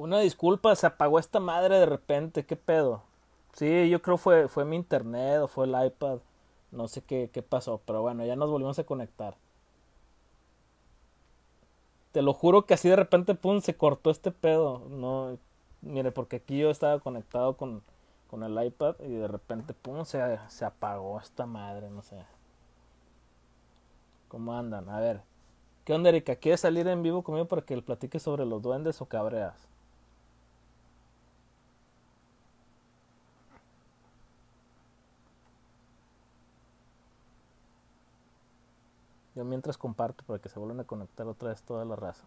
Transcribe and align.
Una 0.00 0.18
disculpa, 0.18 0.74
se 0.74 0.86
apagó 0.86 1.18
esta 1.20 1.38
madre 1.38 1.78
de 1.78 1.86
repente, 1.86 2.44
¿qué 2.44 2.56
pedo? 2.56 3.02
Sí, 3.52 3.88
yo 3.90 4.00
creo 4.02 4.16
fue 4.16 4.48
fue 4.48 4.64
mi 4.64 4.74
internet 4.76 5.40
o 5.42 5.46
fue 5.48 5.66
el 5.66 5.86
iPad, 5.86 6.18
no 6.72 6.88
sé 6.88 7.02
qué, 7.02 7.30
qué 7.32 7.42
pasó, 7.42 7.80
pero 7.86 8.00
bueno, 8.02 8.24
ya 8.24 8.34
nos 8.34 8.50
volvimos 8.50 8.78
a 8.78 8.84
conectar. 8.84 9.36
Te 12.12 12.22
lo 12.22 12.32
juro 12.34 12.66
que 12.66 12.74
así 12.74 12.88
de 12.88 12.96
repente, 12.96 13.34
pum, 13.34 13.60
se 13.60 13.76
cortó 13.76 14.10
este 14.10 14.30
pedo. 14.30 14.80
No, 14.90 15.38
mire, 15.82 16.10
porque 16.12 16.36
aquí 16.36 16.58
yo 16.58 16.70
estaba 16.70 16.98
conectado 17.00 17.56
con, 17.56 17.82
con 18.28 18.42
el 18.42 18.64
iPad 18.64 18.96
y 19.00 19.12
de 19.14 19.28
repente, 19.28 19.74
pum, 19.74 20.04
se, 20.04 20.20
se 20.48 20.64
apagó 20.64 21.18
esta 21.20 21.46
madre, 21.46 21.90
no 21.90 22.02
sé. 22.02 22.16
¿Cómo 24.28 24.54
andan? 24.56 24.88
A 24.88 24.98
ver. 25.00 25.20
¿Qué 25.84 25.94
onda, 25.94 26.10
Erika? 26.10 26.36
¿Quieres 26.36 26.60
salir 26.60 26.86
en 26.88 27.02
vivo 27.02 27.22
conmigo 27.22 27.46
para 27.48 27.62
que 27.62 27.76
le 27.76 27.82
platique 27.82 28.18
sobre 28.20 28.46
los 28.46 28.62
duendes 28.62 29.00
o 29.02 29.06
cabreas? 29.06 29.68
Yo 39.34 39.44
mientras 39.70 39.78
comparto 39.78 40.24
para 40.24 40.40
que 40.40 40.48
se 40.48 40.58
vuelvan 40.58 40.80
a 40.80 40.84
conectar 40.84 41.26
otra 41.28 41.50
vez 41.50 41.62
toda 41.62 41.84
la 41.84 41.94
raza. 41.94 42.24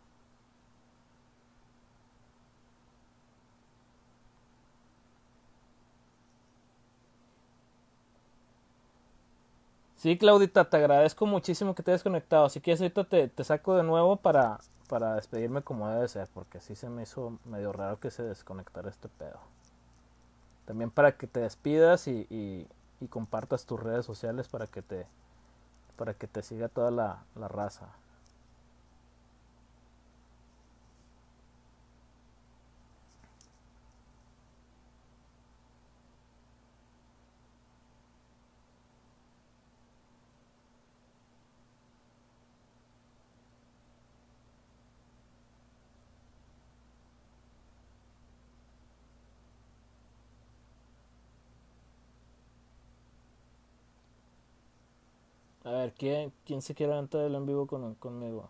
Sí, 9.97 10.17
Claudita, 10.17 10.69
te 10.69 10.77
agradezco 10.77 11.25
muchísimo 11.25 11.75
que 11.75 11.83
te 11.83 11.91
hayas 11.91 12.03
conectado. 12.03 12.49
Si 12.49 12.59
quieres, 12.61 12.81
ahorita 12.81 13.03
te, 13.05 13.27
te 13.29 13.43
saco 13.43 13.75
de 13.75 13.83
nuevo 13.83 14.17
para, 14.17 14.59
para 14.89 15.15
despedirme 15.15 15.61
como 15.61 15.89
debe 15.89 16.07
ser, 16.07 16.27
porque 16.33 16.57
así 16.59 16.75
se 16.75 16.89
me 16.89 17.03
hizo 17.03 17.37
medio 17.45 17.71
raro 17.73 17.99
que 17.99 18.11
se 18.11 18.23
desconectara 18.23 18.89
este 18.89 19.09
pedo. 19.09 19.39
También 20.65 20.91
para 20.91 21.17
que 21.17 21.27
te 21.27 21.41
despidas 21.41 22.07
y, 22.07 22.25
y 22.29 23.07
compartas 23.09 23.65
tus 23.65 23.81
redes 23.81 24.05
sociales 24.05 24.47
para 24.47 24.67
que 24.67 24.81
te, 24.81 25.07
para 25.93 26.13
que 26.13 26.27
te 26.27 26.41
siga 26.41 26.69
toda 26.69 26.91
la, 26.91 27.23
la 27.35 27.47
raza. 27.47 27.87
¿Quién, 55.91 56.31
quién 56.45 56.61
se 56.61 56.75
quiere 56.75 56.93
aventar 56.93 57.21
en 57.21 57.45
vivo 57.45 57.67
con, 57.67 57.95
conmigo? 57.95 58.49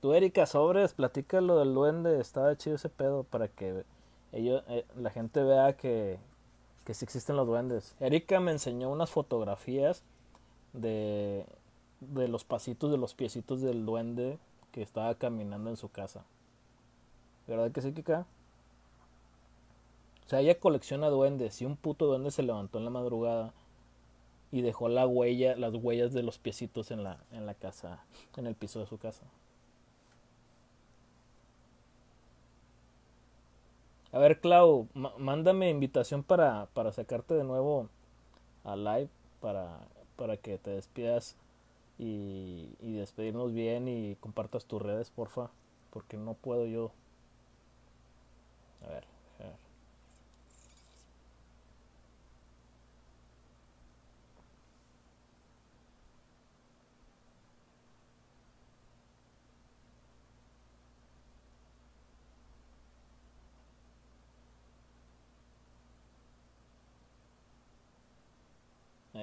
Tú, 0.00 0.12
Erika 0.12 0.46
Sobres, 0.46 0.94
platica 0.94 1.40
lo 1.40 1.58
del 1.58 1.74
duende. 1.74 2.20
Estaba 2.20 2.56
chido 2.56 2.76
ese 2.76 2.88
pedo 2.88 3.24
para 3.24 3.48
que 3.48 3.84
ellos, 4.32 4.62
eh, 4.68 4.84
la 4.96 5.10
gente 5.10 5.42
vea 5.42 5.76
que, 5.76 6.18
que 6.84 6.94
sí 6.94 7.04
existen 7.04 7.36
los 7.36 7.46
duendes. 7.46 7.96
Erika 8.00 8.40
me 8.40 8.52
enseñó 8.52 8.90
unas 8.90 9.10
fotografías 9.10 10.02
de, 10.72 11.46
de 12.00 12.28
los 12.28 12.44
pasitos, 12.44 12.90
de 12.90 12.98
los 12.98 13.14
piecitos 13.14 13.60
del 13.60 13.86
duende 13.86 14.38
que 14.72 14.82
estaba 14.82 15.14
caminando 15.14 15.70
en 15.70 15.76
su 15.76 15.90
casa. 15.90 16.24
¿Verdad 17.46 17.72
que 17.72 17.80
sí, 17.80 17.92
Kika? 17.92 18.26
O 20.24 20.28
sea, 20.28 20.40
ella 20.40 20.58
colecciona 20.58 21.08
duendes. 21.08 21.60
Y 21.62 21.66
un 21.66 21.76
puto 21.76 22.06
duende 22.06 22.30
se 22.30 22.42
levantó 22.42 22.78
en 22.78 22.84
la 22.84 22.90
madrugada 22.90 23.52
y 24.54 24.62
dejó 24.62 24.88
la 24.88 25.04
huella, 25.04 25.56
las 25.56 25.74
huellas 25.74 26.12
de 26.12 26.22
los 26.22 26.38
piecitos 26.38 26.92
en 26.92 27.02
la, 27.02 27.18
en 27.32 27.44
la 27.44 27.54
casa, 27.54 28.04
en 28.36 28.46
el 28.46 28.54
piso 28.54 28.78
de 28.78 28.86
su 28.86 28.98
casa. 28.98 29.24
A 34.12 34.18
ver, 34.20 34.38
Clau, 34.38 34.86
mándame 35.18 35.70
invitación 35.70 36.22
para, 36.22 36.66
para 36.72 36.92
sacarte 36.92 37.34
de 37.34 37.42
nuevo 37.42 37.88
a 38.62 38.76
live 38.76 39.08
para, 39.40 39.80
para 40.14 40.36
que 40.36 40.56
te 40.56 40.70
despidas 40.70 41.34
y, 41.98 42.68
y 42.80 42.92
despedirnos 42.92 43.52
bien 43.52 43.88
y 43.88 44.14
compartas 44.20 44.66
tus 44.66 44.80
redes, 44.80 45.10
porfa, 45.10 45.50
porque 45.90 46.16
no 46.16 46.34
puedo 46.34 46.64
yo. 46.64 46.92
A 48.86 48.90
ver. 48.92 49.13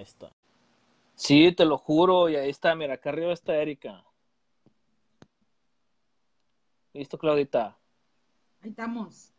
Ahí 0.01 0.05
está. 0.05 0.31
Sí, 1.13 1.51
te 1.51 1.63
lo 1.63 1.77
juro, 1.77 2.27
y 2.27 2.35
ahí 2.35 2.49
está, 2.49 2.73
mira, 2.73 2.95
acá 2.95 3.11
arriba 3.11 3.31
está 3.33 3.55
Erika. 3.57 4.03
¿Listo, 6.91 7.19
Claudita? 7.19 7.77
Ahí 8.63 8.71
estamos. 8.71 9.31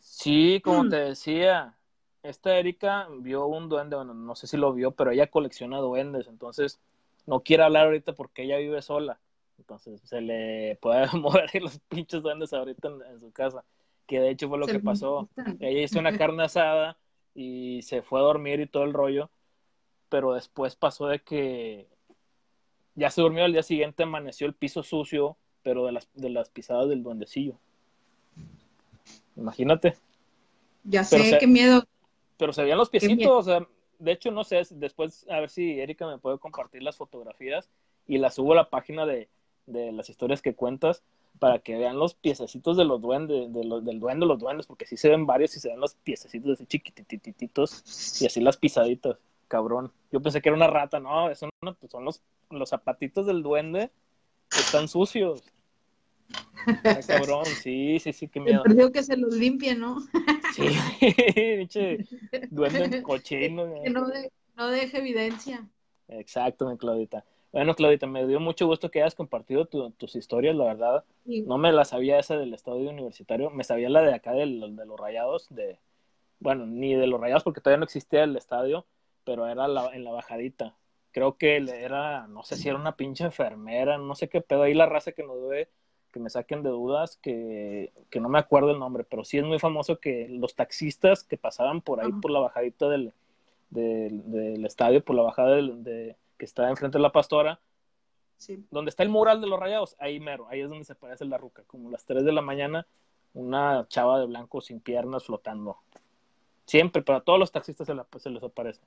Sí, 0.00 0.60
como 0.64 0.88
te 0.88 0.96
decía, 0.96 1.78
esta 2.24 2.58
Erika 2.58 3.06
vio 3.20 3.46
un 3.46 3.68
duende, 3.68 3.94
bueno, 3.94 4.14
no 4.14 4.34
sé 4.34 4.48
si 4.48 4.56
lo 4.56 4.72
vio, 4.72 4.90
pero 4.90 5.12
ella 5.12 5.28
colecciona 5.28 5.78
duendes, 5.78 6.26
entonces 6.26 6.80
no 7.24 7.38
quiere 7.38 7.62
hablar 7.62 7.86
ahorita 7.86 8.14
porque 8.14 8.42
ella 8.42 8.56
vive 8.56 8.82
sola. 8.82 9.20
Entonces 9.58 10.00
se 10.02 10.20
le 10.20 10.76
puede 10.82 11.06
mover 11.16 11.62
los 11.62 11.78
pinches 11.88 12.20
duendes 12.20 12.52
ahorita 12.52 12.88
en, 13.12 13.20
su 13.20 13.30
casa, 13.30 13.62
que 14.08 14.18
de 14.18 14.30
hecho 14.30 14.48
fue 14.48 14.58
lo 14.58 14.66
que 14.66 14.80
pasó. 14.80 15.28
Ella 15.60 15.82
hizo 15.82 16.00
una 16.00 16.18
carne 16.18 16.42
asada 16.42 16.98
y 17.32 17.80
se 17.82 18.02
fue 18.02 18.18
a 18.18 18.24
dormir 18.24 18.58
y 18.58 18.66
todo 18.66 18.82
el 18.82 18.92
rollo 18.92 19.30
pero 20.12 20.34
después 20.34 20.76
pasó 20.76 21.06
de 21.06 21.20
que 21.20 21.86
ya 22.94 23.08
se 23.08 23.22
durmió 23.22 23.46
al 23.46 23.52
día 23.54 23.62
siguiente, 23.62 24.02
amaneció 24.02 24.46
el 24.46 24.52
piso 24.52 24.82
sucio, 24.82 25.38
pero 25.62 25.86
de 25.86 25.92
las, 25.92 26.06
de 26.12 26.28
las 26.28 26.50
pisadas 26.50 26.90
del 26.90 27.02
duendecillo. 27.02 27.54
Imagínate. 29.36 29.96
Ya 30.84 31.02
sé, 31.02 31.38
qué 31.40 31.46
miedo. 31.46 31.84
Pero 32.36 32.52
se 32.52 32.62
veían 32.62 32.76
los 32.76 32.90
piecitos, 32.90 33.26
o 33.26 33.42
sea, 33.42 33.66
de 33.98 34.12
hecho 34.12 34.30
no 34.30 34.44
sé, 34.44 34.60
después 34.72 35.24
a 35.30 35.40
ver 35.40 35.48
si 35.48 35.80
Erika 35.80 36.06
me 36.06 36.18
puede 36.18 36.38
compartir 36.38 36.82
las 36.82 36.98
fotografías 36.98 37.70
y 38.06 38.18
las 38.18 38.34
subo 38.34 38.52
a 38.52 38.56
la 38.56 38.68
página 38.68 39.06
de, 39.06 39.30
de 39.64 39.92
las 39.92 40.10
historias 40.10 40.42
que 40.42 40.54
cuentas 40.54 41.02
para 41.38 41.60
que 41.60 41.78
vean 41.78 41.98
los 41.98 42.12
piececitos 42.12 42.76
de 42.76 42.84
los 42.84 43.00
duendes, 43.00 43.50
de 43.50 43.64
los, 43.64 43.82
del 43.82 43.98
duende 43.98 44.26
los 44.26 44.38
duendes, 44.38 44.66
porque 44.66 44.84
sí 44.84 44.98
se 44.98 45.08
ven 45.08 45.24
varios 45.24 45.56
y 45.56 45.60
se 45.60 45.70
ven 45.70 45.80
los 45.80 45.94
piececitos 45.94 46.52
así 46.52 46.66
chiquitititos 46.66 48.20
y 48.20 48.26
así 48.26 48.42
las 48.42 48.58
pisaditas 48.58 49.16
cabrón. 49.52 49.92
Yo 50.10 50.22
pensé 50.22 50.40
que 50.40 50.48
era 50.48 50.56
una 50.56 50.66
rata, 50.66 50.98
no, 50.98 51.28
eso 51.28 51.50
no, 51.60 51.74
pues 51.74 51.92
son 51.92 52.06
los, 52.06 52.22
los 52.48 52.70
zapatitos 52.70 53.26
del 53.26 53.42
duende 53.42 53.90
que 54.48 54.60
están 54.60 54.88
sucios. 54.88 55.44
cabrón, 57.06 57.44
sí, 57.44 57.98
sí, 58.00 58.14
sí, 58.14 58.28
qué 58.28 58.40
miedo. 58.40 58.62
Perdió 58.62 58.90
que 58.90 59.02
se 59.02 59.14
los 59.18 59.34
limpie, 59.34 59.74
¿no? 59.74 59.98
sí, 60.56 60.68
pinche 61.34 61.98
duende 62.50 63.02
cochino. 63.02 63.74
Que 63.84 63.90
no, 63.90 64.06
no 64.56 64.70
deje 64.70 64.98
evidencia. 64.98 65.68
Exacto, 66.08 66.74
Claudita. 66.78 67.26
Bueno, 67.52 67.74
Claudita, 67.74 68.06
me 68.06 68.26
dio 68.26 68.40
mucho 68.40 68.66
gusto 68.66 68.90
que 68.90 69.02
hayas 69.02 69.14
compartido 69.14 69.66
tus 69.66 70.16
historias, 70.16 70.56
la 70.56 70.64
verdad. 70.64 71.04
No 71.26 71.58
me 71.58 71.72
la 71.72 71.84
sabía 71.84 72.18
esa 72.18 72.38
del 72.38 72.54
estadio 72.54 72.88
universitario, 72.88 73.50
me 73.50 73.64
sabía 73.64 73.90
la 73.90 74.00
de 74.00 74.14
acá 74.14 74.32
de 74.32 74.46
los 74.46 74.98
rayados, 74.98 75.48
de, 75.50 75.78
bueno, 76.40 76.64
ni 76.64 76.94
de 76.94 77.06
los 77.06 77.20
rayados 77.20 77.44
porque 77.44 77.60
todavía 77.60 77.80
no 77.80 77.84
existía 77.84 78.24
el 78.24 78.34
estadio, 78.36 78.86
pero 79.24 79.46
era 79.46 79.66
en 79.92 80.04
la 80.04 80.12
bajadita. 80.12 80.76
Creo 81.12 81.36
que 81.36 81.56
era, 81.56 82.26
no 82.26 82.42
sé 82.42 82.56
si 82.56 82.68
era 82.68 82.78
una 82.78 82.96
pinche 82.96 83.24
enfermera, 83.24 83.98
no 83.98 84.14
sé 84.14 84.28
qué 84.28 84.40
pedo. 84.40 84.62
Ahí 84.62 84.72
la 84.72 84.86
raza 84.86 85.12
que 85.12 85.22
nos 85.22 85.46
ve, 85.46 85.68
que 86.10 86.20
me 86.20 86.30
saquen 86.30 86.62
de 86.62 86.70
dudas, 86.70 87.18
que, 87.18 87.92
que 88.10 88.18
no 88.20 88.30
me 88.30 88.38
acuerdo 88.38 88.70
el 88.70 88.78
nombre, 88.78 89.04
pero 89.04 89.22
sí 89.22 89.38
es 89.38 89.44
muy 89.44 89.58
famoso 89.58 90.00
que 90.00 90.26
los 90.30 90.54
taxistas 90.54 91.22
que 91.22 91.36
pasaban 91.36 91.82
por 91.82 92.00
ahí, 92.00 92.12
por 92.12 92.30
la 92.30 92.40
bajadita 92.40 92.88
del, 92.88 93.12
del, 93.70 94.64
estadio, 94.64 95.04
por 95.04 95.16
la 95.16 95.22
bajada 95.22 95.56
de, 95.56 96.16
que 96.38 96.44
está 96.44 96.68
enfrente 96.70 96.98
de 96.98 97.02
la 97.02 97.12
pastora, 97.12 97.60
sí. 98.38 98.64
donde 98.70 98.88
está 98.88 99.02
el 99.02 99.08
mural 99.10 99.40
de 99.40 99.48
los 99.48 99.60
rayados, 99.60 99.96
ahí 99.98 100.18
mero, 100.18 100.46
ahí 100.48 100.60
es 100.60 100.68
donde 100.68 100.84
se 100.84 100.94
parece 100.94 101.24
la 101.24 101.38
ruca, 101.38 101.62
como 101.66 101.90
las 101.90 102.04
3 102.06 102.24
de 102.24 102.32
la 102.32 102.42
mañana, 102.42 102.86
una 103.34 103.86
chava 103.88 104.18
de 104.18 104.26
blanco 104.26 104.60
sin 104.60 104.80
piernas 104.80 105.24
flotando. 105.24 105.78
Siempre, 106.64 107.02
para 107.02 107.20
todos 107.20 107.38
los 107.38 107.50
taxistas 107.50 107.86
se, 107.86 107.94
la, 107.94 108.06
se 108.18 108.30
les 108.30 108.42
aparece. 108.42 108.82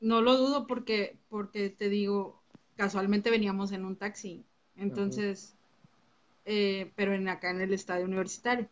No 0.00 0.20
lo 0.20 0.36
dudo 0.36 0.66
porque, 0.66 1.16
porque 1.28 1.70
te 1.70 1.88
digo, 1.88 2.42
casualmente 2.76 3.30
veníamos 3.30 3.72
en 3.72 3.84
un 3.84 3.96
taxi, 3.96 4.44
entonces, 4.76 5.54
eh, 6.44 6.92
pero 6.96 7.14
en 7.14 7.28
acá 7.28 7.50
en 7.50 7.60
el 7.60 7.72
estadio 7.72 8.04
universitario. 8.04 8.68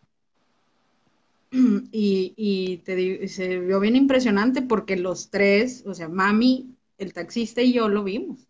y, 1.51 2.35
y 2.37 2.79
te 2.79 3.29
se 3.29 3.61
vio 3.61 3.81
bien 3.81 3.97
impresionante 3.97 4.63
porque 4.63 4.97
los 4.97 5.31
tres, 5.31 5.85
o 5.87 5.95
sea, 5.95 6.09
mami, 6.09 6.75
el 6.99 7.13
taxista 7.13 7.63
y 7.63 7.73
yo 7.73 7.89
lo 7.89 8.05
vimos. 8.05 8.47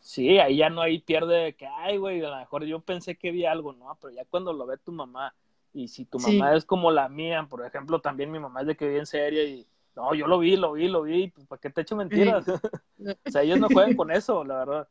Sí, 0.00 0.38
ahí 0.38 0.56
ya 0.56 0.70
no 0.70 0.80
hay 0.80 1.00
pierde 1.00 1.54
que, 1.54 1.66
ay, 1.66 1.98
güey, 1.98 2.24
a 2.24 2.30
lo 2.30 2.36
mejor 2.38 2.64
yo 2.64 2.80
pensé 2.80 3.16
que 3.16 3.30
vi 3.30 3.44
algo, 3.44 3.74
¿no? 3.74 3.96
Pero 4.00 4.14
ya 4.14 4.24
cuando 4.24 4.54
lo 4.54 4.66
ve 4.66 4.78
tu 4.78 4.90
mamá, 4.90 5.34
y 5.74 5.88
si 5.88 6.06
tu 6.06 6.18
mamá 6.18 6.56
es 6.56 6.64
como 6.64 6.90
la 6.90 7.10
mía, 7.10 7.46
por 7.48 7.64
ejemplo, 7.64 8.00
también 8.00 8.30
mi 8.30 8.38
mamá 8.38 8.62
es 8.62 8.68
de 8.68 8.76
que 8.76 8.88
vi 8.88 8.96
en 8.96 9.06
serie 9.06 9.44
y, 9.44 9.66
no, 9.98 10.14
yo 10.14 10.28
lo 10.28 10.38
vi, 10.38 10.56
lo 10.56 10.74
vi, 10.74 10.86
lo 10.86 11.02
vi, 11.02 11.28
pues 11.28 11.44
¿para 11.48 11.60
qué 11.60 11.70
te 11.70 11.80
echo 11.80 11.96
mentiras? 11.96 12.46
o 13.26 13.30
sea, 13.30 13.42
ellos 13.42 13.58
no 13.58 13.68
juegan 13.68 13.96
con 13.96 14.12
eso, 14.12 14.44
la 14.44 14.58
verdad. 14.58 14.88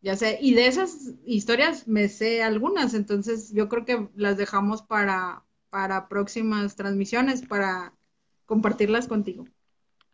Ya 0.00 0.16
sé, 0.16 0.38
y 0.40 0.54
de 0.54 0.66
esas 0.66 1.10
historias 1.26 1.86
me 1.86 2.08
sé 2.08 2.42
algunas, 2.42 2.94
entonces 2.94 3.52
yo 3.52 3.68
creo 3.68 3.84
que 3.84 4.08
las 4.16 4.38
dejamos 4.38 4.80
para, 4.80 5.42
para 5.68 6.08
próximas 6.08 6.76
transmisiones, 6.76 7.46
para 7.46 7.92
compartirlas 8.46 9.06
contigo. 9.06 9.44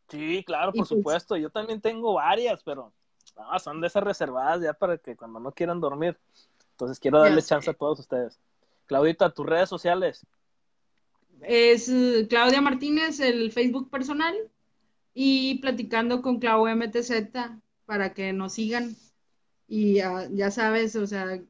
Sí, 0.09 0.43
claro, 0.45 0.73
por 0.73 0.79
pues 0.79 0.89
supuesto. 0.89 1.37
Yo 1.37 1.51
también 1.51 1.81
tengo 1.81 2.15
varias, 2.15 2.61
pero 2.65 2.93
no, 3.37 3.59
son 3.61 3.81
de 3.81 3.87
esas 3.87 4.03
reservadas 4.03 4.61
ya 4.61 4.73
para 4.73 4.99
que 4.99 5.15
cuando 5.15 5.39
no 5.39 5.53
quieran 5.53 5.81
dormir. 5.81 6.19
Entonces 6.73 6.99
quiero 6.99 7.21
darle 7.21 7.41
chance 7.43 7.71
a 7.71 7.75
todos 7.75 8.01
ustedes. 8.01 8.41
Claudita, 8.87 9.31
tus 9.31 9.47
redes 9.47 9.69
sociales. 9.69 10.27
Es 11.43 11.89
eh, 11.89 12.27
Claudia 12.29 12.61
Martínez, 12.61 13.21
el 13.21 13.53
Facebook 13.53 13.91
personal, 13.91 14.35
y 15.15 15.59
platicando 15.59 16.23
con 16.23 16.39
Clau 16.39 16.67
MTZ 16.67 17.13
para 17.87 18.15
que 18.15 18.33
nos 18.33 18.55
sigan. 18.55 18.97
Y 19.67 19.95
ya 19.95 20.51
sabes, 20.51 20.97
o 20.97 21.07
sea, 21.07 21.41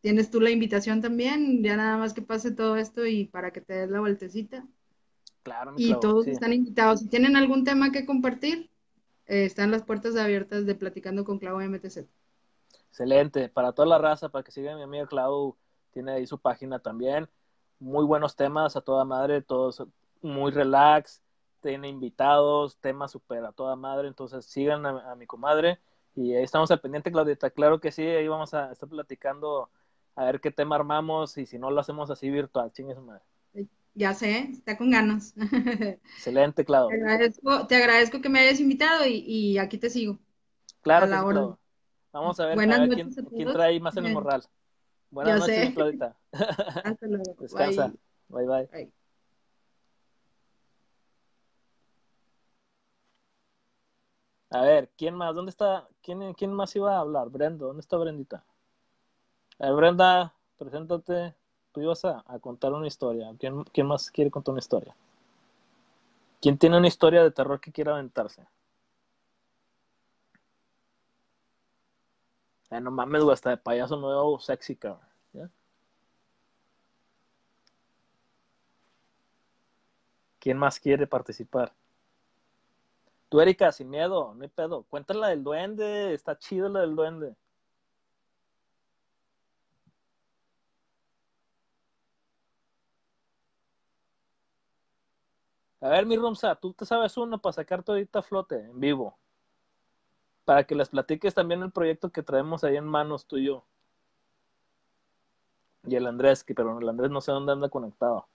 tienes 0.00 0.30
tú 0.30 0.40
la 0.40 0.50
invitación 0.50 1.00
también, 1.00 1.62
ya 1.62 1.76
nada 1.76 1.96
más 1.96 2.12
que 2.12 2.22
pase 2.22 2.50
todo 2.50 2.76
esto 2.76 3.06
y 3.06 3.24
para 3.24 3.52
que 3.52 3.60
te 3.60 3.74
des 3.74 3.90
la 3.90 4.00
vueltecita. 4.00 4.66
Claro, 5.42 5.74
y 5.76 5.98
todos 5.98 6.26
están 6.26 6.52
invitados. 6.52 7.00
Si 7.00 7.08
tienen 7.08 7.36
algún 7.36 7.64
tema 7.64 7.90
que 7.90 8.06
compartir, 8.06 8.70
eh, 9.26 9.44
están 9.44 9.70
las 9.70 9.82
puertas 9.82 10.16
abiertas 10.16 10.66
de 10.66 10.74
Platicando 10.74 11.24
con 11.24 11.38
Clau 11.38 11.60
MTZ. 11.60 12.04
Excelente. 12.88 13.48
Para 13.48 13.72
toda 13.72 13.88
la 13.88 13.98
raza, 13.98 14.28
para 14.28 14.44
que 14.44 14.52
sigan 14.52 14.76
mi 14.76 14.82
amiga 14.82 15.06
Clau, 15.06 15.56
tiene 15.92 16.12
ahí 16.12 16.26
su 16.26 16.38
página 16.38 16.78
también. 16.78 17.28
Muy 17.82 18.04
buenos 18.04 18.36
temas 18.36 18.76
a 18.76 18.80
toda 18.80 19.04
madre, 19.04 19.42
todos 19.42 19.82
muy 20.20 20.52
relax, 20.52 21.20
tiene 21.60 21.88
invitados, 21.88 22.76
temas 22.76 23.10
super 23.10 23.44
a 23.44 23.50
toda 23.50 23.74
madre. 23.74 24.06
Entonces 24.06 24.44
sigan 24.44 24.86
a, 24.86 25.16
mi 25.16 25.26
comadre 25.26 25.80
y 26.14 26.32
ahí 26.32 26.44
estamos 26.44 26.70
al 26.70 26.80
pendiente, 26.80 27.10
Claudita. 27.10 27.50
Claro 27.50 27.80
que 27.80 27.90
sí, 27.90 28.02
ahí 28.02 28.28
vamos 28.28 28.54
a 28.54 28.70
estar 28.70 28.88
platicando 28.88 29.68
a 30.14 30.24
ver 30.26 30.40
qué 30.40 30.52
tema 30.52 30.76
armamos 30.76 31.36
y 31.38 31.44
si 31.44 31.58
no 31.58 31.72
lo 31.72 31.80
hacemos 31.80 32.08
así 32.08 32.30
virtual, 32.30 32.70
chingue 32.70 32.94
su 32.94 33.02
madre. 33.02 33.24
Ya 33.94 34.14
sé, 34.14 34.50
está 34.52 34.78
con 34.78 34.92
ganas. 34.92 35.34
Excelente, 36.14 36.64
Claudio. 36.64 36.96
Te 37.66 37.74
agradezco, 37.74 38.20
que 38.20 38.28
me 38.28 38.38
hayas 38.38 38.60
invitado 38.60 39.04
y, 39.06 39.58
aquí 39.58 39.76
te 39.76 39.90
sigo. 39.90 40.20
Claro, 40.82 41.06
que 41.06 41.56
Vamos 42.12 42.38
a 42.38 42.46
ver, 42.46 42.56
quién, 42.94 43.52
trae 43.52 43.80
más 43.80 43.96
en 43.96 44.06
el 44.06 44.12
morral. 44.12 44.44
Buenas 45.12 45.40
noches, 45.40 45.74
Claudita. 45.74 46.16
Hasta 46.32 47.06
luego. 47.06 47.36
Descansa. 47.38 47.92
Bye, 48.28 48.46
bye. 48.46 48.92
A 54.48 54.62
ver, 54.62 54.90
¿quién 54.96 55.14
más? 55.14 55.34
¿Dónde 55.34 55.50
está? 55.50 55.86
¿Quién, 56.02 56.32
¿Quién 56.32 56.52
más 56.54 56.74
iba 56.76 56.96
a 56.96 57.00
hablar? 57.00 57.28
Brenda, 57.28 57.66
¿dónde 57.66 57.80
está 57.80 57.98
Brendita? 57.98 58.42
A 59.58 59.66
ver, 59.66 59.74
Brenda, 59.74 60.34
preséntate 60.56 61.34
tú 61.72 61.82
ibas 61.82 62.04
a, 62.06 62.24
contar 62.40 62.72
una 62.72 62.86
historia. 62.86 63.34
¿Quién, 63.38 63.64
¿Quién, 63.64 63.86
más 63.86 64.10
quiere 64.10 64.30
contar 64.30 64.52
una 64.52 64.60
historia? 64.60 64.96
¿Quién 66.40 66.56
tiene 66.56 66.78
una 66.78 66.88
historia 66.88 67.22
de 67.22 67.30
terror 67.30 67.60
que 67.60 67.70
quiera 67.70 67.92
aventarse? 67.92 68.46
Eh, 72.72 72.80
no 72.80 72.90
mames, 72.90 73.22
güey, 73.22 73.34
hasta 73.34 73.50
de 73.50 73.56
payaso 73.58 73.96
nuevo 73.96 74.38
sexy, 74.40 74.76
cabrón. 74.76 75.06
¿Quién 80.38 80.56
más 80.58 80.80
quiere 80.80 81.06
participar? 81.06 81.74
Tú, 83.28 83.40
Erika, 83.40 83.70
sin 83.72 83.90
miedo, 83.90 84.34
no 84.34 84.42
hay 84.42 84.48
pedo. 84.48 84.84
Cuéntala 84.84 85.28
del 85.28 85.44
duende, 85.44 86.14
está 86.14 86.38
chido 86.38 86.68
la 86.70 86.80
del 86.80 86.96
duende. 86.96 87.36
A 95.80 95.88
ver, 95.90 96.06
mi 96.06 96.16
Rumsa, 96.16 96.54
tú 96.54 96.72
te 96.72 96.86
sabes 96.86 97.16
uno 97.18 97.38
para 97.38 97.52
sacar 97.52 97.82
todita 97.82 98.20
a 98.20 98.22
flote 98.22 98.56
en 98.60 98.80
vivo. 98.80 99.18
Para 100.44 100.64
que 100.64 100.74
les 100.74 100.88
platiques 100.88 101.34
también 101.34 101.62
el 101.62 101.70
proyecto 101.70 102.10
que 102.10 102.22
traemos 102.22 102.64
ahí 102.64 102.76
en 102.76 102.84
manos 102.84 103.26
tú 103.26 103.36
y 103.38 103.46
yo. 103.46 103.64
Y 105.84 105.96
el 105.96 106.06
Andrés, 106.06 106.44
que 106.44 106.54
pero 106.54 106.78
el 106.78 106.88
Andrés 106.88 107.10
no 107.10 107.20
sé 107.20 107.32
dónde 107.32 107.52
anda 107.52 107.68
conectado. 107.68 108.26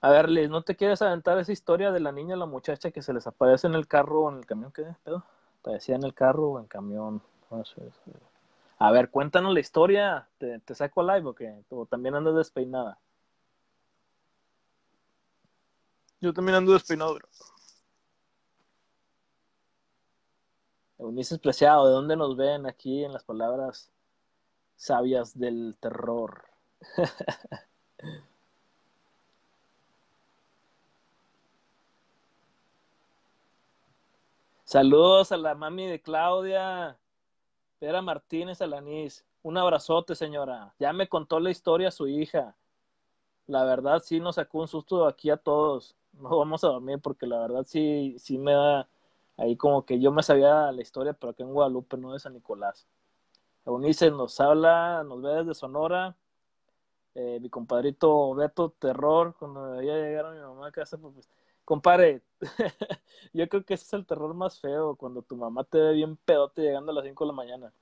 A 0.00 0.10
ver, 0.10 0.28
Liz, 0.28 0.50
¿no 0.50 0.62
te 0.62 0.76
quieres 0.76 1.00
aventar 1.00 1.38
esa 1.38 1.50
historia 1.52 1.90
de 1.90 1.98
la 1.98 2.12
niña 2.12 2.36
la 2.36 2.44
muchacha 2.46 2.90
que 2.90 3.00
se 3.00 3.14
les 3.14 3.26
aparece 3.26 3.66
en 3.66 3.74
el 3.74 3.88
carro 3.88 4.22
o 4.24 4.30
en 4.30 4.36
el 4.38 4.46
camión? 4.46 4.70
¿Qué 4.70 4.84
pedo? 5.02 5.24
Parecía 5.62 5.96
en 5.96 6.04
el 6.04 6.12
carro 6.12 6.50
o 6.50 6.58
en 6.60 6.66
camión. 6.66 7.22
A 8.78 8.92
ver, 8.92 9.10
cuéntanos 9.10 9.54
la 9.54 9.60
historia. 9.60 10.28
¿Te, 10.38 10.58
te 10.60 10.74
saco 10.74 11.02
live 11.02 11.26
o 11.26 11.34
qué? 11.34 11.64
¿O 11.70 11.86
también 11.86 12.14
andas 12.14 12.34
despeinada? 12.34 12.98
Yo 16.24 16.32
también 16.32 16.56
ando 16.56 16.72
despeinado, 16.72 17.16
bro. 17.16 17.28
Eunice 20.96 21.38
Preciado, 21.38 21.86
¿de 21.86 21.92
dónde 21.92 22.16
nos 22.16 22.34
ven 22.34 22.64
aquí 22.64 23.04
en 23.04 23.12
las 23.12 23.24
palabras 23.24 23.92
sabias 24.74 25.38
del 25.38 25.76
terror? 25.78 26.46
Saludos 34.64 35.30
a 35.30 35.36
la 35.36 35.54
mami 35.54 35.88
de 35.88 36.00
Claudia. 36.00 36.98
Era 37.82 38.00
Martínez 38.00 38.62
Alanís. 38.62 39.26
Un 39.42 39.58
abrazote, 39.58 40.14
señora. 40.14 40.74
Ya 40.78 40.94
me 40.94 41.06
contó 41.06 41.38
la 41.38 41.50
historia 41.50 41.90
su 41.90 42.08
hija. 42.08 42.56
La 43.46 43.64
verdad 43.64 44.00
sí 44.02 44.20
nos 44.20 44.36
sacó 44.36 44.60
un 44.60 44.68
susto 44.68 45.06
aquí 45.06 45.28
a 45.28 45.36
todos. 45.36 45.94
No 46.20 46.38
vamos 46.38 46.64
a 46.64 46.68
dormir 46.68 47.00
porque 47.00 47.26
la 47.26 47.38
verdad 47.40 47.64
sí, 47.66 48.16
sí 48.18 48.38
me 48.38 48.52
da 48.52 48.88
ahí 49.36 49.56
como 49.56 49.84
que 49.84 50.00
yo 50.00 50.12
me 50.12 50.22
sabía 50.22 50.70
la 50.72 50.82
historia, 50.82 51.12
pero 51.12 51.30
aquí 51.32 51.42
en 51.42 51.52
Guadalupe, 51.52 51.96
no 51.96 52.12
de 52.12 52.20
San 52.20 52.34
Nicolás. 52.34 52.86
Eunice 53.66 54.10
nos 54.10 54.40
habla, 54.40 55.04
nos 55.04 55.22
ve 55.22 55.30
desde 55.36 55.54
Sonora. 55.54 56.16
Eh, 57.14 57.38
mi 57.40 57.48
compadrito 57.48 58.34
Beto, 58.34 58.70
terror, 58.78 59.34
cuando 59.38 59.80
ya 59.82 59.94
llegaron 59.94 60.34
mi 60.34 60.40
mamá 60.42 60.68
a 60.68 60.72
casa, 60.72 60.98
pues, 60.98 61.28
compadre, 61.64 62.22
yo 63.32 63.48
creo 63.48 63.64
que 63.64 63.74
ese 63.74 63.84
es 63.84 63.92
el 63.94 64.06
terror 64.06 64.34
más 64.34 64.60
feo, 64.60 64.96
cuando 64.96 65.22
tu 65.22 65.36
mamá 65.36 65.64
te 65.64 65.78
ve 65.78 65.92
bien 65.94 66.16
pedote 66.16 66.62
llegando 66.62 66.92
a 66.92 66.94
las 66.96 67.04
5 67.04 67.24
de 67.24 67.28
la 67.28 67.34
mañana. 67.34 67.72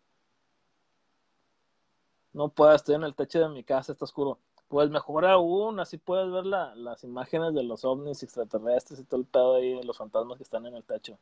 No 2.34 2.48
puedo, 2.50 2.72
estoy 2.74 2.94
en 2.94 3.04
el 3.04 3.14
techo 3.14 3.40
de 3.40 3.48
mi 3.48 3.64
casa, 3.64 3.92
está 3.92 4.04
oscuro. 4.04 4.38
Pues 4.72 4.88
mejor 4.88 5.26
aún, 5.26 5.80
así 5.80 5.98
puedes 5.98 6.32
ver 6.32 6.46
las 6.46 7.04
imágenes 7.04 7.52
de 7.52 7.62
los 7.62 7.84
ovnis 7.84 8.22
extraterrestres 8.22 9.00
y 9.00 9.04
todo 9.04 9.20
el 9.20 9.26
pedo 9.26 9.56
ahí 9.56 9.74
de 9.74 9.84
los 9.84 9.98
fantasmas 9.98 10.38
que 10.38 10.44
están 10.44 10.64
en 10.64 10.74
el 10.74 10.82
techo. 10.82 11.18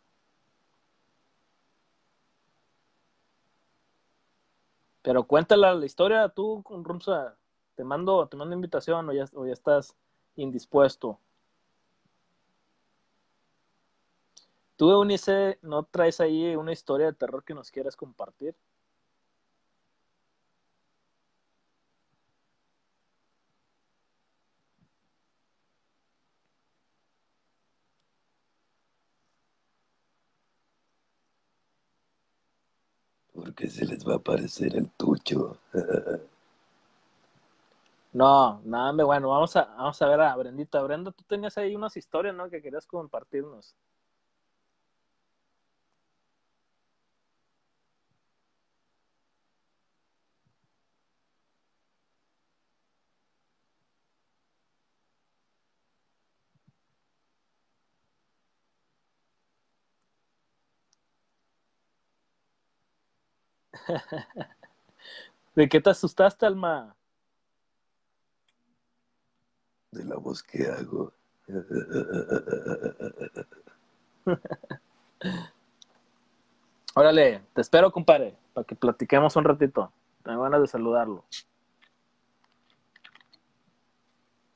Pero 5.02 5.24
cuéntala 5.24 5.74
la 5.74 5.84
historia 5.84 6.28
tú, 6.28 6.62
Rumsa. 6.68 7.36
Te 7.74 7.82
mando, 7.82 8.28
te 8.28 8.36
mando 8.36 8.54
invitación 8.54 9.08
o 9.08 9.12
ya, 9.12 9.24
o 9.34 9.44
ya 9.44 9.52
estás 9.52 9.96
indispuesto. 10.36 11.18
¿Tú, 14.76 14.92
Eunice, 14.92 15.58
no 15.62 15.82
traes 15.82 16.20
ahí 16.20 16.54
una 16.54 16.70
historia 16.70 17.06
de 17.06 17.14
terror 17.14 17.42
que 17.42 17.54
nos 17.54 17.72
quieras 17.72 17.96
compartir? 17.96 18.54
Se 33.68 33.84
les 33.84 34.06
va 34.06 34.14
a 34.14 34.16
aparecer 34.16 34.76
el 34.76 34.88
tucho. 34.90 35.58
no, 38.12 38.60
nada, 38.64 39.04
bueno, 39.04 39.28
vamos 39.28 39.54
a, 39.56 39.64
vamos 39.64 40.00
a 40.00 40.08
ver 40.08 40.20
a 40.20 40.36
Brendita. 40.36 40.82
Brenda, 40.82 41.10
tú 41.10 41.24
tenías 41.24 41.58
ahí 41.58 41.74
unas 41.74 41.96
historias, 41.96 42.34
¿no? 42.34 42.48
Que 42.48 42.62
querías 42.62 42.86
compartirnos. 42.86 43.74
¿De 65.54 65.68
qué 65.68 65.80
te 65.80 65.90
asustaste, 65.90 66.46
Alma? 66.46 66.96
De 69.90 70.04
la 70.04 70.16
voz 70.16 70.42
que 70.42 70.66
hago. 70.66 71.12
Órale, 76.94 77.42
te 77.54 77.60
espero, 77.60 77.92
compadre, 77.92 78.36
para 78.52 78.66
que 78.66 78.76
platiquemos 78.76 79.36
un 79.36 79.44
ratito. 79.44 79.92
Tengo 80.22 80.42
ganas 80.42 80.60
de 80.60 80.66
saludarlo. 80.66 81.24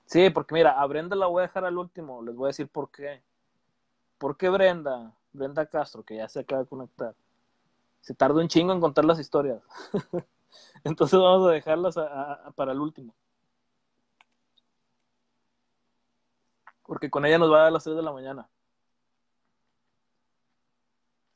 Sí, 0.06 0.30
porque 0.30 0.54
mira, 0.54 0.80
a 0.80 0.86
Brenda 0.86 1.16
la 1.16 1.26
voy 1.26 1.40
a 1.40 1.46
dejar 1.46 1.64
al 1.64 1.76
último. 1.76 2.22
Les 2.22 2.34
voy 2.34 2.46
a 2.46 2.48
decir 2.48 2.68
por 2.68 2.90
qué. 2.90 3.22
¿Por 4.18 4.36
qué 4.36 4.48
Brenda? 4.48 5.12
Brenda 5.32 5.66
Castro, 5.66 6.04
que 6.04 6.16
ya 6.16 6.28
se 6.28 6.40
acaba 6.40 6.62
de 6.62 6.68
conectar. 6.68 7.14
Se 8.04 8.14
tarda 8.14 8.42
un 8.42 8.48
chingo 8.48 8.74
en 8.74 8.82
contar 8.82 9.06
las 9.06 9.18
historias. 9.18 9.62
Entonces 10.84 11.18
vamos 11.18 11.48
a 11.48 11.52
dejarlas 11.52 11.94
para 12.54 12.72
el 12.72 12.78
último. 12.78 13.14
Porque 16.82 17.08
con 17.08 17.24
ella 17.24 17.38
nos 17.38 17.50
va 17.50 17.60
a 17.60 17.62
dar 17.62 17.72
las 17.72 17.82
3 17.82 17.96
de 17.96 18.02
la 18.02 18.12
mañana. 18.12 18.46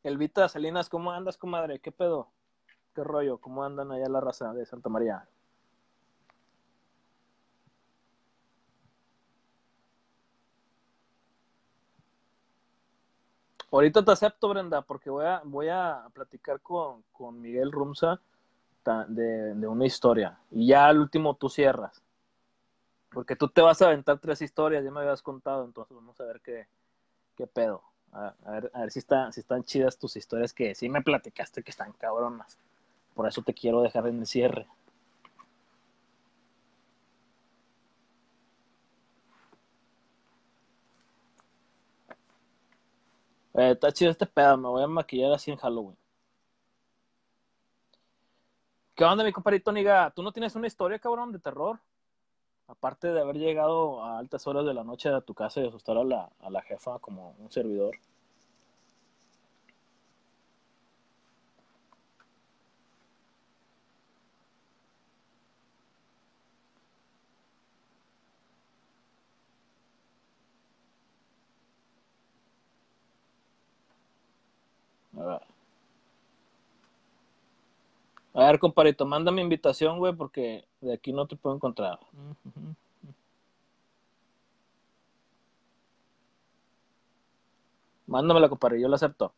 Elvita 0.03 0.47
Salinas, 0.47 0.91
¿cómo 0.91 1.11
andas, 1.11 1.39
comadre? 1.39 1.81
¿Qué 1.81 1.91
pedo? 1.91 2.29
¿Qué 2.95 3.03
rollo? 3.03 3.39
¿Cómo 3.39 3.65
andan 3.65 3.91
allá 3.91 4.11
la 4.11 4.21
raza 4.21 4.53
de 4.53 4.67
Santa 4.67 4.91
María? 4.91 5.27
Ahorita 13.71 14.05
te 14.05 14.13
acepto, 14.13 14.49
Brenda, 14.49 14.83
porque 14.83 15.11
voy 15.11 15.27
a, 15.27 15.43
voy 15.45 15.69
a 15.69 16.09
platicar 16.15 16.61
con, 16.61 17.05
Miguel 17.41 17.71
Rumsa 17.71 18.21
de, 19.09 19.55
de, 19.55 19.67
una 19.67 19.85
historia. 19.85 20.39
Y 20.51 20.69
ya 20.69 20.87
al 20.87 20.99
último 20.99 21.35
tú 21.35 21.51
cierras. 21.51 22.03
Porque 23.11 23.37
tú 23.37 23.49
te 23.49 23.61
vas 23.61 23.83
a 23.83 23.87
aventar 23.87 24.19
tres 24.19 24.41
historias, 24.41 24.85
ya 24.85 24.91
me 24.91 25.01
habías 25.01 25.23
contado, 25.23 25.65
entonces 25.65 25.95
vamos 25.95 26.19
a 26.21 26.25
ver 26.25 26.41
qué, 26.41 26.67
qué 27.37 27.47
pedo. 27.47 27.83
A, 28.13 28.35
ver, 28.47 28.71
a 28.73 28.81
ver 28.81 28.91
si, 28.91 29.01
está, 29.01 29.31
si 29.33 29.41
están 29.41 29.65
chidas 29.65 29.99
tus 29.99 30.17
historias 30.17 30.55
que 30.55 30.75
sí 30.75 30.89
me 30.89 31.03
platicaste 31.03 31.63
que 31.63 31.71
están 31.71 31.93
cabronas. 31.93 32.57
Por 33.15 33.29
eso 33.29 33.43
te 33.43 33.53
quiero 33.53 33.83
dejar 33.83 34.07
en 34.07 34.21
el 34.21 34.27
cierre. 34.27 34.67
Eh, 43.59 43.73
está 43.73 43.91
chido 43.93 44.13
este 44.13 44.25
pedo, 44.25 44.57
me 44.57 44.69
voy 44.69 44.85
a 44.85 44.87
maquillar 44.87 45.33
así 45.33 45.51
en 45.51 45.57
Halloween. 45.57 45.97
¿Qué 48.95 49.05
onda, 49.05 49.25
mi 49.25 49.33
compadrito 49.33 49.73
Niga? 49.73 50.11
¿Tú 50.15 50.23
no 50.23 50.33
tienes 50.33 50.55
una 50.55 50.67
historia, 50.69 50.99
cabrón, 51.01 51.33
de 51.33 51.39
terror? 51.41 51.81
Aparte 52.69 53.09
de 53.09 53.21
haber 53.21 53.37
llegado 53.39 54.05
a 54.05 54.19
altas 54.19 54.47
horas 54.47 54.67
de 54.67 54.75
la 54.75 54.85
noche 54.85 55.09
a 55.11 55.21
tu 55.23 55.35
casa 55.35 55.61
y 55.61 55.69
asustar 55.69 55.97
a 55.99 56.05
la, 56.05 56.31
a 56.41 56.51
la 56.51 56.63
jefa 56.63 56.99
como 57.01 57.37
un 57.39 57.51
servidor. 57.51 57.97
A 75.19 75.25
ver. 75.25 75.41
A 78.39 78.47
ver, 78.47 78.61
compadrito, 78.61 79.05
mándame 79.05 79.43
invitación, 79.43 79.99
güey, 79.99 80.15
porque 80.15 80.65
de 80.81 80.95
aquí 80.95 81.13
no 81.13 81.27
te 81.27 81.35
puedo 81.35 81.57
encontrar. 81.57 81.99
Mándamela, 88.07 88.49
compadre, 88.49 88.81
yo 88.81 88.89
la 88.89 88.95
acepto. 88.95 89.35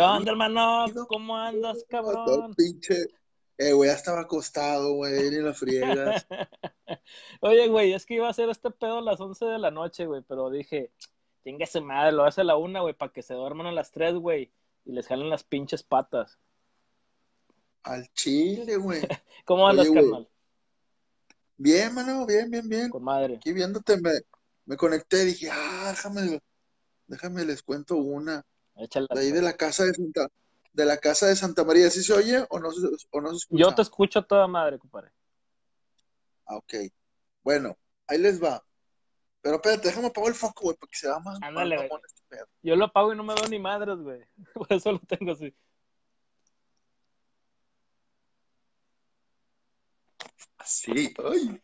¿Qué 0.00 0.04
onda, 0.04 0.30
hermano? 0.30 0.86
¿Cómo 1.08 1.36
andas, 1.36 1.84
cabrón? 1.86 2.54
Pinche. 2.54 3.04
Eh, 3.58 3.74
güey, 3.74 3.90
ya 3.90 3.96
estaba 3.96 4.22
acostado, 4.22 4.94
güey, 4.94 5.28
ni 5.28 5.42
la 5.42 5.52
friegas. 5.52 6.26
Oye, 7.42 7.68
güey, 7.68 7.92
es 7.92 8.06
que 8.06 8.14
iba 8.14 8.26
a 8.26 8.30
hacer 8.30 8.48
este 8.48 8.70
pedo 8.70 8.96
a 8.96 9.02
las 9.02 9.20
11 9.20 9.44
de 9.44 9.58
la 9.58 9.70
noche, 9.70 10.06
güey, 10.06 10.22
pero 10.26 10.48
dije, 10.48 10.90
ese 11.44 11.82
madre, 11.82 12.12
lo 12.12 12.24
hace 12.24 12.40
a 12.40 12.44
la 12.44 12.56
una, 12.56 12.80
güey, 12.80 12.94
para 12.94 13.12
que 13.12 13.20
se 13.20 13.34
duerman 13.34 13.66
a 13.66 13.72
las 13.72 13.90
3, 13.90 14.14
güey, 14.14 14.50
y 14.86 14.92
les 14.92 15.06
jalen 15.06 15.28
las 15.28 15.44
pinches 15.44 15.82
patas. 15.82 16.38
Al 17.82 18.10
chile, 18.14 18.78
güey. 18.78 19.02
¿Cómo 19.44 19.68
andas, 19.68 19.90
carnal? 19.90 20.26
Bien, 21.58 21.92
mano, 21.92 22.24
bien, 22.24 22.50
bien, 22.50 22.66
bien. 22.66 22.88
Con 22.88 23.04
madre. 23.04 23.34
Aquí 23.34 23.52
viéndote 23.52 24.00
me, 24.00 24.12
me 24.64 24.78
conecté, 24.78 25.26
dije, 25.26 25.50
ah, 25.52 25.88
déjame, 25.90 26.40
déjame 27.06 27.44
les 27.44 27.62
cuento 27.62 27.96
una. 27.96 28.46
De 28.88 29.20
ahí 29.20 29.30
de 29.30 29.42
la 29.42 29.52
casa 29.52 29.84
de 29.84 29.92
Santa, 29.92 30.28
de 30.72 30.84
la 30.86 30.96
casa 30.96 31.26
de 31.26 31.36
Santa 31.36 31.64
María, 31.64 31.90
¿sí 31.90 32.02
se 32.02 32.14
oye 32.14 32.46
o 32.48 32.58
no, 32.58 32.68
o 33.10 33.20
no 33.20 33.30
se 33.30 33.36
escucha? 33.36 33.60
Yo 33.62 33.74
te 33.74 33.82
escucho 33.82 34.22
toda 34.22 34.46
madre, 34.46 34.78
compadre. 34.78 35.10
Ah, 36.46 36.56
ok. 36.56 36.74
Bueno, 37.42 37.76
ahí 38.06 38.18
les 38.18 38.42
va. 38.42 38.64
Pero 39.42 39.56
espérate, 39.56 39.88
déjame 39.88 40.06
apagar 40.08 40.30
el 40.30 40.34
foco, 40.34 40.64
güey, 40.64 40.76
para 40.76 40.90
que 40.90 40.98
se 40.98 41.08
vea 41.08 41.18
más. 41.18 41.38
Ándale, 41.42 41.76
güey. 41.76 41.90
Este 42.06 42.44
Yo 42.62 42.76
lo 42.76 42.86
apago 42.86 43.12
y 43.12 43.16
no 43.16 43.22
me 43.22 43.34
veo 43.34 43.48
ni 43.48 43.58
madres, 43.58 43.98
güey. 43.98 44.22
Por 44.54 44.72
eso 44.72 44.92
lo 44.92 44.98
tengo 45.00 45.32
así. 45.32 45.54
Así, 50.56 51.14
ay. 51.24 51.60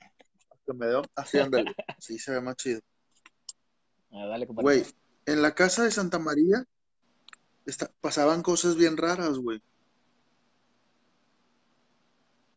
Me 0.67 0.89
dio 0.89 1.03
así, 1.15 1.39
ándale. 1.39 1.75
Sí, 1.99 2.19
se 2.19 2.33
ve 2.33 2.41
más 2.41 2.57
chido. 2.57 2.81
Ah, 4.11 4.27
dale, 4.27 4.47
compadre. 4.47 4.65
Güey, 4.65 4.87
en 5.27 5.43
la 5.43 5.55
casa 5.55 5.85
de 5.85 5.91
Santa 5.91 6.19
María 6.19 6.67
pasaban 8.01 8.43
cosas 8.43 8.77
bien 8.77 8.97
raras, 8.97 9.39
güey. 9.39 9.63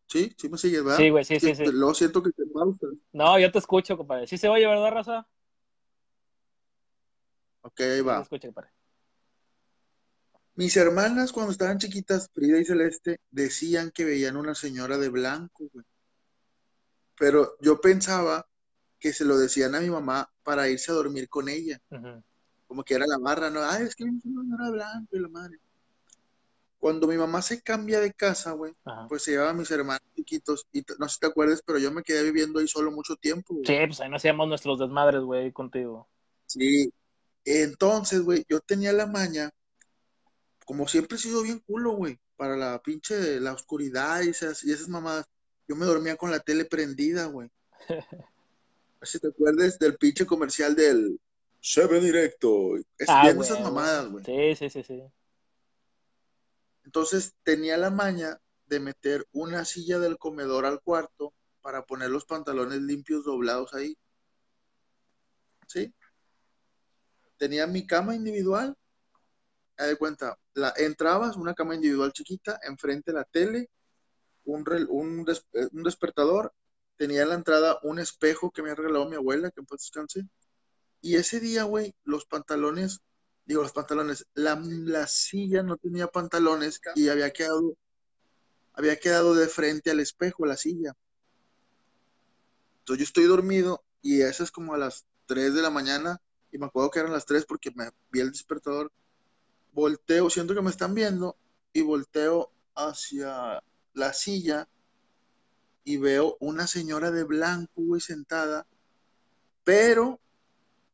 ¿Sí? 0.07 0.33
¿Sí 0.37 0.49
me 0.49 0.57
sigues, 0.57 0.83
verdad? 0.83 0.97
Sí, 0.97 1.09
güey, 1.09 1.23
sí, 1.23 1.39
sí, 1.39 1.53
sí. 1.53 1.65
Lo 1.71 1.93
siento 1.93 2.23
que 2.23 2.31
te 2.31 2.45
pausa. 2.47 2.87
No, 3.13 3.37
yo 3.39 3.51
te 3.51 3.59
escucho, 3.59 3.95
compadre. 3.95 4.27
Sí 4.27 4.37
se 4.37 4.49
oye, 4.49 4.65
¿verdad, 4.65 4.91
Raza? 4.91 5.27
Ok, 7.61 7.79
ahí 7.81 8.01
va. 8.01 8.17
Sí 8.17 8.23
escucho, 8.23 8.47
compadre. 8.47 8.71
Mis 10.55 10.75
hermanas, 10.77 11.31
cuando 11.31 11.51
estaban 11.51 11.77
chiquitas, 11.77 12.29
Frida 12.33 12.59
y 12.59 12.65
Celeste, 12.65 13.19
decían 13.29 13.91
que 13.91 14.03
veían 14.03 14.35
una 14.35 14.55
señora 14.55 14.97
de 14.97 15.09
blanco, 15.09 15.69
güey. 15.71 15.85
Pero 17.17 17.55
yo 17.61 17.79
pensaba 17.79 18.47
que 18.99 19.13
se 19.13 19.25
lo 19.25 19.37
decían 19.37 19.75
a 19.75 19.79
mi 19.79 19.89
mamá 19.89 20.29
para 20.43 20.67
irse 20.69 20.91
a 20.91 20.95
dormir 20.95 21.29
con 21.29 21.49
ella. 21.49 21.79
Ajá 21.91 22.23
como 22.69 22.83
que 22.83 22.93
era 22.93 23.07
la 23.07 23.17
barra, 23.17 23.49
¿no? 23.49 23.61
Ay, 23.63 23.83
es 23.83 23.95
que 23.95 24.05
no 24.05 24.55
era 24.55 24.69
blanco 24.69 25.17
y 25.17 25.19
la 25.19 25.27
madre. 25.27 25.57
Cuando 26.77 27.07
mi 27.07 27.17
mamá 27.17 27.41
se 27.41 27.63
cambia 27.63 27.99
de 27.99 28.13
casa, 28.13 28.51
güey, 28.51 28.73
pues 29.09 29.23
se 29.23 29.31
llevaba 29.31 29.49
a 29.49 29.55
mis 29.55 29.71
hermanos 29.71 30.03
chiquitos, 30.15 30.67
y 30.71 30.85
no 30.99 31.09
sé 31.09 31.15
si 31.15 31.19
te 31.19 31.25
acuerdas, 31.25 31.63
pero 31.65 31.79
yo 31.79 31.91
me 31.91 32.03
quedé 32.03 32.23
viviendo 32.23 32.59
ahí 32.59 32.67
solo 32.67 32.91
mucho 32.91 33.15
tiempo. 33.15 33.55
Sí, 33.65 33.75
pues 33.87 33.99
ahí 33.99 34.09
no 34.09 34.17
hacíamos 34.17 34.47
nuestros 34.47 34.79
desmadres, 34.79 35.23
güey, 35.23 35.51
contigo. 35.51 36.07
Sí, 36.45 36.93
entonces, 37.43 38.21
güey, 38.21 38.45
yo 38.47 38.59
tenía 38.59 38.93
la 38.93 39.07
maña, 39.07 39.49
como 40.63 40.87
siempre 40.87 41.17
he 41.17 41.19
sido 41.19 41.41
bien 41.41 41.63
culo, 41.65 41.93
güey, 41.93 42.19
para 42.37 42.55
la 42.55 42.79
pinche, 42.83 43.39
la 43.39 43.53
oscuridad 43.53 44.21
y 44.21 44.29
esas, 44.29 44.63
y 44.63 44.71
esas 44.71 44.89
mamadas. 44.89 45.25
Yo 45.67 45.75
me 45.75 45.87
dormía 45.87 46.15
con 46.15 46.29
la 46.29 46.39
tele 46.39 46.65
prendida, 46.65 47.25
güey. 47.25 47.49
si 49.01 49.19
te 49.19 49.29
acuerdas 49.29 49.79
del 49.79 49.97
pinche 49.97 50.27
comercial 50.27 50.75
del, 50.75 51.19
se 51.61 51.85
ve 51.87 51.99
directo. 51.99 52.75
Es 52.97 53.07
ah, 53.09 53.29
esas 53.29 53.61
mamadas, 53.61 54.09
güey. 54.09 54.25
Sí, 54.25 54.55
sí, 54.55 54.69
sí, 54.69 54.83
sí. 54.83 55.03
Entonces 56.85 57.35
tenía 57.43 57.77
la 57.77 57.89
maña 57.89 58.39
de 58.65 58.79
meter 58.79 59.27
una 59.31 59.65
silla 59.65 59.99
del 59.99 60.17
comedor 60.17 60.65
al 60.65 60.81
cuarto 60.81 61.33
para 61.61 61.85
poner 61.85 62.09
los 62.09 62.25
pantalones 62.25 62.81
limpios 62.81 63.25
doblados 63.25 63.73
ahí. 63.73 63.97
¿Sí? 65.67 65.93
Tenía 67.37 67.67
mi 67.67 67.85
cama 67.85 68.15
individual. 68.15 68.75
de 69.77 69.95
cuenta, 69.97 70.37
la, 70.53 70.73
entrabas, 70.77 71.35
una 71.35 71.53
cama 71.53 71.75
individual 71.75 72.11
chiquita, 72.11 72.59
enfrente 72.63 73.13
la 73.13 73.23
tele, 73.23 73.69
un, 74.45 74.65
un, 74.89 75.25
un 75.71 75.83
despertador, 75.83 76.53
tenía 76.97 77.21
en 77.21 77.29
la 77.29 77.35
entrada 77.35 77.79
un 77.83 77.99
espejo 77.99 78.51
que 78.51 78.61
me 78.61 78.71
ha 78.71 78.75
regalado 78.75 79.07
mi 79.07 79.15
abuela, 79.15 79.51
que 79.51 79.61
en 79.61 79.65
paz 79.65 79.81
descanse. 79.81 80.25
Y 81.01 81.15
ese 81.15 81.39
día, 81.39 81.63
güey, 81.63 81.95
los 82.03 82.25
pantalones, 82.25 83.01
digo, 83.45 83.61
los 83.61 83.71
pantalones, 83.71 84.27
la, 84.33 84.59
la 84.61 85.07
silla 85.07 85.63
no 85.63 85.77
tenía 85.77 86.07
pantalones 86.07 86.81
y 86.95 87.09
había 87.09 87.31
quedado, 87.31 87.77
había 88.73 88.97
quedado 88.99 89.33
de 89.33 89.47
frente 89.47 89.91
al 89.91 89.99
espejo 89.99 90.45
la 90.45 90.57
silla. 90.57 90.95
Entonces 92.79 92.99
yo 92.99 93.03
estoy 93.03 93.25
dormido 93.25 93.83
y 94.01 94.21
eso 94.21 94.43
es 94.43 94.51
como 94.51 94.73
a 94.73 94.77
las 94.77 95.05
3 95.27 95.53
de 95.53 95.61
la 95.61 95.69
mañana 95.69 96.21
y 96.51 96.57
me 96.57 96.65
acuerdo 96.65 96.89
que 96.89 96.99
eran 96.99 97.13
las 97.13 97.25
3 97.25 97.45
porque 97.45 97.71
me 97.75 97.91
vi 98.11 98.19
el 98.19 98.31
despertador. 98.31 98.91
Volteo, 99.71 100.29
siento 100.29 100.55
que 100.55 100.61
me 100.61 100.71
están 100.71 100.95
viendo 100.95 101.37
y 101.71 101.81
volteo 101.81 102.51
hacia 102.75 103.63
la 103.93 104.13
silla 104.13 104.67
y 105.83 105.97
veo 105.97 106.37
una 106.39 106.67
señora 106.67 107.11
de 107.11 107.23
blanco, 107.23 107.71
güey, 107.75 108.01
sentada, 108.01 108.65
pero 109.63 110.19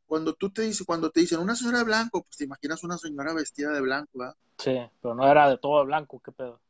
cuando 0.08 0.34
tú 0.34 0.52
te 0.52 0.62
dices, 0.64 0.86
cuando 0.86 1.10
te 1.10 1.22
dicen 1.22 1.40
una 1.40 1.56
señora 1.56 1.80
de 1.80 1.84
blanco, 1.86 2.24
pues 2.24 2.38
te 2.38 2.44
imaginas 2.46 2.84
una 2.84 2.98
señora 2.98 3.34
vestida 3.34 3.72
de 3.72 3.82
blanco, 3.82 4.10
¿verdad? 4.20 4.36
Sí, 4.58 4.78
pero 5.02 5.16
no 5.16 5.30
era 5.30 5.50
de 5.50 5.58
todo 5.58 5.84
blanco, 5.86 6.22
qué 6.24 6.32
pedo. 6.32 6.62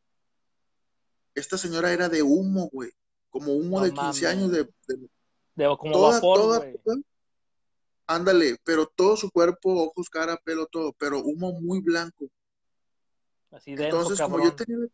Esta 1.34 1.58
señora 1.58 1.92
era 1.92 2.08
de 2.10 2.24
humo, 2.24 2.70
güey, 2.72 2.92
como 3.30 3.54
humo 3.54 3.80
No 3.80 3.86
de 3.86 3.94
15 3.94 4.26
años 4.28 4.52
de, 4.52 4.64
de- 4.88 5.10
De 5.56 5.78
como 5.78 5.92
toda, 5.92 6.12
vapor, 6.14 6.38
toda- 6.40 6.58
güey. 6.60 6.78
toda- 6.84 6.98
ándale, 8.08 8.58
pero 8.64 8.86
todo 8.88 9.18
su 9.18 9.30
cuerpo, 9.32 9.84
ojos, 9.88 10.10
cara, 10.10 10.38
pelo, 10.38 10.68
todo, 10.68 10.94
pero 10.94 11.20
humo 11.22 11.52
muy 11.60 11.82
blanco. 11.82 12.28
Así 13.52 13.72
denso, 13.76 13.98
Entonces, 13.98 14.22
como 14.22 14.40
yo 14.44 14.56
tenía, 14.56 14.88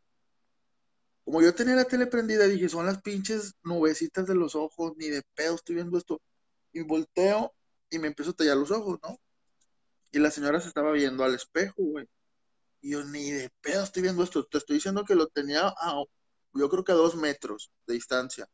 como 1.23 1.41
yo 1.41 1.53
tenía 1.53 1.75
la 1.75 1.85
tele 1.85 2.07
prendida, 2.07 2.45
dije, 2.47 2.69
son 2.69 2.85
las 2.85 3.01
pinches 3.01 3.53
nubecitas 3.63 4.25
de 4.27 4.35
los 4.35 4.55
ojos, 4.55 4.93
ni 4.97 5.07
de 5.09 5.21
pedo 5.35 5.55
estoy 5.55 5.75
viendo 5.75 5.97
esto. 5.97 6.19
Y 6.73 6.81
volteo 6.81 7.53
y 7.91 7.99
me 7.99 8.07
empiezo 8.07 8.31
a 8.31 8.35
tallar 8.35 8.57
los 8.57 8.71
ojos, 8.71 8.99
¿no? 9.03 9.19
Y 10.11 10.19
la 10.19 10.31
señora 10.31 10.59
se 10.59 10.69
estaba 10.69 10.91
viendo 10.91 11.23
al 11.23 11.35
espejo, 11.35 11.83
güey. 11.83 12.07
Y 12.81 12.91
yo, 12.91 13.03
ni 13.03 13.29
de 13.31 13.51
pedo 13.61 13.83
estoy 13.83 14.01
viendo 14.01 14.23
esto. 14.23 14.45
Te 14.45 14.57
estoy 14.57 14.77
diciendo 14.77 15.05
que 15.05 15.13
lo 15.13 15.27
tenía 15.27 15.67
a, 15.67 16.03
yo 16.53 16.69
creo 16.69 16.83
que 16.83 16.91
a 16.93 16.95
dos 16.95 17.15
metros 17.15 17.71
de 17.85 17.93
distancia. 17.93 18.47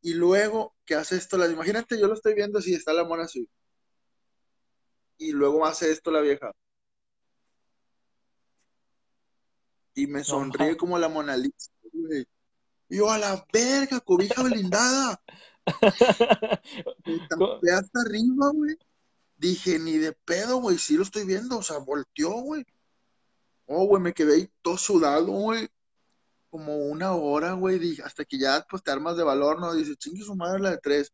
Y 0.00 0.14
luego, 0.14 0.74
¿qué 0.86 0.94
hace 0.94 1.16
esto? 1.16 1.36
La, 1.36 1.46
imagínate, 1.48 1.98
yo 2.00 2.06
lo 2.06 2.14
estoy 2.14 2.34
viendo 2.34 2.58
así, 2.60 2.74
está 2.74 2.92
la 2.92 3.04
mona 3.04 3.24
así. 3.24 3.48
Y 5.18 5.32
luego 5.32 5.66
hace 5.66 5.90
esto 5.90 6.10
la 6.10 6.20
vieja. 6.20 6.52
Y 9.94 10.06
me 10.06 10.22
sonríe 10.22 10.76
como 10.76 10.96
la 10.96 11.08
Mona 11.08 11.36
Lisa, 11.36 11.72
güey. 11.92 12.24
Y 12.88 12.98
yo, 12.98 13.10
a 13.10 13.18
la 13.18 13.44
verga, 13.52 14.00
cobija 14.00 14.42
blindada. 14.44 15.20
Me 17.04 17.18
tapé 17.28 17.70
hasta 17.72 18.00
arriba, 18.00 18.50
güey. 18.52 18.76
Dije, 19.36 19.78
ni 19.78 19.98
de 19.98 20.12
pedo, 20.12 20.60
güey, 20.60 20.78
sí 20.78 20.96
lo 20.96 21.02
estoy 21.02 21.24
viendo. 21.24 21.58
O 21.58 21.62
sea, 21.62 21.78
volteó, 21.78 22.30
güey. 22.40 22.64
Oh, 23.66 23.86
güey, 23.86 24.02
me 24.02 24.14
quedé 24.14 24.34
ahí 24.34 24.50
todo 24.62 24.76
sudado, 24.76 25.26
güey. 25.26 25.68
Como 26.50 26.76
una 26.76 27.12
hora, 27.14 27.52
güey. 27.52 27.78
Dije, 27.78 28.02
hasta 28.02 28.24
que 28.24 28.38
ya, 28.38 28.66
pues, 28.68 28.82
te 28.82 28.90
armas 28.90 29.16
de 29.16 29.24
valor, 29.24 29.60
¿no? 29.60 29.74
Dice, 29.74 29.96
chingue 29.96 30.24
su 30.24 30.34
madre 30.34 30.60
la 30.60 30.70
de 30.70 30.78
tres. 30.78 31.12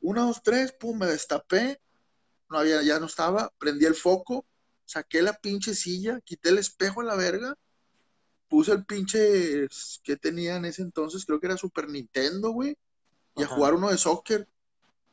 Una, 0.00 0.22
dos, 0.22 0.42
tres, 0.42 0.72
pum, 0.72 0.98
me 0.98 1.06
destapé. 1.06 1.80
No 2.50 2.58
había, 2.58 2.82
ya 2.82 2.98
no 2.98 3.06
estaba. 3.06 3.52
Prendí 3.58 3.86
el 3.86 3.94
foco. 3.94 4.46
Saqué 4.84 5.22
la 5.22 5.34
pinche 5.34 5.74
silla. 5.74 6.20
Quité 6.22 6.50
el 6.50 6.58
espejo 6.58 7.00
a 7.00 7.04
la 7.04 7.14
verga. 7.14 7.54
Puse 8.48 8.72
el 8.72 8.84
pinche 8.86 9.68
que 10.02 10.16
tenía 10.16 10.56
en 10.56 10.64
ese 10.64 10.82
entonces, 10.82 11.24
creo 11.26 11.38
que 11.38 11.46
era 11.46 11.56
Super 11.58 11.88
Nintendo, 11.88 12.50
güey. 12.50 12.76
Y 13.38 13.42
a 13.42 13.46
jugar 13.46 13.74
uno 13.74 13.90
de 13.90 13.98
soccer. 13.98 14.48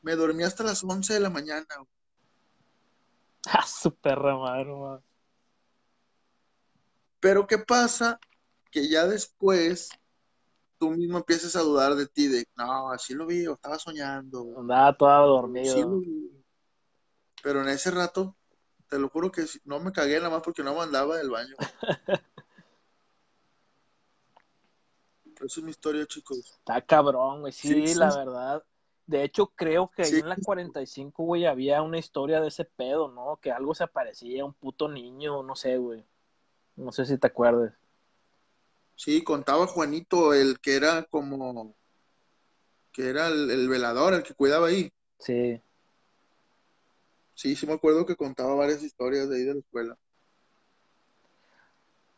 Me 0.02 0.16
dormí 0.16 0.44
hasta 0.44 0.64
las 0.64 0.84
11 0.84 1.14
de 1.14 1.20
la 1.20 1.30
mañana, 1.30 1.66
güey. 1.78 1.90
Ah, 3.48 3.66
su 3.66 3.94
perra 3.96 4.38
madre. 4.38 5.04
Pero 7.20 7.48
¿qué 7.48 7.58
pasa? 7.58 8.20
Que 8.72 8.90
ya 8.90 9.06
después 9.08 9.90
tú 10.78 10.92
mismo 10.92 11.18
empiezas 11.18 11.56
a 11.56 11.62
dudar 11.62 11.96
de 11.96 12.08
ti, 12.08 12.28
de, 12.28 12.48
no, 12.56 12.92
así 12.92 13.14
lo 13.14 13.26
vi, 13.26 13.48
o 13.48 13.54
estaba 13.54 13.80
soñando. 13.80 14.60
Andaba 14.60 14.96
toda 14.98 15.22
Sí 15.22 15.28
dormido. 15.28 16.02
Pero 17.42 17.62
en 17.62 17.70
ese 17.70 17.92
rato, 17.92 18.36
te 18.90 19.00
lo 19.00 19.10
juro 19.10 19.32
que 19.32 19.46
no 19.64 19.80
me 19.80 19.92
cagué 19.92 20.18
nada 20.18 20.30
más 20.30 20.42
porque 20.42 20.64
no 20.64 20.74
me 20.74 20.82
andaba 20.82 21.18
del 21.18 21.30
baño. 21.30 21.56
Esa 25.26 25.35
es 25.46 25.64
mi 25.64 25.72
historia, 25.72 26.06
chicos. 26.06 26.38
Está 26.40 26.82
cabrón, 26.82 27.42
güey. 27.42 27.54
Sí, 27.54 27.68
Sí, 27.70 27.88
sí. 27.88 28.00
la 28.00 28.16
verdad. 28.16 28.64
De 29.08 29.24
hecho, 29.24 29.48
creo 29.56 29.92
que 29.96 30.02
ahí 30.02 30.16
en 30.16 30.30
la 30.30 30.36
45, 30.36 31.24
güey, 31.24 31.46
había 31.46 31.82
una 31.84 32.00
historia 32.00 32.42
de 32.42 32.48
ese 32.48 32.66
pedo, 32.66 33.08
¿no? 33.10 33.38
Que 33.38 33.52
algo 33.52 33.76
se 33.76 33.84
aparecía, 33.84 34.44
un 34.44 34.54
puto 34.54 34.88
niño, 34.90 35.44
no 35.44 35.56
sé, 35.56 35.78
güey. 35.78 36.04
No 36.76 36.92
sé 36.92 37.06
si 37.06 37.18
te 37.18 37.28
acuerdas. 37.28 37.74
Sí, 38.96 39.24
contaba 39.24 39.68
Juanito, 39.68 40.34
el 40.34 40.60
que 40.60 40.76
era 40.76 41.04
como, 41.04 41.76
que 42.92 43.10
era 43.10 43.28
el, 43.28 43.52
el 43.52 43.70
velador, 43.70 44.14
el 44.16 44.24
que 44.24 44.34
cuidaba 44.34 44.68
ahí. 44.68 44.92
Sí. 45.20 45.62
Sí, 47.36 47.56
sí 47.56 47.68
me 47.68 47.74
acuerdo 47.74 48.06
que 48.06 48.16
contaba 48.16 48.56
varias 48.56 48.82
historias 48.82 49.30
de 49.30 49.36
ahí 49.36 49.44
de 49.44 49.54
la 49.54 49.60
escuela. 49.60 49.98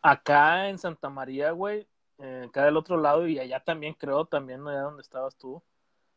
Acá 0.02 0.70
en 0.70 0.78
Santa 0.78 1.10
María, 1.10 1.52
güey, 1.52 1.88
eh, 2.20 2.46
acá 2.50 2.66
del 2.66 2.78
otro 2.78 2.98
lado, 2.98 3.28
y 3.28 3.40
allá 3.40 3.60
también 3.64 3.94
creo, 3.94 4.26
también 4.26 4.68
allá 4.68 4.82
donde 4.82 5.02
estabas 5.02 5.36
tú, 5.36 5.62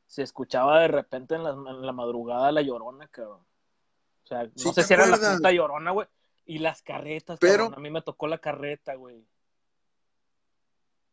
se 0.06 0.22
escuchaba 0.22 0.80
de 0.80 0.88
repente 0.88 1.34
en 1.34 1.44
la, 1.44 1.50
en 1.50 1.86
la 1.86 1.92
madrugada 1.92 2.50
la 2.52 2.62
llorona, 2.62 3.06
cabrón. 3.08 3.40
O 4.24 4.26
sea, 4.26 4.44
no 4.44 4.50
Sí, 4.56 4.68
sé 4.70 4.74
¿te 4.80 4.82
si 4.84 4.94
era 4.94 5.06
la 5.06 5.16
puta 5.16 5.52
llorona, 5.52 5.90
güey. 5.92 6.06
Y 6.46 6.58
las 6.58 6.82
carretas, 6.82 7.38
Pero- 7.40 7.64
cabrón. 7.64 7.74
A 7.78 7.80
mí 7.80 7.90
me 7.90 8.02
tocó 8.02 8.26
la 8.26 8.38
carreta, 8.38 8.94
güey. 8.94 9.24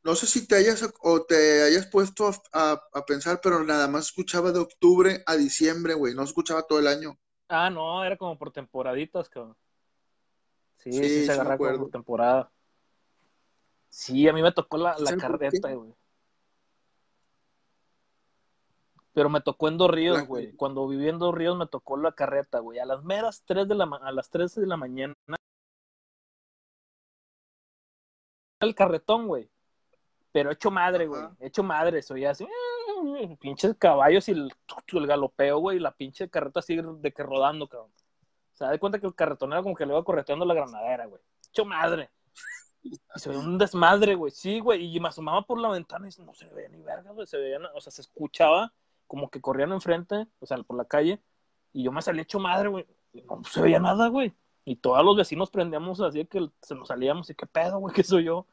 No 0.03 0.15
sé 0.15 0.25
si 0.25 0.47
te 0.47 0.55
hayas 0.55 0.87
o 1.01 1.23
te 1.23 1.63
hayas 1.63 1.85
puesto 1.87 2.29
a, 2.53 2.81
a- 2.93 3.05
pensar, 3.05 3.39
pero 3.43 3.63
nada 3.63 3.87
más 3.87 4.05
escuchaba 4.05 4.51
de 4.51 4.59
octubre 4.59 5.21
a 5.25 5.35
diciembre, 5.35 5.93
güey. 5.95 6.13
No 6.15 6.23
escuchaba 6.23 6.63
todo 6.63 6.79
el 6.79 6.87
año. 6.87 7.17
Ah, 7.49 7.69
no, 7.69 8.03
era 8.03 8.15
como 8.17 8.37
por 8.37 8.51
temporaditas, 8.51 9.29
cabrón. 9.29 9.55
Sí, 10.77 10.91
Sí, 10.93 11.03
sí, 11.03 11.19
se 11.21 11.27
me 11.27 11.33
agarra 11.33 11.43
como 11.43 11.53
acuerdo. 11.55 11.79
por 11.81 11.91
temporada. 11.91 12.51
Sí, 13.97 14.27
a 14.27 14.31
mí 14.31 14.43
me 14.43 14.51
tocó 14.51 14.77
la, 14.77 14.91
la 14.91 15.07
¿Sabes 15.07 15.23
por 15.23 15.39
carreta, 15.39 15.73
güey. 15.73 15.91
Pero 19.11 19.27
me 19.27 19.41
tocó 19.41 19.69
en 19.69 19.77
Dos 19.79 19.89
Ríos, 19.89 20.27
güey. 20.27 20.51
Cuando 20.53 20.87
viví 20.87 21.09
en 21.09 21.17
Dos 21.17 21.33
Ríos 21.33 21.57
me 21.57 21.65
tocó 21.65 21.97
la 21.97 22.11
carreta, 22.11 22.59
güey. 22.59 22.77
A 22.77 22.85
las 22.85 23.03
meras 23.03 23.41
3 23.47 23.67
de 23.67 23.73
la 23.73 23.85
a 23.85 24.11
las 24.11 24.29
3 24.29 24.53
de 24.53 24.67
la 24.67 24.77
mañana. 24.77 25.15
El 28.59 28.75
carretón, 28.75 29.25
güey. 29.25 29.49
Pero 30.31 30.51
hecho 30.51 30.69
madre, 30.69 31.07
güey. 31.07 31.23
Hecho 31.39 31.63
madre. 31.63 32.03
Soy 32.03 32.25
así. 32.25 32.47
Pinches 33.39 33.75
caballos 33.79 34.29
y 34.29 34.33
el, 34.33 34.53
el 34.93 35.07
galopeo, 35.07 35.57
güey. 35.57 35.77
Y 35.77 35.79
la 35.79 35.91
pinche 35.91 36.29
carreta 36.29 36.59
así 36.59 36.75
de 36.75 37.11
que 37.11 37.23
rodando, 37.23 37.67
cabrón. 37.67 37.91
Se 38.53 38.63
da 38.63 38.69
de 38.69 38.77
cuenta 38.77 38.99
que 38.99 39.07
el 39.07 39.15
carretón 39.15 39.53
era 39.53 39.63
como 39.63 39.75
que 39.75 39.87
le 39.87 39.93
iba 39.93 40.03
correteando 40.03 40.45
la 40.45 40.53
granadera, 40.53 41.07
güey. 41.07 41.21
Hecho 41.49 41.65
madre. 41.65 42.11
Y 42.91 43.19
se 43.19 43.29
veía 43.29 43.41
un 43.41 43.57
desmadre, 43.57 44.15
güey. 44.15 44.31
Sí, 44.31 44.59
güey. 44.59 44.95
Y 44.95 44.99
me 44.99 45.09
asomaba 45.09 45.41
por 45.41 45.59
la 45.59 45.69
ventana 45.69 46.07
y 46.07 46.21
no 46.21 46.33
se 46.33 46.47
veía 46.47 46.69
ni 46.69 46.81
verga, 46.81 47.11
güey. 47.11 47.27
Se 47.27 47.37
veían, 47.37 47.65
o 47.75 47.81
sea, 47.81 47.91
se 47.91 48.01
escuchaba 48.01 48.73
como 49.07 49.29
que 49.29 49.41
corrían 49.41 49.71
enfrente, 49.71 50.27
o 50.39 50.45
sea, 50.45 50.57
por 50.63 50.77
la 50.77 50.85
calle. 50.85 51.21
Y 51.73 51.83
yo 51.83 51.91
me 51.91 52.01
salí 52.01 52.21
hecho 52.21 52.39
madre, 52.39 52.69
güey. 52.69 52.85
No 53.13 53.43
se 53.43 53.61
veía 53.61 53.79
nada, 53.79 54.07
güey. 54.07 54.33
Y 54.65 54.75
todos 54.75 55.03
los 55.03 55.15
vecinos 55.15 55.49
prendíamos 55.49 56.01
así 56.01 56.25
que 56.25 56.49
se 56.61 56.75
nos 56.75 56.89
salíamos 56.89 57.29
y 57.29 57.35
qué 57.35 57.45
pedo, 57.45 57.79
güey, 57.79 57.93
qué 57.93 58.03
soy 58.03 58.25
yo. 58.25 58.45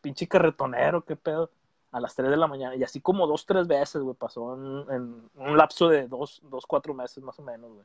Pinche 0.00 0.26
carretonero, 0.26 1.04
qué 1.04 1.16
pedo. 1.16 1.50
A 1.92 2.00
las 2.00 2.14
3 2.14 2.30
de 2.30 2.36
la 2.36 2.46
mañana. 2.46 2.76
Y 2.76 2.84
así 2.84 3.00
como 3.00 3.26
dos, 3.26 3.46
tres 3.46 3.66
veces, 3.66 4.02
güey, 4.02 4.14
pasó 4.16 4.54
en, 4.54 4.94
en 4.94 5.30
un 5.34 5.56
lapso 5.56 5.88
de 5.88 6.06
dos, 6.06 6.40
dos, 6.44 6.64
cuatro 6.66 6.94
meses 6.94 7.22
más 7.22 7.38
o 7.38 7.42
menos, 7.42 7.72
güey. 7.72 7.84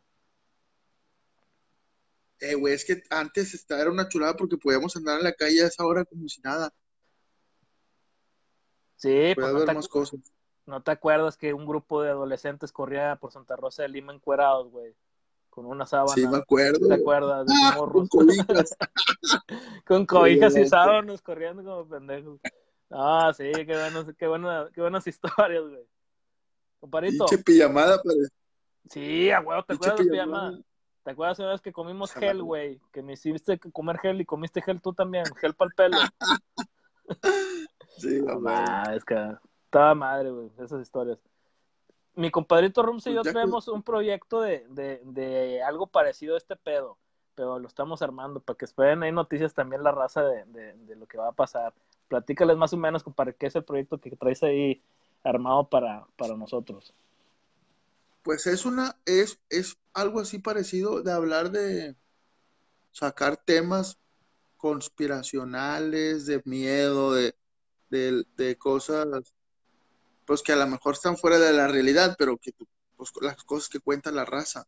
Eh, 2.40 2.56
güey, 2.56 2.74
es 2.74 2.84
que 2.86 3.02
antes 3.10 3.54
esta 3.54 3.80
era 3.80 3.90
una 3.90 4.10
chulada 4.10 4.36
porque 4.36 4.58
podíamos 4.58 4.96
andar 4.96 5.18
en 5.20 5.24
la 5.24 5.34
calle 5.34 5.64
a 5.64 5.68
esa 5.68 5.86
hora 5.86 6.04
como 6.04 6.28
si 6.28 6.42
nada. 6.42 6.74
Sí, 8.98 9.34
pues 9.36 9.48
no 9.48 9.54
ver 9.60 9.66
te, 9.68 9.74
más 9.74 9.88
cosas. 9.88 10.20
¿no 10.66 10.82
te 10.82 10.92
acuerdas 10.92 11.38
que 11.38 11.54
un 11.54 11.66
grupo 11.66 12.02
de 12.02 12.10
adolescentes 12.10 12.72
corría 12.72 13.16
por 13.18 13.32
Santa 13.32 13.56
Rosa 13.56 13.84
de 13.84 13.90
Lima 13.90 14.14
encuerados, 14.14 14.70
güey? 14.70 14.96
Con 15.50 15.66
una 15.66 15.86
sábana. 15.86 16.14
Sí, 16.16 16.28
me 16.28 16.38
acuerdo. 16.38 16.88
¿Te 16.88 16.96
acuerdas? 16.96 17.46
De 17.46 17.54
Ah, 17.56 17.76
con 17.78 18.08
cobijas. 18.08 18.76
Con 19.86 20.06
cobijas 20.06 20.56
y 20.56 20.60
loco. 20.60 20.70
sábanas 20.70 21.22
corriendo 21.22 21.64
como 21.64 21.88
pendejos. 21.88 22.42
Ah, 22.90 23.32
sí, 23.36 23.44
qué, 23.44 23.66
buenos, 23.66 24.06
qué, 24.18 24.28
buena- 24.28 24.70
qué 24.74 24.82
buenas 24.82 25.08
historias, 25.08 25.64
güey. 25.64 25.88
Comparito. 26.80 27.26
Pinche 27.26 27.44
pijamada, 27.44 28.02
padre. 28.02 28.28
Sí, 28.90 29.32
a 29.32 29.40
huevo, 29.40 29.64
¿te 29.64 29.74
acuerdas 29.74 30.06
de 30.06 30.12
pijamada. 30.12 30.60
¿Te 31.06 31.12
acuerdas 31.12 31.40
una 31.40 31.52
vez 31.52 31.62
que 31.62 31.72
comimos 31.72 32.12
gel, 32.14 32.40
madre. 32.40 32.42
güey? 32.42 32.82
Que 32.92 33.04
me 33.04 33.14
hiciste 33.14 33.60
comer 33.60 34.00
gel 34.00 34.20
y 34.22 34.26
comiste 34.26 34.62
gel 34.62 34.82
tú 34.82 34.92
también, 34.94 35.24
gel 35.36 35.54
para 35.56 35.70
el 35.70 35.76
pelo. 35.76 35.98
Sí, 37.98 38.20
No 38.22 38.40
güey. 38.40 38.40
mames, 38.42 39.06
que 39.06 39.16
estaba 39.66 39.96
madre, 39.96 40.32
güey, 40.32 40.52
esas 40.60 40.82
historias. 40.82 41.20
mi 42.16 42.32
compadrito 42.32 42.82
Rums 42.84 43.08
y 43.08 43.14
yo 43.14 43.22
Pues 43.22 43.34
traemos 43.34 43.68
un 43.68 43.84
proyecto 43.84 44.42
de, 44.42 44.66
de, 44.70 45.02
de 45.06 45.64
algo 45.64 45.88
parecido 45.88 46.36
a 46.36 46.38
este 46.38 46.56
pedo, 46.56 46.98
pero 47.36 47.60
lo 47.60 47.68
estamos 47.68 48.02
armando 48.02 48.40
para 48.42 48.58
que 48.58 48.66
esperen 48.66 49.04
ahí 49.04 49.12
noticias 49.12 49.54
también 49.54 49.84
la 49.84 49.92
raza 49.92 50.24
de, 50.24 50.46
de, 50.46 50.74
de 50.74 50.96
lo 50.96 51.06
que 51.08 51.18
va 51.18 51.30
a 51.30 51.34
pasar. 51.34 51.74
Platícales 52.08 52.58
más 52.58 52.74
o 52.74 52.78
menos, 52.78 53.04
compadre, 53.04 53.36
qué 53.36 53.48
es 53.48 53.56
el 53.56 53.64
proyecto 53.64 54.00
que 54.00 54.16
traes 54.16 54.44
ahí 54.44 54.82
armado 55.24 55.70
para, 55.70 56.06
para 56.18 56.36
nosotros. 56.36 56.94
Pues 58.26 58.48
es 58.48 58.66
una, 58.66 59.00
es, 59.06 59.40
es 59.50 59.78
algo 59.94 60.20
así 60.20 60.40
parecido 60.40 61.04
de 61.04 61.12
hablar 61.12 61.52
de 61.52 61.96
sacar 62.92 63.38
temas 63.38 64.00
conspiracionales, 64.58 66.26
de 66.26 66.42
miedo, 66.44 67.14
de, 67.14 67.36
de, 67.92 68.26
de 68.36 68.58
cosas, 68.58 69.06
pues 70.26 70.42
que 70.42 70.54
a 70.54 70.56
lo 70.56 70.66
mejor 70.66 70.96
están 70.96 71.18
fuera 71.18 71.38
de 71.38 71.54
la 71.54 71.68
realidad, 71.68 72.16
pero 72.18 72.36
que 72.40 72.52
pues, 72.98 73.12
las 73.22 73.44
cosas 73.44 73.70
que 73.70 73.80
cuenta 73.80 74.12
la 74.12 74.26
raza. 74.26 74.68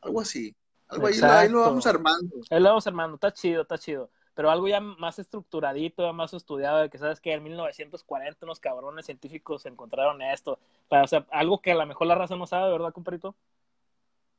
Algo 0.00 0.22
así. 0.22 0.56
Algo 0.88 1.06
ahí, 1.08 1.18
lo- 1.18 1.30
ahí 1.30 1.48
lo 1.50 1.60
vamos 1.60 1.86
armando. 1.86 2.36
Ahí 2.48 2.60
lo 2.60 2.68
vamos 2.70 2.86
armando, 2.86 3.16
está 3.16 3.34
chido, 3.34 3.62
está 3.62 3.76
chido. 3.76 4.10
Pero 4.34 4.50
algo 4.50 4.68
ya 4.68 4.80
más 4.80 5.18
estructuradito, 5.18 6.04
ya 6.04 6.12
más 6.12 6.34
estudiado, 6.34 6.78
de 6.80 6.90
que 6.90 6.98
sabes 6.98 7.20
que 7.20 7.32
en 7.32 7.42
1940 7.44 8.46
unos 8.46 8.60
cabrones 8.60 9.06
científicos 9.06 9.66
encontraron 9.66 10.22
esto. 10.22 10.58
O 10.90 11.06
sea, 11.08 11.26
algo 11.30 11.60
que 11.62 11.72
a 11.72 11.76
lo 11.76 11.86
mejor 11.86 12.06
la 12.08 12.14
raza 12.16 12.36
no 12.36 12.46
sabe, 12.46 12.70
¿verdad, 12.72 12.92
compadrito? 12.92 13.36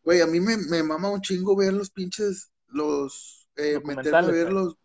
Güey, 0.03 0.21
a 0.21 0.27
mí 0.27 0.39
me, 0.39 0.55
me 0.57 0.83
mama 0.83 1.09
un 1.09 1.21
chingo 1.21 1.55
ver 1.55 1.73
los 1.73 1.89
pinches, 1.89 2.51
los, 2.67 3.47
eh, 3.57 3.79
meterme 3.83 4.27
a 4.27 4.29
ver 4.31 4.49
los 4.51 4.75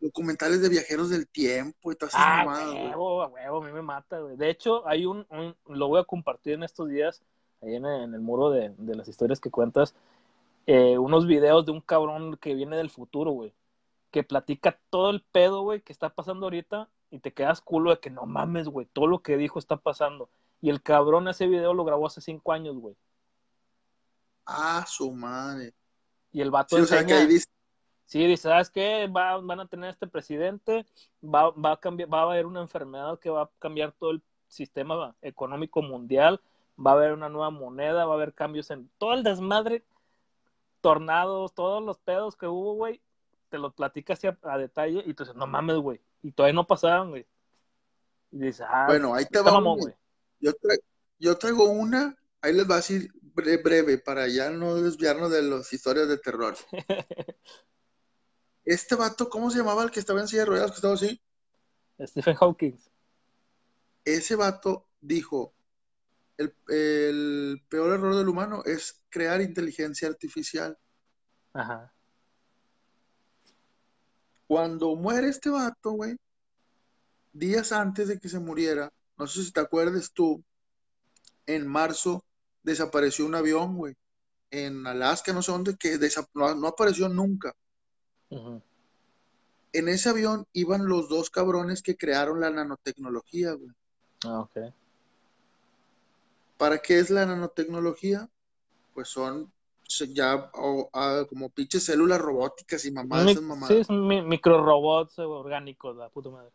documentales 0.00 0.62
de 0.62 0.68
viajeros 0.70 1.10
del 1.10 1.28
tiempo 1.28 1.92
y 1.92 1.96
todas 1.96 2.14
esas 2.14 2.26
Ah, 2.26 2.44
mamadas, 2.44 2.74
huevo, 2.82 3.22
a 3.22 3.28
huevo, 3.28 3.58
a 3.62 3.66
mí 3.66 3.72
me 3.72 3.82
mata, 3.82 4.18
güey. 4.18 4.36
De 4.36 4.50
hecho, 4.50 4.86
hay 4.88 5.06
un, 5.06 5.26
un- 5.30 5.56
lo 5.66 5.88
voy 5.88 6.00
a 6.00 6.04
compartir 6.04 6.54
en 6.54 6.64
estos 6.64 6.88
días, 6.88 7.22
ahí 7.62 7.76
en 7.76 7.84
el, 7.86 8.02
en 8.04 8.14
el 8.14 8.20
muro 8.20 8.50
de, 8.50 8.70
de 8.78 8.94
las 8.96 9.06
historias 9.08 9.40
que 9.40 9.50
cuentas, 9.50 9.94
eh, 10.66 10.98
unos 10.98 11.26
videos 11.26 11.66
de 11.66 11.72
un 11.72 11.80
cabrón 11.82 12.36
que 12.38 12.54
viene 12.54 12.76
del 12.76 12.90
futuro, 12.90 13.32
güey, 13.32 13.54
que 14.10 14.22
platica 14.22 14.78
todo 14.90 15.10
el 15.10 15.22
pedo, 15.22 15.62
güey, 15.62 15.80
que 15.82 15.92
está 15.92 16.08
pasando 16.10 16.46
ahorita 16.46 16.88
y 17.10 17.20
te 17.20 17.32
quedas 17.32 17.60
culo 17.60 17.90
de 17.90 18.00
que 18.00 18.10
no 18.10 18.26
mames, 18.26 18.68
güey, 18.68 18.86
todo 18.86 19.06
lo 19.06 19.22
que 19.22 19.36
dijo 19.36 19.58
está 19.58 19.76
pasando. 19.76 20.28
Y 20.60 20.70
el 20.70 20.82
cabrón 20.82 21.28
ese 21.28 21.46
video 21.46 21.74
lo 21.74 21.84
grabó 21.84 22.06
hace 22.06 22.20
cinco 22.20 22.52
años, 22.52 22.76
güey. 22.76 22.96
Ah, 24.46 24.84
su 24.86 25.12
madre. 25.12 25.72
Y 26.32 26.40
el 26.40 26.50
vato 26.50 26.76
Sí, 26.76 26.82
o 26.82 26.86
sea, 26.86 26.98
que 26.98 27.12
enseña- 27.12 27.20
ahí 27.20 27.26
dice, 27.26 27.46
Sí, 28.04 28.26
dice, 28.26 28.48
¿sabes 28.48 28.70
qué? 28.70 29.06
Va- 29.06 29.38
van 29.38 29.60
a 29.60 29.68
tener 29.68 29.90
este 29.90 30.08
presidente, 30.08 30.84
va, 31.22 31.50
va, 31.50 31.72
a 31.74 31.76
cambiar, 31.76 32.12
va 32.12 32.20
a 32.20 32.24
haber 32.24 32.44
una 32.44 32.60
enfermedad 32.60 33.20
que 33.20 33.30
va 33.30 33.42
a 33.42 33.50
cambiar 33.60 33.92
todo 33.92 34.10
el 34.10 34.22
sistema 34.48 35.14
económico 35.22 35.80
mundial, 35.80 36.40
va 36.76 36.90
a 36.90 36.94
haber 36.94 37.12
una 37.12 37.28
nueva 37.28 37.50
moneda, 37.50 38.06
va 38.06 38.14
a 38.14 38.16
haber 38.16 38.34
cambios 38.34 38.68
en 38.72 38.90
todo 38.98 39.14
el 39.14 39.22
desmadre, 39.22 39.84
tornados, 40.80 41.54
todos 41.54 41.84
los 41.84 41.98
pedos 41.98 42.34
que 42.34 42.48
hubo, 42.48 42.74
güey, 42.74 43.00
te 43.50 43.58
lo 43.58 43.72
platicas 43.72 44.24
a, 44.24 44.38
a 44.42 44.56
detalle 44.56 45.02
y 45.04 45.12
tú 45.12 45.24
dices, 45.24 45.36
no 45.36 45.46
mames, 45.46 45.76
güey, 45.76 46.00
y 46.22 46.32
todavía 46.32 46.54
no 46.54 46.66
pasaban, 46.66 47.10
güey. 47.10 47.26
Y 48.32 48.38
dices, 48.38 48.64
ah, 48.68 48.84
bueno, 48.86 49.14
ahí 49.14 49.26
te 49.26 49.40
va, 49.40 49.52
mamón, 49.52 49.78
güey. 49.78 49.92
güey. 49.92 49.96
Yo, 50.40 50.52
tra- 50.52 50.80
yo 51.18 51.36
traigo 51.36 51.64
una, 51.68 52.16
ahí 52.40 52.54
les 52.54 52.68
va 52.70 52.74
a 52.74 52.76
decir 52.78 53.12
bre- 53.34 53.62
breve, 53.62 53.98
para 53.98 54.26
ya 54.28 54.48
no 54.50 54.76
desviarnos 54.76 55.30
de 55.30 55.42
las 55.42 55.72
historias 55.72 56.08
de 56.08 56.16
terror. 56.18 56.56
Este 58.64 58.94
vato, 58.94 59.28
¿cómo 59.28 59.50
se 59.50 59.58
llamaba 59.58 59.82
el 59.82 59.90
que 59.90 60.00
estaba 60.00 60.20
en 60.20 60.28
silla 60.28 60.42
de 60.42 60.46
ruedas, 60.46 60.70
que 60.70 60.76
estaba 60.76 60.94
así? 60.94 61.20
Stephen 62.00 62.36
Hawking. 62.36 62.76
Ese 64.04 64.36
vato 64.36 64.86
dijo, 65.00 65.54
el, 66.36 66.54
el 66.68 67.62
peor 67.68 67.94
error 67.94 68.14
del 68.14 68.28
humano 68.28 68.62
es 68.64 69.02
crear 69.08 69.40
inteligencia 69.40 70.08
artificial. 70.08 70.78
Ajá. 71.52 71.92
Cuando 74.50 74.96
muere 74.96 75.28
este 75.28 75.48
vato, 75.48 75.92
güey, 75.92 76.16
días 77.32 77.70
antes 77.70 78.08
de 78.08 78.18
que 78.18 78.28
se 78.28 78.40
muriera, 78.40 78.92
no 79.16 79.28
sé 79.28 79.44
si 79.44 79.52
te 79.52 79.60
acuerdas 79.60 80.10
tú, 80.12 80.42
en 81.46 81.68
marzo 81.68 82.24
desapareció 82.64 83.26
un 83.26 83.36
avión, 83.36 83.76
güey, 83.76 83.94
en 84.50 84.84
Alaska, 84.88 85.32
no 85.32 85.40
sé 85.40 85.52
dónde, 85.52 85.76
que 85.76 85.96
no, 86.34 86.52
no 86.56 86.66
apareció 86.66 87.08
nunca. 87.08 87.54
En 89.72 89.88
ese 89.88 90.08
avión 90.08 90.44
iban 90.52 90.88
los 90.88 91.08
dos 91.08 91.30
cabrones 91.30 91.80
que 91.80 91.96
crearon 91.96 92.40
la 92.40 92.50
nanotecnología, 92.50 93.52
güey. 93.52 93.70
Ah, 94.24 94.40
ok. 94.40 94.74
¿Para 96.56 96.78
qué 96.78 96.98
es 96.98 97.08
la 97.10 97.24
nanotecnología? 97.24 98.28
Pues 98.94 99.10
son 99.10 99.52
ya 100.12 100.50
o- 100.54 100.90
como 101.28 101.50
pinches 101.50 101.84
células 101.84 102.20
robóticas 102.20 102.84
y 102.84 102.90
mamadas, 102.92 103.26
Mi- 103.26 103.32
esas 103.32 103.44
mamadas. 103.44 103.76
sí, 103.76 103.84
son 103.84 104.06
mi- 104.06 104.22
microrobots 104.22 105.18
orgánicos, 105.18 105.96
la 105.96 106.08
puta 106.08 106.30
madre. 106.30 106.50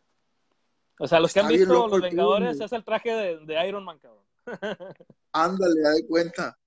O 0.98 1.06
sea, 1.06 1.20
los 1.20 1.32
que 1.34 1.40
han 1.40 1.48
visto 1.48 1.86
Los 1.88 2.00
Vengadores 2.00 2.60
es 2.60 2.72
el 2.72 2.84
traje 2.84 3.10
de, 3.12 3.38
de 3.44 3.68
Iron 3.68 3.84
Man, 3.84 3.98
cabrón. 3.98 4.24
Ándale, 5.32 5.80
da 5.82 5.90
de 5.90 6.06
cuenta. 6.06 6.58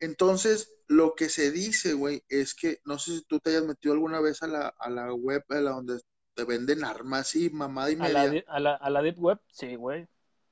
Entonces, 0.00 0.74
lo 0.86 1.14
que 1.14 1.28
se 1.30 1.50
dice, 1.50 1.94
güey, 1.94 2.22
es 2.28 2.54
que 2.54 2.80
no 2.84 2.98
sé 2.98 3.12
si 3.16 3.22
tú 3.24 3.40
te 3.40 3.50
hayas 3.50 3.64
metido 3.64 3.94
alguna 3.94 4.20
vez 4.20 4.42
a 4.42 4.46
la, 4.48 4.68
a 4.78 4.90
la 4.90 5.14
web 5.14 5.42
a 5.48 5.54
la 5.54 5.70
donde 5.70 6.00
te 6.34 6.44
venden 6.44 6.84
armas 6.84 7.34
y 7.36 7.48
mamada 7.48 7.90
y 7.90 7.94
A 7.94 8.08
la, 8.08 8.24
media. 8.24 8.30
di- 8.30 8.44
a, 8.48 8.60
la, 8.60 8.74
a 8.74 8.90
la 8.90 9.00
Deep 9.02 9.18
Web, 9.18 9.40
sí, 9.50 9.76
güey. 9.76 10.06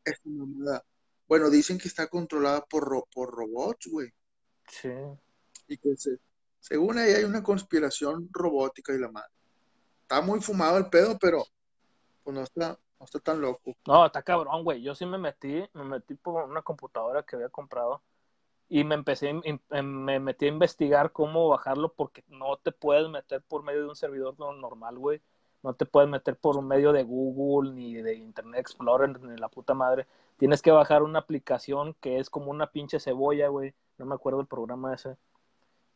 Esa 0.05 0.23
mamada. 0.25 0.85
Bueno, 1.29 1.51
dicen 1.51 1.77
que 1.79 1.89
está 1.89 2.07
controlada 2.07 2.65
por, 2.65 3.05
por 3.13 3.31
robots, 3.31 3.89
güey. 3.91 4.11
Sí. 4.69 4.89
Y 5.73 5.79
que 5.79 5.97
se- 5.97 6.19
según 6.61 6.99
ahí 6.99 7.13
hay 7.13 7.25
una 7.25 7.43
conspiración 7.43 8.29
robótica 8.31 8.93
y 8.93 8.99
la 8.99 9.11
madre. 9.11 9.31
Está 10.03 10.21
muy 10.21 10.41
fumado 10.41 10.77
el 10.77 10.91
pedo, 10.91 11.17
pero 11.19 11.45
pues 12.23 12.37
no 12.37 12.43
está, 12.43 12.79
no 13.01 13.05
está 13.07 13.19
tan 13.21 13.41
loco. 13.41 13.75
No, 13.87 14.05
está 14.05 14.23
cabrón, 14.23 14.63
güey. 14.65 14.83
Yo 14.83 14.95
sí 14.95 15.07
me 15.07 15.17
metí, 15.17 15.65
me 15.73 15.85
metí 15.85 16.15
por 16.15 16.45
una 16.45 16.61
computadora 16.61 17.23
que 17.23 17.37
había 17.37 17.49
comprado 17.49 18.03
y 18.69 18.85
me 18.85 18.95
empecé, 18.95 19.31
in- 19.31 19.61
me 19.71 20.21
metí 20.21 20.45
a 20.45 20.49
investigar 20.49 21.11
cómo 21.13 21.49
bajarlo 21.49 21.93
porque 21.95 22.23
no 22.29 22.59
te 22.59 22.71
puedes 22.71 23.09
meter 23.09 23.41
por 23.43 23.63
medio 23.63 23.81
de 23.83 23.89
un 23.89 23.97
servidor 23.97 24.35
no- 24.39 24.53
normal, 24.53 24.99
güey. 24.99 25.23
No 25.63 25.75
te 25.75 25.87
puedes 25.87 26.11
meter 26.11 26.37
por 26.37 26.61
medio 26.61 26.93
de 26.93 27.03
Google, 27.05 27.73
ni 27.73 27.95
de 27.95 28.15
Internet 28.17 28.61
Explorer, 28.61 29.19
ni 29.21 29.37
la 29.39 29.49
puta 29.49 29.73
madre. 29.75 30.07
Tienes 30.37 30.61
que 30.61 30.71
bajar 30.71 31.03
una 31.03 31.21
aplicación 31.21 31.95
que 32.01 32.19
es 32.19 32.29
como 32.29 32.51
una 32.51 32.67
pinche 32.71 33.01
cebolla, 33.01 33.49
güey. 33.49 33.73
No 33.97 34.05
me 34.05 34.15
acuerdo 34.15 34.41
el 34.41 34.47
programa 34.49 34.93
ese. 34.93 35.17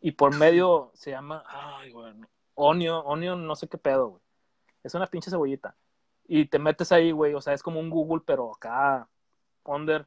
Y 0.07 0.13
por 0.13 0.37
medio 0.37 0.93
se 0.95 1.11
llama, 1.11 1.43
ay, 1.49 1.91
güey, 1.91 2.15
Onion, 2.55 3.03
Onion, 3.07 3.45
no 3.45 3.57
sé 3.57 3.67
qué 3.67 3.77
pedo, 3.77 4.11
güey. 4.11 4.23
Es 4.85 4.95
una 4.95 5.09
pinche 5.09 5.31
cebollita. 5.33 5.77
Y 6.29 6.47
te 6.47 6.61
metes 6.61 6.93
ahí, 6.93 7.11
güey, 7.11 7.35
o 7.35 7.41
sea, 7.41 7.55
es 7.55 7.63
como 7.65 7.81
un 7.81 7.91
Google, 7.91 8.23
pero 8.25 8.55
acá, 8.55 9.09
under. 9.65 10.07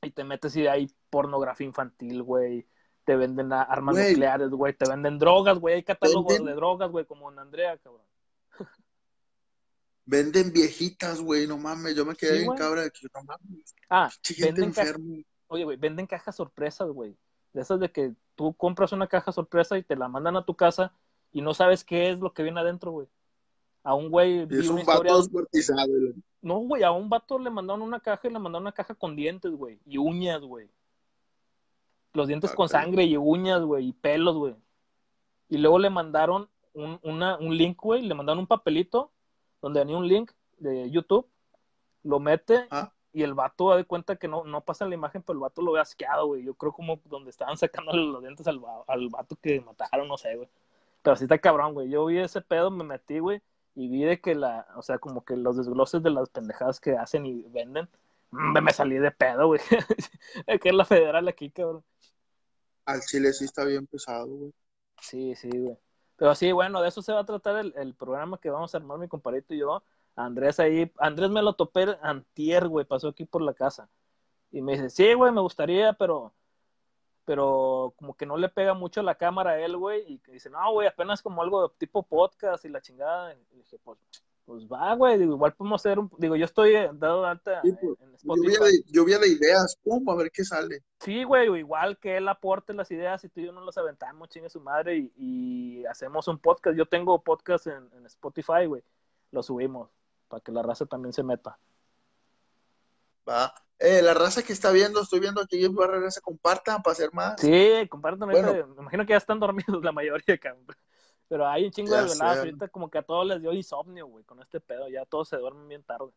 Y 0.00 0.12
te 0.12 0.24
metes 0.24 0.56
y 0.56 0.66
hay 0.66 0.90
pornografía 1.10 1.66
infantil, 1.66 2.22
güey. 2.22 2.66
Te 3.04 3.16
venden 3.16 3.52
armas 3.52 3.96
Güey. 3.96 4.12
nucleares, 4.12 4.48
güey. 4.48 4.72
Te 4.72 4.88
venden 4.88 5.18
drogas, 5.18 5.58
güey. 5.58 5.74
Hay 5.74 5.82
catálogos 5.84 6.32
Venden- 6.38 6.46
de 6.46 6.54
drogas, 6.54 6.90
güey, 6.90 7.04
como 7.04 7.30
en 7.30 7.38
Andrea, 7.38 7.76
cabrón. 7.76 8.06
Venden 10.06 10.52
viejitas, 10.54 11.20
güey, 11.20 11.46
no 11.46 11.58
mames. 11.58 11.94
Yo 11.94 12.06
me 12.06 12.14
quedé 12.16 12.30
Sí, 12.30 12.36
bien 12.38 12.46
güey. 12.46 12.58
cabra 12.58 12.82
de 12.84 12.90
que 12.90 13.06
no 13.14 13.22
mames. 13.24 13.74
Ah, 13.90 14.10
venden, 14.38 14.64
enferma. 14.64 15.16
oye, 15.48 15.64
güey, 15.64 15.76
venden 15.76 16.06
cajas 16.06 16.34
sorpresas, 16.36 16.88
güey. 16.88 17.14
De 17.52 17.60
esas 17.62 17.78
de 17.78 17.90
que 17.92 18.14
tú 18.40 18.54
compras 18.54 18.90
una 18.92 19.06
caja 19.06 19.32
sorpresa 19.32 19.76
y 19.76 19.82
te 19.82 19.94
la 19.96 20.08
mandan 20.08 20.34
a 20.34 20.46
tu 20.46 20.54
casa 20.54 20.94
y 21.30 21.42
no 21.42 21.52
sabes 21.52 21.84
qué 21.84 22.08
es 22.08 22.18
lo 22.18 22.32
que 22.32 22.42
viene 22.42 22.58
adentro, 22.58 22.90
güey. 22.90 23.06
A 23.82 23.92
un 23.94 24.08
güey 24.08 24.46
es 24.50 24.70
un 24.70 24.78
historia. 24.78 25.12
vato 25.12 25.18
descuartizado, 25.18 25.86
güey. 25.88 26.14
No, 26.40 26.56
güey, 26.60 26.82
a 26.82 26.90
un 26.90 27.10
vato 27.10 27.38
le 27.38 27.50
mandaron 27.50 27.82
una 27.82 28.00
caja 28.00 28.26
y 28.28 28.32
le 28.32 28.38
mandaron 28.38 28.62
una 28.62 28.72
caja 28.72 28.94
con 28.94 29.14
dientes, 29.14 29.52
güey. 29.52 29.78
Y 29.84 29.98
uñas, 29.98 30.40
güey. 30.40 30.70
Los 32.14 32.28
dientes 32.28 32.52
Ah, 32.52 32.54
con 32.54 32.70
sangre 32.70 33.04
y 33.04 33.18
uñas, 33.18 33.60
güey. 33.60 33.88
Y 33.88 33.92
pelos, 33.92 34.34
güey. 34.36 34.56
Y 35.50 35.58
luego 35.58 35.78
le 35.78 35.90
mandaron 35.90 36.48
un, 36.72 36.98
una, 37.02 37.36
un 37.36 37.54
link, 37.54 37.78
güey. 37.78 38.00
Le 38.06 38.14
mandaron 38.14 38.38
un 38.38 38.46
papelito 38.46 39.10
donde 39.60 39.80
venía 39.80 39.98
un 39.98 40.08
link 40.08 40.30
de 40.56 40.90
YouTube. 40.90 41.26
Lo 42.04 42.18
mete 42.20 42.66
Ah. 42.70 42.90
Y 43.12 43.22
el 43.24 43.34
vato 43.34 43.70
da 43.70 43.76
de 43.76 43.84
cuenta 43.84 44.16
que 44.16 44.28
no, 44.28 44.44
no 44.44 44.64
pasa 44.64 44.86
la 44.86 44.94
imagen, 44.94 45.22
pero 45.22 45.34
el 45.34 45.40
vato 45.40 45.62
lo 45.62 45.72
ve 45.72 45.80
asqueado, 45.80 46.26
güey. 46.26 46.44
Yo 46.44 46.54
creo 46.54 46.72
como 46.72 47.00
donde 47.06 47.30
estaban 47.30 47.56
sacando 47.58 47.92
los 47.94 48.22
dientes 48.22 48.46
al, 48.46 48.60
al 48.86 49.08
vato 49.10 49.36
que 49.36 49.60
mataron, 49.60 50.08
no 50.08 50.16
sé, 50.18 50.36
güey. 50.36 50.48
Pero 51.02 51.16
sí 51.16 51.24
está 51.24 51.38
cabrón, 51.38 51.74
güey. 51.74 51.90
Yo 51.90 52.06
vi 52.06 52.18
ese 52.18 52.40
pedo, 52.42 52.70
me 52.70 52.84
metí, 52.84 53.18
güey. 53.20 53.42
Y 53.74 53.88
vi 53.88 54.04
de 54.04 54.20
que 54.20 54.34
la, 54.34 54.66
o 54.76 54.82
sea, 54.82 54.98
como 54.98 55.24
que 55.24 55.36
los 55.36 55.56
desgloses 55.56 56.02
de 56.02 56.10
las 56.10 56.28
pendejadas 56.30 56.80
que 56.80 56.96
hacen 56.96 57.26
y 57.26 57.42
venden. 57.44 57.88
mm, 58.32 58.62
Me 58.62 58.72
salí 58.72 58.98
de 58.98 59.10
pedo, 59.12 59.46
güey. 59.48 59.60
que 60.62 60.68
es 60.70 60.74
la 60.74 60.84
federal 60.84 61.28
aquí, 61.28 61.50
cabrón. 61.50 61.84
Al 62.84 63.00
chile 63.00 63.32
sí 63.32 63.46
está 63.46 63.64
bien 63.64 63.86
pesado, 63.86 64.26
güey. 64.26 64.52
Sí, 65.00 65.34
sí, 65.34 65.48
güey. 65.50 65.76
Pero 66.16 66.34
sí, 66.34 66.52
bueno, 66.52 66.82
de 66.82 66.88
eso 66.88 67.02
se 67.02 67.12
va 67.12 67.20
a 67.20 67.24
tratar 67.24 67.56
el, 67.58 67.72
el 67.76 67.94
programa 67.94 68.38
que 68.38 68.50
vamos 68.50 68.74
a 68.74 68.78
armar 68.78 68.98
mi 68.98 69.08
compadrito 69.08 69.54
y 69.54 69.58
yo. 69.60 69.82
Andrés 70.24 70.60
ahí, 70.60 70.92
Andrés 70.98 71.30
me 71.30 71.42
lo 71.42 71.54
topé 71.54 71.96
antier, 72.02 72.68
güey, 72.68 72.84
pasó 72.84 73.08
aquí 73.08 73.24
por 73.24 73.42
la 73.42 73.54
casa. 73.54 73.88
Y 74.50 74.62
me 74.62 74.72
dice, 74.72 74.90
sí, 74.90 75.14
güey, 75.14 75.32
me 75.32 75.40
gustaría, 75.40 75.92
pero 75.92 76.34
pero 77.30 77.94
como 77.96 78.16
que 78.16 78.26
no 78.26 78.36
le 78.36 78.48
pega 78.48 78.74
mucho 78.74 79.02
la 79.02 79.14
cámara 79.14 79.52
a 79.52 79.60
él, 79.60 79.76
güey, 79.76 80.02
y 80.12 80.18
que 80.18 80.32
dice, 80.32 80.50
no, 80.50 80.72
güey, 80.72 80.88
apenas 80.88 81.22
como 81.22 81.42
algo 81.42 81.68
de 81.68 81.74
tipo 81.78 82.02
podcast 82.02 82.64
y 82.64 82.68
la 82.68 82.80
chingada. 82.80 83.32
Y 83.34 83.56
dije, 83.56 83.78
pues, 83.84 84.00
pues 84.44 84.66
va, 84.66 84.92
güey, 84.96 85.16
digo, 85.16 85.34
igual 85.34 85.54
podemos 85.54 85.80
hacer 85.80 86.00
un, 86.00 86.10
digo, 86.18 86.34
yo 86.34 86.44
estoy 86.44 86.72
dado 86.94 87.24
alta 87.24 87.62
Sí, 87.62 87.72
pues, 87.80 88.00
en 88.00 88.14
Spotify. 88.14 88.46
Lluvia 88.46 88.66
de, 88.66 88.82
lluvia 88.86 89.18
de 89.20 89.28
ideas, 89.28 89.78
pum, 89.80 90.08
a 90.08 90.16
ver 90.16 90.32
qué 90.32 90.42
sale. 90.42 90.82
Sí, 90.98 91.22
güey, 91.22 91.56
igual 91.56 91.98
que 91.98 92.16
él 92.16 92.26
aporte 92.26 92.74
las 92.74 92.90
ideas 92.90 93.22
y 93.22 93.28
tú 93.28 93.38
y 93.38 93.46
yo 93.46 93.52
nos 93.52 93.64
las 93.64 93.78
aventamos, 93.78 94.28
chingue 94.28 94.50
su 94.50 94.60
madre, 94.60 94.96
y, 94.96 95.12
y 95.16 95.86
hacemos 95.86 96.26
un 96.26 96.40
podcast. 96.40 96.76
Yo 96.76 96.86
tengo 96.86 97.22
podcast 97.22 97.68
en, 97.68 97.88
en 97.92 98.06
Spotify, 98.06 98.66
güey, 98.66 98.82
lo 99.30 99.44
subimos, 99.44 99.88
para 100.30 100.40
que 100.40 100.52
la 100.52 100.62
raza 100.62 100.86
también 100.86 101.12
se 101.12 101.22
meta. 101.24 101.58
Va. 103.28 103.52
Eh, 103.78 104.00
la 104.00 104.14
raza 104.14 104.42
que 104.42 104.52
está 104.52 104.70
viendo, 104.70 105.00
estoy 105.02 105.20
viendo 105.20 105.40
aquí 105.42 105.64
en 105.64 105.74
Barrera 105.74 106.10
se 106.10 106.20
compartan 106.20 106.82
para 106.82 106.92
hacer 106.92 107.12
más. 107.12 107.40
Sí, 107.40 107.72
compartan 107.90 108.28
me 108.28 108.36
imagino 108.78 109.04
que 109.04 109.12
ya 109.12 109.16
están 109.16 109.40
dormidos 109.40 109.82
la 109.82 109.92
mayoría, 109.92 110.38
cabrón. 110.38 110.66
Pero 111.28 111.46
hay 111.46 111.64
un 111.66 111.70
chingo 111.70 111.94
de 111.94 112.02
veladas, 112.02 112.38
ahorita 112.38 112.68
como 112.68 112.90
que 112.90 112.98
a 112.98 113.02
todos 113.02 113.26
les 113.26 113.40
dio 113.40 113.52
insomnio, 113.52 114.06
güey, 114.06 114.24
con 114.24 114.40
este 114.40 114.60
pedo, 114.60 114.88
ya 114.88 115.04
todos 115.06 115.28
se 115.28 115.36
duermen 115.36 115.68
bien 115.68 115.82
tarde. 115.82 116.10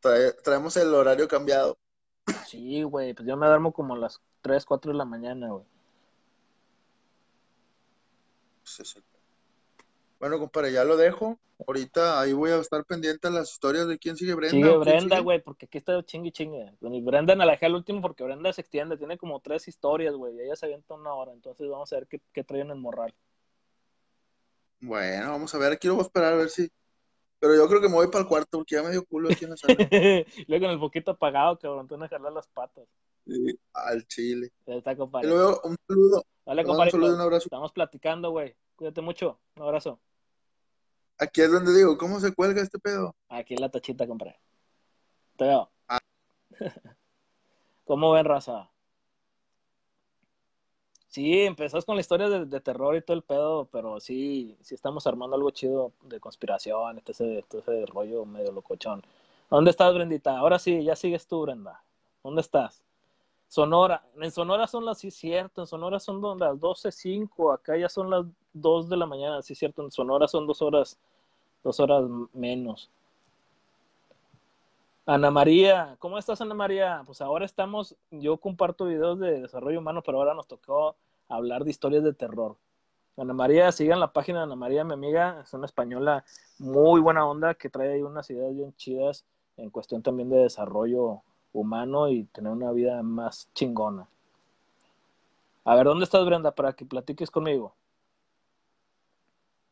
Trae- 0.00 0.32
traemos 0.42 0.76
el 0.76 0.92
horario 0.94 1.26
cambiado. 1.28 1.76
Sí, 2.46 2.82
güey, 2.82 3.14
pues 3.14 3.26
yo 3.26 3.36
me 3.36 3.46
duermo 3.46 3.72
como 3.72 3.94
a 3.94 3.98
las 3.98 4.20
3, 4.42 4.64
4 4.64 4.92
de 4.92 4.98
la 4.98 5.04
mañana, 5.04 5.48
güey. 5.48 5.64
Sí, 8.64 8.84
sí. 8.84 9.02
Bueno, 10.22 10.38
compadre, 10.38 10.70
ya 10.70 10.84
lo 10.84 10.96
dejo. 10.96 11.40
Ahorita 11.66 12.20
ahí 12.20 12.32
voy 12.32 12.52
a 12.52 12.58
estar 12.58 12.84
pendiente 12.84 13.26
a 13.26 13.30
las 13.32 13.50
historias 13.50 13.88
de 13.88 13.98
quién 13.98 14.16
sigue 14.16 14.34
Brenda. 14.34 14.52
Sigue 14.52 14.78
Brenda, 14.78 15.18
güey, 15.18 15.42
porque 15.42 15.66
aquí 15.66 15.78
está 15.78 16.00
chingue 16.04 16.30
chingue. 16.30 16.72
Brenda 16.80 17.34
la 17.34 17.50
dejé 17.50 17.66
al 17.66 17.74
último 17.74 18.00
porque 18.00 18.22
Brenda 18.22 18.52
se 18.52 18.60
extiende, 18.60 18.96
tiene 18.96 19.18
como 19.18 19.40
tres 19.40 19.66
historias, 19.66 20.14
güey, 20.14 20.36
y 20.36 20.42
ella 20.42 20.54
se 20.54 20.66
avienta 20.66 20.94
una 20.94 21.12
hora, 21.12 21.32
entonces 21.32 21.68
vamos 21.68 21.92
a 21.92 21.96
ver 21.96 22.06
qué, 22.06 22.20
qué 22.32 22.44
traen 22.44 22.66
en 22.66 22.70
el 22.70 22.78
morral. 22.78 23.12
Bueno, 24.78 25.30
vamos 25.32 25.52
a 25.56 25.58
ver, 25.58 25.76
quiero 25.80 26.00
esperar 26.00 26.34
a 26.34 26.36
ver 26.36 26.50
si. 26.50 26.70
Pero 27.40 27.56
yo 27.56 27.66
creo 27.66 27.80
que 27.80 27.88
me 27.88 27.94
voy 27.94 28.06
para 28.06 28.22
el 28.22 28.28
cuarto 28.28 28.58
porque 28.58 28.76
ya 28.76 28.84
me 28.84 28.90
dio 28.92 29.04
culo 29.04 29.28
aquí 29.28 29.42
en 29.42 29.50
la 29.50 29.56
sala. 29.56 29.74
Luego 30.46 30.66
con 30.66 30.70
el 30.70 30.78
poquito 30.78 31.10
apagado, 31.10 31.58
cabrón, 31.58 31.88
te 31.88 31.96
van 31.96 32.04
a 32.04 32.08
jalar 32.08 32.32
las 32.32 32.46
patas. 32.46 32.84
Sí, 33.26 33.58
al 33.74 34.06
chile. 34.06 34.52
Está, 34.66 34.94
compadre. 34.94 35.28
luego 35.28 35.60
un 35.64 35.76
saludo, 35.88 36.24
Dale, 36.46 36.62
un 36.62 36.68
compadre. 36.68 36.90
saludo 36.92 37.10
y 37.10 37.14
un 37.14 37.20
abrazo. 37.20 37.46
Estamos 37.46 37.72
platicando, 37.72 38.30
güey. 38.30 38.54
Cuídate 38.76 39.00
mucho. 39.00 39.40
Un 39.56 39.64
abrazo. 39.64 39.98
Aquí 41.22 41.40
es 41.40 41.52
donde 41.52 41.72
digo, 41.72 41.96
¿cómo 41.96 42.18
se 42.18 42.34
cuelga 42.34 42.60
este 42.60 42.80
pedo? 42.80 43.14
Aquí 43.28 43.54
en 43.54 43.60
la 43.60 43.68
tachita, 43.68 44.08
compadre. 44.08 44.40
Te 45.36 45.44
veo. 45.44 45.70
Ah. 45.86 46.00
¿Cómo 47.84 48.10
ven, 48.10 48.24
raza? 48.24 48.68
Sí, 51.06 51.42
empezás 51.42 51.84
con 51.84 51.94
la 51.94 52.00
historia 52.00 52.28
de, 52.28 52.46
de 52.46 52.60
terror 52.60 52.96
y 52.96 53.02
todo 53.02 53.16
el 53.16 53.22
pedo, 53.22 53.68
pero 53.70 54.00
sí, 54.00 54.58
sí 54.62 54.74
estamos 54.74 55.06
armando 55.06 55.36
algo 55.36 55.52
chido 55.52 55.92
de 56.02 56.18
conspiración, 56.18 56.98
este 56.98 57.12
ese, 57.12 57.38
este 57.38 57.58
ese 57.58 57.86
rollo 57.86 58.24
medio 58.24 58.50
locochón. 58.50 59.00
¿Dónde 59.48 59.70
estás, 59.70 59.94
Brendita? 59.94 60.36
Ahora 60.36 60.58
sí, 60.58 60.82
ya 60.82 60.96
sigues 60.96 61.28
tú, 61.28 61.42
Brenda. 61.42 61.84
¿Dónde 62.24 62.40
estás? 62.40 62.82
Sonora. 63.46 64.02
En 64.16 64.30
Sonora 64.32 64.66
son 64.66 64.86
las, 64.86 64.98
sí, 64.98 65.12
cierto, 65.12 65.60
en 65.60 65.66
Sonora 65.68 66.00
son 66.00 66.20
las 66.20 66.58
12.05, 66.58 67.54
acá 67.54 67.76
ya 67.76 67.88
son 67.88 68.10
las 68.10 68.24
2 68.54 68.88
de 68.88 68.96
la 68.96 69.06
mañana, 69.06 69.42
sí, 69.42 69.54
cierto, 69.54 69.82
en 69.82 69.90
Sonora 69.92 70.26
son 70.26 70.46
dos 70.46 70.62
horas, 70.62 70.98
dos 71.62 71.80
horas 71.80 72.04
menos. 72.32 72.90
Ana 75.04 75.30
María, 75.30 75.96
¿cómo 75.98 76.16
estás, 76.16 76.40
Ana 76.40 76.54
María? 76.54 77.02
Pues 77.04 77.20
ahora 77.20 77.44
estamos, 77.44 77.96
yo 78.10 78.36
comparto 78.36 78.84
videos 78.84 79.18
de 79.18 79.40
desarrollo 79.40 79.80
humano, 79.80 80.02
pero 80.02 80.18
ahora 80.18 80.34
nos 80.34 80.46
tocó 80.46 80.94
hablar 81.28 81.64
de 81.64 81.70
historias 81.70 82.04
de 82.04 82.12
terror. 82.12 82.56
Ana 83.16 83.34
María, 83.34 83.72
sigan 83.72 83.98
la 83.98 84.12
página 84.12 84.38
de 84.38 84.44
Ana 84.44 84.56
María, 84.56 84.84
mi 84.84 84.94
amiga, 84.94 85.40
es 85.42 85.52
una 85.54 85.66
española 85.66 86.24
muy 86.58 87.00
buena 87.00 87.26
onda 87.26 87.54
que 87.54 87.68
trae 87.68 87.94
ahí 87.94 88.02
unas 88.02 88.30
ideas 88.30 88.54
bien 88.54 88.74
chidas 88.76 89.24
en 89.56 89.70
cuestión 89.70 90.02
también 90.02 90.30
de 90.30 90.38
desarrollo 90.38 91.22
humano 91.52 92.08
y 92.08 92.24
tener 92.24 92.52
una 92.52 92.70
vida 92.70 93.02
más 93.02 93.48
chingona. 93.54 94.06
A 95.64 95.74
ver, 95.74 95.84
¿dónde 95.84 96.04
estás, 96.04 96.24
Brenda, 96.24 96.52
para 96.52 96.72
que 96.72 96.84
platiques 96.84 97.30
conmigo? 97.30 97.74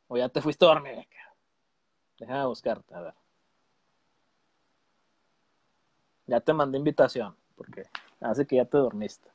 O 0.08 0.16
ya 0.16 0.28
te 0.28 0.40
fuiste 0.40 0.64
a 0.64 0.68
dormir. 0.68 1.06
Déjame 2.20 2.46
buscarte, 2.46 2.94
a 2.94 3.00
ver. 3.00 3.14
Ya 6.26 6.40
te 6.40 6.52
mandé 6.52 6.78
invitación, 6.78 7.34
porque 7.56 7.82
hace 8.20 8.46
que 8.46 8.56
ya 8.56 8.64
te 8.64 8.78
dormiste. 8.78 9.28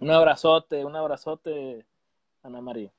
Un 0.00 0.10
abrazote, 0.10 0.84
un 0.84 0.94
abrazote, 0.94 1.86
Ana 2.42 2.60
María. 2.60 2.92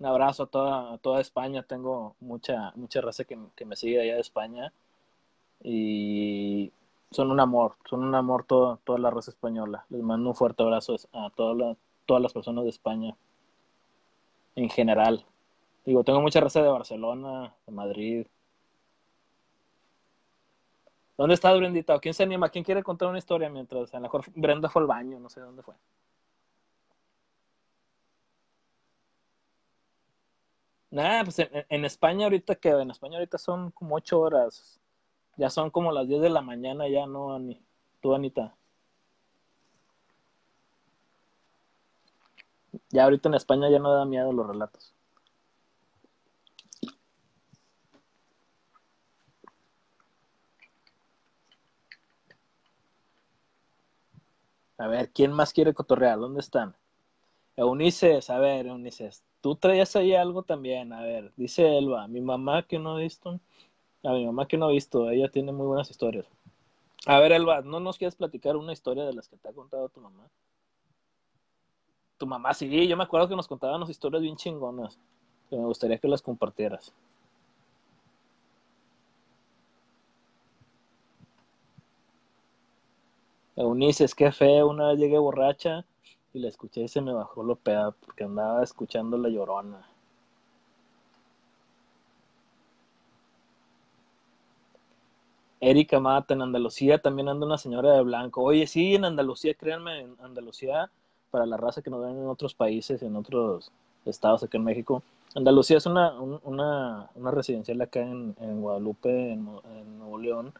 Un 0.00 0.06
abrazo 0.06 0.44
a 0.44 0.46
toda, 0.46 0.98
toda 0.98 1.20
España. 1.20 1.62
Tengo 1.62 2.16
mucha, 2.20 2.72
mucha 2.74 3.00
raza 3.00 3.24
que, 3.24 3.38
que 3.54 3.64
me 3.66 3.76
sigue 3.76 4.00
allá 4.00 4.14
de 4.14 4.20
España. 4.20 4.72
Y 5.62 6.72
son 7.10 7.30
un 7.30 7.40
amor, 7.40 7.76
son 7.88 8.04
un 8.04 8.14
amor 8.14 8.44
todo, 8.44 8.78
toda 8.84 8.98
la 8.98 9.10
raza 9.10 9.30
española. 9.30 9.84
Les 9.90 10.02
mando 10.02 10.30
un 10.30 10.34
fuerte 10.34 10.62
abrazo 10.62 10.96
a 11.12 11.30
todas 11.30 11.56
las, 11.56 11.76
todas 12.06 12.22
las 12.22 12.32
personas 12.32 12.64
de 12.64 12.70
España 12.70 13.16
en 14.56 14.70
general. 14.70 15.26
Digo, 15.84 16.04
tengo 16.04 16.20
mucha 16.20 16.40
raza 16.40 16.62
de 16.62 16.68
Barcelona, 16.68 17.54
de 17.66 17.72
Madrid. 17.72 18.26
¿Dónde 21.18 21.34
estás, 21.34 21.58
Brendita? 21.58 21.94
¿O 21.94 22.00
¿Quién 22.00 22.14
se 22.14 22.22
anima? 22.22 22.48
¿Quién 22.48 22.64
quiere 22.64 22.82
contar 22.82 23.08
una 23.08 23.18
historia 23.18 23.50
mientras 23.50 23.92
a 23.92 23.98
lo 23.98 24.02
mejor 24.02 24.24
Brenda 24.34 24.70
fue 24.70 24.80
al 24.82 24.88
baño? 24.88 25.18
No 25.18 25.28
sé 25.28 25.40
dónde 25.40 25.62
fue. 25.62 25.74
Nah, 30.90 31.22
pues 31.24 31.38
en, 31.38 31.48
en 31.68 31.84
España 31.84 32.26
ahorita 32.26 32.56
que 32.56 32.68
en 32.70 32.90
España 32.90 33.16
ahorita 33.18 33.38
son 33.38 33.70
como 33.70 33.96
ocho 33.96 34.20
horas. 34.20 34.80
Ya 35.36 35.50
son 35.50 35.70
como 35.70 35.92
las 35.92 36.08
10 36.08 36.20
de 36.20 36.30
la 36.30 36.42
mañana 36.42 36.88
ya, 36.88 37.06
¿no, 37.06 37.34
Ani? 37.34 37.62
Tú, 38.00 38.14
Anita. 38.14 38.54
Ya 42.90 43.04
ahorita 43.04 43.28
en 43.28 43.34
España 43.34 43.70
ya 43.70 43.78
no 43.78 43.92
da 43.92 44.04
miedo 44.04 44.32
los 44.32 44.46
relatos. 44.46 44.94
A 54.78 54.88
ver, 54.88 55.10
¿quién 55.12 55.32
más 55.32 55.52
quiere 55.52 55.74
cotorrear? 55.74 56.18
¿Dónde 56.18 56.40
están? 56.40 56.74
Eunices, 57.60 58.30
a 58.30 58.38
ver, 58.38 58.66
Eunices, 58.68 59.22
tú 59.42 59.54
traías 59.54 59.94
ahí 59.94 60.14
algo 60.14 60.42
también, 60.42 60.94
a 60.94 61.02
ver, 61.02 61.30
dice 61.36 61.76
Elba, 61.76 62.08
mi 62.08 62.22
mamá 62.22 62.62
que 62.62 62.78
no 62.78 62.96
ha 62.96 62.98
visto, 62.98 63.38
a 64.02 64.12
mi 64.14 64.24
mamá 64.24 64.48
que 64.48 64.56
no 64.56 64.64
ha 64.64 64.70
visto, 64.70 65.10
ella 65.10 65.30
tiene 65.30 65.52
muy 65.52 65.66
buenas 65.66 65.90
historias. 65.90 66.26
A 67.04 67.18
ver, 67.20 67.32
Elba, 67.32 67.60
¿no 67.60 67.78
nos 67.78 67.98
quieres 67.98 68.16
platicar 68.16 68.56
una 68.56 68.72
historia 68.72 69.04
de 69.04 69.12
las 69.12 69.28
que 69.28 69.36
te 69.36 69.50
ha 69.50 69.52
contado 69.52 69.90
tu 69.90 70.00
mamá? 70.00 70.26
Tu 72.16 72.26
mamá, 72.26 72.54
sí, 72.54 72.88
yo 72.88 72.96
me 72.96 73.04
acuerdo 73.04 73.28
que 73.28 73.36
nos 73.36 73.46
contaban 73.46 73.76
unas 73.76 73.90
historias 73.90 74.22
bien 74.22 74.36
chingonas, 74.36 74.98
que 75.50 75.56
me 75.56 75.66
gustaría 75.66 75.98
que 75.98 76.08
las 76.08 76.22
compartieras. 76.22 76.94
Eunices, 83.54 84.14
qué 84.14 84.32
feo, 84.32 84.68
una 84.68 84.88
vez 84.88 84.98
llegué 84.98 85.18
borracha 85.18 85.84
y 86.34 86.40
la 86.40 86.48
escuché 86.48 86.80
y 86.82 86.88
se 86.88 87.00
me 87.00 87.12
bajó 87.12 87.44
lo 87.44 87.54
peda 87.54 87.92
porque 87.92 88.24
andaba 88.24 88.64
escuchando 88.64 89.16
la 89.16 89.28
llorona. 89.28 89.86
Erika 95.60 96.00
Mata, 96.00 96.34
en 96.34 96.42
Andalucía 96.42 96.98
también 97.00 97.28
anda 97.28 97.46
una 97.46 97.58
señora 97.58 97.92
de 97.92 98.02
blanco. 98.02 98.42
Oye, 98.42 98.66
sí, 98.66 98.94
en 98.94 99.04
Andalucía, 99.04 99.54
créanme, 99.54 100.00
en 100.00 100.16
Andalucía, 100.22 100.90
para 101.30 101.46
la 101.46 101.56
raza 101.56 101.82
que 101.82 101.90
nos 101.90 102.00
ven 102.02 102.18
en 102.18 102.26
otros 102.28 102.54
países, 102.54 103.02
en 103.02 103.14
otros 103.16 103.70
estados 104.06 104.42
acá 104.42 104.56
en 104.58 104.64
México, 104.64 105.02
Andalucía 105.34 105.76
es 105.76 105.86
una, 105.86 106.18
un- 106.20 106.40
una, 106.44 107.10
una 107.14 107.30
residencial 107.30 107.80
acá 107.82 108.00
en, 108.00 108.34
en 108.40 108.60
Guadalupe, 108.62 109.32
en, 109.32 109.48
en 109.76 109.98
Nuevo 109.98 110.18
León, 110.18 110.52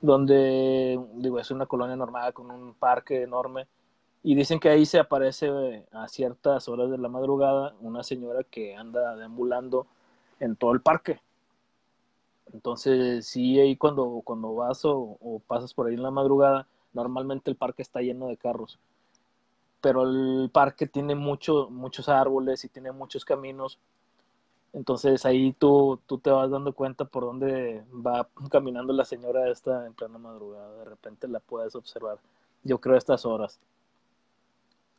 donde, 0.00 1.00
digo, 1.14 1.38
es 1.40 1.50
una 1.50 1.66
colonia 1.66 1.96
normal 1.96 2.32
con 2.34 2.50
un 2.50 2.74
parque 2.74 3.22
enorme 3.24 3.66
Y 4.22 4.34
dicen 4.34 4.60
que 4.60 4.68
ahí 4.68 4.84
se 4.84 4.98
aparece 4.98 5.48
eh, 5.48 5.86
a 5.92 6.06
ciertas 6.08 6.68
horas 6.68 6.90
de 6.90 6.98
la 6.98 7.08
madrugada 7.08 7.74
una 7.80 8.02
señora 8.02 8.44
que 8.44 8.76
anda 8.76 9.16
deambulando 9.16 9.86
en 10.40 10.56
todo 10.56 10.72
el 10.72 10.82
parque. 10.82 11.20
Entonces, 12.52 13.26
sí, 13.26 13.58
ahí 13.58 13.76
cuando, 13.76 14.22
cuando 14.24 14.54
vas 14.54 14.82
o, 14.84 15.40
pasas 15.46 15.72
por 15.72 15.86
ahí 15.86 15.94
en 15.94 16.02
la 16.02 16.10
madrugada, 16.10 16.66
normalmente 16.92 17.50
el 17.50 17.56
parque 17.56 17.82
está 17.82 18.00
lleno 18.00 18.26
de 18.26 18.36
carros. 18.36 18.78
Pero 19.80 20.02
el 20.02 20.50
parque 20.52 20.86
tiene 20.86 21.14
mucho, 21.14 21.70
muchos 21.70 22.08
árboles 22.08 22.64
y 22.64 22.68
tiene 22.68 22.92
muchos 22.92 23.24
caminos. 23.24 23.78
Entonces 24.72 25.24
ahí 25.24 25.52
tú, 25.52 26.00
tú 26.06 26.18
te 26.18 26.30
vas 26.30 26.50
dando 26.50 26.74
cuenta 26.74 27.04
por 27.04 27.24
dónde 27.24 27.84
va 27.90 28.28
caminando 28.50 28.92
la 28.92 29.04
señora 29.04 29.50
esta 29.50 29.86
en 29.86 29.94
plena 29.94 30.18
madrugada. 30.18 30.76
De 30.76 30.84
repente 30.84 31.28
la 31.28 31.40
puedes 31.40 31.74
observar. 31.74 32.18
Yo 32.64 32.78
creo 32.78 32.96
a 32.96 32.98
estas 32.98 33.24
horas 33.24 33.58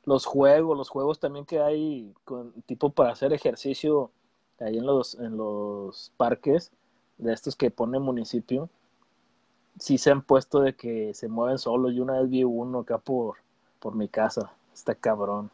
los 0.06 0.26
juegos, 0.26 0.78
los 0.78 0.90
juegos 0.90 1.20
también 1.20 1.46
que 1.46 1.60
hay 1.62 2.14
con, 2.26 2.54
tipo 2.64 2.90
para 2.92 3.12
hacer 3.12 3.34
ejercicio 3.34 4.12
ahí 4.60 4.78
en 4.78 4.86
los, 4.86 5.16
en 5.16 5.38
los 5.38 6.12
parques 6.18 6.72
de 7.18 7.34
estos 7.34 7.56
que 7.56 7.72
pone 7.72 8.00
municipio, 8.00 8.70
sí 9.80 9.98
se 9.98 10.12
han 10.12 10.22
puesto 10.24 10.62
de 10.62 10.76
que 10.76 11.14
se 11.14 11.28
mueven 11.28 11.58
solos. 11.60 11.94
Yo 11.96 12.04
una 12.04 12.20
vez 12.20 12.30
vi 12.30 12.44
uno 12.44 12.80
acá 12.80 12.98
por, 12.98 13.38
por 13.80 13.96
mi 13.96 14.08
casa, 14.08 14.54
está 14.74 14.96
cabrón. 14.96 15.52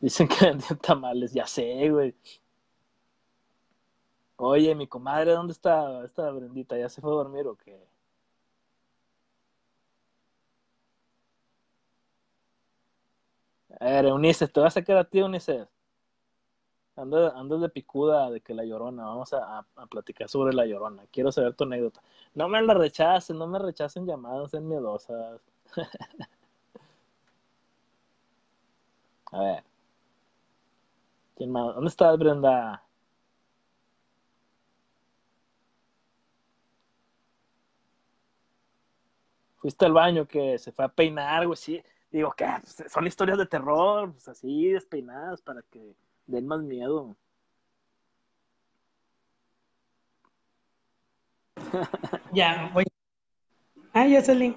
Dicen 0.00 0.28
que 0.28 0.36
vendían 0.46 0.78
tamales, 0.78 1.32
ya 1.32 1.46
sé, 1.46 1.90
güey. 1.90 2.14
Oye, 4.38 4.74
mi 4.74 4.86
comadre, 4.86 5.32
¿dónde 5.32 5.52
está 5.52 6.02
esta 6.04 6.30
Brendita? 6.30 6.76
¿Ya 6.78 6.88
se 6.88 7.00
fue 7.02 7.10
a 7.10 7.14
dormir 7.16 7.46
o 7.46 7.54
qué? 7.56 7.78
A 13.80 13.84
ver, 13.86 14.06
Unices, 14.12 14.52
te 14.52 14.60
voy 14.60 14.66
a 14.66 14.70
sacar 14.70 14.98
a 14.98 15.04
ti, 15.08 15.22
Unices. 15.22 15.66
Ando, 16.96 17.34
ando 17.36 17.58
de 17.58 17.68
picuda 17.68 18.30
de 18.30 18.40
que 18.40 18.54
la 18.54 18.64
llorona. 18.64 19.04
Vamos 19.04 19.32
a, 19.34 19.58
a, 19.58 19.86
platicar 19.86 20.28
sobre 20.28 20.54
la 20.54 20.64
llorona. 20.66 21.04
Quiero 21.12 21.30
saber 21.30 21.54
tu 21.54 21.64
anécdota. 21.64 22.02
No 22.34 22.48
me 22.48 22.62
la 22.62 22.74
rechacen, 22.74 23.38
no 23.38 23.46
me 23.46 23.58
rechacen 23.58 24.06
llamadas, 24.06 24.54
en 24.54 24.66
miedosas. 24.68 25.40
a 29.32 29.38
ver. 29.40 29.64
¿Quién 31.36 31.50
más? 31.52 31.74
¿Dónde 31.74 31.88
estás, 31.88 32.18
Brenda? 32.18 32.82
Fuiste 39.66 39.84
al 39.84 39.94
baño 39.94 40.28
que 40.28 40.60
se 40.60 40.70
fue 40.70 40.84
a 40.84 40.88
peinar, 40.88 41.44
güey, 41.44 41.56
sí. 41.56 41.82
Digo, 42.12 42.30
que 42.36 42.46
pues, 42.60 42.84
son 42.88 43.04
historias 43.04 43.36
de 43.36 43.46
terror, 43.46 44.12
pues 44.12 44.28
así, 44.28 44.68
despeinadas, 44.68 45.42
para 45.42 45.60
que 45.62 45.96
den 46.28 46.46
más 46.46 46.62
miedo. 46.62 47.16
Ya, 52.32 52.70
voy. 52.72 52.84
Ah, 53.92 54.06
ya 54.06 54.22
salí. 54.22 54.56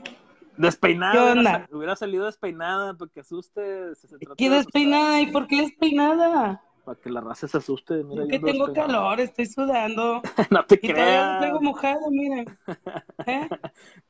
Despeinada. 0.57 1.33
Hubiera, 1.33 1.67
hubiera, 1.71 1.95
salido 1.95 2.27
despeinada 2.27 2.93
porque 2.93 3.21
asuste. 3.21 3.95
Se, 3.95 4.07
¿Qué 4.37 4.49
despeinada? 4.51 5.21
¿Y 5.21 5.31
por 5.31 5.47
qué 5.47 5.61
despeinada? 5.61 6.61
Para 6.83 6.99
que 6.99 7.09
la 7.09 7.21
raza 7.21 7.47
se 7.47 7.57
asuste. 7.57 8.03
Mira, 8.03 8.27
que 8.27 8.39
tengo 8.39 8.71
calor, 8.73 9.19
estoy 9.19 9.45
sudando. 9.45 10.21
no 10.51 10.65
te 10.65 10.75
y 10.75 10.87
creas. 10.87 11.41
Tengo 11.41 11.61
mojado, 11.61 12.09
miren. 12.09 12.45
¿Eh? 13.25 13.49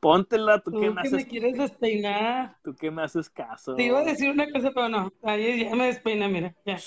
Póntela, 0.00 0.60
tú, 0.60 0.70
¿Tú 0.72 0.80
qué 0.80 0.90
me 0.90 1.00
haces. 1.00 1.12
me 1.12 1.26
quieres 1.26 1.58
despeinar? 1.58 2.56
Tú 2.62 2.74
qué 2.74 2.90
me 2.90 3.02
haces 3.02 3.28
caso. 3.28 3.74
Te 3.74 3.84
iba 3.84 4.00
a 4.00 4.04
decir 4.04 4.30
una 4.30 4.50
cosa, 4.50 4.70
pero 4.74 4.88
no. 4.88 5.12
Ahí 5.22 5.64
ya 5.64 5.74
me 5.74 5.86
despeina, 5.86 6.28
mira. 6.28 6.54
Ya. 6.64 6.78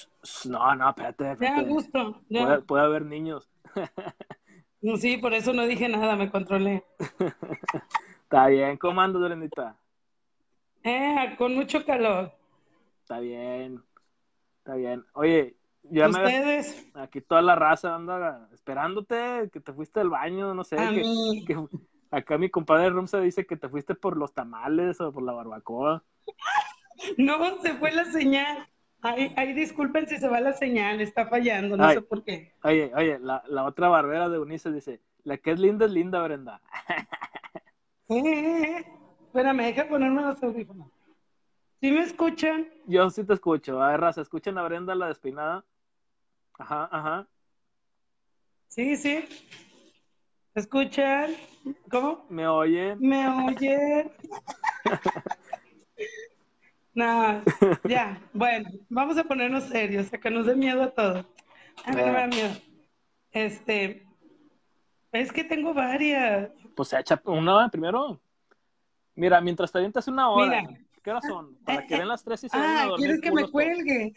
No, 0.45 0.75
no, 0.75 0.89
espérate. 0.89 1.31
espérate. 1.31 1.61
Ya, 1.61 1.67
gusto. 1.67 2.21
Ya. 2.29 2.45
Puede, 2.45 2.61
puede 2.61 2.83
haber 2.83 3.05
niños. 3.05 3.51
sí, 4.97 5.17
por 5.17 5.33
eso 5.33 5.53
no 5.53 5.65
dije 5.65 5.89
nada, 5.89 6.15
me 6.15 6.29
controlé. 6.29 6.83
Está 8.23 8.47
bien, 8.47 8.77
¿cómo 8.77 9.01
andas, 9.01 9.21
Brendita? 9.21 9.77
Eh, 10.83 11.35
con 11.37 11.53
mucho 11.55 11.85
calor. 11.85 12.31
Está 13.01 13.19
bien. 13.19 13.83
Está 14.59 14.75
bien. 14.75 15.05
Oye, 15.13 15.55
ya 15.83 16.07
¿Ustedes? 16.07 16.91
Me, 16.93 17.01
aquí 17.01 17.21
toda 17.21 17.41
la 17.41 17.55
raza 17.55 17.95
anda 17.95 18.49
esperándote, 18.53 19.49
que 19.51 19.59
te 19.59 19.73
fuiste 19.73 19.99
al 19.99 20.09
baño, 20.09 20.53
no 20.53 20.63
sé. 20.63 20.77
Que, 20.77 21.45
que, 21.45 21.67
acá 22.11 22.37
mi 22.37 22.49
compadre 22.49 22.89
Rumsa 22.89 23.19
dice 23.19 23.45
que 23.45 23.57
te 23.57 23.69
fuiste 23.69 23.95
por 23.95 24.17
los 24.17 24.33
tamales 24.33 24.99
o 25.01 25.11
por 25.11 25.23
la 25.23 25.33
barbacoa. 25.33 26.03
No, 27.17 27.59
se 27.61 27.73
fue 27.73 27.91
la 27.91 28.05
señal. 28.05 28.69
Ay, 29.01 29.33
ay, 29.35 29.53
disculpen 29.53 30.07
si 30.07 30.17
se 30.17 30.29
va 30.29 30.39
la 30.39 30.53
señal, 30.53 31.01
está 31.01 31.25
fallando, 31.25 31.75
no 31.75 31.89
sé 31.89 32.01
por 32.01 32.23
qué. 32.23 32.53
Oye, 32.63 32.91
oye, 32.95 33.19
la, 33.19 33.43
la 33.47 33.65
otra 33.65 33.89
barbera 33.89 34.29
de 34.29 34.39
Unice 34.39 34.71
dice, 34.71 35.01
la 35.23 35.37
que 35.37 35.51
es 35.51 35.59
linda 35.59 35.87
es 35.87 35.91
linda, 35.91 36.21
Brenda. 36.23 36.61
Eh. 38.09 38.85
Espérame, 39.33 39.63
deja 39.63 39.87
ponerme 39.87 40.21
los 40.21 40.43
audífonos. 40.43 40.87
¿Sí 41.81 41.91
me 41.91 42.01
escuchan? 42.01 42.67
Yo 42.85 43.09
sí 43.09 43.23
te 43.23 43.33
escucho. 43.33 43.81
A 43.81 43.89
ver, 43.89 44.01
raza, 44.01 44.21
¿escuchan 44.21 44.59
a 44.59 44.63
Brenda 44.63 44.93
la 44.93 45.07
despeinada? 45.07 45.65
Ajá, 46.63 46.87
ajá. 46.93 47.27
Sí, 48.69 48.95
sí. 48.95 49.25
¿Escuchan? 50.55 51.35
¿Cómo? 51.91 52.25
¿Me 52.29 52.47
oyen? 52.47 52.97
¿Me 53.01 53.27
oyen? 53.27 54.09
no, 56.93 57.43
ya, 57.83 58.17
bueno, 58.31 58.69
vamos 58.87 59.17
a 59.17 59.25
ponernos 59.25 59.65
serios, 59.65 60.13
a 60.13 60.17
que 60.17 60.31
nos 60.31 60.45
dé 60.45 60.55
miedo 60.55 60.83
a 60.83 60.91
todos. 60.91 61.25
A 61.83 61.91
mí 61.91 62.01
no 62.01 62.13
me 62.13 62.13
da 62.13 62.27
miedo. 62.27 62.53
Este, 63.31 64.07
es 65.11 65.33
que 65.33 65.43
tengo 65.43 65.73
varias. 65.73 66.49
Pues 66.77 66.93
echa 66.93 67.21
una 67.25 67.67
primero. 67.67 68.21
Mira, 69.15 69.41
mientras 69.41 69.69
te 69.69 69.79
avientas 69.79 70.07
una 70.07 70.29
hora. 70.29 70.61
Mira. 70.61 70.79
¿Qué 71.03 71.11
horas 71.11 71.25
son? 71.27 71.57
Para 71.65 71.85
que 71.85 71.97
den 71.97 72.07
las 72.07 72.23
tres 72.23 72.41
y 72.45 72.47
se 72.47 72.57
Ah, 72.57 72.93
¿quieres 72.95 73.19
que 73.19 73.33
me 73.33 73.51
cuelgue? 73.51 74.13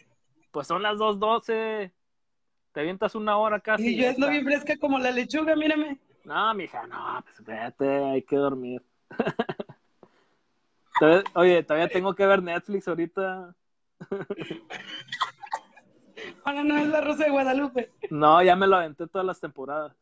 Pues 0.51 0.65
son 0.65 0.81
las 0.81 0.97
dos 0.97 1.19
doce. 1.19 1.91
Te 2.77 2.81
avientas 2.81 3.15
una 3.15 3.37
hora 3.37 3.59
casi. 3.59 3.87
Y 3.87 3.95
yo 3.95 4.07
ando 4.07 4.29
bien 4.29 4.45
fresca 4.45 4.77
como 4.77 4.99
la 4.99 5.09
lechuga, 5.09 5.55
mírame. 5.55 5.99
No, 6.23 6.53
mija, 6.53 6.85
no, 6.85 7.23
pues 7.23 7.39
espérate, 7.39 7.87
hay 7.87 8.21
que 8.21 8.35
dormir. 8.35 8.83
Oye, 11.33 11.63
todavía 11.63 11.89
tengo 11.89 12.13
que 12.13 12.27
ver 12.27 12.43
Netflix 12.43 12.87
ahorita. 12.87 13.55
Ahora 16.45 16.63
no 16.63 16.77
es 16.77 16.87
la 16.89 17.01
Rosa 17.01 17.23
de 17.23 17.31
Guadalupe. 17.31 17.91
No, 18.11 18.43
ya 18.43 18.55
me 18.55 18.67
lo 18.67 18.75
aventé 18.75 19.07
todas 19.07 19.25
las 19.25 19.39
temporadas. 19.39 19.97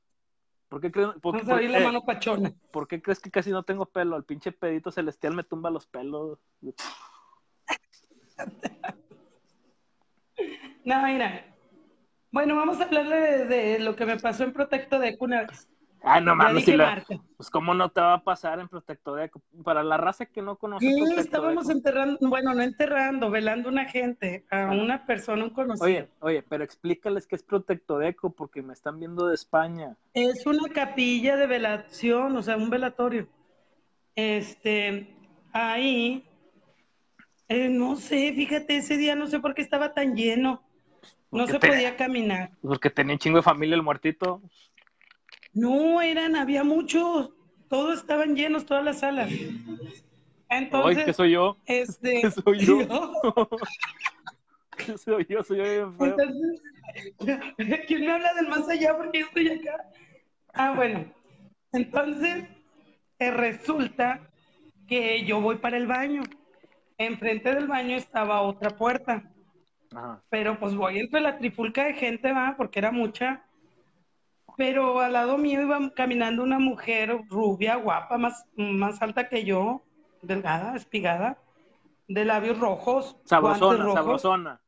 ¿Por 0.68 0.82
qué 0.82 0.92
crees? 0.92 1.12
Por, 1.22 1.46
por, 1.46 1.64
la 1.64 1.80
mano 1.80 2.04
pachona. 2.04 2.52
¿Por 2.72 2.90
qué 2.90 3.02
crees 3.02 3.22
que 3.22 3.32
casi 3.32 3.52
no 3.52 3.64
tengo 3.64 3.86
pelo? 3.86 4.18
El 4.18 4.26
pinche 4.26 4.52
pedito 4.52 4.92
celestial 4.92 5.34
me 5.34 5.46
tumba 5.46 5.70
los 5.70 5.88
pelos. 5.88 6.40
no, 10.84 11.02
mira, 11.04 11.55
bueno, 12.36 12.58
vamos 12.58 12.82
a 12.82 12.84
hablarle 12.84 13.46
de, 13.46 13.80
lo 13.80 13.96
que 13.96 14.06
me 14.06 14.18
pasó 14.18 14.44
en 14.44 14.52
Protecto 14.52 15.00
de 15.00 15.16
una 15.22 15.44
vez. 15.44 15.70
Ah, 16.04 16.20
no 16.20 16.36
mames, 16.36 16.66
si 16.66 16.76
pues 17.38 17.50
cómo 17.50 17.74
no 17.74 17.88
te 17.88 18.02
va 18.02 18.16
a 18.16 18.24
pasar 18.26 18.60
en 18.60 18.68
Protecto 18.68 19.16
de 19.16 19.32
Para 19.64 19.84
la 19.84 19.96
raza 19.96 20.26
que 20.26 20.42
no 20.42 20.58
conoce 20.58 20.86
sí, 20.86 21.14
estábamos 21.16 21.70
enterrando, 21.70 22.18
bueno, 22.28 22.54
no 22.54 22.62
enterrando, 22.62 23.32
velando 23.32 23.70
a 23.70 23.72
una 23.72 23.86
gente, 23.86 24.46
a 24.52 24.66
una 24.66 25.06
persona, 25.06 25.46
un 25.46 25.52
conocido. 25.52 25.86
Oye, 25.86 26.10
oye, 26.20 26.44
pero 26.44 26.66
explícales 26.66 27.26
qué 27.26 27.38
es 27.38 27.44
Protectodeco, 27.44 28.32
porque 28.32 28.62
me 28.62 28.74
están 28.74 29.00
viendo 29.00 29.28
de 29.28 29.36
España. 29.36 29.96
Es 30.14 30.46
una 30.46 30.68
capilla 30.74 31.38
de 31.38 31.48
velación, 31.48 32.36
o 32.36 32.44
sea, 32.44 32.58
un 32.58 32.70
velatorio. 32.70 33.30
Este, 34.14 35.08
ahí, 35.54 36.28
eh, 37.48 37.70
no 37.70 37.96
sé, 37.96 38.34
fíjate, 38.36 38.76
ese 38.76 38.98
día 38.98 39.16
no 39.16 39.28
sé 39.28 39.40
por 39.40 39.56
qué 39.56 39.62
estaba 39.62 39.94
tan 39.94 40.18
lleno. 40.18 40.65
No 41.32 41.48
se 41.48 41.60
podía 41.60 41.96
caminar. 41.98 42.52
Porque 42.62 42.90
tenía 42.90 43.14
un 43.14 43.20
chingo 43.20 43.38
de 43.38 43.44
familia 43.44 43.76
el 43.76 43.84
muertito. 43.84 44.42
No, 45.54 46.02
eran, 46.02 46.36
había 46.36 46.64
muchos. 46.64 47.32
Todos 47.70 48.00
estaban 48.00 48.36
llenos, 48.36 48.66
todas 48.66 48.84
las 48.84 49.00
salas. 49.00 49.32
Entonces, 50.50 50.98
Ay, 50.98 51.06
¿qué 51.06 51.14
soy 51.14 51.32
yo? 51.32 51.58
Este, 51.66 52.22
¿Qué 52.22 52.32
soy 52.32 52.66
yo? 52.66 52.78
¿Qué 54.78 54.98
soy 54.98 55.26
yo? 55.30 55.44
Soy 55.44 55.58
yo 55.58 55.64
bien 55.64 55.98
feo. 55.98 56.16
Entonces, 56.18 56.62
¿quién 57.88 58.02
me 58.02 58.12
habla 58.12 58.34
del 58.34 58.48
más 58.48 58.68
allá? 58.70 58.96
Porque 58.96 59.20
yo 59.20 59.26
estoy 59.26 59.50
acá. 59.50 59.90
Ah, 60.54 60.74
bueno. 60.76 61.06
Entonces, 61.72 62.46
eh, 63.20 63.32
resulta 63.32 64.30
que 64.88 65.26
yo 65.26 65.42
voy 65.42 65.58
para 65.58 65.78
el 65.78 65.88
baño. 65.88 66.24
Enfrente 66.98 67.54
del 67.54 67.68
baño 67.68 67.98
estaba 67.98 68.42
otra 68.42 68.70
puerta. 68.70 69.35
Pero 70.30 70.60
pues 70.60 70.76
voy 70.76 71.00
entre 71.00 71.22
la 71.22 71.38
trifulca 71.38 71.86
de 71.86 71.94
gente, 71.94 72.32
va, 72.34 72.56
porque 72.58 72.80
era 72.80 72.92
mucha. 72.92 73.44
pero 74.58 75.00
al 75.02 75.14
lado 75.14 75.38
mío 75.38 75.62
iba 75.62 75.78
caminando 75.94 76.44
una 76.44 76.60
mujer 76.60 77.18
rubia, 77.30 77.76
guapa, 77.76 78.18
más, 78.18 78.46
más 78.56 79.02
alta 79.02 79.28
que 79.28 79.44
yo, 79.44 79.84
delgada, 80.22 80.76
espigada, 80.76 81.38
de 82.08 82.24
labios 82.26 82.60
rojos, 82.60 83.18
Sabrosona, 83.26 83.84
rojos. 83.84 83.94
sabrosona. 83.96 84.62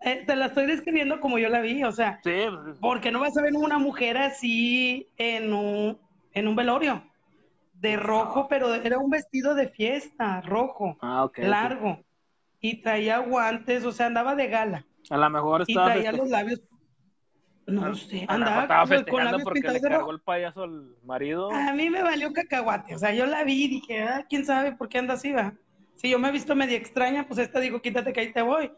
Eh, 0.00 0.22
te 0.24 0.36
la 0.36 0.46
estoy 0.46 0.66
describiendo 0.66 1.18
como 1.18 1.38
yo 1.38 1.48
la 1.48 1.60
vi, 1.60 1.82
o 1.82 1.90
sea, 1.90 2.20
Sí, 2.22 2.30
pues, 2.62 2.78
porque 2.80 3.10
no 3.10 3.18
vas 3.18 3.36
a 3.36 3.42
ver 3.42 3.52
una 3.54 3.78
mujer 3.78 4.16
así 4.16 5.08
en 5.16 5.52
un, 5.52 5.98
en 6.34 6.46
un 6.46 6.54
velorio, 6.54 7.02
de 7.74 7.96
rojo, 7.96 8.46
pero 8.46 8.72
era 8.74 8.98
un 8.98 9.10
vestido 9.10 9.56
de 9.56 9.68
fiesta, 9.68 10.40
rojo, 10.42 10.96
ah, 11.02 11.28
largo, 11.36 11.98
y 12.62 12.80
traía 12.80 13.18
guantes, 13.18 13.84
o 13.84 13.92
sea, 13.92 14.06
andaba 14.06 14.34
de 14.34 14.46
gala, 14.46 14.86
A 15.10 15.16
lo 15.18 15.28
mejor 15.28 15.64
y 15.66 15.72
estaba, 15.72 15.92
traía 15.92 16.12
feste- 16.12 16.16
los 16.16 16.30
labios, 16.30 16.60
no 17.66 17.84
a- 17.86 17.94
sé, 17.94 18.24
andaba 18.28 18.62
estaba 18.62 19.04
con- 19.04 19.24
labios 19.24 19.42
porque 19.42 19.58
le 19.60 19.62
pintados 19.64 19.82
cargó 19.82 19.98
rojo. 19.98 20.10
el 20.12 20.20
payaso 20.20 20.62
al 20.62 20.96
marido. 21.04 21.50
A 21.52 21.72
mí 21.74 21.90
me 21.90 22.02
valió 22.02 22.32
cacahuate, 22.32 22.94
o 22.94 22.98
sea, 22.98 23.12
yo 23.12 23.26
la 23.26 23.44
vi 23.44 23.64
y 23.64 23.68
dije, 23.68 24.02
ah, 24.02 24.24
quién 24.28 24.44
sabe 24.46 24.72
por 24.72 24.88
qué 24.88 24.98
anda 24.98 25.14
así, 25.14 25.32
va. 25.32 25.52
Si 25.96 26.08
yo 26.08 26.18
me 26.18 26.28
he 26.28 26.32
visto 26.32 26.54
media 26.56 26.76
extraña, 26.76 27.26
pues 27.28 27.38
esta 27.38 27.60
digo, 27.60 27.82
quítate 27.82 28.12
que 28.12 28.20
ahí 28.20 28.32
te 28.32 28.42
voy. 28.42 28.72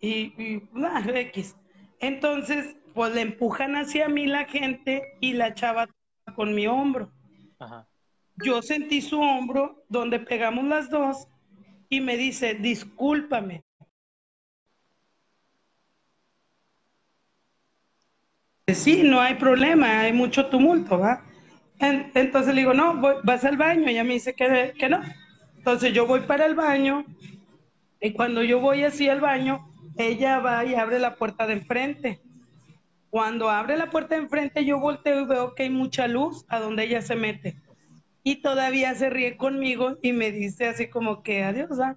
Y, 0.00 0.32
y 0.42 0.68
nah, 0.72 1.00
X. 1.06 1.56
Entonces, 1.98 2.76
pues 2.94 3.12
le 3.14 3.20
empujan 3.22 3.74
hacia 3.76 4.08
mí 4.08 4.26
la 4.26 4.44
gente 4.46 5.02
y 5.20 5.32
la 5.34 5.52
chava 5.54 5.88
con 6.34 6.54
mi 6.54 6.66
hombro. 6.66 7.10
Ajá. 7.58 7.86
Yo 8.42 8.62
sentí 8.62 9.02
su 9.02 9.20
hombro 9.20 9.84
donde 9.90 10.20
pegamos 10.20 10.64
las 10.64 10.88
dos 10.88 11.28
y 11.90 12.00
me 12.00 12.16
dice, 12.16 12.54
discúlpame. 12.54 13.64
Sí, 18.72 19.02
no 19.02 19.20
hay 19.20 19.34
problema, 19.34 20.00
hay 20.00 20.12
mucho 20.12 20.46
tumulto, 20.46 20.98
¿va? 20.98 21.22
En- 21.80 22.10
entonces 22.14 22.54
le 22.54 22.60
digo, 22.62 22.74
no, 22.74 23.00
vas 23.24 23.44
al 23.44 23.56
baño. 23.56 23.88
Ella 23.88 24.04
me 24.04 24.14
dice 24.14 24.34
que, 24.34 24.72
que 24.78 24.88
no. 24.88 25.00
Entonces 25.56 25.92
yo 25.92 26.06
voy 26.06 26.20
para 26.20 26.46
el 26.46 26.54
baño 26.54 27.04
y 28.00 28.12
cuando 28.12 28.42
yo 28.44 28.60
voy 28.60 28.84
así 28.84 29.08
al 29.08 29.20
baño, 29.20 29.60
ella 29.98 30.40
va 30.40 30.64
y 30.64 30.74
abre 30.74 30.98
la 31.00 31.16
puerta 31.16 31.46
de 31.46 31.54
enfrente. 31.54 32.20
Cuando 33.10 33.50
abre 33.50 33.76
la 33.78 33.90
puerta 33.90 34.16
de 34.16 34.22
enfrente, 34.22 34.64
yo 34.66 34.80
volteo 34.80 35.22
y 35.22 35.26
veo 35.26 35.54
que 35.54 35.64
hay 35.64 35.70
mucha 35.70 36.08
luz 36.08 36.44
a 36.48 36.60
donde 36.60 36.84
ella 36.84 37.02
se 37.02 37.16
mete. 37.16 37.56
Y 38.22 38.36
todavía 38.36 38.94
se 38.94 39.10
ríe 39.10 39.36
conmigo 39.36 39.98
y 40.02 40.12
me 40.12 40.30
dice 40.30 40.68
así 40.68 40.88
como 40.88 41.22
que 41.22 41.42
adiós. 41.42 41.80
¿ah?". 41.80 41.96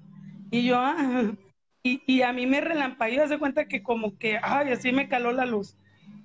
Y 0.51 0.65
yo, 0.65 0.77
ah. 0.79 1.33
Y, 1.83 2.01
y 2.07 2.21
a 2.21 2.31
mí 2.31 2.47
me 2.47 2.61
relampagueó, 2.61 3.23
hace 3.23 3.37
cuenta 3.37 3.67
que 3.67 3.83
como 3.83 4.17
que, 4.17 4.39
ay, 4.41 4.71
así 4.71 4.93
me 4.93 5.09
caló 5.09 5.33
la 5.33 5.45
luz. 5.45 5.75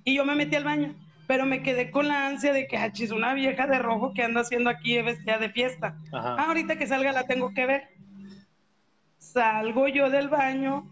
Y 0.05 0.15
yo 0.15 0.23
me 0.23 0.35
metí 0.35 0.55
al 0.55 0.63
baño, 0.63 0.95
pero 1.27 1.45
me 1.45 1.61
quedé 1.61 1.91
con 1.91 2.07
la 2.07 2.27
ansia 2.27 2.53
de 2.53 2.65
que, 2.67 2.77
ah, 2.77 2.91
chis, 2.93 3.11
una 3.11 3.33
vieja 3.33 3.67
de 3.67 3.77
rojo 3.77 4.13
que 4.13 4.23
anda 4.23 4.41
haciendo 4.41 4.69
aquí 4.69 5.01
vestida 5.01 5.37
de 5.37 5.49
fiesta. 5.49 5.97
Ajá. 6.13 6.35
Ah, 6.37 6.45
ahorita 6.47 6.77
que 6.77 6.87
salga 6.87 7.11
la 7.11 7.25
tengo 7.25 7.53
que 7.53 7.65
ver. 7.65 7.89
Salgo 9.17 9.89
yo 9.89 10.09
del 10.09 10.29
baño 10.29 10.89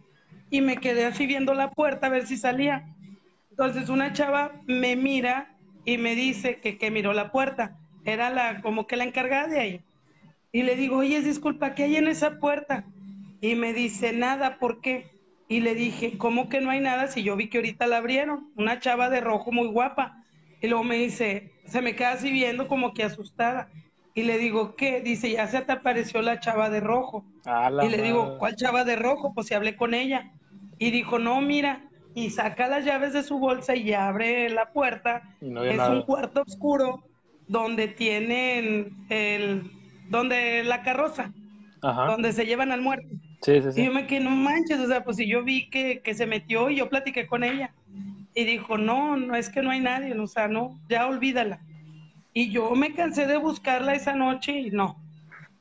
y 0.49 0.61
me 0.61 0.77
quedé 0.77 1.05
así 1.05 1.25
viendo 1.25 1.53
la 1.53 1.71
puerta 1.71 2.07
a 2.07 2.09
ver 2.09 2.27
si 2.27 2.35
salía. 2.35 2.93
Entonces 3.49 3.89
una 3.89 4.13
chava 4.13 4.51
me 4.65 4.95
mira 4.95 5.55
y 5.85 5.97
me 5.97 6.13
dice 6.13 6.59
que, 6.59 6.77
que 6.77 6.91
miró 6.91 7.13
la 7.13 7.31
puerta. 7.31 7.79
Era 8.07 8.29
la, 8.29 8.61
como 8.61 8.87
que 8.87 8.95
la 8.95 9.03
encargada 9.03 9.49
de 9.49 9.59
ahí. 9.59 9.81
Y 10.53 10.63
le 10.63 10.77
digo, 10.77 10.99
oye, 10.99 11.21
disculpa, 11.21 11.75
¿qué 11.75 11.83
hay 11.83 11.97
en 11.97 12.07
esa 12.07 12.39
puerta? 12.39 12.85
Y 13.41 13.55
me 13.55 13.73
dice, 13.73 14.13
nada, 14.13 14.59
¿por 14.59 14.79
qué? 14.79 15.11
Y 15.49 15.59
le 15.59 15.75
dije, 15.75 16.17
¿cómo 16.17 16.47
que 16.47 16.61
no 16.61 16.69
hay 16.69 16.79
nada 16.79 17.09
si 17.09 17.21
yo 17.21 17.35
vi 17.35 17.49
que 17.49 17.57
ahorita 17.57 17.85
la 17.85 17.97
abrieron? 17.97 18.49
Una 18.55 18.79
chava 18.79 19.09
de 19.09 19.19
rojo 19.19 19.51
muy 19.51 19.67
guapa. 19.67 20.23
Y 20.61 20.67
luego 20.67 20.85
me 20.85 20.95
dice, 20.95 21.51
se 21.65 21.81
me 21.81 21.97
queda 21.97 22.13
así 22.13 22.31
viendo 22.31 22.69
como 22.69 22.93
que 22.93 23.03
asustada. 23.03 23.69
Y 24.15 24.23
le 24.23 24.37
digo, 24.37 24.77
¿qué? 24.77 25.01
Dice, 25.01 25.29
ya 25.29 25.45
se 25.47 25.59
te 25.59 25.73
apareció 25.73 26.21
la 26.21 26.39
chava 26.39 26.69
de 26.69 26.79
rojo. 26.79 27.25
Y 27.83 27.89
le 27.89 28.01
digo. 28.01 28.37
¿cuál 28.39 28.55
chava 28.55 28.85
de 28.85 28.95
rojo? 28.95 29.33
Pues 29.33 29.47
si 29.47 29.53
hablé 29.53 29.75
con 29.75 29.93
ella. 29.93 30.31
Y 30.79 30.91
dijo, 30.91 31.19
no, 31.19 31.41
mira. 31.41 31.83
Y 32.15 32.29
saca 32.29 32.69
las 32.69 32.85
llaves 32.85 33.11
de 33.11 33.23
su 33.23 33.37
bolsa 33.37 33.75
y 33.75 33.93
abre 33.93 34.49
la 34.49 34.71
puerta. 34.71 35.23
Y 35.41 35.49
no 35.49 35.65
es 35.65 35.75
nada. 35.75 35.91
un 35.91 36.03
cuarto 36.03 36.43
oscuro 36.47 37.03
donde 37.47 37.87
tienen 37.87 38.95
el, 39.09 39.71
donde 40.09 40.63
la 40.63 40.83
carroza, 40.83 41.31
Ajá. 41.81 42.05
donde 42.05 42.33
se 42.33 42.45
llevan 42.45 42.71
al 42.71 42.81
muerto. 42.81 43.07
Sí, 43.41 43.61
sí, 43.61 43.67
Y 43.69 43.71
sí. 43.73 43.85
yo 43.85 43.91
me 43.93 44.07
quedé, 44.07 44.19
no 44.21 44.31
manches, 44.31 44.79
o 44.79 44.87
sea, 44.87 45.03
pues 45.03 45.17
si 45.17 45.27
yo 45.27 45.43
vi 45.43 45.69
que, 45.69 46.01
que 46.01 46.13
se 46.13 46.25
metió 46.25 46.69
y 46.69 46.77
yo 46.77 46.89
platiqué 46.89 47.27
con 47.27 47.43
ella. 47.43 47.73
Y 48.33 48.43
dijo, 48.45 48.77
no, 48.77 49.17
no 49.17 49.35
es 49.35 49.49
que 49.49 49.61
no 49.63 49.71
hay 49.71 49.79
nadie, 49.79 50.13
o 50.19 50.27
sea, 50.27 50.47
no, 50.47 50.79
ya 50.89 51.07
olvídala. 51.07 51.59
Y 52.33 52.49
yo 52.51 52.75
me 52.75 52.93
cansé 52.93 53.25
de 53.25 53.37
buscarla 53.37 53.95
esa 53.95 54.13
noche 54.13 54.59
y 54.59 54.69
no. 54.69 55.01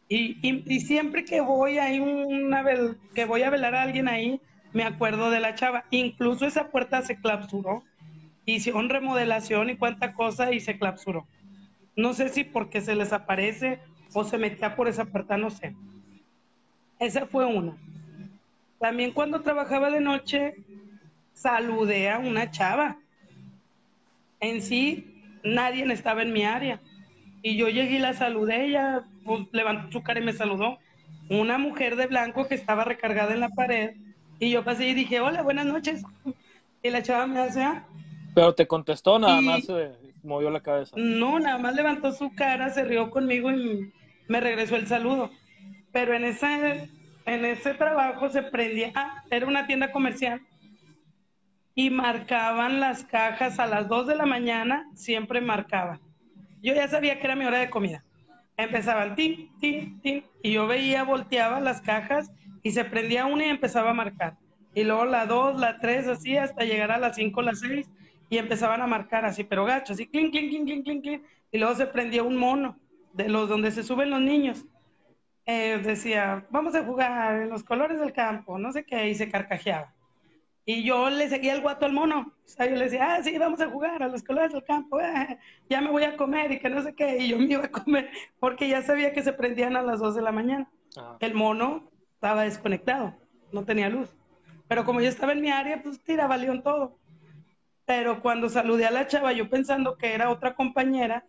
Y, 0.09 0.37
y, 0.47 0.62
y 0.66 0.80
siempre 0.80 1.24
que 1.24 1.41
voy 1.41 1.78
a 1.78 1.87
una 2.03 2.62
vel- 2.62 2.97
que 3.14 3.24
voy 3.24 3.43
a 3.43 3.51
velar 3.51 3.74
a 3.74 3.82
alguien 3.82 4.09
ahí, 4.09 4.41
me 4.74 4.84
acuerdo 4.84 5.30
de 5.30 5.41
la 5.41 5.55
chava. 5.55 5.84
Incluso 5.91 6.47
esa 6.47 6.70
puerta 6.70 7.01
se 7.03 7.16
clausuró. 7.16 7.82
Hicieron 8.45 8.91
remodelación 8.91 9.70
y 9.70 9.76
cuánta 9.76 10.12
cosa 10.12 10.53
y 10.53 10.61
se 10.61 10.78
clausuró. 10.78 11.26
No 11.97 12.12
sé 12.12 12.28
si 12.28 12.44
porque 12.44 12.80
se 12.82 12.94
les 12.94 13.12
aparece 13.12 13.80
o 14.12 14.22
se 14.24 14.38
metía 14.38 14.76
por 14.76 14.86
esa 14.86 15.07
puerta, 15.07 15.36
no 15.36 15.51
sé. 15.51 15.74
Esa 16.99 17.26
fue 17.26 17.47
una. 17.47 17.76
También 18.78 19.12
cuando 19.12 19.40
trabajaba 19.40 19.90
de 19.90 20.01
noche, 20.01 20.55
saludé 21.32 22.11
a 22.11 22.18
una 22.18 22.51
chava. 22.51 22.99
En 24.40 24.61
sí, 24.62 25.22
nadie 25.42 25.90
estaba 25.92 26.22
en 26.22 26.32
mi 26.32 26.44
área. 26.44 26.80
Y 27.42 27.57
yo 27.57 27.68
llegué 27.68 27.97
y 27.97 27.99
la 27.99 28.12
saludé, 28.14 28.66
ella 28.66 29.05
pues, 29.24 29.47
levantó 29.53 29.90
su 29.92 30.03
cara 30.03 30.20
y 30.20 30.24
me 30.24 30.32
saludó. 30.32 30.78
Una 31.30 31.59
mujer 31.59 31.97
de 31.97 32.07
blanco 32.07 32.47
que 32.47 32.55
estaba 32.55 32.84
recargada 32.84 33.32
en 33.32 33.40
la 33.40 33.49
pared. 33.49 33.94
Y 34.38 34.51
yo 34.51 34.64
pasé 34.64 34.88
y 34.88 34.94
dije, 34.94 35.20
hola, 35.20 35.42
buenas 35.42 35.64
noches. 35.66 36.03
Y 36.82 36.90
la 36.90 37.03
chava 37.03 37.26
me 37.26 37.40
hace, 37.40 37.62
"Ah". 37.62 37.86
Pero 38.34 38.55
te 38.55 38.66
contestó, 38.66 39.18
nada 39.18 39.40
Y- 39.40 39.44
más 39.47 39.64
se 39.64 39.72
movió 40.27 40.51
la 40.51 40.61
cabeza. 40.61 40.97
No, 40.99 41.39
nada 41.39 41.59
más 41.59 41.74
levantó 41.74 42.12
su 42.12 42.35
cara, 42.35 42.70
se 42.70 42.85
rió 42.85 43.11
conmigo 43.11 43.51
y 43.51 43.93
me 44.29 44.41
regresó 44.41 44.77
el 44.77 44.87
saludo. 44.87 45.31
Pero 45.93 46.14
en 46.14 46.24
ese, 46.24 46.91
en 47.24 47.45
ese 47.45 47.74
trabajo 47.74 48.29
se 48.29 48.43
prendía, 48.43 48.93
ah, 48.95 49.22
era 49.31 49.47
una 49.47 49.66
tienda 49.66 49.93
comercial 49.93 50.41
y 51.74 51.91
marcaban 51.91 52.81
las 52.81 53.05
cajas 53.05 53.59
a 53.59 53.66
las 53.66 53.89
2 53.89 54.07
de 54.07 54.16
la 54.16 54.27
mañana, 54.27 54.89
siempre 54.95 55.41
marcaban. 55.41 56.01
Yo 56.62 56.74
ya 56.74 56.89
sabía 56.89 57.18
que 57.18 57.27
era 57.27 57.37
mi 57.37 57.45
hora 57.45 57.59
de 57.59 57.70
comida. 57.70 58.03
Empezaban 58.57 59.14
tin, 59.14 59.51
tin, 59.61 60.01
tin, 60.01 60.24
y 60.43 60.53
yo 60.53 60.66
veía, 60.66 61.05
volteaba 61.05 61.61
las 61.61 61.83
cajas 61.83 62.33
y 62.62 62.72
se 62.72 62.85
prendía 62.85 63.27
una 63.27 63.47
y 63.47 63.51
empezaba 63.51 63.91
a 63.91 63.95
marcar. 63.95 64.37
Y 64.74 64.85
luego 64.85 65.05
la 65.05 65.27
2, 65.27 65.61
la 65.61 65.79
3, 65.79 66.09
así 66.09 66.37
hasta 66.37 66.64
llegar 66.64 66.91
a 66.91 66.99
las 66.99 67.16
5, 67.16 67.43
las 67.43 67.61
6 67.61 67.87
y 68.29 68.39
empezaban 68.39 68.83
a 68.83 68.87
marcar 68.87 69.24
así, 69.24 69.45
pero 69.45 69.64
gacho, 69.64 69.93
así, 69.93 70.07
clink, 70.07 70.33
clink, 70.33 70.51
clink, 70.51 70.66
clink, 70.66 70.85
clink, 70.85 71.03
clink. 71.03 71.22
Y 71.53 71.59
luego 71.59 71.74
se 71.74 71.87
prendía 71.87 72.22
un 72.22 72.37
mono 72.37 72.77
de 73.12 73.29
los 73.29 73.49
donde 73.49 73.70
se 73.70 73.83
suben 73.83 74.11
los 74.11 74.20
niños. 74.20 74.64
Eh, 75.47 75.81
decía, 75.83 76.45
vamos 76.51 76.74
a 76.74 76.85
jugar 76.85 77.43
en 77.43 77.51
los 77.51 77.62
colores 77.62 78.01
del 78.01 78.12
campo, 78.12 78.59
no 78.59 78.72
sé 78.72 78.85
qué, 78.85 79.09
y 79.09 79.14
se 79.14 79.31
carcajeaba. 79.31 79.95
Y 80.64 80.83
yo 80.83 81.09
le 81.09 81.29
seguía 81.29 81.55
el 81.55 81.61
guato 81.61 81.87
al 81.87 81.93
mono. 81.93 82.35
O 82.45 82.49
sea, 82.49 82.66
yo 82.66 82.74
le 82.74 82.87
decía, 82.87 83.14
ah, 83.14 83.22
sí, 83.22 83.39
vamos 83.39 83.61
a 83.61 83.70
jugar 83.70 84.03
a 84.03 84.09
los 84.09 84.24
colores 84.24 84.53
del 84.53 84.64
campo, 84.64 84.99
ah, 85.01 85.39
ya 85.70 85.81
me 85.81 85.91
voy 85.91 86.03
a 86.03 86.16
comer 86.16 86.51
y 86.51 86.59
que 86.59 86.68
no 86.68 86.83
sé 86.83 86.93
qué. 86.95 87.18
Y 87.18 87.29
yo 87.29 87.39
me 87.39 87.45
iba 87.45 87.64
a 87.64 87.70
comer 87.70 88.11
porque 88.41 88.68
ya 88.68 88.83
sabía 88.83 89.12
que 89.12 89.22
se 89.22 89.33
prendían 89.33 89.77
a 89.77 89.83
las 89.83 90.01
2 90.01 90.16
de 90.16 90.22
la 90.22 90.33
mañana. 90.33 90.68
Ajá. 90.97 91.16
El 91.20 91.35
mono 91.35 91.89
estaba 92.14 92.43
desconectado, 92.43 93.14
no 93.53 93.64
tenía 93.64 93.89
luz. 93.89 94.09
Pero 94.66 94.85
como 94.85 95.01
yo 95.01 95.09
estaba 95.09 95.33
en 95.33 95.41
mi 95.41 95.51
área, 95.51 95.81
pues 95.81 96.03
tiraba 96.03 96.37
león 96.37 96.64
todo. 96.64 96.99
Pero 97.87 98.20
cuando 98.20 98.49
saludé 98.49 98.84
a 98.84 98.91
la 98.91 99.07
chava, 99.07 99.32
yo 99.32 99.49
pensando 99.49 99.97
que 99.97 100.12
era 100.12 100.30
otra 100.30 100.55
compañera, 100.55 101.24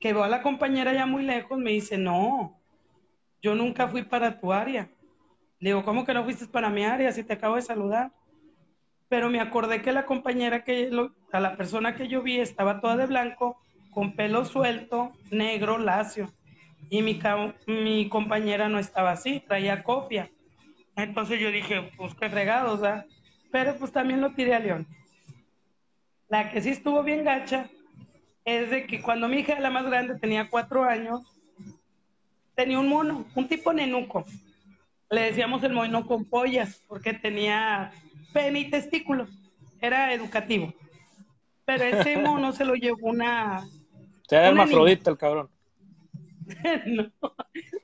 que 0.00 0.12
veo 0.12 0.24
a 0.24 0.28
la 0.28 0.42
compañera 0.42 0.92
ya 0.92 1.06
muy 1.06 1.22
lejos, 1.22 1.58
me 1.58 1.70
dice, 1.70 1.96
no, 1.96 2.60
yo 3.40 3.54
nunca 3.54 3.86
fui 3.86 4.02
para 4.02 4.40
tu 4.40 4.52
área. 4.52 4.90
Le 5.60 5.70
digo, 5.70 5.84
¿cómo 5.84 6.04
que 6.04 6.12
no 6.12 6.24
fuiste 6.24 6.46
para 6.48 6.70
mi 6.70 6.84
área 6.84 7.12
si 7.12 7.22
te 7.22 7.34
acabo 7.34 7.54
de 7.54 7.62
saludar? 7.62 8.10
Pero 9.08 9.30
me 9.30 9.38
acordé 9.38 9.80
que 9.80 9.92
la 9.92 10.04
compañera 10.04 10.64
que, 10.64 10.90
a 11.32 11.40
la 11.40 11.56
persona 11.56 11.94
que 11.94 12.08
yo 12.08 12.20
vi 12.20 12.40
estaba 12.40 12.80
toda 12.80 12.96
de 12.96 13.06
blanco, 13.06 13.60
con 13.92 14.16
pelo 14.16 14.44
suelto, 14.44 15.12
negro, 15.30 15.78
lacio. 15.78 16.32
Y 16.90 17.02
mi, 17.02 17.20
mi 17.68 18.08
compañera 18.08 18.68
no 18.68 18.80
estaba 18.80 19.12
así, 19.12 19.38
traía 19.46 19.84
copia. 19.84 20.30
Entonces 20.96 21.38
yo 21.38 21.52
dije, 21.52 21.92
pues 21.96 22.14
qué 22.14 22.28
fregados, 22.28 22.80
¿verdad? 22.80 23.06
Pero 23.52 23.76
pues 23.76 23.92
también 23.92 24.20
lo 24.20 24.32
tiré 24.32 24.54
a 24.54 24.58
León. 24.58 24.88
La 26.32 26.50
que 26.50 26.62
sí 26.62 26.70
estuvo 26.70 27.02
bien 27.02 27.24
gacha 27.24 27.68
es 28.46 28.70
de 28.70 28.86
que 28.86 29.02
cuando 29.02 29.28
mi 29.28 29.40
hija, 29.40 29.60
la 29.60 29.68
más 29.68 29.84
grande, 29.84 30.18
tenía 30.18 30.48
cuatro 30.48 30.82
años, 30.82 31.20
tenía 32.54 32.78
un 32.80 32.88
mono, 32.88 33.26
un 33.34 33.48
tipo 33.48 33.70
nenuco. 33.74 34.24
Le 35.10 35.24
decíamos 35.24 35.62
el 35.62 35.74
mono 35.74 36.06
con 36.06 36.24
pollas 36.24 36.80
porque 36.88 37.12
tenía 37.12 37.92
pene 38.32 38.60
y 38.60 38.70
testículos. 38.70 39.28
Era 39.78 40.14
educativo. 40.14 40.72
Pero 41.66 41.84
ese 41.84 42.16
mono 42.22 42.54
se 42.54 42.64
lo 42.64 42.76
llevó 42.76 43.10
una. 43.10 43.68
Se 44.26 44.36
era 44.36 44.48
hermafrodita 44.48 45.10
el 45.10 45.18
cabrón. 45.18 45.50
no. 46.86 47.12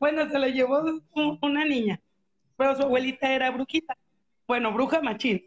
Bueno, 0.01 0.27
se 0.31 0.39
lo 0.39 0.47
llevó 0.47 0.81
un- 1.13 1.39
una 1.43 1.67
niña. 1.67 2.01
Pero 2.57 2.75
su 2.77 2.83
abuelita 2.85 3.31
era 3.31 3.51
brujita. 3.51 3.95
Bueno, 4.47 4.73
bruja 4.73 5.03
machín. 5.03 5.45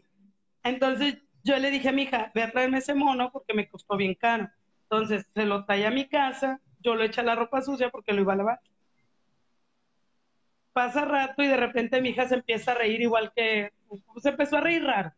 Entonces 0.62 1.16
yo 1.44 1.58
le 1.58 1.70
dije 1.70 1.88
a 1.88 1.92
mi 1.92 2.02
hija, 2.02 2.30
ve 2.34 2.42
a 2.42 2.50
traerme 2.50 2.78
ese 2.78 2.94
mono 2.94 3.30
porque 3.32 3.54
me 3.54 3.68
costó 3.68 3.96
bien 3.96 4.14
caro. 4.14 4.48
Entonces 4.84 5.26
se 5.34 5.44
lo 5.44 5.64
trae 5.64 5.86
a 5.86 5.90
mi 5.90 6.08
casa, 6.08 6.60
yo 6.80 6.94
lo 6.94 7.04
eché 7.04 7.20
a 7.20 7.24
la 7.24 7.34
ropa 7.34 7.62
sucia 7.62 7.90
porque 7.90 8.12
lo 8.12 8.22
iba 8.22 8.34
a 8.34 8.36
lavar. 8.36 8.60
Pasa 10.72 11.04
rato 11.04 11.42
y 11.42 11.46
de 11.46 11.56
repente 11.56 12.00
mi 12.00 12.10
hija 12.10 12.28
se 12.28 12.36
empieza 12.36 12.72
a 12.72 12.74
reír 12.74 13.00
igual 13.00 13.32
que, 13.34 13.72
se 14.22 14.30
empezó 14.30 14.56
a 14.56 14.60
reír 14.60 14.84
raro, 14.84 15.12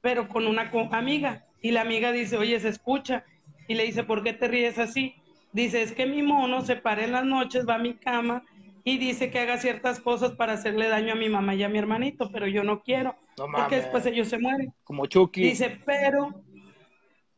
pero 0.00 0.28
con 0.28 0.46
una 0.46 0.70
amiga. 0.92 1.44
Y 1.60 1.70
la 1.70 1.80
amiga 1.80 2.12
dice, 2.12 2.36
oye, 2.36 2.60
se 2.60 2.68
escucha. 2.68 3.24
Y 3.66 3.74
le 3.74 3.84
dice, 3.84 4.04
¿por 4.04 4.22
qué 4.22 4.32
te 4.32 4.48
ríes 4.48 4.78
así? 4.78 5.14
Dice, 5.52 5.82
es 5.82 5.92
que 5.92 6.06
mi 6.06 6.22
mono 6.22 6.62
se 6.62 6.76
para 6.76 7.04
en 7.04 7.12
las 7.12 7.24
noches, 7.24 7.66
va 7.68 7.74
a 7.76 7.78
mi 7.78 7.94
cama 7.94 8.44
y 8.88 8.96
dice 8.96 9.30
que 9.30 9.38
haga 9.38 9.58
ciertas 9.58 10.00
cosas 10.00 10.32
para 10.32 10.54
hacerle 10.54 10.88
daño 10.88 11.12
a 11.12 11.16
mi 11.16 11.28
mamá 11.28 11.54
y 11.54 11.62
a 11.62 11.68
mi 11.68 11.76
hermanito, 11.76 12.30
pero 12.32 12.46
yo 12.46 12.64
no 12.64 12.82
quiero, 12.82 13.14
No 13.36 13.46
porque 13.52 13.76
después 13.76 14.06
ellos 14.06 14.28
se 14.28 14.38
mueren. 14.38 14.72
Como 14.82 15.04
Chucky. 15.04 15.42
Dice, 15.42 15.78
pero 15.84 16.42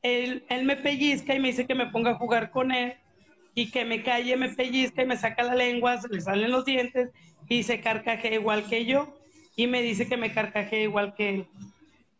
él, 0.03 0.45
él 0.49 0.65
me 0.65 0.77
pellizca 0.77 1.35
y 1.35 1.41
me 1.41 1.49
dice 1.49 1.67
que 1.67 1.75
me 1.75 1.89
ponga 1.89 2.13
a 2.13 2.15
jugar 2.15 2.53
con 2.53 2.71
él 2.71 2.95
y 3.57 3.73
que 3.73 3.85
me 3.85 4.05
calle, 4.05 4.37
me 4.37 4.51
pellizca 4.51 5.03
y 5.03 5.07
me 5.07 5.17
saca 5.17 5.43
la 5.43 5.57
lengua, 5.57 6.01
se 6.01 6.09
le 6.09 6.21
salen 6.21 6.53
los 6.53 6.65
dientes 6.65 7.11
y 7.49 7.65
se 7.65 7.81
carcajea 7.81 8.35
igual 8.35 8.69
que 8.69 8.85
yo 8.85 9.13
y 9.57 9.67
me 9.67 9.83
dice 9.83 10.07
que 10.07 10.17
me 10.17 10.33
carcajea 10.33 10.85
igual 10.85 11.15
que 11.15 11.31
él. 11.31 11.47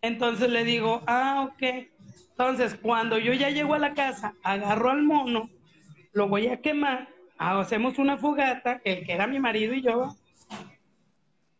Entonces 0.03 0.51
le 0.51 0.65
digo, 0.65 1.03
ah, 1.07 1.49
ok. 1.53 1.87
Entonces, 2.31 2.75
cuando 2.75 3.17
yo 3.19 3.33
ya 3.35 3.51
llego 3.51 3.75
a 3.75 3.79
la 3.79 3.95
casa, 3.95 4.35
agarro 4.43 4.91
al 4.91 5.03
mono, 5.05 5.51
lo 6.13 6.27
voy 6.27 6.49
a 6.49 6.61
quemar, 6.61 7.09
hacemos 7.41 7.99
una 7.99 8.19
fogata, 8.19 8.81
el 8.85 9.05
que 9.05 9.13
era 9.13 9.27
mi 9.27 9.41
marido 9.41 9.73
y 9.73 9.83
yo, 9.83 10.15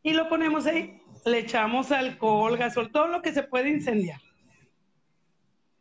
y 0.03 0.13
lo 0.13 0.29
ponemos 0.29 0.67
ahí. 0.67 1.01
Le 1.25 1.41
echamos 1.41 1.91
alcohol, 1.93 2.57
gasol, 2.57 2.91
todo 2.91 3.09
lo 3.09 3.23
que 3.23 3.33
se 3.33 3.43
puede 3.43 3.71
incendiar. 3.71 4.21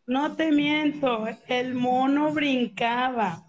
No 0.06 0.36
te 0.36 0.52
miento, 0.52 1.28
el 1.48 1.76
mono 1.76 2.34
brincaba. 2.34 3.46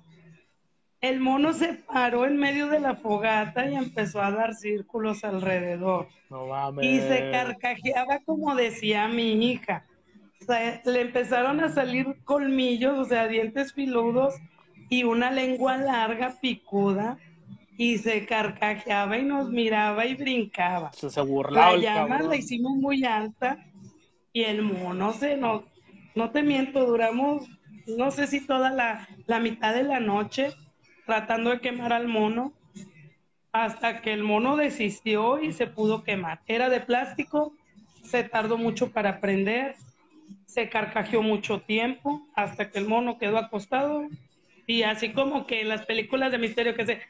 El 1.00 1.18
mono 1.18 1.52
se 1.52 1.74
paró 1.74 2.26
en 2.26 2.36
medio 2.36 2.68
de 2.68 2.78
la 2.78 2.94
fogata 2.94 3.66
y 3.68 3.74
empezó 3.74 4.20
a 4.20 4.30
dar 4.30 4.54
círculos 4.54 5.24
alrededor. 5.24 6.08
No 6.28 6.46
mames. 6.46 6.84
Y 6.84 7.00
se 7.00 7.30
carcajeaba 7.30 8.20
como 8.24 8.54
decía 8.54 9.08
mi 9.08 9.32
hija. 9.50 9.86
O 10.42 10.44
sea, 10.44 10.82
le 10.84 11.00
empezaron 11.00 11.60
a 11.60 11.70
salir 11.70 12.22
colmillos, 12.24 12.98
o 12.98 13.04
sea, 13.04 13.26
dientes 13.26 13.72
filudos 13.72 14.34
y 14.90 15.04
una 15.04 15.30
lengua 15.30 15.78
larga, 15.78 16.36
picuda, 16.40 17.16
y 17.78 17.96
se 17.96 18.26
carcajeaba 18.26 19.16
y 19.16 19.22
nos 19.22 19.48
miraba 19.48 20.04
y 20.04 20.14
brincaba. 20.14 20.92
Se, 20.92 21.08
se 21.08 21.20
burlaba 21.22 21.76
La 21.76 21.78
llama 21.78 22.08
cabrón. 22.08 22.28
la 22.28 22.36
hicimos 22.36 22.76
muy 22.76 23.04
alta 23.04 23.64
y 24.34 24.42
el 24.42 24.62
mono 24.62 25.14
se 25.14 25.38
nos, 25.38 25.62
no 26.14 26.30
te 26.30 26.42
miento, 26.42 26.84
duramos, 26.84 27.48
no 27.86 28.10
sé 28.10 28.26
si 28.26 28.46
toda 28.46 28.70
la, 28.70 29.08
la 29.26 29.40
mitad 29.40 29.72
de 29.72 29.84
la 29.84 29.98
noche 30.00 30.52
tratando 31.06 31.50
de 31.50 31.60
quemar 31.60 31.92
al 31.94 32.06
mono 32.06 32.52
hasta 33.52 34.02
que 34.02 34.12
el 34.12 34.22
mono 34.22 34.56
desistió 34.56 35.42
y 35.42 35.52
se 35.52 35.66
pudo 35.66 36.04
quemar. 36.04 36.40
Era 36.46 36.68
de 36.68 36.80
plástico, 36.80 37.54
se 38.04 38.24
tardó 38.24 38.58
mucho 38.58 38.92
para 38.92 39.20
prender, 39.20 39.74
se 40.46 40.68
carcajeó 40.68 41.22
mucho 41.22 41.62
tiempo 41.62 42.26
hasta 42.34 42.70
que 42.70 42.78
el 42.78 42.86
mono 42.86 43.18
quedó 43.18 43.38
acostado 43.38 44.06
y 44.70 44.84
así 44.84 45.12
como 45.12 45.48
que 45.48 45.62
en 45.62 45.68
las 45.68 45.84
películas 45.84 46.30
de 46.30 46.38
misterio 46.38 46.76
que 46.76 46.86
se 46.86 47.00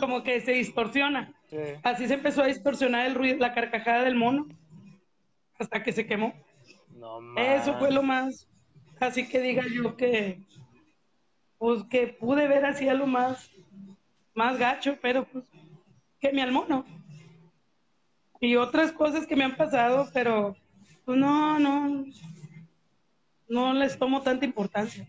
como 0.00 0.22
que 0.22 0.40
se 0.40 0.52
distorsiona. 0.52 1.34
Sí. 1.50 1.58
Así 1.82 2.08
se 2.08 2.14
empezó 2.14 2.42
a 2.42 2.46
distorsionar 2.46 3.06
el 3.06 3.14
ruido, 3.14 3.36
la 3.38 3.52
carcajada 3.52 4.02
del 4.04 4.14
mono 4.14 4.48
hasta 5.58 5.82
que 5.82 5.92
se 5.92 6.06
quemó. 6.06 6.32
No. 6.96 7.20
Eso 7.36 7.78
fue 7.78 7.90
lo 7.92 8.02
más, 8.02 8.48
así 8.98 9.28
que 9.28 9.40
diga 9.40 9.62
yo 9.70 9.94
que, 9.94 10.40
pues 11.58 11.82
que 11.84 12.06
pude 12.06 12.48
ver 12.48 12.64
así 12.64 12.88
a 12.88 12.94
lo 12.94 13.06
más, 13.06 13.50
más 14.34 14.58
gacho, 14.58 14.96
pero 15.02 15.26
pues 15.26 15.44
quemé 16.18 16.40
al 16.40 16.52
mono. 16.52 16.86
Y 18.40 18.56
otras 18.56 18.90
cosas 18.90 19.26
que 19.26 19.36
me 19.36 19.44
han 19.44 19.56
pasado, 19.56 20.08
pero 20.14 20.56
pues 21.04 21.18
no, 21.18 21.58
no, 21.58 22.06
no 23.48 23.74
les 23.74 23.98
tomo 23.98 24.22
tanta 24.22 24.46
importancia. 24.46 25.06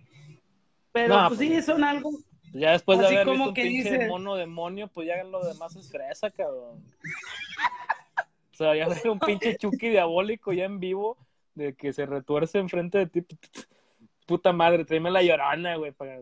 Pero 0.91 1.15
No, 1.21 1.27
pues 1.29 1.39
sí, 1.39 1.61
son 1.61 1.83
algo, 1.83 2.11
Ya 2.53 2.71
después 2.71 2.99
de 2.99 3.07
haber 3.07 3.25
como 3.25 3.33
visto 3.45 3.49
un 3.49 3.53
que 3.55 3.61
pinche 3.63 3.91
dice- 3.93 4.07
mono 4.07 4.35
demonio, 4.35 4.87
pues 4.89 5.07
ya 5.07 5.23
lo 5.23 5.43
demás 5.45 5.75
es 5.75 5.89
fresa, 5.89 6.29
cabrón. 6.31 6.83
O 8.51 8.53
sea, 8.53 8.75
ya 8.75 8.87
ver 9.05 9.09
un 9.09 9.19
pinche 9.19 9.55
Chucky 9.57 9.89
diabólico 9.89 10.53
ya 10.53 10.65
en 10.65 10.79
vivo, 10.79 11.17
de 11.55 11.73
que 11.75 11.93
se 11.93 12.05
retuerce 12.05 12.59
enfrente 12.59 12.97
de 12.99 13.07
ti. 13.07 13.25
Puta 14.25 14.53
madre, 14.53 14.85
tráeme 14.85 15.11
la 15.11 15.23
llorona, 15.23 15.75
güey, 15.77 15.91
para 15.91 16.19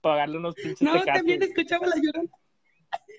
pagarle 0.00 0.38
unos 0.38 0.54
pinches 0.54 0.82
no, 0.82 0.92
tecates. 0.92 1.14
también 1.14 1.42
escuchaba 1.42 1.86
la 1.86 1.96
llorona. 1.96 2.30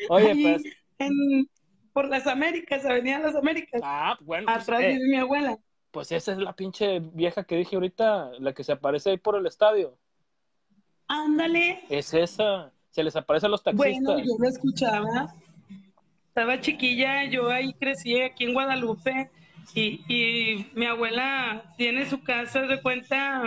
Oye, 0.09 0.31
ahí 0.31 0.43
pues, 0.43 0.63
en- 0.99 1.49
por 1.93 2.09
las 2.09 2.25
Américas, 2.27 2.85
Avenida 2.85 3.19
Las 3.19 3.35
Américas, 3.35 3.81
ah, 3.83 4.17
bueno, 4.21 4.45
pues, 4.47 4.57
atrás 4.63 4.81
eh, 4.81 4.87
vive 4.93 5.07
mi 5.09 5.17
abuela. 5.17 5.57
pues 5.91 6.11
esa 6.11 6.31
es 6.31 6.37
la 6.39 6.53
pinche 6.55 6.99
vieja 6.99 7.43
que 7.43 7.55
dije 7.55 7.75
ahorita, 7.75 8.31
la 8.39 8.53
que 8.53 8.63
se 8.63 8.71
aparece 8.71 9.11
ahí 9.11 9.17
por 9.17 9.35
el 9.35 9.45
estadio. 9.45 9.97
Ándale, 11.13 11.83
Es 11.89 12.11
esa. 12.13 12.71
Se 12.89 13.03
les 13.03 13.15
aparece 13.15 13.45
a 13.45 13.49
los 13.49 13.61
taxistas. 13.63 14.03
Bueno, 14.03 14.19
yo 14.19 14.33
lo 14.39 14.49
escuchaba. 14.49 15.35
Estaba 16.27 16.59
chiquilla, 16.59 17.25
yo 17.25 17.51
ahí 17.51 17.73
crecí 17.73 18.19
aquí 18.19 18.45
en 18.45 18.53
Guadalupe 18.53 19.29
y, 19.75 20.01
y 20.07 20.71
mi 20.73 20.87
abuela 20.87 21.71
tiene 21.77 22.09
su 22.09 22.23
casa 22.23 22.61
de 22.61 22.81
cuenta, 22.81 23.43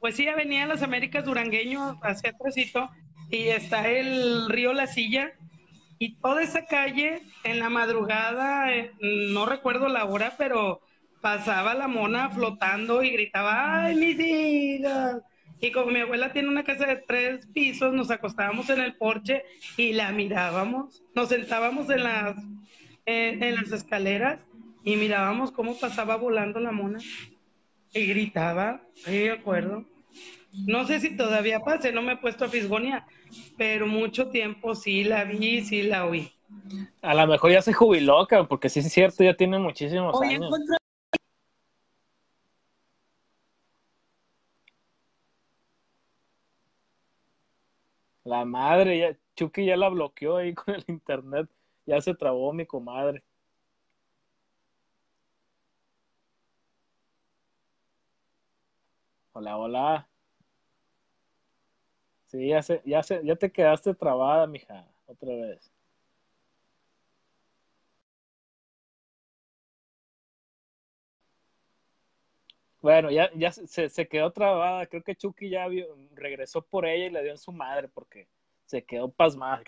pues 0.00 0.16
sí, 0.16 0.28
Avenida 0.28 0.66
Las 0.66 0.82
Américas 0.82 1.24
Durangueño, 1.24 1.98
hacia 2.02 2.30
atrásito, 2.30 2.90
y 3.30 3.48
está 3.48 3.88
el 3.88 4.50
río 4.50 4.74
La 4.74 4.86
Silla 4.86 5.32
y 5.98 6.16
toda 6.16 6.42
esa 6.42 6.66
calle 6.66 7.22
en 7.44 7.58
la 7.58 7.70
madrugada, 7.70 8.74
eh, 8.74 8.92
no 9.00 9.46
recuerdo 9.46 9.88
la 9.88 10.04
hora, 10.04 10.34
pero 10.36 10.82
pasaba 11.22 11.72
la 11.72 11.88
mona 11.88 12.28
flotando 12.28 13.02
y 13.02 13.10
gritaba, 13.10 13.84
¡ay, 13.84 13.96
mis 13.96 14.20
hijas! 14.20 15.22
Y 15.60 15.72
como 15.72 15.90
mi 15.90 16.00
abuela 16.00 16.32
tiene 16.32 16.48
una 16.48 16.64
casa 16.64 16.86
de 16.86 16.96
tres 16.96 17.46
pisos, 17.52 17.92
nos 17.92 18.10
acostábamos 18.10 18.70
en 18.70 18.80
el 18.80 18.96
porche 18.96 19.44
y 19.76 19.92
la 19.92 20.10
mirábamos. 20.12 21.02
Nos 21.14 21.28
sentábamos 21.28 21.90
en 21.90 22.04
las, 22.04 22.36
en, 23.04 23.42
en 23.42 23.56
las 23.56 23.70
escaleras 23.72 24.40
y 24.84 24.96
mirábamos 24.96 25.52
cómo 25.52 25.78
pasaba 25.78 26.16
volando 26.16 26.60
la 26.60 26.72
mona. 26.72 26.98
Y 27.92 28.06
gritaba, 28.06 28.82
sí, 28.94 29.18
de 29.18 29.32
acuerdo. 29.32 29.84
No 30.52 30.86
sé 30.86 31.00
si 31.00 31.16
todavía 31.16 31.60
pase, 31.60 31.92
no 31.92 32.02
me 32.02 32.14
he 32.14 32.16
puesto 32.16 32.44
a 32.44 32.48
fisgonear, 32.48 33.04
pero 33.56 33.86
mucho 33.86 34.28
tiempo 34.30 34.74
sí 34.74 35.04
la 35.04 35.24
vi, 35.24 35.62
sí 35.62 35.82
la 35.82 36.06
oí. 36.06 36.32
A 37.02 37.14
lo 37.14 37.26
mejor 37.26 37.52
ya 37.52 37.62
se 37.62 37.72
jubiló, 37.72 38.26
cabrón, 38.26 38.48
porque 38.48 38.68
sí 38.68 38.80
es 38.80 38.92
cierto, 38.92 39.22
ya 39.22 39.34
tiene 39.34 39.58
muchísimos 39.58 40.16
Oye, 40.16 40.34
años. 40.34 40.46
encontré 40.46 40.76
La 48.30 48.44
madre, 48.44 48.96
ya, 48.98 49.16
Chucky 49.34 49.66
ya 49.66 49.76
la 49.76 49.88
bloqueó 49.88 50.36
ahí 50.36 50.54
con 50.54 50.74
el 50.74 50.84
internet. 50.86 51.50
Ya 51.86 52.00
se 52.00 52.14
trabó 52.14 52.52
mi 52.52 52.64
comadre. 52.64 53.24
Hola, 59.32 59.56
hola. 59.58 60.08
Sí, 62.26 62.48
ya, 62.48 62.62
se, 62.62 62.80
ya, 62.84 63.02
se, 63.02 63.20
ya 63.24 63.34
te 63.36 63.50
quedaste 63.50 63.94
trabada, 63.94 64.46
mija, 64.46 64.86
otra 65.06 65.34
vez. 65.34 65.72
Bueno, 72.82 73.10
ya, 73.10 73.30
ya 73.34 73.52
se- 73.52 73.88
se, 73.88 74.08
quedó 74.08 74.32
trabada. 74.32 74.86
Creo 74.86 75.02
que 75.02 75.14
Chucky 75.14 75.50
ya 75.50 75.66
regresó 76.14 76.62
por 76.62 76.86
ella 76.86 77.06
y 77.06 77.10
le 77.10 77.22
dio 77.22 77.32
en 77.32 77.38
su 77.38 77.52
madre 77.52 77.88
porque 77.88 78.26
se 78.66 78.82
quedó 78.84 79.10
pasmada. 79.10 79.62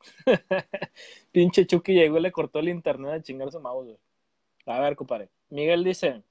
Pinche 1.32 1.66
Chucky 1.66 1.92
llegó 1.94 2.18
y 2.18 2.22
le 2.22 2.32
cortó 2.32 2.60
el 2.60 2.68
internet 2.68 3.12
a 3.12 3.22
chingar 3.22 3.50
su 3.50 3.60
mouse. 3.60 3.98
A 4.66 4.80
ver, 4.80 4.96
compadre. 4.96 5.28
Miguel 5.50 5.84
dice, 5.84 6.22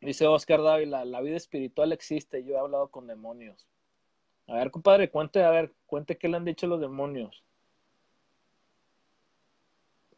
dice 0.00 0.26
Oscar 0.26 0.62
Dávila, 0.62 1.04
la 1.04 1.20
vida 1.20 1.36
espiritual 1.36 1.92
existe, 1.92 2.44
yo 2.44 2.54
he 2.54 2.58
hablado 2.58 2.88
con 2.88 3.06
demonios. 3.06 3.66
A 4.46 4.54
ver, 4.56 4.70
compadre, 4.70 5.10
cuente, 5.10 5.42
a 5.42 5.50
ver, 5.50 5.72
cuente 5.86 6.18
qué 6.18 6.28
le 6.28 6.36
han 6.36 6.44
dicho 6.44 6.66
los 6.66 6.80
demonios. 6.80 7.42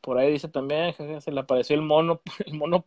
Por 0.01 0.19
ahí 0.19 0.33
dice 0.33 0.49
también, 0.49 0.95
se 1.21 1.33
le 1.33 1.41
apareció 1.41 1.75
el 1.77 1.83
mono, 1.83 2.21
el 2.47 2.55
mono. 2.55 2.85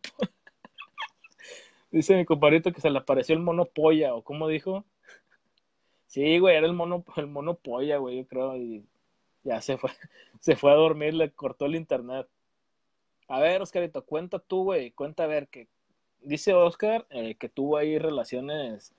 Dice 1.90 2.16
mi 2.16 2.24
compadrito 2.24 2.72
que 2.72 2.80
se 2.80 2.90
le 2.90 2.98
apareció 2.98 3.34
el 3.34 3.42
mono 3.42 3.64
polla, 3.66 4.14
o 4.14 4.22
cómo 4.22 4.48
dijo. 4.48 4.84
Sí, 6.06 6.38
güey, 6.38 6.56
era 6.56 6.66
el 6.66 6.72
mono, 6.72 7.04
el 7.16 7.26
mono 7.26 7.54
polla, 7.56 7.98
güey, 7.98 8.18
yo 8.18 8.26
creo, 8.26 8.56
y 8.56 8.84
ya 9.44 9.60
se 9.60 9.78
fue, 9.78 9.90
se 10.40 10.56
fue 10.56 10.72
a 10.72 10.74
dormir, 10.74 11.14
le 11.14 11.30
cortó 11.32 11.66
el 11.66 11.76
internet. 11.76 12.28
A 13.28 13.40
ver, 13.40 13.62
Oscarito, 13.62 14.04
cuenta 14.04 14.38
tú, 14.38 14.64
güey, 14.64 14.90
cuenta 14.92 15.24
a 15.24 15.28
ver 15.28 15.48
que 15.48 15.68
dice 16.22 16.52
Oscar 16.54 17.06
eh, 17.10 17.36
que 17.36 17.48
tuvo 17.48 17.76
ahí 17.76 17.98
relaciones 17.98 18.92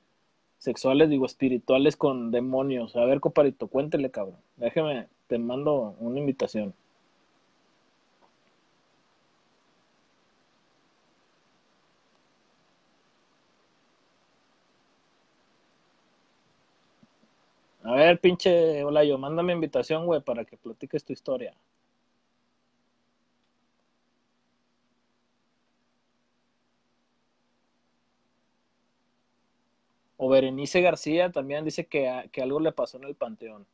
sexuales, 0.57 1.09
digo, 1.09 1.25
espirituales 1.25 1.97
con 1.97 2.31
demonios. 2.31 2.95
A 2.95 3.05
ver, 3.05 3.19
compadrito, 3.19 3.67
cuéntele, 3.67 4.11
cabrón. 4.11 4.39
Déjeme, 4.57 5.07
te 5.27 5.37
mando 5.37 5.95
una 5.99 6.19
invitación. 6.19 6.73
Ver, 18.11 18.19
pinche 18.19 18.83
Olayo, 18.83 19.17
mándame 19.17 19.53
invitación, 19.53 20.05
güey, 20.05 20.19
para 20.19 20.43
que 20.43 20.57
platiques 20.57 21.05
tu 21.05 21.13
historia. 21.13 21.55
O 30.17 30.27
Berenice 30.27 30.81
García 30.81 31.31
también 31.31 31.63
dice 31.63 31.87
que, 31.87 32.29
que 32.33 32.41
algo 32.41 32.59
le 32.59 32.73
pasó 32.73 32.97
en 32.97 33.05
el 33.05 33.15
panteón. 33.15 33.65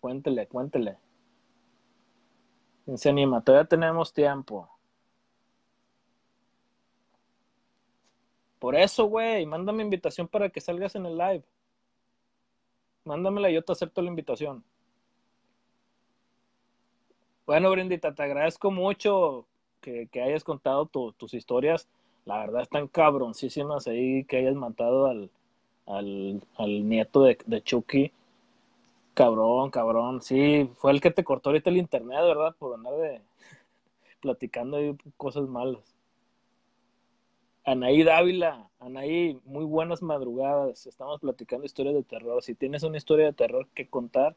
Cuéntele, 0.00 0.46
cuéntele. 0.46 0.96
Todavía 2.86 3.68
tenemos 3.68 4.14
tiempo. 4.14 4.70
Por 8.58 8.74
eso, 8.74 9.04
güey, 9.04 9.44
mándame 9.44 9.82
invitación 9.82 10.26
para 10.26 10.48
que 10.48 10.62
salgas 10.62 10.94
en 10.94 11.04
el 11.04 11.18
live. 11.18 11.44
Mándamela 13.04 13.50
y 13.50 13.54
yo 13.54 13.62
te 13.62 13.72
acepto 13.72 14.02
la 14.02 14.08
invitación. 14.08 14.64
Bueno, 17.46 17.70
Brindita, 17.70 18.14
te 18.14 18.22
agradezco 18.22 18.70
mucho 18.70 19.46
que, 19.80 20.08
hayas 20.14 20.44
contado 20.44 20.86
tus 20.86 21.34
historias. 21.34 21.88
La 22.24 22.38
verdad 22.38 22.62
están 22.62 22.88
cabroncísimas 22.88 23.86
ahí 23.86 24.24
que 24.24 24.38
hayas 24.38 24.54
matado 24.54 25.06
al, 25.06 25.30
al, 25.86 26.88
nieto 26.88 27.22
de, 27.22 27.36
de, 27.44 27.62
Chucky. 27.62 28.12
Cabrón, 29.12 29.70
cabrón. 29.70 30.22
Sí, 30.22 30.70
fue 30.76 30.92
el 30.92 31.00
que 31.00 31.10
te 31.10 31.22
cortó 31.22 31.50
ahorita 31.50 31.68
el 31.70 31.76
internet, 31.76 32.20
¿verdad? 32.22 32.56
Por 32.58 32.74
andar 32.74 32.94
de 32.94 33.20
platicando 34.20 34.78
ahí 34.78 34.96
cosas 35.18 35.46
malas. 35.46 35.93
Anaí 37.66 38.02
Dávila, 38.02 38.70
Anaí, 38.78 39.40
muy 39.46 39.64
buenas 39.64 40.02
madrugadas. 40.02 40.86
Estamos 40.86 41.20
platicando 41.20 41.64
historias 41.64 41.94
de 41.94 42.02
terror. 42.02 42.42
Si 42.42 42.54
tienes 42.54 42.82
una 42.82 42.98
historia 42.98 43.26
de 43.26 43.32
terror 43.32 43.66
que 43.74 43.88
contar, 43.88 44.36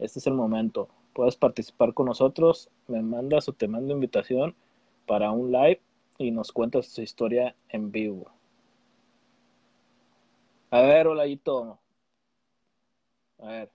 este 0.00 0.18
es 0.18 0.26
el 0.26 0.34
momento. 0.34 0.88
Puedes 1.12 1.36
participar 1.36 1.94
con 1.94 2.06
nosotros, 2.06 2.68
me 2.88 3.00
mandas 3.00 3.48
o 3.48 3.52
te 3.52 3.68
mando 3.68 3.94
invitación 3.94 4.56
para 5.06 5.30
un 5.30 5.52
live 5.52 5.80
y 6.18 6.32
nos 6.32 6.50
cuentas 6.50 6.92
tu 6.92 7.02
historia 7.02 7.54
en 7.68 7.92
vivo. 7.92 8.32
A 10.70 10.80
ver, 10.82 11.06
Olayito. 11.06 11.78
A 13.38 13.46
ver. 13.46 13.70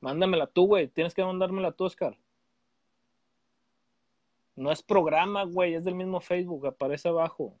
Mándamela 0.00 0.46
tú, 0.46 0.66
güey. 0.66 0.88
Tienes 0.88 1.14
que 1.14 1.24
mandármela 1.24 1.72
tú, 1.72 1.84
Oscar. 1.84 2.16
No 4.56 4.72
es 4.72 4.82
programa, 4.82 5.44
güey. 5.44 5.74
Es 5.74 5.84
del 5.84 5.94
mismo 5.94 6.20
Facebook. 6.20 6.66
Aparece 6.66 7.08
abajo. 7.08 7.58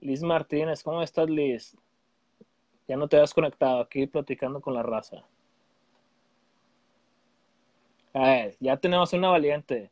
Liz 0.00 0.22
Martínez, 0.22 0.82
¿cómo 0.82 1.02
estás, 1.02 1.28
Liz? 1.28 1.76
Ya 2.86 2.96
no 2.96 3.08
te 3.08 3.20
has 3.20 3.34
conectado 3.34 3.80
aquí 3.80 4.06
platicando 4.06 4.60
con 4.60 4.72
la 4.74 4.82
raza. 4.82 5.24
A 8.14 8.20
ver, 8.20 8.56
ya 8.60 8.76
tenemos 8.76 9.12
una 9.12 9.28
valiente. 9.28 9.90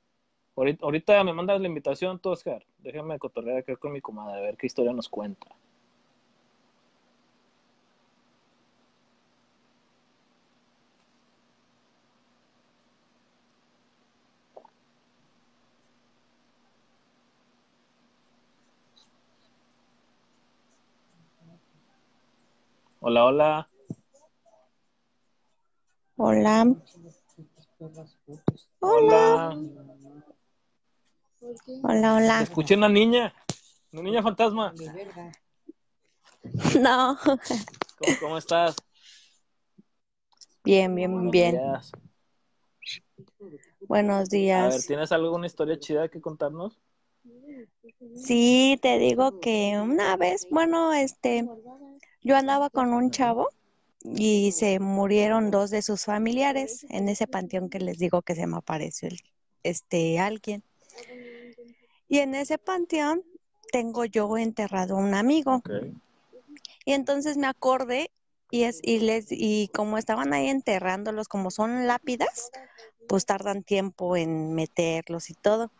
Ahorita, 0.54 1.22
me 1.22 1.34
mandas 1.34 1.60
la 1.60 1.68
invitación, 1.68 2.18
tú, 2.18 2.30
Oscar. 2.30 2.64
Déjame 2.87 3.18
cotorrear 3.18 3.59
acá 3.59 3.74
con 3.74 3.91
mi 3.91 4.01
comadre, 4.01 4.39
a 4.39 4.43
ver 4.43 4.57
qué 4.57 4.68
historia 4.68 4.93
nos 4.93 5.09
cuenta. 5.09 5.49
Hola, 23.01 23.24
hola. 23.24 23.68
Hola. 26.16 26.76
Hola. 28.78 29.57
Hola, 31.82 32.16
hola. 32.16 32.43
Escuché 32.43 32.74
una 32.74 32.89
niña, 32.89 33.34
una 33.93 34.03
niña 34.03 34.22
fantasma. 34.22 34.72
No. 36.80 37.18
¿Cómo, 38.20 38.39
estás? 38.39 38.76
Bien, 40.64 40.95
bien, 40.95 41.30
bien. 41.30 41.61
Buenos 43.80 44.28
días. 44.28 44.64
A 44.64 44.68
ver, 44.68 44.82
¿tienes 44.87 45.12
alguna 45.12 45.47
historia 45.47 45.78
chida 45.78 46.09
que 46.09 46.20
contarnos? 46.20 46.80
Sí, 48.14 48.78
te 48.80 48.99
digo 48.99 49.41
que 49.41 49.78
una 49.82 50.16
vez, 50.16 50.47
bueno, 50.51 50.93
este, 50.93 51.49
yo 52.22 52.37
andaba 52.37 52.70
con 52.70 52.93
un 52.93 53.11
chavo 53.11 53.49
y 54.05 54.53
se 54.53 54.78
murieron 54.78 55.51
dos 55.51 55.70
de 55.70 55.82
sus 55.82 56.05
familiares 56.05 56.87
en 56.91 57.09
ese 57.09 57.26
panteón 57.26 57.68
que 57.68 57.80
les 57.80 57.99
digo 57.99 58.22
que 58.22 58.34
se 58.34 58.47
me 58.47 58.57
apareció 58.57 59.09
el, 59.09 59.18
este 59.62 60.18
alguien. 60.18 60.62
Y 62.09 62.18
en 62.18 62.34
ese 62.34 62.59
panteón 62.59 63.22
tengo 63.72 64.04
yo 64.04 64.36
enterrado 64.38 64.96
a 64.96 65.00
un 65.00 65.14
amigo. 65.14 65.62
Y 66.84 66.92
entonces 66.92 67.36
me 67.36 67.46
acordé 67.46 68.11
y 68.50 68.62
es 68.62 68.80
y 68.82 69.00
les 69.00 69.26
y 69.30 69.68
como 69.74 69.98
estaban 69.98 70.32
ahí 70.32 70.48
enterrándolos 70.48 71.26
como 71.26 71.50
son 71.50 71.86
lápidas, 71.86 72.50
pues 73.09 73.26
tardan 73.26 73.64
tiempo 73.64 74.16
en 74.16 74.54
meterlos 74.54 75.30
y 75.30 75.34
todo. 75.34 75.72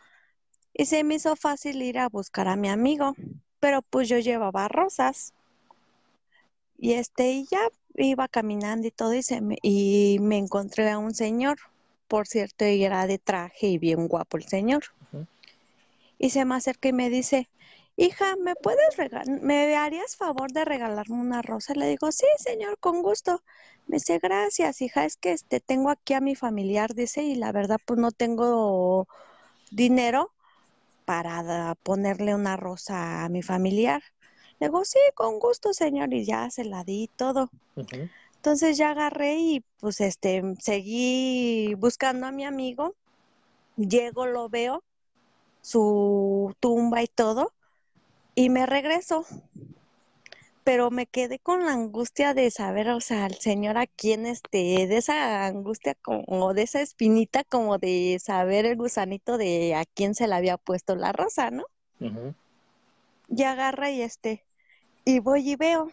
Y 0.75 0.87
se 0.87 1.05
me 1.05 1.15
hizo 1.15 1.37
fácil 1.37 1.81
ir 1.81 1.99
a 1.99 2.09
buscar 2.09 2.49
a 2.49 2.57
mi 2.57 2.69
amigo, 2.69 3.15
pero 3.61 3.83
pues 3.83 4.09
yo 4.09 4.19
llevaba 4.19 4.69
rosas. 4.69 5.33
Y 6.79 6.93
este 6.93 7.31
y 7.31 7.47
ya 7.51 7.61
iba 7.95 8.29
caminando 8.29 8.87
y 8.87 8.91
todo 8.91 9.15
y, 9.15 9.23
me, 9.41 9.57
y 9.63 10.19
me 10.21 10.37
encontré 10.37 10.91
a 10.91 10.99
un 10.99 11.15
señor. 11.15 11.59
Por 12.09 12.27
cierto, 12.27 12.67
y 12.67 12.85
era 12.85 13.07
de 13.07 13.19
traje 13.19 13.69
y 13.69 13.79
bien 13.79 14.07
guapo 14.07 14.37
el 14.37 14.45
señor 14.45 14.85
y 16.19 16.31
se 16.31 16.45
me 16.45 16.57
acerca 16.57 16.89
y 16.89 16.93
me 16.93 17.11
dice, 17.11 17.49
hija, 17.97 18.37
¿me 18.37 18.55
puedes 18.57 18.97
regalar, 18.97 19.29
me 19.29 19.77
harías 19.77 20.17
favor 20.17 20.53
de 20.53 20.65
regalarme 20.65 21.17
una 21.17 21.43
rosa? 21.43 21.75
Le 21.75 21.89
digo, 21.89 22.13
sí, 22.13 22.27
señor, 22.39 22.79
con 22.79 23.03
gusto. 23.03 23.43
Me 23.87 23.97
dice, 23.97 24.19
gracias, 24.19 24.81
hija, 24.83 25.05
es 25.05 25.17
que 25.17 25.33
este, 25.33 25.61
tengo 25.61 25.91
aquí 25.91 26.15
a 26.15 26.21
mi 26.21 26.35
familiar, 26.35 26.95
dice, 26.95 27.23
y 27.23 27.37
la 27.37 27.53
verdad, 27.53 27.79
pues 27.85 27.99
no 28.01 28.11
tengo 28.11 29.07
dinero 29.71 30.33
para 31.05 31.75
ponerle 31.83 32.35
una 32.35 32.57
rosa 32.57 33.25
a 33.25 33.29
mi 33.29 33.43
familiar. 33.43 34.03
Le 34.59 34.69
digo, 34.69 34.85
sí, 34.85 34.99
con 35.15 35.39
gusto, 35.39 35.73
señor, 35.73 36.13
y 36.13 36.25
ya 36.25 36.51
se 36.51 36.65
la 36.65 36.83
di 36.85 37.09
todo. 37.17 37.51
Entonces 38.37 38.77
ya 38.77 38.91
agarré 38.91 39.37
y 39.37 39.65
pues 39.81 40.01
este, 40.01 40.43
seguí 40.61 41.75
buscando 41.75 42.27
a 42.27 42.33
mi 42.33 42.45
amigo. 42.45 42.95
Llego, 43.77 44.27
lo 44.27 44.49
veo 44.49 44.83
su 45.67 46.55
tumba 46.61 47.03
y 47.03 47.09
todo, 47.09 47.53
y 48.37 48.51
me 48.51 48.67
regreso. 48.67 49.27
Pero 50.63 50.93
me 50.93 51.07
quedé 51.07 51.41
con 51.41 51.65
la 51.65 51.73
angustia 51.73 52.35
de 52.35 52.53
saber, 52.53 52.89
o 52.91 53.01
sea, 53.01 53.27
el 53.27 53.35
Señor 53.35 53.77
a 53.77 53.89
quién 53.89 54.27
este, 54.27 54.87
de 54.87 54.97
esa 54.97 55.47
angustia 55.47 55.97
como 55.97 56.55
de 56.55 56.63
esa 56.63 56.81
espinita 56.81 57.43
como 57.43 57.79
de 57.79 58.19
saber 58.23 58.65
el 58.65 58.77
gusanito 58.77 59.39
de 59.39 59.75
a 59.75 59.85
quién 59.85 60.15
se 60.15 60.29
le 60.29 60.37
había 60.37 60.57
puesto 60.57 60.95
la 60.95 61.11
rosa, 61.13 61.51
¿no? 61.51 61.65
Y 63.29 63.43
agarra 63.43 63.91
y 63.91 64.03
este, 64.03 64.45
y 65.05 65.19
voy 65.19 65.51
y 65.51 65.57
veo. 65.57 65.91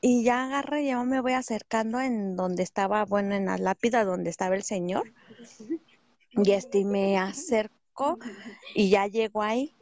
Y 0.00 0.24
ya 0.24 0.44
agarra 0.44 0.80
y 0.80 0.86
ya 0.86 1.02
me 1.04 1.20
voy 1.20 1.34
acercando 1.34 2.00
en 2.00 2.34
donde 2.34 2.64
estaba, 2.64 3.04
bueno, 3.04 3.34
en 3.36 3.46
la 3.46 3.58
lápida 3.58 4.04
donde 4.04 4.30
estaba 4.30 4.56
el 4.56 4.64
Señor. 4.64 5.12
Y 6.32 6.50
este, 6.52 6.78
y 6.78 6.84
me 6.84 7.18
acerco 7.18 7.79
y 8.74 8.90
ya 8.90 9.06
llego 9.06 9.42
ahí 9.42 9.76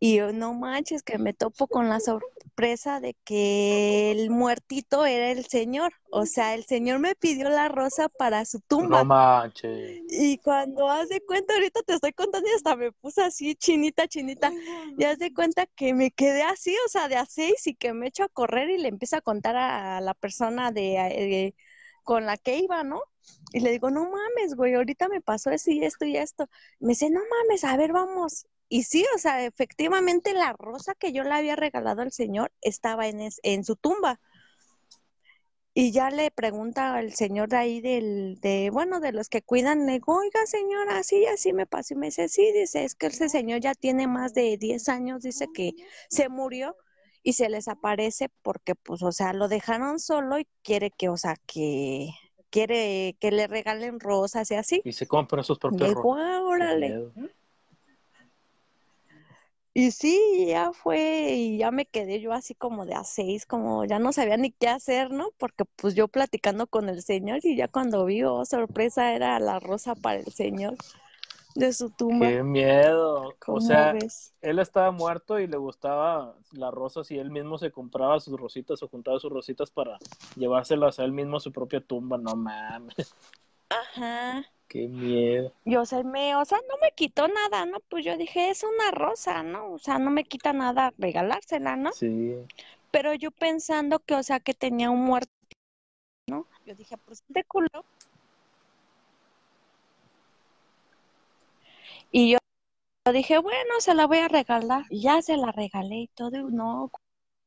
Y 0.00 0.16
yo, 0.18 0.32
no 0.32 0.54
manches, 0.54 1.02
que 1.02 1.18
me 1.18 1.34
topo 1.34 1.68
con 1.68 1.88
la 1.88 2.00
sorpresa 2.00 3.00
de 3.00 3.16
que 3.24 4.12
el 4.12 4.30
muertito 4.30 5.06
era 5.06 5.30
el 5.32 5.46
señor. 5.46 5.92
O 6.10 6.26
sea, 6.26 6.54
el 6.54 6.64
señor 6.66 7.00
me 7.00 7.14
pidió 7.16 7.48
la 7.50 7.68
rosa 7.68 8.08
para 8.10 8.44
su 8.46 8.60
tumba. 8.60 9.04
No 9.04 9.04
manches. 9.04 10.02
Y 10.08 10.38
cuando 10.38 10.88
haz 10.90 11.08
de 11.08 11.20
cuenta, 11.22 11.54
ahorita 11.54 11.82
te 11.82 11.94
estoy 11.94 12.12
contando 12.12 12.48
y 12.48 12.54
hasta 12.54 12.76
me 12.76 12.92
puse 12.92 13.22
así, 13.22 13.56
chinita, 13.56 14.06
chinita. 14.08 14.54
Y 14.96 15.04
haz 15.04 15.18
de 15.18 15.32
cuenta 15.32 15.66
que 15.66 15.94
me 15.94 16.10
quedé 16.12 16.42
así, 16.42 16.74
o 16.86 16.88
sea, 16.88 17.08
de 17.08 17.16
a 17.16 17.26
seis 17.26 17.66
y 17.66 17.74
que 17.74 17.92
me 17.92 18.08
echo 18.08 18.24
a 18.24 18.28
correr 18.28 18.70
y 18.70 18.78
le 18.78 18.88
empiezo 18.88 19.16
a 19.16 19.20
contar 19.22 19.56
a 19.56 20.00
la 20.00 20.14
persona 20.14 20.70
de, 20.72 20.96
eh, 20.96 21.54
con 22.06 22.24
la 22.24 22.36
que 22.38 22.58
iba, 22.58 22.84
¿no? 22.84 23.02
Y 23.52 23.60
le 23.60 23.72
digo, 23.72 23.90
no 23.90 24.08
mames, 24.08 24.54
güey, 24.54 24.74
ahorita 24.74 25.08
me 25.08 25.20
pasó 25.20 25.50
eso 25.50 25.72
y 25.72 25.84
esto 25.84 26.04
y 26.06 26.16
esto. 26.16 26.48
Me 26.78 26.90
dice, 26.90 27.10
no 27.10 27.20
mames, 27.20 27.64
a 27.64 27.76
ver, 27.76 27.92
vamos. 27.92 28.46
Y 28.68 28.84
sí, 28.84 29.04
o 29.14 29.18
sea, 29.18 29.44
efectivamente 29.44 30.32
la 30.32 30.52
rosa 30.52 30.94
que 30.94 31.12
yo 31.12 31.24
le 31.24 31.34
había 31.34 31.56
regalado 31.56 32.02
al 32.02 32.12
señor 32.12 32.52
estaba 32.62 33.08
en, 33.08 33.64
su 33.64 33.74
tumba. 33.76 34.20
Y 35.74 35.90
ya 35.90 36.10
le 36.10 36.30
pregunta 36.30 36.94
al 36.94 37.12
señor 37.12 37.48
de 37.48 37.56
ahí, 37.56 37.80
del, 37.80 38.38
de, 38.40 38.70
bueno, 38.72 39.00
de 39.00 39.12
los 39.12 39.28
que 39.28 39.42
cuidan, 39.42 39.84
le 39.86 39.94
digo, 39.94 40.16
oiga 40.16 40.46
señora, 40.46 40.98
así, 40.98 41.26
así 41.26 41.52
me 41.52 41.66
pasó. 41.66 41.94
Y 41.94 41.96
me 41.96 42.06
dice, 42.06 42.28
sí, 42.28 42.52
dice, 42.52 42.84
es 42.84 42.94
que 42.94 43.08
ese 43.08 43.28
señor 43.28 43.60
ya 43.60 43.74
tiene 43.74 44.06
más 44.06 44.32
de 44.32 44.56
10 44.56 44.88
años, 44.88 45.22
dice 45.22 45.48
que 45.52 45.72
se 46.08 46.28
murió 46.28 46.76
y 47.26 47.32
se 47.32 47.48
les 47.48 47.66
aparece 47.66 48.28
porque, 48.42 48.76
pues, 48.76 49.02
o 49.02 49.10
sea, 49.10 49.32
lo 49.32 49.48
dejaron 49.48 49.98
solo 49.98 50.38
y 50.38 50.46
quiere 50.62 50.92
que, 50.92 51.08
o 51.08 51.16
sea, 51.16 51.34
que 51.44 52.10
quiere 52.50 53.16
que 53.18 53.32
le 53.32 53.48
regalen 53.48 53.98
rosas 53.98 54.48
y 54.52 54.54
así. 54.54 54.80
Y 54.84 54.92
se 54.92 55.08
compra 55.08 55.42
sus 55.42 55.58
propios 55.58 55.92
rosas. 55.92 56.22
Ah, 56.24 56.40
órale. 56.44 57.10
Y 59.74 59.90
sí, 59.90 60.46
ya 60.46 60.70
fue, 60.72 61.32
y 61.32 61.58
ya 61.58 61.72
me 61.72 61.86
quedé 61.86 62.20
yo 62.20 62.32
así 62.32 62.54
como 62.54 62.86
de 62.86 62.94
a 62.94 63.02
seis, 63.02 63.44
como 63.44 63.84
ya 63.84 63.98
no 63.98 64.12
sabía 64.12 64.36
ni 64.36 64.52
qué 64.52 64.68
hacer, 64.68 65.10
¿no? 65.10 65.30
Porque 65.36 65.64
pues 65.74 65.96
yo 65.96 66.06
platicando 66.06 66.68
con 66.68 66.88
el 66.88 67.02
señor 67.02 67.40
y 67.42 67.56
ya 67.56 67.66
cuando 67.66 68.04
vi, 68.04 68.22
oh, 68.22 68.44
sorpresa, 68.44 69.14
era 69.14 69.40
la 69.40 69.58
rosa 69.58 69.96
para 69.96 70.20
el 70.20 70.32
señor 70.32 70.76
de 71.56 71.72
su 71.72 71.90
tumba. 71.90 72.28
Qué 72.28 72.42
miedo. 72.42 73.34
O 73.46 73.60
sea, 73.60 73.94
él 74.42 74.58
estaba 74.58 74.90
muerto 74.90 75.40
y 75.40 75.46
le 75.46 75.56
gustaba 75.56 76.34
las 76.52 76.72
rosas 76.72 77.10
y 77.10 77.18
él 77.18 77.30
mismo 77.30 77.58
se 77.58 77.70
compraba 77.70 78.20
sus 78.20 78.38
rositas 78.38 78.82
o 78.82 78.88
juntaba 78.88 79.18
sus 79.18 79.32
rositas 79.32 79.70
para 79.70 79.98
llevárselas 80.36 80.98
a 80.98 81.04
él 81.04 81.12
mismo 81.12 81.38
a 81.38 81.40
su 81.40 81.52
propia 81.52 81.80
tumba, 81.80 82.18
no 82.18 82.36
mames. 82.36 83.14
Ajá. 83.68 84.44
Qué 84.68 84.88
miedo. 84.88 85.52
Yo 85.64 85.86
se 85.86 86.02
me, 86.04 86.34
o 86.36 86.44
sea, 86.44 86.58
no 86.68 86.74
me 86.82 86.92
quitó 86.92 87.28
nada, 87.28 87.66
¿no? 87.66 87.78
Pues 87.88 88.04
yo 88.04 88.16
dije, 88.16 88.50
es 88.50 88.64
una 88.64 88.90
rosa, 88.90 89.42
¿no? 89.42 89.72
O 89.72 89.78
sea, 89.78 89.98
no 89.98 90.10
me 90.10 90.24
quita 90.24 90.52
nada 90.52 90.92
regalársela, 90.98 91.76
¿no? 91.76 91.92
Sí. 91.92 92.34
Pero 92.90 93.14
yo 93.14 93.30
pensando 93.30 94.00
que, 94.00 94.14
o 94.14 94.22
sea, 94.22 94.40
que 94.40 94.54
tenía 94.54 94.90
un 94.90 95.04
muerto, 95.04 95.30
¿no? 96.28 96.46
Yo 96.64 96.74
dije, 96.74 96.96
pues 96.98 97.22
de 97.28 97.44
culo. 97.44 97.84
Y 102.10 102.30
yo, 102.32 102.38
dije, 103.12 103.38
bueno, 103.38 103.80
se 103.80 103.94
la 103.94 104.06
voy 104.06 104.18
a 104.18 104.28
regalar. 104.28 104.84
Y 104.90 105.02
ya 105.02 105.22
se 105.22 105.36
la 105.36 105.52
regalé 105.52 105.96
y 105.96 106.08
todo. 106.08 106.50
No, 106.50 106.90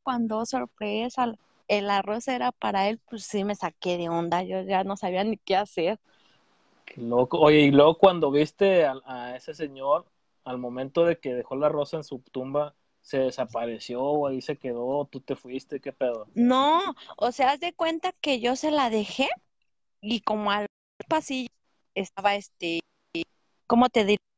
cuando 0.03 0.45
sorpresa, 0.45 1.33
el 1.67 1.89
arroz 1.89 2.27
era 2.27 2.51
para 2.51 2.89
él, 2.89 2.99
pues 3.09 3.23
sí 3.23 3.43
me 3.43 3.55
saqué 3.55 3.97
de 3.97 4.09
onda. 4.09 4.43
Yo 4.43 4.61
ya 4.61 4.83
no 4.83 4.97
sabía 4.97 5.23
ni 5.23 5.37
qué 5.37 5.55
hacer. 5.55 5.99
Qué 6.85 7.01
loco. 7.01 7.39
Oye, 7.39 7.59
y 7.61 7.71
luego 7.71 7.97
cuando 7.97 8.31
viste 8.31 8.85
a, 8.85 9.35
ese 9.35 9.53
señor, 9.53 10.05
al 10.43 10.57
momento 10.57 11.05
de 11.05 11.19
que 11.19 11.33
dejó 11.33 11.55
la 11.55 11.69
rosa 11.69 11.97
en 11.97 12.03
su 12.03 12.19
tumba, 12.19 12.75
se 13.01 13.19
desapareció 13.19 14.03
o 14.03 14.27
ahí 14.27 14.41
se 14.41 14.57
quedó, 14.57 15.05
tú 15.05 15.21
te 15.21 15.35
fuiste, 15.35 15.79
qué 15.79 15.93
pedo. 15.93 16.27
No, 16.33 16.95
o 17.17 17.31
sea, 17.31 17.51
haz 17.51 17.59
de 17.59 17.73
cuenta 17.73 18.11
que 18.19 18.39
yo 18.39 18.55
se 18.55 18.71
la 18.71 18.89
dejé 18.89 19.29
y 20.01 20.21
como 20.21 20.51
al 20.51 20.65
pasillo 21.07 21.49
estaba 21.95 22.35
este, 22.35 22.81
¿cómo 23.67 23.89
te 23.89 24.05
diré? 24.05 24.28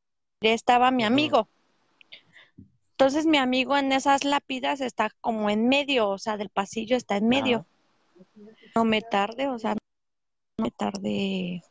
Estaba 0.41 0.91
mi 0.91 1.03
amigo. 1.03 1.47
Entonces 2.91 3.25
mi 3.25 3.37
amigo 3.37 3.77
en 3.77 3.91
esas 3.91 4.23
lápidas 4.23 4.81
está 4.81 5.09
como 5.21 5.49
en 5.49 5.67
medio, 5.67 6.09
o 6.09 6.17
sea, 6.17 6.37
del 6.37 6.49
pasillo 6.49 6.95
está 6.95 7.17
en 7.17 7.27
medio. 7.27 7.65
No 8.75 8.85
me 8.85 9.01
tarde, 9.01 9.47
o 9.47 9.57
sea, 9.57 9.73
no 9.73 10.63
me 10.63 10.71
tarde 10.71 11.63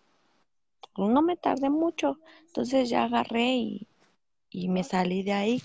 no 1.09 1.23
me 1.23 1.37
tardé 1.37 1.71
mucho. 1.71 2.19
Entonces 2.47 2.89
ya 2.89 3.05
agarré 3.05 3.57
y, 4.51 4.69
me 4.69 4.85
salí 4.85 5.23
de 5.23 5.33
ahí. 5.33 5.63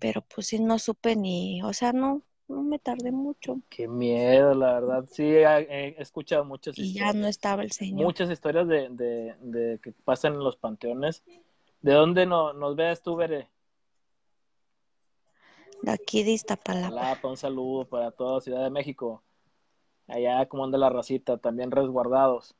Pero 0.00 0.22
pues 0.22 0.48
sí, 0.48 0.58
no 0.58 0.78
supe 0.78 1.16
ni, 1.16 1.62
o 1.62 1.72
sea, 1.72 1.92
no 1.92 2.22
me 2.48 2.78
tardé 2.78 3.10
mucho. 3.10 3.60
Qué 3.68 3.88
miedo, 3.88 4.54
la 4.54 4.74
verdad. 4.74 5.04
Sí, 5.10 5.24
he, 5.24 6.00
escuchado 6.00 6.44
muchas 6.44 6.78
y 6.78 6.92
ya 6.92 7.12
no 7.12 7.26
estaba 7.26 7.62
el 7.62 7.72
señor. 7.72 8.04
Muchas 8.04 8.30
historias 8.30 8.68
de, 8.68 8.88
de, 8.90 9.80
que 9.82 9.92
pasan 9.92 10.34
en 10.34 10.44
los 10.44 10.56
panteones. 10.56 11.22
¿De 11.80 11.92
dónde 11.92 12.26
no, 12.26 12.52
nos 12.52 12.76
veas 12.76 13.02
tú, 13.02 13.16
Bere? 13.16 13.48
De 15.82 15.90
aquí 15.92 16.22
de 16.22 16.32
Iztapalapa. 16.32 17.28
un 17.28 17.36
saludo 17.36 17.84
para 17.86 18.10
toda 18.10 18.40
Ciudad 18.40 18.62
de 18.62 18.70
México. 18.70 19.22
Allá 20.06 20.46
como 20.46 20.64
anda 20.64 20.78
la 20.78 20.88
racita, 20.88 21.38
también 21.38 21.70
resguardados. 21.70 22.54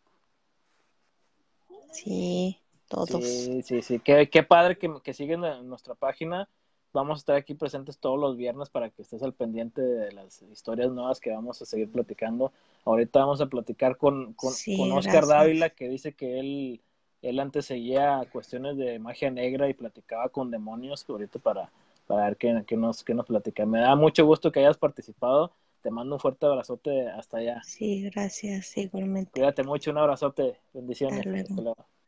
Sí, 1.93 2.61
todos. 2.89 3.25
Sí, 3.25 3.63
sí, 3.63 3.83
sí. 3.83 4.01
Qué, 4.01 4.29
qué 4.29 4.43
padre 4.43 4.77
que, 4.77 4.93
que 5.03 5.15
siguen 5.15 5.45
en 5.45 5.69
nuestra 5.69 5.95
página. 5.95 6.49
Vamos 6.97 7.19
a 7.19 7.21
estar 7.21 7.37
aquí 7.37 7.53
presentes 7.53 7.99
todos 7.99 8.19
los 8.19 8.39
viernes 8.39 8.71
para 8.71 8.89
que 8.89 9.03
estés 9.03 9.23
al 9.23 9.35
pendiente 9.35 9.83
de 9.83 10.13
las 10.13 10.41
historias 10.41 10.91
nuevas 10.91 11.21
que 11.21 11.31
vamos 11.31 11.61
a 11.61 11.67
seguir 11.67 11.93
platicando. 11.93 12.55
Ahorita 12.87 13.19
vamos 13.19 13.43
a 13.43 13.51
platicar 13.51 13.99
con, 13.99 14.33
con, 14.33 14.55
Oscar 14.93 15.27
Dávila, 15.27 15.69
que 15.69 15.91
dice 15.91 16.15
que 16.15 16.41
él, 16.41 16.81
él 17.21 17.39
antes 17.39 17.67
seguía 17.67 18.27
cuestiones 18.33 18.79
de 18.79 18.99
magia 18.99 19.31
negra 19.31 19.69
y 19.69 19.75
platicaba 19.75 20.31
con 20.31 20.51
demonios. 20.51 21.05
Ahorita 21.07 21.39
para, 21.39 21.71
para 22.07 22.25
ver 22.29 22.39
qué, 22.39 22.65
qué, 22.67 22.79
nos, 22.79 23.05
qué 23.05 23.13
nos 23.13 23.27
platica. 23.27 23.67
Me 23.67 23.81
da 23.81 23.95
mucho 23.95 24.25
gusto 24.25 24.51
que 24.51 24.61
hayas 24.61 24.79
participado. 24.79 25.53
Te 25.83 25.91
mando 25.91 26.15
un 26.15 26.21
fuerte 26.21 26.47
abrazote 26.47 27.09
hasta 27.09 27.37
allá. 27.37 27.63
Sí, 27.63 28.09
gracias, 28.09 28.75
igualmente. 28.79 29.33
Cuídate 29.33 29.65
mucho, 29.65 29.91
un 29.91 29.99
abrazote. 29.99 30.59
Bendiciones. 30.73 31.47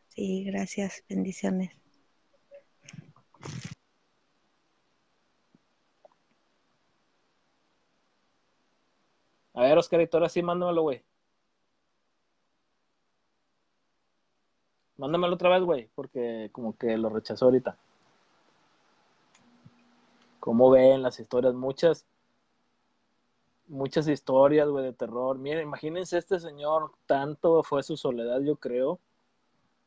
Sí, 0.06 0.44
gracias, 0.44 1.04
bendiciones. 1.10 1.72
A 9.58 9.62
ver, 9.62 9.76
Oscarito, 9.76 10.16
ahora 10.16 10.28
sí, 10.28 10.40
mándamelo, 10.40 10.82
güey. 10.82 11.02
Mándamelo 14.96 15.34
otra 15.34 15.48
vez, 15.48 15.62
güey, 15.62 15.90
porque 15.96 16.48
como 16.52 16.76
que 16.76 16.96
lo 16.96 17.08
rechazó 17.08 17.46
ahorita. 17.46 17.76
¿Cómo 20.38 20.70
ven 20.70 21.02
las 21.02 21.18
historias? 21.18 21.54
Muchas 21.54 22.06
muchas 23.66 24.06
historias, 24.06 24.68
güey, 24.68 24.84
de 24.84 24.92
terror. 24.92 25.36
Miren, 25.38 25.64
imagínense 25.64 26.18
este 26.18 26.38
señor, 26.38 26.92
tanto 27.06 27.64
fue 27.64 27.82
su 27.82 27.96
soledad, 27.96 28.40
yo 28.42 28.54
creo, 28.54 29.00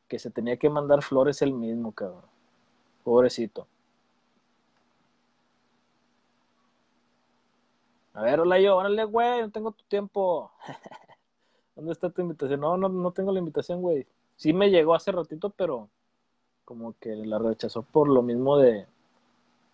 que 0.06 0.18
se 0.18 0.30
tenía 0.30 0.58
que 0.58 0.68
mandar 0.68 1.02
flores 1.02 1.40
él 1.40 1.54
mismo, 1.54 1.92
cabrón. 1.92 2.26
Pobrecito. 3.04 3.66
A 8.14 8.22
ver, 8.22 8.40
hola 8.40 8.60
yo, 8.60 8.76
órale, 8.76 9.04
güey, 9.04 9.40
no 9.40 9.50
tengo 9.50 9.72
tu 9.72 9.84
tiempo. 9.84 10.52
¿Dónde 11.76 11.92
está 11.92 12.10
tu 12.10 12.20
invitación? 12.22 12.60
No, 12.60 12.76
no, 12.76 12.88
no 12.88 13.12
tengo 13.12 13.32
la 13.32 13.38
invitación, 13.38 13.80
güey. 13.80 14.06
Sí 14.36 14.52
me 14.52 14.70
llegó 14.70 14.94
hace 14.94 15.12
ratito, 15.12 15.50
pero 15.50 15.88
como 16.64 16.94
que 16.98 17.14
la 17.16 17.38
rechazó 17.38 17.82
por 17.82 18.08
lo 18.08 18.22
mismo 18.22 18.58
de, 18.58 18.86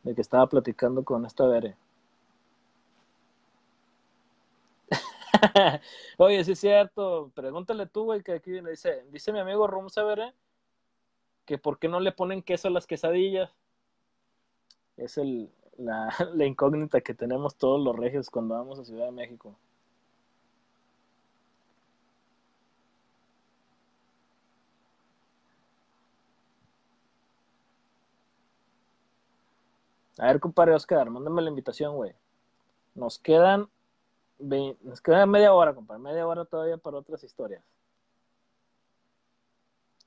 de 0.02 0.14
que 0.14 0.20
estaba 0.20 0.46
platicando 0.46 1.04
con 1.04 1.26
esta 1.26 1.46
Bere. 1.46 1.76
Oye, 6.18 6.44
sí 6.44 6.52
es 6.52 6.60
cierto. 6.60 7.30
Pregúntale 7.34 7.86
tú, 7.86 8.04
güey, 8.04 8.22
que 8.22 8.32
aquí 8.32 8.52
dice, 8.52 9.04
dice 9.10 9.32
mi 9.32 9.40
amigo 9.40 9.66
Rum 9.66 9.88
Saberé 9.88 10.32
que 11.48 11.56
por 11.56 11.78
qué 11.78 11.88
no 11.88 11.98
le 11.98 12.12
ponen 12.12 12.42
queso 12.42 12.68
a 12.68 12.70
las 12.70 12.86
quesadillas. 12.86 13.50
Es 14.98 15.16
el, 15.16 15.50
la, 15.78 16.08
la 16.34 16.44
incógnita 16.46 17.00
que 17.00 17.14
tenemos 17.14 17.56
todos 17.56 17.80
los 17.82 17.96
regios 17.96 18.30
cuando 18.30 18.54
vamos 18.54 18.78
a 18.78 18.84
Ciudad 18.84 19.06
de 19.06 19.12
México. 19.12 19.56
A 30.18 30.26
ver, 30.26 30.40
compadre 30.40 30.74
Oscar, 30.74 31.08
mándame 31.10 31.42
la 31.42 31.48
invitación, 31.50 31.94
güey. 31.96 32.12
Nos 32.94 33.18
quedan 33.18 33.68
nos 34.38 35.00
queda 35.00 35.26
media 35.26 35.52
hora, 35.52 35.74
compadre. 35.74 36.02
Media 36.02 36.26
hora 36.26 36.44
todavía 36.44 36.76
para 36.78 36.98
otras 36.98 37.22
historias. 37.24 37.62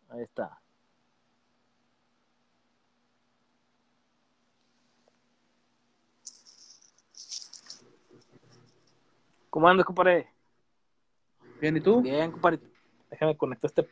Ahí 0.09 0.22
está. 0.24 0.61
¿Cómo 9.52 9.68
andas, 9.68 9.86
compadre? 9.86 10.30
Bien, 11.60 11.76
¿y 11.76 11.82
tú? 11.82 12.02
Bien, 12.02 12.32
compadre. 12.32 12.60
Déjame 13.10 13.36
conectar 13.36 13.70
este 13.70 13.86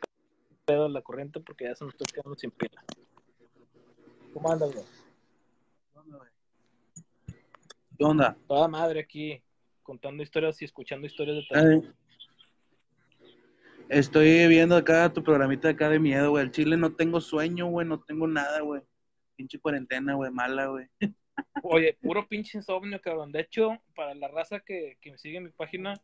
pedo 0.63 0.85
a 0.85 0.89
la 0.89 1.01
corriente 1.01 1.41
porque 1.41 1.65
ya 1.65 1.75
se 1.75 1.83
nos 1.83 1.93
está 1.93 2.05
quedando 2.13 2.39
sin 2.39 2.49
pila. 2.49 2.81
¿Cómo 4.33 4.49
andas, 4.49 4.73
güey? 4.73 4.85
¿Qué 7.97 8.05
onda? 8.05 8.37
Toda 8.47 8.69
madre 8.69 9.01
aquí, 9.01 9.43
contando 9.83 10.23
historias 10.23 10.61
y 10.61 10.65
escuchando 10.65 11.05
historias 11.05 11.45
de. 11.49 11.59
Ay, 11.59 11.93
Estoy 13.89 14.47
viendo 14.47 14.77
acá 14.77 15.11
tu 15.11 15.21
programita 15.21 15.67
acá 15.67 15.89
de 15.89 15.99
miedo, 15.99 16.29
güey. 16.29 16.45
El 16.45 16.51
chile 16.51 16.77
no 16.77 16.95
tengo 16.95 17.19
sueño, 17.19 17.67
güey, 17.67 17.85
no 17.85 17.99
tengo 17.99 18.27
nada, 18.27 18.61
güey. 18.61 18.81
Pinche 19.35 19.59
cuarentena, 19.59 20.13
güey, 20.13 20.31
mala, 20.31 20.67
güey. 20.67 20.87
Oye, 21.63 21.97
puro 22.01 22.27
pinche 22.27 22.57
insomnio, 22.57 23.01
cabrón. 23.01 23.31
De 23.31 23.41
hecho, 23.41 23.77
para 23.95 24.13
la 24.13 24.27
raza 24.27 24.59
que, 24.59 24.97
que 25.01 25.11
me 25.11 25.17
sigue 25.17 25.37
en 25.37 25.45
mi 25.45 25.51
página, 25.51 25.99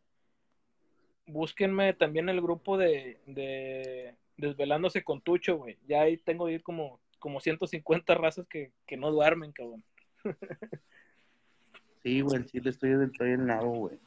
búsquenme 1.26 1.92
también 1.94 2.28
el 2.28 2.40
grupo 2.40 2.78
de, 2.78 3.18
de 3.26 4.14
Desvelándose 4.36 5.02
con 5.02 5.20
Tucho, 5.20 5.56
güey. 5.56 5.78
Ya 5.86 6.02
ahí 6.02 6.16
tengo 6.16 6.48
ir 6.48 6.62
como, 6.62 7.00
como 7.18 7.40
150 7.40 8.14
razas 8.14 8.46
que, 8.48 8.72
que 8.86 8.96
no 8.96 9.10
duermen, 9.10 9.52
cabrón. 9.52 9.82
Sí, 12.02 12.20
güey, 12.20 12.36
el 12.36 12.46
chile 12.46 12.70
estoy 12.70 12.90
del 12.90 13.10
en 13.18 13.48
lado, 13.48 13.66
güey. 13.66 13.98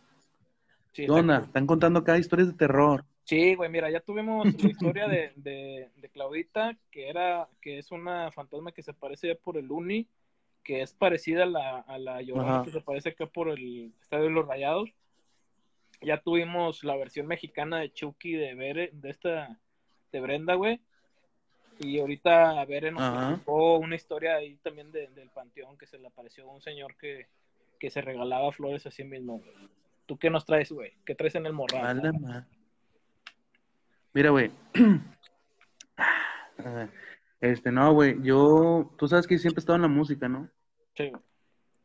Sí, 0.93 1.05
cool. 1.05 1.29
Están 1.31 1.67
contando 1.67 1.99
acá 1.99 2.17
historias 2.17 2.47
de 2.47 2.53
terror. 2.53 3.03
Sí, 3.25 3.55
güey, 3.55 3.69
mira, 3.69 3.91
ya 3.91 3.99
tuvimos 3.99 4.47
la 4.63 4.69
historia 4.69 5.09
de, 5.09 5.33
de, 5.35 5.89
de 5.97 6.09
Claudita, 6.09 6.77
que 6.91 7.09
era, 7.09 7.49
que 7.61 7.77
es 7.77 7.91
una 7.91 8.31
fantasma 8.31 8.71
que 8.71 8.83
se 8.83 8.93
parece 8.93 9.35
por 9.35 9.57
el 9.57 9.69
Uni, 9.69 10.07
que 10.63 10.81
es 10.81 10.93
parecida 10.93 11.43
a 11.43 11.47
la, 11.47 11.79
a 11.79 11.97
la 11.97 12.21
Llorona, 12.21 12.63
que 12.63 12.71
se 12.71 12.81
parece 12.81 13.09
acá 13.09 13.25
por 13.25 13.49
el 13.49 13.91
Estadio 14.01 14.25
de 14.25 14.29
los 14.31 14.47
Rayados. 14.47 14.89
Ya 16.01 16.21
tuvimos 16.21 16.83
la 16.83 16.95
versión 16.95 17.27
mexicana 17.27 17.79
de 17.79 17.91
Chucky 17.91 18.33
de 18.33 18.55
Bere, 18.55 18.89
de 18.93 19.09
esta, 19.09 19.57
de 20.11 20.19
Brenda, 20.21 20.53
güey. 20.55 20.79
Y 21.79 21.99
ahorita 21.99 22.63
Bere 22.65 22.91
nos 22.91 23.01
platicó 23.29 23.77
una 23.77 23.95
historia 23.95 24.35
ahí 24.35 24.57
también 24.57 24.91
de- 24.91 25.07
del 25.07 25.29
panteón 25.29 25.77
que 25.77 25.87
se 25.87 25.97
le 25.97 26.07
apareció 26.07 26.49
a 26.49 26.53
un 26.53 26.61
señor 26.61 26.95
que, 26.97 27.27
que 27.79 27.89
se 27.89 28.01
regalaba 28.01 28.51
flores 28.51 28.85
a 28.85 28.91
sí 28.91 29.03
mismo, 29.03 29.39
güey. 29.39 29.69
¿Tú 30.05 30.17
qué 30.17 30.29
nos 30.29 30.45
traes, 30.45 30.71
güey? 30.71 30.93
¿Qué 31.05 31.15
traes 31.15 31.35
en 31.35 31.45
el 31.45 31.53
morral? 31.53 31.81
Mira, 34.13 34.29
güey. 34.31 34.51
Este, 37.41 37.71
no, 37.71 37.93
güey, 37.93 38.21
yo, 38.21 38.93
tú 38.97 39.07
sabes 39.07 39.25
que 39.25 39.37
siempre 39.37 39.59
he 39.59 39.61
estado 39.61 39.77
en 39.77 39.83
la 39.83 39.87
música, 39.87 40.27
¿no? 40.27 40.49
Sí. 40.95 41.11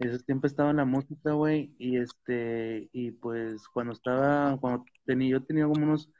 Ese 0.01 0.19
siempre 0.19 0.49
estaba 0.49 0.71
en 0.71 0.79
la 0.79 0.85
música, 0.85 1.33
güey, 1.33 1.73
y 1.79 1.97
este, 1.97 2.89
y 2.93 3.13
pues 3.13 3.69
cuando 3.69 3.93
estaba, 3.93 4.57
cuando 4.59 4.85
tenía, 5.07 5.31
yo 5.31 5.43
tenía 5.45 5.65
como 5.67 5.85
unos, 5.85 6.11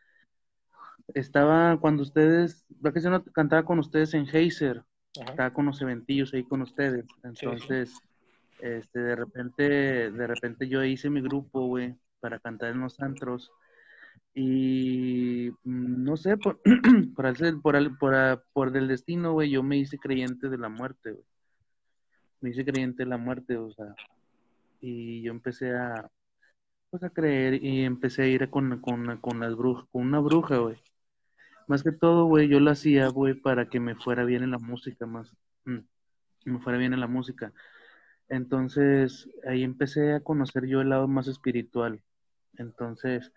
estaba 1.09 1.77
cuando 1.81 2.03
ustedes, 2.05 2.65
¿verdad 2.69 2.95
que 2.95 3.01
yo 3.01 3.11
no 3.11 3.25
cantaba 3.25 3.65
con 3.65 3.81
ustedes 3.81 4.15
en 4.15 4.29
Heiser? 4.33 4.85
Ajá. 5.21 5.31
Estaba 5.31 5.53
con 5.53 5.67
los 5.67 5.83
eventillos 5.83 6.33
ahí 6.33 6.45
con 6.45 6.63
ustedes, 6.63 7.05
entonces, 7.25 8.01
este, 8.61 9.01
de 9.01 9.17
repente, 9.17 10.11
de 10.13 10.27
repente 10.29 10.69
yo 10.69 10.85
hice 10.85 11.11
mi 11.11 11.21
grupo, 11.21 11.67
güey, 11.67 11.97
para 12.21 12.39
cantar 12.39 12.71
en 12.71 12.81
los 12.81 13.01
antros, 13.01 13.51
y 14.35 15.51
mm, 15.65 16.05
no 16.05 16.17
sé, 16.17 16.37
por, 16.37 16.61
por, 17.17 17.27
hacer- 17.27 17.61
por, 17.63 17.99
por, 17.99 18.45
por 18.53 18.73
del 18.73 18.89
destino, 18.89 19.33
güey, 19.33 19.51
yo 19.51 19.63
me 19.63 19.79
hice 19.79 19.99
creyente 19.99 20.49
de 20.49 20.59
la 20.59 20.69
muerte, 20.69 21.17
me 22.41 22.51
hice 22.51 22.65
creyente 22.65 23.05
de 23.05 23.09
la 23.09 23.17
muerte, 23.19 23.57
o 23.57 23.71
sea, 23.73 23.95
y 24.81 25.23
yo 25.23 25.33
empecé 25.33 25.75
a, 25.77 26.11
pues 26.91 27.03
a 27.05 27.11
creer 27.11 27.63
y 27.65 27.85
empecé 27.85 28.23
a 28.25 28.29
ir 28.29 28.51
con, 28.51 28.81
con, 28.81 29.19
con 29.21 29.41
las 29.41 29.57
brujas, 29.57 29.87
con 29.93 30.03
una 30.05 30.21
bruja, 30.21 30.59
güey. 30.59 30.77
Más 31.69 31.83
que 31.85 31.93
todo, 31.93 32.27
güey, 32.27 32.49
yo 32.49 32.61
lo 32.61 32.71
hacía, 32.73 33.09
güey, 33.09 33.35
para 33.35 33.69
que 33.69 33.81
me 33.81 33.97
fuera 33.97 34.25
bien 34.25 34.43
en 34.45 34.53
la 34.53 34.59
música, 34.59 35.07
más, 35.07 35.33
mm, 35.67 35.79
me 36.47 36.61
fuera 36.61 36.79
bien 36.79 36.95
en 36.95 37.01
la 37.01 37.09
música. 37.09 37.53
Entonces, 38.29 39.29
ahí 39.47 39.63
empecé 39.65 40.15
a 40.15 40.21
conocer 40.21 40.67
yo 40.67 40.81
el 40.81 40.91
lado 40.91 41.09
más 41.09 41.29
espiritual. 41.29 42.01
Entonces, 42.59 43.33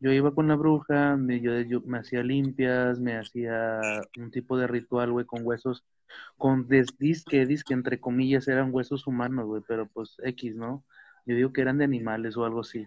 yo 0.00 0.12
iba 0.12 0.34
con 0.34 0.48
la 0.48 0.56
bruja, 0.56 1.16
me, 1.16 1.40
yo, 1.40 1.60
yo 1.60 1.80
me 1.82 1.98
hacía 1.98 2.22
limpias, 2.22 2.98
me 3.00 3.16
hacía 3.16 3.80
un 4.18 4.30
tipo 4.30 4.56
de 4.58 4.66
ritual, 4.66 5.12
güey, 5.12 5.26
con 5.26 5.46
huesos 5.46 5.84
con 6.36 6.66
des- 6.68 6.98
disque, 6.98 7.46
disque, 7.46 7.74
entre 7.74 8.00
comillas, 8.00 8.48
eran 8.48 8.70
huesos 8.72 9.06
humanos, 9.06 9.46
güey, 9.46 9.62
pero 9.68 9.86
pues 9.88 10.16
X, 10.24 10.56
¿no? 10.56 10.84
Yo 11.26 11.36
digo 11.36 11.52
que 11.52 11.60
eran 11.60 11.78
de 11.78 11.84
animales 11.84 12.36
o 12.36 12.44
algo 12.44 12.60
así. 12.60 12.86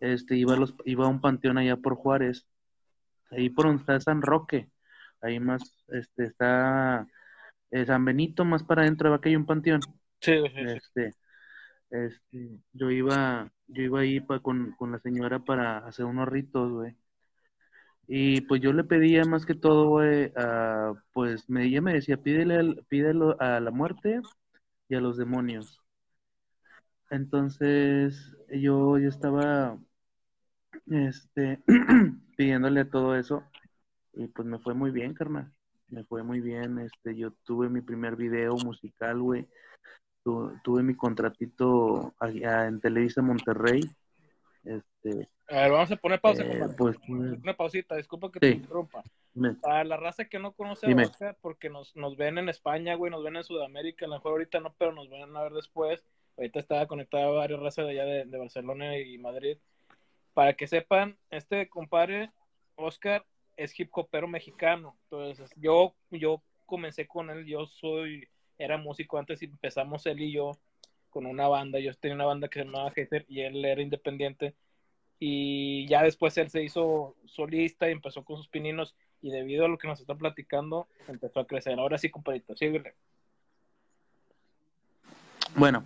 Este, 0.00 0.36
iba 0.36 0.54
a, 0.54 0.56
los, 0.56 0.74
iba 0.84 1.04
a 1.04 1.08
un 1.08 1.20
panteón 1.20 1.58
allá 1.58 1.76
por 1.76 1.94
Juárez, 1.96 2.46
ahí 3.30 3.50
por 3.50 3.66
donde 3.66 3.80
está 3.80 4.00
San 4.00 4.22
Roque, 4.22 4.70
ahí 5.20 5.40
más, 5.40 5.84
este, 5.88 6.24
está 6.24 7.06
eh, 7.70 7.86
San 7.86 8.04
Benito, 8.04 8.44
más 8.44 8.62
para 8.62 8.82
adentro, 8.82 9.10
va 9.10 9.20
que 9.20 9.30
hay 9.30 9.36
un 9.36 9.46
panteón. 9.46 9.80
Sí, 10.20 10.32
sí, 10.32 10.48
sí. 10.54 10.60
Este, 10.62 11.14
este, 11.90 12.58
yo 12.72 12.90
iba, 12.90 13.50
yo 13.72 13.82
iba 13.82 14.00
ahí 14.00 14.20
pa- 14.20 14.40
con, 14.40 14.72
con 14.72 14.92
la 14.92 14.98
señora 15.00 15.38
para 15.40 15.78
hacer 15.78 16.04
unos 16.04 16.28
ritos, 16.28 16.70
güey. 16.72 16.96
Y 18.06 18.40
pues 18.42 18.60
yo 18.60 18.72
le 18.72 18.84
pedía 18.84 19.24
más 19.24 19.46
que 19.46 19.54
todo, 19.54 19.88
güey, 19.88 20.32
a- 20.36 20.94
pues 21.12 21.48
me, 21.48 21.70
decía, 21.92 22.16
pídele, 22.16 22.56
al- 22.56 22.84
pídelo 22.88 23.40
a 23.40 23.60
la 23.60 23.70
muerte 23.70 24.20
y 24.88 24.96
a 24.96 25.00
los 25.00 25.16
demonios. 25.16 25.80
Entonces 27.10 28.36
yo, 28.50 28.98
yo 28.98 29.08
estaba, 29.08 29.78
este, 30.86 31.62
pidiéndole 32.36 32.84
todo 32.84 33.16
eso 33.16 33.44
y 34.12 34.26
pues 34.28 34.46
me 34.46 34.58
fue 34.58 34.74
muy 34.74 34.90
bien, 34.90 35.14
carnal. 35.14 35.52
Me 35.88 36.04
fue 36.04 36.22
muy 36.22 36.40
bien, 36.40 36.78
este, 36.78 37.16
yo 37.16 37.32
tuve 37.44 37.68
mi 37.68 37.80
primer 37.80 38.16
video 38.16 38.56
musical, 38.56 39.20
güey. 39.20 39.48
Tu- 40.22 40.52
tuve 40.62 40.82
mi 40.82 40.94
contratito 40.94 42.14
allá 42.18 42.66
en 42.66 42.80
Televisa 42.80 43.22
Monterrey. 43.22 43.80
Este, 44.64 45.28
A 45.48 45.62
ver, 45.62 45.70
vamos 45.72 45.90
a 45.90 45.96
poner 45.96 46.20
pausa, 46.20 46.44
eh, 46.44 46.60
pues, 46.76 46.98
Una 47.08 47.56
pausita, 47.56 47.96
disculpa 47.96 48.30
que 48.30 48.40
te 48.40 48.46
interrumpa. 48.56 49.02
Para 49.60 49.84
la 49.84 49.96
raza 49.96 50.26
que 50.26 50.38
no 50.38 50.52
conoce 50.52 50.86
a 50.86 50.90
Oscar, 51.06 51.36
porque 51.40 51.70
nos, 51.70 51.96
nos 51.96 52.16
ven 52.16 52.36
en 52.38 52.48
España, 52.48 52.94
güey, 52.94 53.10
nos 53.10 53.24
ven 53.24 53.36
en 53.36 53.44
Sudamérica, 53.44 54.04
a 54.04 54.08
lo 54.08 54.16
mejor 54.16 54.32
ahorita 54.32 54.60
no, 54.60 54.74
pero 54.76 54.92
nos 54.92 55.08
van 55.08 55.34
a 55.36 55.42
ver 55.42 55.52
después. 55.52 56.04
Ahorita 56.36 56.60
estaba 56.60 56.86
conectada 56.86 57.26
a 57.26 57.30
varias 57.30 57.60
razas 57.60 57.86
de 57.86 57.92
allá 57.92 58.04
de, 58.04 58.24
de 58.26 58.38
Barcelona 58.38 58.98
y 58.98 59.16
Madrid. 59.18 59.56
Para 60.34 60.52
que 60.54 60.66
sepan, 60.66 61.16
este 61.30 61.68
compadre, 61.68 62.30
Oscar, 62.76 63.24
es 63.56 63.78
hip 63.78 63.90
hopero 63.92 64.28
mexicano. 64.28 64.96
Entonces, 65.04 65.50
yo, 65.56 65.94
yo 66.10 66.42
comencé 66.66 67.06
con 67.06 67.30
él, 67.30 67.44
yo 67.46 67.66
soy, 67.66 68.28
era 68.60 68.76
músico 68.76 69.18
antes 69.18 69.42
y 69.42 69.46
empezamos 69.46 70.04
él 70.06 70.20
y 70.20 70.32
yo 70.32 70.52
con 71.08 71.26
una 71.26 71.48
banda. 71.48 71.80
Yo 71.80 71.92
tenía 71.94 72.14
una 72.14 72.26
banda 72.26 72.48
que 72.48 72.60
se 72.60 72.66
llamaba 72.66 72.92
Heiser 72.94 73.24
y 73.28 73.40
él 73.40 73.64
era 73.64 73.80
independiente. 73.82 74.54
Y 75.18 75.86
ya 75.88 76.02
después 76.02 76.36
él 76.38 76.50
se 76.50 76.62
hizo 76.62 77.16
solista 77.26 77.88
y 77.88 77.92
empezó 77.92 78.22
con 78.22 78.36
sus 78.36 78.48
pininos. 78.48 78.94
Y 79.22 79.30
debido 79.30 79.64
a 79.64 79.68
lo 79.68 79.78
que 79.78 79.88
nos 79.88 80.00
está 80.00 80.14
platicando, 80.14 80.88
empezó 81.08 81.40
a 81.40 81.46
crecer. 81.46 81.78
Ahora 81.78 81.98
sí, 81.98 82.10
compadrito, 82.10 82.54
síguele. 82.54 82.94
Bueno, 85.56 85.84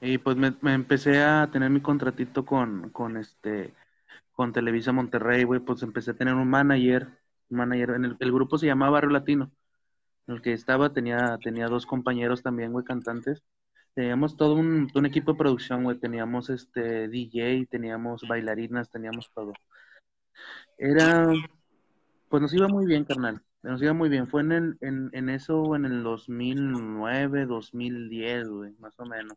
y 0.00 0.18
pues 0.18 0.36
me, 0.36 0.52
empecé 0.74 1.22
a 1.22 1.48
tener 1.50 1.70
mi 1.70 1.80
contratito 1.80 2.44
con, 2.44 2.90
con 2.90 3.16
este, 3.16 3.72
con 4.32 4.52
Televisa 4.52 4.92
Monterrey, 4.92 5.44
güey, 5.44 5.60
pues 5.60 5.82
empecé 5.82 6.10
a 6.10 6.16
tener 6.16 6.34
un 6.34 6.48
manager, 6.48 7.08
un 7.48 7.56
manager, 7.56 7.90
en 7.90 8.16
el 8.18 8.32
grupo 8.32 8.58
se 8.58 8.66
llamaba 8.66 8.92
Barrio 8.92 9.10
Latino, 9.10 9.50
en 10.26 10.34
el 10.34 10.42
que 10.42 10.52
estaba, 10.52 10.92
tenía, 10.92 11.38
tenía 11.42 11.68
dos 11.68 11.86
compañeros 11.86 12.42
también, 12.42 12.72
güey, 12.72 12.84
cantantes, 12.84 13.42
teníamos 13.94 14.36
todo 14.36 14.54
un, 14.54 14.90
un 14.94 15.06
equipo 15.06 15.32
de 15.32 15.38
producción, 15.38 15.84
güey, 15.84 15.98
teníamos 15.98 16.50
este 16.50 17.08
DJ, 17.08 17.66
teníamos 17.70 18.22
bailarinas, 18.28 18.90
teníamos 18.90 19.30
todo. 19.34 19.52
Era, 20.78 21.32
pues 22.28 22.42
nos 22.42 22.52
iba 22.54 22.68
muy 22.68 22.86
bien, 22.86 23.04
carnal, 23.04 23.42
nos 23.62 23.82
iba 23.82 23.92
muy 23.92 24.08
bien, 24.08 24.26
fue 24.28 24.42
en, 24.42 24.52
el, 24.52 24.78
en, 24.80 25.10
en 25.12 25.28
eso, 25.30 25.74
en 25.76 25.84
el 25.86 26.02
2009, 26.02 27.46
2010, 27.46 28.48
güey, 28.48 28.72
más 28.78 28.98
o 28.98 29.06
menos. 29.06 29.36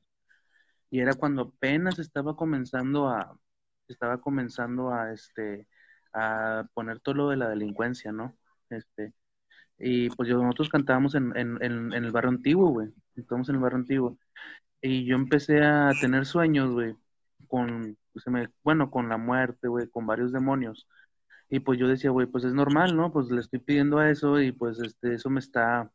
Y 0.90 1.00
era 1.00 1.14
cuando 1.14 1.44
apenas 1.44 2.00
estaba 2.00 2.36
comenzando 2.36 3.10
a, 3.10 3.40
estaba 3.88 4.20
comenzando 4.22 4.94
a, 4.94 5.14
este, 5.14 5.68
a 6.14 6.66
poner 6.74 7.00
todo 7.00 7.16
lo 7.16 7.30
de 7.30 7.38
la 7.38 7.50
delincuencia, 7.50 8.12
¿no? 8.12 8.36
Este, 8.70 9.14
y 9.80 10.10
pues 10.12 10.30
yo, 10.30 10.42
nosotros 10.44 10.70
cantábamos 10.70 11.16
en, 11.16 11.36
en, 11.38 11.62
en, 11.64 11.94
el 11.94 12.12
barrio 12.12 12.32
antiguo, 12.32 12.70
güey, 12.70 12.90
estábamos 13.16 13.50
en 13.50 13.56
el 13.56 13.62
barrio 13.62 13.80
antiguo. 13.80 14.18
Y 14.82 15.06
yo 15.06 15.16
empecé 15.16 15.64
a 15.64 15.92
tener 16.02 16.26
sueños, 16.26 16.72
güey, 16.72 16.96
con, 17.48 17.98
se 18.16 18.32
me, 18.32 18.50
bueno, 18.64 18.92
con 18.92 19.10
la 19.10 19.18
muerte, 19.18 19.68
güey, 19.68 19.90
con 19.90 20.06
varios 20.08 20.32
demonios. 20.32 20.88
Y 21.50 21.60
pues 21.62 21.80
yo 21.80 21.88
decía, 21.88 22.12
güey, 22.12 22.28
pues 22.28 22.44
es 22.46 22.54
normal, 22.54 22.96
¿no? 22.96 23.12
Pues 23.12 23.32
le 23.32 23.42
estoy 23.42 23.60
pidiendo 23.60 24.00
a 24.00 24.10
eso 24.12 24.40
y 24.42 24.52
pues 24.52 24.80
este, 24.82 25.16
eso 25.16 25.30
me 25.30 25.40
está, 25.40 25.92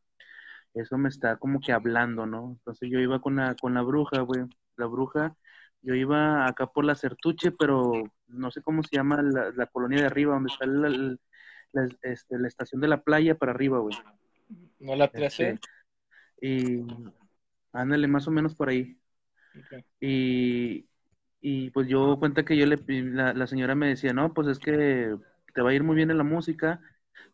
eso 0.75 0.99
me 0.99 1.09
está 1.09 1.37
como 1.39 1.61
que 1.61 1.73
hablando, 1.73 2.27
¿no? 2.27 2.53
Entonces 2.59 2.91
yo 2.91 2.99
iba 3.01 3.21
con 3.21 3.37
la, 3.37 3.55
con 3.57 3.75
la 3.75 3.83
bruja, 3.83 4.21
güey. 4.23 4.43
La 4.77 4.87
bruja 4.87 5.37
yo 5.85 5.95
iba 5.95 6.47
acá 6.47 6.67
por 6.67 6.85
la 6.85 6.95
Certuche, 6.97 7.53
pero 7.53 7.93
no 8.29 8.51
sé 8.51 8.63
cómo 8.63 8.83
se 8.83 8.97
llama 8.97 9.23
la, 9.23 9.67
colonia 9.67 10.01
de 10.01 10.07
arriba, 10.07 10.35
donde 10.35 10.51
está 10.53 10.65
la, 11.75 11.89
este, 12.03 12.39
la, 12.39 12.49
estación 12.49 12.81
de 12.81 12.89
la 12.89 13.03
playa 13.03 13.35
para 13.35 13.53
arriba, 13.53 13.79
güey. 13.79 13.97
¿No 14.79 14.97
la 14.97 15.09
13? 15.09 15.51
Este, 15.51 15.69
y 16.41 16.85
ándale, 17.73 18.09
más 18.09 18.27
o 18.29 18.31
menos 18.31 18.55
por 18.55 18.69
ahí. 18.69 18.99
Y, 20.01 20.89
y 21.41 21.71
pues 21.71 21.89
yo 21.89 22.19
cuenta 22.19 22.45
que 22.45 22.57
yo 22.57 22.67
le, 22.67 22.79
la, 22.87 23.33
la 23.35 23.47
señora 23.47 23.75
me 23.75 23.89
decía, 23.89 24.13
no, 24.13 24.33
pues 24.33 24.49
es 24.49 24.59
que 24.59 25.17
te 25.55 25.63
va 25.63 25.71
a 25.71 25.75
ir 25.75 25.85
muy 25.85 25.97
bien 25.97 26.11
en 26.11 26.19
la 26.19 26.25
música, 26.25 26.81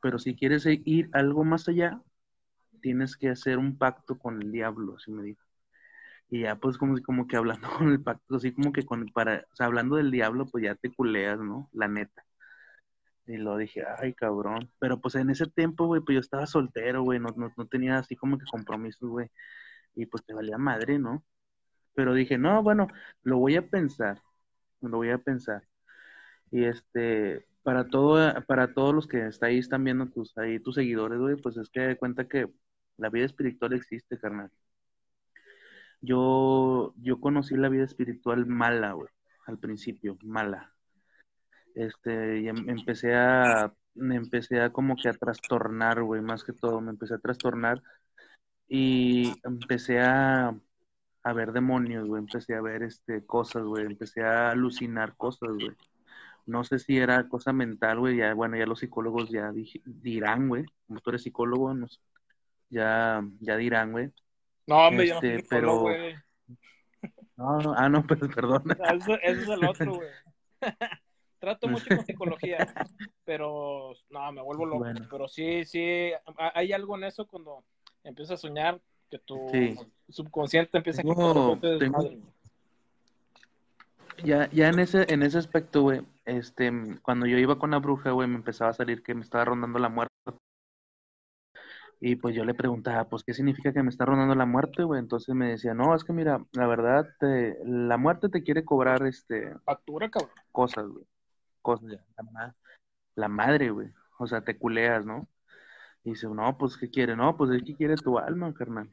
pero 0.02 0.18
si 0.18 0.34
quieres 0.34 0.66
ir 0.66 1.08
algo 1.12 1.44
más 1.44 1.68
allá, 1.68 2.02
tienes 2.80 3.16
que 3.16 3.28
hacer 3.28 3.58
un 3.58 3.76
pacto 3.78 4.18
con 4.18 4.42
el 4.42 4.52
diablo, 4.52 4.96
así 4.96 5.10
me 5.10 5.22
dijo. 5.22 5.44
Y 6.28 6.42
ya 6.42 6.56
pues 6.56 6.78
como, 6.78 7.00
como 7.02 7.26
que 7.26 7.36
hablando 7.36 7.68
con 7.78 7.90
el 7.90 8.02
pacto, 8.02 8.36
así 8.36 8.52
como 8.52 8.72
que 8.72 8.84
con, 8.84 9.06
para, 9.08 9.46
o 9.52 9.56
sea, 9.56 9.66
hablando 9.66 9.96
del 9.96 10.10
diablo, 10.10 10.46
pues 10.46 10.64
ya 10.64 10.74
te 10.74 10.92
culeas, 10.92 11.40
¿no? 11.40 11.68
La 11.72 11.88
neta. 11.88 12.24
Y 13.30 13.36
lo 13.38 13.56
dije, 13.56 13.84
ay, 13.98 14.14
cabrón. 14.14 14.70
Pero 14.80 15.00
pues 15.00 15.14
en 15.14 15.30
ese 15.30 15.46
tiempo, 15.46 15.86
güey, 15.86 16.02
pues 16.02 16.14
yo 16.16 16.20
estaba 16.20 16.46
soltero, 16.46 17.02
güey, 17.02 17.20
no, 17.20 17.28
no, 17.36 17.52
no 17.56 17.66
tenía 17.68 17.98
así 17.98 18.16
como 18.16 18.38
que 18.38 18.44
compromisos, 18.50 19.08
güey. 19.08 19.28
Y 19.94 20.06
pues 20.06 20.24
te 20.24 20.34
valía 20.34 20.58
madre, 20.58 20.98
¿no? 20.98 21.24
Pero 21.94 22.14
dije, 22.14 22.38
no, 22.38 22.62
bueno, 22.62 22.88
lo 23.22 23.38
voy 23.38 23.56
a 23.56 23.68
pensar, 23.68 24.22
lo 24.82 24.98
voy 24.98 25.10
a 25.10 25.18
pensar. 25.18 25.64
Y 26.50 26.64
este, 26.64 27.46
para 27.62 27.88
todo, 27.88 28.18
para 28.46 28.74
todos 28.74 28.94
los 28.94 29.06
que 29.08 29.30
ahí 29.42 29.58
están 29.58 29.84
viendo 29.84 30.08
tus, 30.08 30.36
ahí 30.38 30.60
tus 30.60 30.76
seguidores, 30.76 31.18
güey, 31.20 31.36
pues 31.36 31.56
es 31.58 31.70
que 31.70 31.80
de 31.80 31.98
cuenta 31.98 32.28
que 32.28 32.48
la 32.98 33.10
vida 33.10 33.26
espiritual 33.26 33.74
existe, 33.74 34.18
carnal. 34.18 34.50
Yo, 36.00 36.94
yo 36.96 37.20
conocí 37.20 37.56
la 37.56 37.68
vida 37.68 37.84
espiritual 37.84 38.46
mala, 38.46 38.92
güey, 38.92 39.10
al 39.46 39.58
principio, 39.58 40.18
mala. 40.22 40.74
Este, 41.74 42.40
y 42.40 42.48
em, 42.48 42.68
empecé 42.68 43.14
a, 43.14 43.72
me 43.94 44.16
empecé 44.16 44.60
a 44.60 44.70
como 44.70 44.96
que 44.96 45.08
a 45.08 45.12
trastornar, 45.12 46.02
güey, 46.02 46.20
más 46.20 46.44
que 46.44 46.52
todo, 46.52 46.80
me 46.80 46.90
empecé 46.90 47.14
a 47.14 47.18
trastornar 47.18 47.82
y 48.68 49.32
empecé 49.44 50.00
a, 50.00 50.54
a 51.22 51.32
ver 51.32 51.52
demonios, 51.52 52.06
güey, 52.06 52.20
empecé 52.20 52.54
a 52.54 52.60
ver 52.60 52.82
este, 52.82 53.24
cosas, 53.26 53.64
güey, 53.64 53.86
empecé 53.86 54.22
a 54.22 54.50
alucinar 54.50 55.16
cosas, 55.16 55.50
güey. 55.50 55.76
No 56.46 56.64
sé 56.64 56.78
si 56.78 56.98
era 56.98 57.28
cosa 57.28 57.52
mental, 57.52 58.00
güey, 58.00 58.16
ya, 58.16 58.34
bueno, 58.34 58.56
ya 58.56 58.66
los 58.66 58.80
psicólogos 58.80 59.30
ya 59.30 59.52
dirán, 59.84 60.48
güey, 60.48 60.64
como 60.86 61.00
tú 61.00 61.10
eres 61.10 61.22
psicólogo, 61.22 61.74
no 61.74 61.86
ya, 62.70 63.22
ya 63.40 63.56
dirán, 63.56 63.92
güey. 63.92 64.10
No, 64.66 64.86
hombre, 64.86 65.08
yo 65.08 65.20
no 65.20 65.28
este, 65.28 65.46
pero... 65.48 65.80
güey. 65.80 66.14
No, 67.36 67.58
no, 67.58 67.74
ah, 67.76 67.88
no, 67.88 68.02
pues, 68.06 68.20
perdón. 68.34 68.64
Eso, 68.70 69.14
eso 69.22 69.42
es 69.42 69.48
el 69.48 69.64
otro, 69.64 69.94
güey. 69.94 70.08
Trato 71.40 71.68
mucho 71.68 71.86
con 71.88 72.04
psicología, 72.04 72.58
pero 73.24 73.94
no, 74.10 74.32
me 74.32 74.42
vuelvo 74.42 74.66
loco. 74.66 74.84
Pero 75.10 75.26
sí, 75.26 75.64
sí, 75.64 76.10
hay 76.36 76.72
algo 76.72 76.96
en 76.96 77.04
eso 77.04 77.26
cuando 77.26 77.64
empiezas 78.04 78.34
a 78.34 78.42
soñar 78.46 78.78
que 79.10 79.18
tu 79.18 79.36
subconsciente 80.08 80.76
empieza 80.76 81.00
a 81.00 81.04
tengo... 81.04 81.58
Ya, 84.22 84.50
ya 84.50 84.68
en 84.68 84.78
ese, 84.80 85.06
en 85.12 85.22
ese 85.22 85.38
aspecto, 85.38 85.80
güey, 85.80 86.02
este, 86.26 86.70
cuando 87.00 87.24
yo 87.24 87.38
iba 87.38 87.58
con 87.58 87.70
la 87.70 87.78
bruja, 87.78 88.10
güey, 88.10 88.28
me 88.28 88.36
empezaba 88.36 88.70
a 88.70 88.74
salir 88.74 89.02
que 89.02 89.14
me 89.14 89.22
estaba 89.22 89.46
rondando 89.46 89.78
la 89.78 89.88
muerte. 89.88 90.12
Y 92.02 92.16
pues 92.16 92.34
yo 92.34 92.44
le 92.44 92.54
preguntaba, 92.54 93.04
pues, 93.04 93.24
¿qué 93.24 93.32
significa 93.32 93.72
que 93.72 93.82
me 93.82 93.88
está 93.88 94.04
rondando 94.04 94.34
la 94.34 94.46
muerte, 94.46 94.82
güey? 94.82 95.00
Entonces 95.00 95.34
me 95.34 95.48
decía, 95.48 95.72
no, 95.72 95.94
es 95.94 96.04
que 96.04 96.12
mira, 96.12 96.44
la 96.52 96.66
verdad, 96.66 97.08
la 97.64 97.96
muerte 97.96 98.28
te 98.28 98.42
quiere 98.42 98.64
cobrar, 98.64 99.06
este... 99.06 99.54
Factura, 99.64 100.10
cabrón. 100.10 100.30
Cosas, 100.52 100.86
güey. 100.86 101.04
Cosas, 101.62 101.88
la, 101.88 102.54
la 103.16 103.28
madre, 103.28 103.70
güey. 103.70 103.88
O 104.18 104.26
sea, 104.26 104.42
te 104.42 104.58
culeas, 104.58 105.06
¿no? 105.06 105.28
Y 106.04 106.10
dice, 106.12 106.28
no, 106.28 106.58
pues, 106.58 106.76
¿qué 106.76 106.90
quiere? 106.90 107.16
No, 107.16 107.36
pues 107.36 107.50
es 107.52 107.62
que 107.64 107.76
quiere 107.76 107.96
tu 107.96 108.18
alma, 108.18 108.54
carnal 108.54 108.90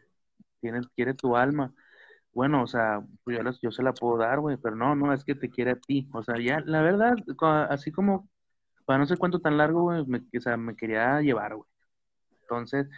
quiere 0.96 1.14
tu 1.14 1.36
alma. 1.36 1.74
Bueno, 2.34 2.64
o 2.64 2.68
sea, 2.68 3.02
pues 3.24 3.38
yo, 3.38 3.44
yo 3.62 3.72
se 3.72 3.84
la 3.84 3.94
puedo 3.94 4.18
dar, 4.18 4.40
güey, 4.40 4.58
pero 4.58 4.76
no, 4.76 4.96
no, 4.96 5.14
es 5.14 5.24
que 5.24 5.36
te 5.36 5.50
quiere 5.50 5.72
a 5.72 5.76
ti. 5.80 6.10
O 6.14 6.24
sea, 6.24 6.40
ya, 6.40 6.60
la 6.66 6.82
verdad, 6.82 7.16
así 7.70 7.92
como, 7.92 8.30
para 8.86 9.00
no 9.00 9.06
sé 9.08 9.18
cuánto 9.18 9.40
tan 9.42 9.58
largo, 9.58 9.84
güey, 9.84 10.06
me, 10.08 10.20
o 10.38 10.42
sea, 10.42 10.58
me 10.58 10.76
quería 10.76 11.22
llevar, 11.22 11.56
güey. 11.56 11.70
Entonces, 12.44 12.90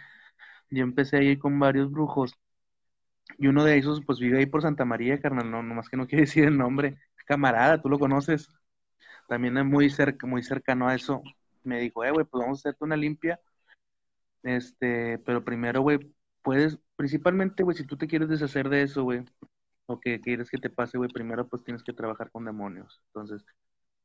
yo 0.70 0.84
empecé 0.84 1.18
a 1.18 1.22
ir 1.22 1.38
con 1.40 1.58
varios 1.60 1.90
brujos. 1.92 2.34
Y 3.38 3.46
uno 3.48 3.64
de 3.64 3.78
esos, 3.78 4.04
pues 4.04 4.18
vive 4.20 4.38
ahí 4.38 4.46
por 4.46 4.62
Santa 4.62 4.84
María, 4.84 5.20
carnal, 5.20 5.50
no, 5.50 5.62
nomás 5.62 5.88
que 5.88 5.96
no 5.96 6.06
quiere 6.06 6.22
decir 6.26 6.44
el 6.44 6.56
nombre. 6.58 6.98
Camarada, 7.26 7.80
tú 7.80 7.88
lo 7.88 7.98
conoces. 7.98 8.48
También 9.30 9.56
es 9.58 9.64
muy, 9.64 9.88
cerca, 9.90 10.26
muy 10.26 10.42
cercano 10.42 10.88
a 10.88 10.94
eso. 10.96 11.22
Me 11.62 11.78
dijo, 11.78 12.04
eh, 12.04 12.10
güey, 12.10 12.26
pues 12.26 12.42
vamos 12.42 12.58
a 12.58 12.60
hacerte 12.62 12.84
una 12.84 12.96
limpia. 12.96 13.40
Este, 14.42 15.18
pero 15.20 15.44
primero, 15.44 15.82
güey, 15.82 16.00
puedes, 16.42 16.78
principalmente, 16.96 17.62
güey, 17.62 17.76
si 17.76 17.86
tú 17.86 17.96
te 17.96 18.08
quieres 18.08 18.28
deshacer 18.28 18.68
de 18.68 18.82
eso, 18.82 19.04
güey, 19.04 19.24
o 19.86 20.00
que 20.00 20.20
quieres 20.20 20.50
que 20.50 20.58
te 20.58 20.68
pase, 20.68 20.98
güey, 20.98 21.10
primero 21.10 21.48
pues 21.48 21.62
tienes 21.62 21.84
que 21.84 21.92
trabajar 21.92 22.32
con 22.32 22.44
demonios. 22.44 23.00
Entonces, 23.08 23.44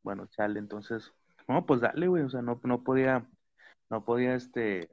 bueno, 0.03 0.28
chale, 0.28 0.59
entonces, 0.59 1.11
no, 1.47 1.65
pues 1.65 1.82
dale, 1.82 2.07
güey, 2.07 2.23
o 2.23 2.30
sea, 2.30 2.43
no, 2.43 2.61
no 2.63 2.84
podía, 2.84 3.28
no 3.89 4.05
podía, 4.05 4.36
este, 4.36 4.91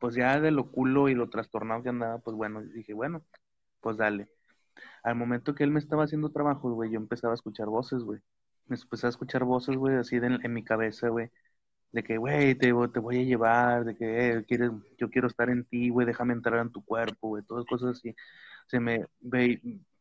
pues 0.00 0.14
ya 0.14 0.40
de 0.40 0.50
lo 0.52 0.70
culo 0.72 1.08
y 1.08 1.14
lo 1.14 1.30
trastornado 1.30 1.82
que 1.82 1.90
andaba, 1.90 2.18
pues 2.18 2.36
bueno, 2.36 2.62
dije, 2.62 2.94
bueno, 2.94 3.24
pues 3.80 3.96
dale. 3.98 4.28
Al 5.04 5.16
momento 5.16 5.54
que 5.54 5.64
él 5.64 5.72
me 5.72 5.80
estaba 5.80 6.04
haciendo 6.04 6.30
trabajo, 6.32 6.72
güey, 6.72 6.92
yo 6.92 6.98
empezaba 6.98 7.34
a 7.34 7.36
escuchar 7.36 7.68
voces, 7.68 8.04
güey. 8.04 8.20
Me 8.68 8.76
empecé 8.76 9.06
a 9.06 9.10
escuchar 9.10 9.44
voces, 9.44 9.76
güey, 9.76 9.96
así 9.96 10.16
en 10.16 10.52
mi 10.52 10.62
cabeza, 10.64 11.08
güey 11.08 11.30
de 11.92 12.02
que, 12.02 12.18
güey, 12.18 12.54
te, 12.54 12.72
voy 12.72 13.18
a 13.18 13.22
llevar, 13.22 13.84
de 13.84 13.96
que 13.96 14.30
eh, 14.30 14.44
quieres, 14.46 14.70
yo 14.98 15.10
quiero 15.10 15.28
estar 15.28 15.48
en 15.50 15.64
ti, 15.64 15.88
güey, 15.90 16.06
déjame 16.06 16.34
entrar 16.34 16.60
en 16.60 16.72
tu 16.72 16.84
cuerpo, 16.84 17.28
güey, 17.28 17.42
todas 17.44 17.64
cosas 17.66 17.98
así. 17.98 18.14
Se 18.66 18.80
me, 18.80 19.06
vi, 19.20 19.60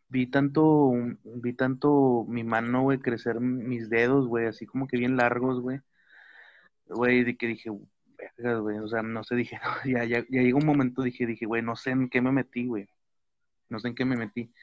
vi 0.10 0.28
tanto, 0.28 0.92
vi 1.24 1.54
tanto 1.54 2.26
mi 2.28 2.44
mano, 2.44 2.84
güey, 2.84 3.00
crecer 3.00 3.40
mis 3.40 3.90
dedos, 3.90 4.28
güey, 4.28 4.48
así 4.48 4.66
como 4.66 4.88
que 4.88 4.98
bien 4.98 5.18
largos, 5.18 5.62
güey. 5.62 5.80
Güey, 6.88 7.24
de 7.24 7.38
que 7.38 7.48
dije, 7.48 7.70
güey, 7.70 8.78
o 8.80 8.88
sea, 8.88 9.02
no 9.04 9.24
sé, 9.24 9.36
dije, 9.36 9.60
ya, 9.86 10.04
ya, 10.06 10.20
ya 10.30 10.42
llegó 10.42 10.60
un 10.60 10.66
momento, 10.66 11.02
dije, 11.02 11.26
dije, 11.26 11.46
güey, 11.46 11.62
no 11.62 11.76
sé 11.76 11.92
en 11.92 12.10
qué 12.10 12.22
me 12.22 12.32
metí, 12.32 12.66
güey. 12.66 12.88
No 13.70 13.80
sé 13.80 13.90
en 13.90 13.96
qué 13.96 14.06
me 14.06 14.18
metí. 14.18 14.54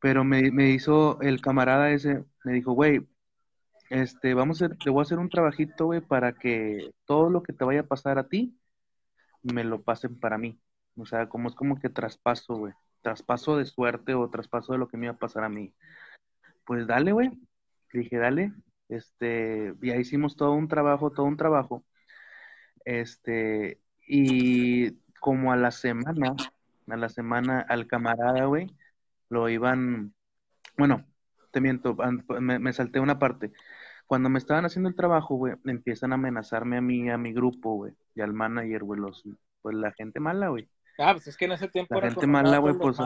Pero 0.00 0.24
me, 0.24 0.50
me 0.50 0.70
hizo 0.70 1.20
el 1.20 1.40
camarada 1.40 1.90
ese, 1.90 2.24
me 2.44 2.52
dijo, 2.52 2.72
güey, 2.72 3.06
este, 3.90 4.34
vamos 4.34 4.62
a 4.62 4.68
te 4.68 4.90
voy 4.90 5.00
a 5.00 5.02
hacer 5.02 5.18
un 5.18 5.28
trabajito, 5.28 5.86
güey, 5.86 6.00
para 6.00 6.32
que 6.32 6.92
todo 7.06 7.28
lo 7.28 7.42
que 7.42 7.52
te 7.52 7.64
vaya 7.64 7.80
a 7.80 7.86
pasar 7.86 8.18
a 8.18 8.28
ti, 8.28 8.56
me 9.42 9.64
lo 9.64 9.82
pasen 9.82 10.18
para 10.18 10.38
mí. 10.38 10.60
O 10.96 11.06
sea, 11.06 11.28
como 11.28 11.48
es 11.48 11.54
como 11.54 11.80
que 11.80 11.88
traspaso, 11.88 12.54
güey. 12.56 12.72
Traspaso 13.02 13.56
de 13.56 13.64
suerte 13.66 14.14
o 14.14 14.30
traspaso 14.30 14.72
de 14.72 14.78
lo 14.78 14.88
que 14.88 14.96
me 14.96 15.06
iba 15.06 15.14
a 15.14 15.18
pasar 15.18 15.44
a 15.44 15.48
mí. 15.48 15.74
Pues 16.64 16.86
dale, 16.86 17.12
güey. 17.12 17.30
Dije, 17.92 18.18
dale. 18.18 18.52
Este, 18.88 19.74
ya 19.82 19.96
hicimos 19.96 20.36
todo 20.36 20.52
un 20.52 20.68
trabajo, 20.68 21.10
todo 21.10 21.26
un 21.26 21.36
trabajo. 21.36 21.84
Este, 22.84 23.80
y 24.06 24.92
como 25.20 25.52
a 25.52 25.56
la 25.56 25.70
semana, 25.70 26.34
a 26.88 26.96
la 26.96 27.08
semana 27.08 27.60
al 27.68 27.86
camarada, 27.86 28.44
güey, 28.46 28.68
lo 29.30 29.48
iban, 29.48 30.14
bueno, 30.76 31.06
te 31.50 31.60
miento, 31.62 31.96
me, 32.40 32.58
me 32.58 32.72
salté 32.72 33.00
una 33.00 33.18
parte 33.18 33.52
cuando 34.10 34.28
me 34.28 34.40
estaban 34.40 34.64
haciendo 34.64 34.88
el 34.88 34.96
trabajo, 34.96 35.36
güey, 35.36 35.54
empiezan 35.66 36.10
a 36.10 36.16
amenazarme 36.16 36.76
a 36.76 36.80
mí, 36.80 37.08
a 37.08 37.16
mi 37.16 37.32
grupo, 37.32 37.76
güey, 37.76 37.92
y 38.16 38.22
al 38.22 38.32
manager, 38.32 38.82
güey, 38.82 38.98
los, 38.98 39.22
pues 39.62 39.76
la 39.76 39.92
gente 39.92 40.18
mala, 40.18 40.48
güey. 40.48 40.68
Ah, 40.98 41.12
pues 41.12 41.28
es 41.28 41.36
que 41.36 41.44
en 41.44 41.52
ese 41.52 41.68
tiempo 41.68 41.94
la 41.94 42.10
gente 42.10 42.26
mala, 42.26 42.58
güey, 42.58 42.74
pues, 42.76 42.98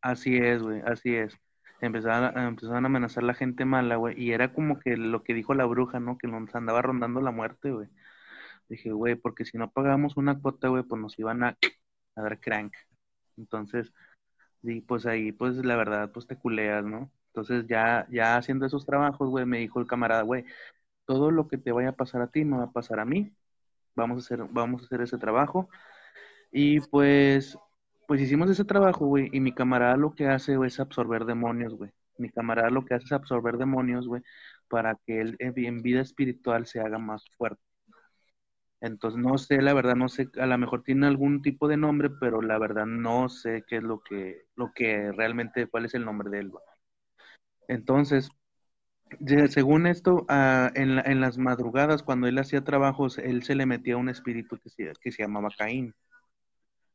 así 0.00 0.38
es, 0.38 0.62
güey, 0.62 0.80
así 0.86 1.14
es. 1.14 1.38
Empezaron, 1.82 2.42
empezaron 2.42 2.86
a 2.86 2.86
amenazar 2.86 3.24
la 3.24 3.34
gente 3.34 3.66
mala, 3.66 3.96
güey, 3.96 4.18
y 4.18 4.32
era 4.32 4.54
como 4.54 4.80
que 4.80 4.96
lo 4.96 5.22
que 5.24 5.34
dijo 5.34 5.52
la 5.52 5.66
bruja, 5.66 6.00
¿no? 6.00 6.16
Que 6.16 6.26
nos 6.26 6.54
andaba 6.54 6.80
rondando 6.80 7.20
la 7.20 7.32
muerte, 7.32 7.70
güey. 7.70 7.88
Dije, 8.70 8.92
güey, 8.92 9.14
porque 9.14 9.44
si 9.44 9.58
no 9.58 9.72
pagamos 9.72 10.16
una 10.16 10.40
cuota, 10.40 10.68
güey, 10.68 10.84
pues 10.84 11.02
nos 11.02 11.18
iban 11.18 11.44
a, 11.44 11.58
a 12.16 12.22
dar 12.22 12.40
crank. 12.40 12.72
Entonces, 13.36 13.92
y 14.62 14.80
pues 14.82 15.06
ahí, 15.06 15.32
pues 15.32 15.56
la 15.64 15.76
verdad, 15.76 16.10
pues 16.12 16.26
te 16.26 16.36
culeas, 16.36 16.84
¿no? 16.84 17.10
Entonces 17.28 17.66
ya, 17.68 18.06
ya 18.10 18.36
haciendo 18.36 18.66
esos 18.66 18.86
trabajos, 18.86 19.30
güey, 19.30 19.46
me 19.46 19.58
dijo 19.58 19.80
el 19.80 19.86
camarada, 19.86 20.22
güey, 20.22 20.44
todo 21.06 21.30
lo 21.30 21.48
que 21.48 21.58
te 21.58 21.72
vaya 21.72 21.90
a 21.90 21.92
pasar 21.96 22.22
a 22.22 22.28
ti 22.28 22.44
me 22.44 22.58
va 22.58 22.64
a 22.64 22.72
pasar 22.72 23.00
a 23.00 23.04
mí. 23.04 23.32
Vamos 23.96 24.18
a 24.18 24.20
hacer, 24.26 24.46
vamos 24.50 24.82
a 24.82 24.86
hacer 24.86 25.02
ese 25.02 25.18
trabajo. 25.18 25.68
Y 26.52 26.80
pues, 26.80 27.58
pues 28.06 28.20
hicimos 28.20 28.50
ese 28.50 28.64
trabajo, 28.64 29.06
güey, 29.06 29.28
y 29.32 29.40
mi 29.40 29.52
camarada 29.52 29.96
lo 29.96 30.14
que 30.14 30.28
hace, 30.28 30.56
es 30.66 30.80
absorber 30.80 31.24
demonios, 31.24 31.74
güey. 31.74 31.90
Mi 32.18 32.30
camarada 32.30 32.70
lo 32.70 32.84
que 32.84 32.94
hace 32.94 33.06
es 33.06 33.12
absorber 33.12 33.58
demonios, 33.58 34.06
güey, 34.08 34.22
para 34.68 34.96
que 35.06 35.20
él 35.20 35.36
en 35.40 35.82
vida 35.82 36.00
espiritual 36.00 36.66
se 36.66 36.80
haga 36.80 36.98
más 36.98 37.24
fuerte. 37.36 37.62
Entonces, 38.84 39.18
no 39.18 39.38
sé, 39.38 39.62
la 39.62 39.72
verdad, 39.72 39.96
no 39.96 40.10
sé, 40.10 40.28
a 40.38 40.44
lo 40.44 40.58
mejor 40.58 40.82
tiene 40.82 41.06
algún 41.06 41.40
tipo 41.40 41.68
de 41.68 41.78
nombre, 41.78 42.10
pero 42.10 42.42
la 42.42 42.58
verdad 42.58 42.84
no 42.84 43.30
sé 43.30 43.64
qué 43.66 43.76
es 43.76 43.82
lo 43.82 44.02
que, 44.02 44.42
lo 44.56 44.72
que 44.74 45.10
realmente, 45.10 45.66
cuál 45.66 45.86
es 45.86 45.94
el 45.94 46.04
nombre 46.04 46.28
de 46.28 46.40
él. 46.40 46.52
Entonces, 47.66 48.28
según 49.48 49.86
esto, 49.86 50.26
ah, 50.28 50.70
en, 50.74 50.98
en, 50.98 51.22
las 51.22 51.38
madrugadas, 51.38 52.02
cuando 52.02 52.26
él 52.26 52.36
hacía 52.36 52.62
trabajos, 52.62 53.16
él 53.16 53.42
se 53.42 53.54
le 53.54 53.64
metía 53.64 53.96
un 53.96 54.10
espíritu 54.10 54.58
que 54.58 54.68
se, 54.68 54.92
que 55.00 55.12
se 55.12 55.22
llamaba 55.22 55.48
Caín. 55.56 55.94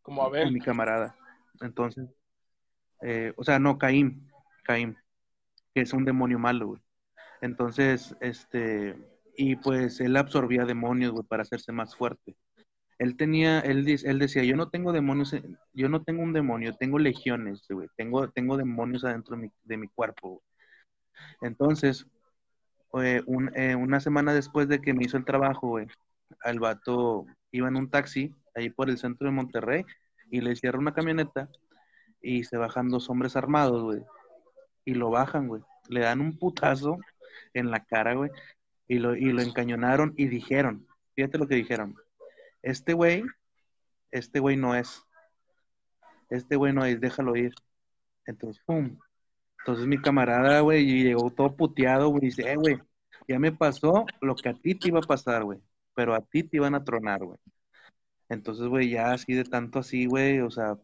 Como 0.04 0.22
a 0.22 0.30
ver. 0.30 0.52
Mi 0.52 0.60
camarada. 0.60 1.16
Entonces, 1.60 2.08
eh, 3.02 3.34
o 3.36 3.44
sea, 3.44 3.58
no, 3.58 3.80
Caín, 3.80 4.30
Caín, 4.64 4.96
que 5.74 5.82
es 5.82 5.92
un 5.94 6.06
demonio 6.06 6.38
malo, 6.38 6.68
güey. 6.68 6.82
Entonces, 7.42 8.16
este, 8.22 8.96
y 9.42 9.56
pues 9.56 10.02
él 10.02 10.18
absorbía 10.18 10.66
demonios, 10.66 11.14
güey, 11.14 11.26
para 11.26 11.44
hacerse 11.44 11.72
más 11.72 11.96
fuerte. 11.96 12.36
Él 12.98 13.16
tenía, 13.16 13.62
él, 13.62 13.86
él 13.88 14.20
decía, 14.20 14.44
yo 14.44 14.58
no 14.58 14.70
tengo 14.70 14.92
demonios, 14.92 15.34
yo 15.72 15.88
no 15.88 16.04
tengo 16.04 16.24
un 16.24 16.34
demonio, 16.34 16.76
tengo 16.76 17.00
legiones, 17.00 17.66
güey, 17.70 17.88
tengo, 17.96 18.30
tengo 18.32 18.58
demonios 18.58 19.06
adentro 19.06 19.38
de 19.64 19.78
mi, 19.78 19.88
cuerpo. 19.88 20.44
Entonces, 21.42 22.06
eh, 23.02 23.24
una 23.78 24.02
semana 24.02 24.34
después 24.34 24.68
de 24.68 24.82
que 24.82 24.94
me 24.94 25.06
hizo 25.06 25.16
el 25.16 25.24
trabajo, 25.24 25.70
güey, 25.70 25.88
al 26.44 26.60
vato 26.60 27.26
iba 27.54 27.70
en 27.70 27.78
un 27.78 27.90
taxi 27.90 28.36
ahí 28.56 28.70
por 28.70 28.90
el 28.90 28.98
centro 28.98 29.26
de 29.26 29.34
Monterrey 29.34 29.86
y 30.30 30.42
le 30.42 30.58
cierra 30.58 30.80
una 30.80 30.94
camioneta 30.94 31.48
y 32.22 32.44
se 32.44 32.58
bajan 32.58 32.90
dos 32.90 33.10
hombres 33.10 33.38
armados, 33.38 33.84
güey, 33.84 34.04
y 34.84 34.96
lo 34.96 35.12
bajan, 35.12 35.48
güey, 35.48 35.62
le 35.88 36.02
dan 36.02 36.20
un 36.20 36.38
putazo 36.38 36.98
en 37.54 37.72
la 37.72 37.86
cara, 37.86 38.16
güey, 38.16 38.32
y 38.90 39.00
lo, 39.00 39.16
y 39.16 39.32
lo 39.32 39.42
encañonaron 39.42 40.14
y 40.18 40.28
dijeron, 40.28 40.88
fíjate 41.16 41.38
lo 41.38 41.48
que 41.48 41.56
dijeron, 41.56 41.96
este 42.64 42.94
güey, 42.94 43.24
este 44.12 44.40
güey 44.40 44.58
no 44.58 44.76
es, 44.76 45.04
este 46.30 46.56
güey 46.58 46.74
no 46.74 46.84
es, 46.84 47.00
déjalo 47.00 47.36
ir. 47.38 47.54
Entonces, 48.26 48.62
pum. 48.66 48.98
Entonces 49.60 49.88
mi 49.88 50.02
camarada, 50.02 50.62
güey, 50.62 50.86
llegó 51.04 51.30
todo 51.32 51.56
puteado, 51.56 52.10
güey, 52.10 52.22
dice, 52.22 52.52
eh, 52.52 52.56
güey, 52.56 52.80
ya 53.28 53.40
me 53.40 53.52
pasó 53.52 54.06
lo 54.22 54.36
que 54.36 54.50
a 54.50 54.54
ti 54.56 54.76
te 54.76 54.90
iba 54.90 55.00
a 55.00 55.04
pasar, 55.04 55.44
güey, 55.44 55.60
pero 55.96 56.16
a 56.16 56.22
ti 56.22 56.44
te 56.44 56.58
iban 56.58 56.76
a 56.76 56.84
tronar, 56.84 57.24
güey. 57.24 57.38
Entonces, 58.30 58.68
güey, 58.68 58.90
ya 58.90 59.14
así 59.14 59.34
de 59.34 59.44
tanto 59.44 59.80
así, 59.80 60.06
güey, 60.08 60.40
o 60.42 60.52
sea, 60.52 60.78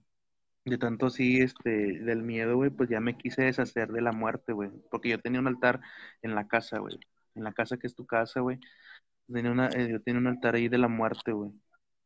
de 0.65 0.77
tanto 0.77 1.07
así, 1.07 1.41
este, 1.41 1.99
del 2.01 2.23
miedo, 2.23 2.55
güey, 2.57 2.69
pues 2.71 2.89
ya 2.89 2.99
me 3.01 3.17
quise 3.17 3.43
deshacer 3.43 3.89
de 3.91 4.01
la 4.01 4.11
muerte, 4.11 4.53
güey, 4.53 4.71
porque 4.91 5.09
yo 5.09 5.19
tenía 5.21 5.39
un 5.39 5.47
altar 5.47 5.81
en 6.21 6.35
la 6.35 6.47
casa, 6.47 6.79
güey 6.79 6.99
en 7.35 7.43
la 7.43 7.53
casa 7.53 7.77
que 7.77 7.87
es 7.87 7.95
tu 7.95 8.05
casa, 8.05 8.39
güey. 8.39 8.59
Tenía 9.31 9.51
una, 9.51 9.67
eh, 9.69 9.89
yo 9.91 10.01
tenía 10.01 10.19
un 10.19 10.27
altar 10.27 10.55
ahí 10.55 10.67
de 10.67 10.77
la 10.77 10.87
muerte, 10.87 11.31
güey. 11.31 11.51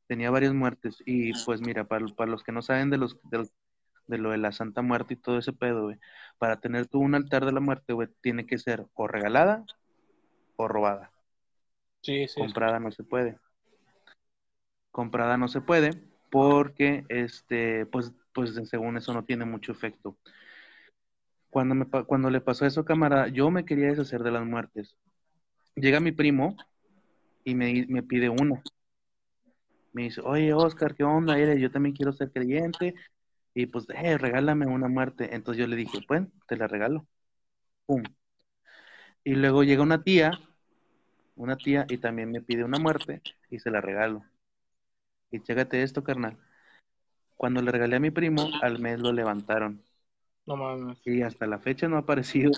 Tenía 0.07 0.31
varias 0.31 0.53
muertes. 0.53 0.97
Y 1.05 1.33
pues 1.45 1.61
mira, 1.61 1.85
para, 1.85 2.05
para 2.07 2.31
los 2.31 2.43
que 2.43 2.51
no 2.51 2.61
saben 2.61 2.89
de, 2.89 2.97
los, 2.97 3.17
de, 3.23 4.17
lo 4.17 4.31
de 4.31 4.37
la 4.37 4.51
Santa 4.51 4.81
Muerte 4.81 5.13
y 5.13 5.17
todo 5.17 5.37
ese 5.37 5.53
pedo, 5.53 5.83
güey. 5.83 5.97
Para 6.37 6.59
tener 6.59 6.87
tú 6.87 6.99
un 6.99 7.15
altar 7.15 7.45
de 7.45 7.51
la 7.51 7.59
muerte, 7.59 7.93
güey, 7.93 8.09
tiene 8.21 8.45
que 8.45 8.57
ser 8.57 8.85
o 8.93 9.07
regalada 9.07 9.65
o 10.55 10.67
robada. 10.67 11.11
Sí, 12.01 12.27
sí. 12.27 12.39
Comprada 12.39 12.79
no 12.79 12.91
se 12.91 13.03
puede. 13.03 13.37
Comprada 14.91 15.37
no 15.37 15.47
se 15.47 15.61
puede 15.61 15.91
porque, 16.31 17.05
este, 17.09 17.85
pues, 17.85 18.13
pues 18.33 18.53
según 18.69 18.97
eso 18.97 19.13
no 19.13 19.25
tiene 19.25 19.45
mucho 19.45 19.71
efecto. 19.71 20.17
Cuando, 21.49 21.75
me, 21.75 21.85
cuando 21.85 22.29
le 22.29 22.41
pasó 22.41 22.65
eso, 22.65 22.85
camarada, 22.85 23.27
yo 23.27 23.49
me 23.49 23.65
quería 23.65 23.87
deshacer 23.87 24.21
de 24.23 24.31
las 24.31 24.45
muertes. 24.45 24.95
Llega 25.79 25.99
mi 25.99 26.11
primo 26.11 26.55
y 27.43 27.55
me, 27.55 27.85
me 27.87 28.03
pide 28.03 28.29
una. 28.29 28.61
Me 29.93 30.03
dice, 30.03 30.21
oye, 30.21 30.53
Oscar, 30.53 30.93
¿qué 30.95 31.03
onda? 31.03 31.37
Yo 31.55 31.71
también 31.71 31.95
quiero 31.95 32.11
ser 32.13 32.31
creyente. 32.31 32.95
Y 33.53 33.65
pues, 33.65 33.87
eh, 33.89 34.17
regálame 34.17 34.67
una 34.67 34.87
muerte. 34.87 35.33
Entonces 35.33 35.61
yo 35.61 35.67
le 35.67 35.75
dije, 35.75 35.99
pues, 36.07 36.23
te 36.47 36.57
la 36.57 36.67
regalo. 36.67 37.07
Pum. 37.85 38.03
Y 39.23 39.35
luego 39.35 39.63
llega 39.63 39.81
una 39.81 40.03
tía, 40.03 40.39
una 41.35 41.55
tía, 41.55 41.85
y 41.89 41.97
también 41.97 42.31
me 42.31 42.41
pide 42.41 42.63
una 42.63 42.77
muerte 42.79 43.21
y 43.49 43.59
se 43.59 43.71
la 43.71 43.81
regalo. 43.81 44.23
Y 45.31 45.41
chécate 45.41 45.83
esto, 45.83 46.03
carnal. 46.03 46.37
Cuando 47.37 47.61
le 47.61 47.71
regalé 47.71 47.95
a 47.95 47.99
mi 47.99 48.11
primo, 48.11 48.49
al 48.61 48.79
mes 48.79 48.99
lo 48.99 49.13
levantaron. 49.13 49.81
No 50.45 50.55
mames. 50.55 50.99
Y 51.05 51.21
hasta 51.21 51.47
la 51.47 51.59
fecha 51.59 51.87
no 51.87 51.95
ha 51.95 51.99
aparecido. 51.99 52.51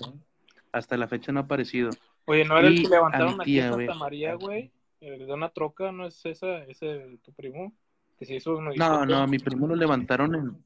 Hasta 0.72 0.96
la 0.96 1.08
fecha 1.08 1.32
no 1.32 1.40
ha 1.40 1.42
aparecido. 1.44 1.90
Oye, 2.26 2.44
¿no 2.44 2.58
era 2.58 2.68
el 2.68 2.82
que 2.82 2.88
levantaron 2.88 3.40
aquí 3.40 3.58
en 3.58 3.72
Santa 3.72 3.94
María, 3.94 4.34
güey? 4.34 4.70
El 5.00 5.26
de 5.26 5.32
una 5.32 5.50
troca, 5.50 5.90
¿no 5.90 6.06
es 6.06 6.24
esa, 6.24 6.64
ese 6.64 7.18
tu 7.24 7.32
primo? 7.32 7.74
Que 8.18 8.40
no, 8.76 9.04
no, 9.04 9.26
mi 9.26 9.38
primo 9.38 9.66
lo 9.66 9.74
levantaron 9.74 10.34
en. 10.34 10.64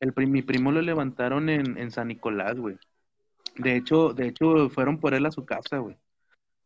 El, 0.00 0.14
mi 0.26 0.42
primo 0.42 0.72
lo 0.72 0.80
levantaron 0.80 1.48
en, 1.48 1.76
en 1.76 1.90
San 1.90 2.08
Nicolás, 2.08 2.58
güey. 2.58 2.76
De 3.56 3.76
hecho, 3.76 4.14
de 4.14 4.28
hecho, 4.28 4.70
fueron 4.70 4.98
por 4.98 5.12
él 5.12 5.26
a 5.26 5.30
su 5.30 5.44
casa, 5.44 5.78
güey. 5.78 5.96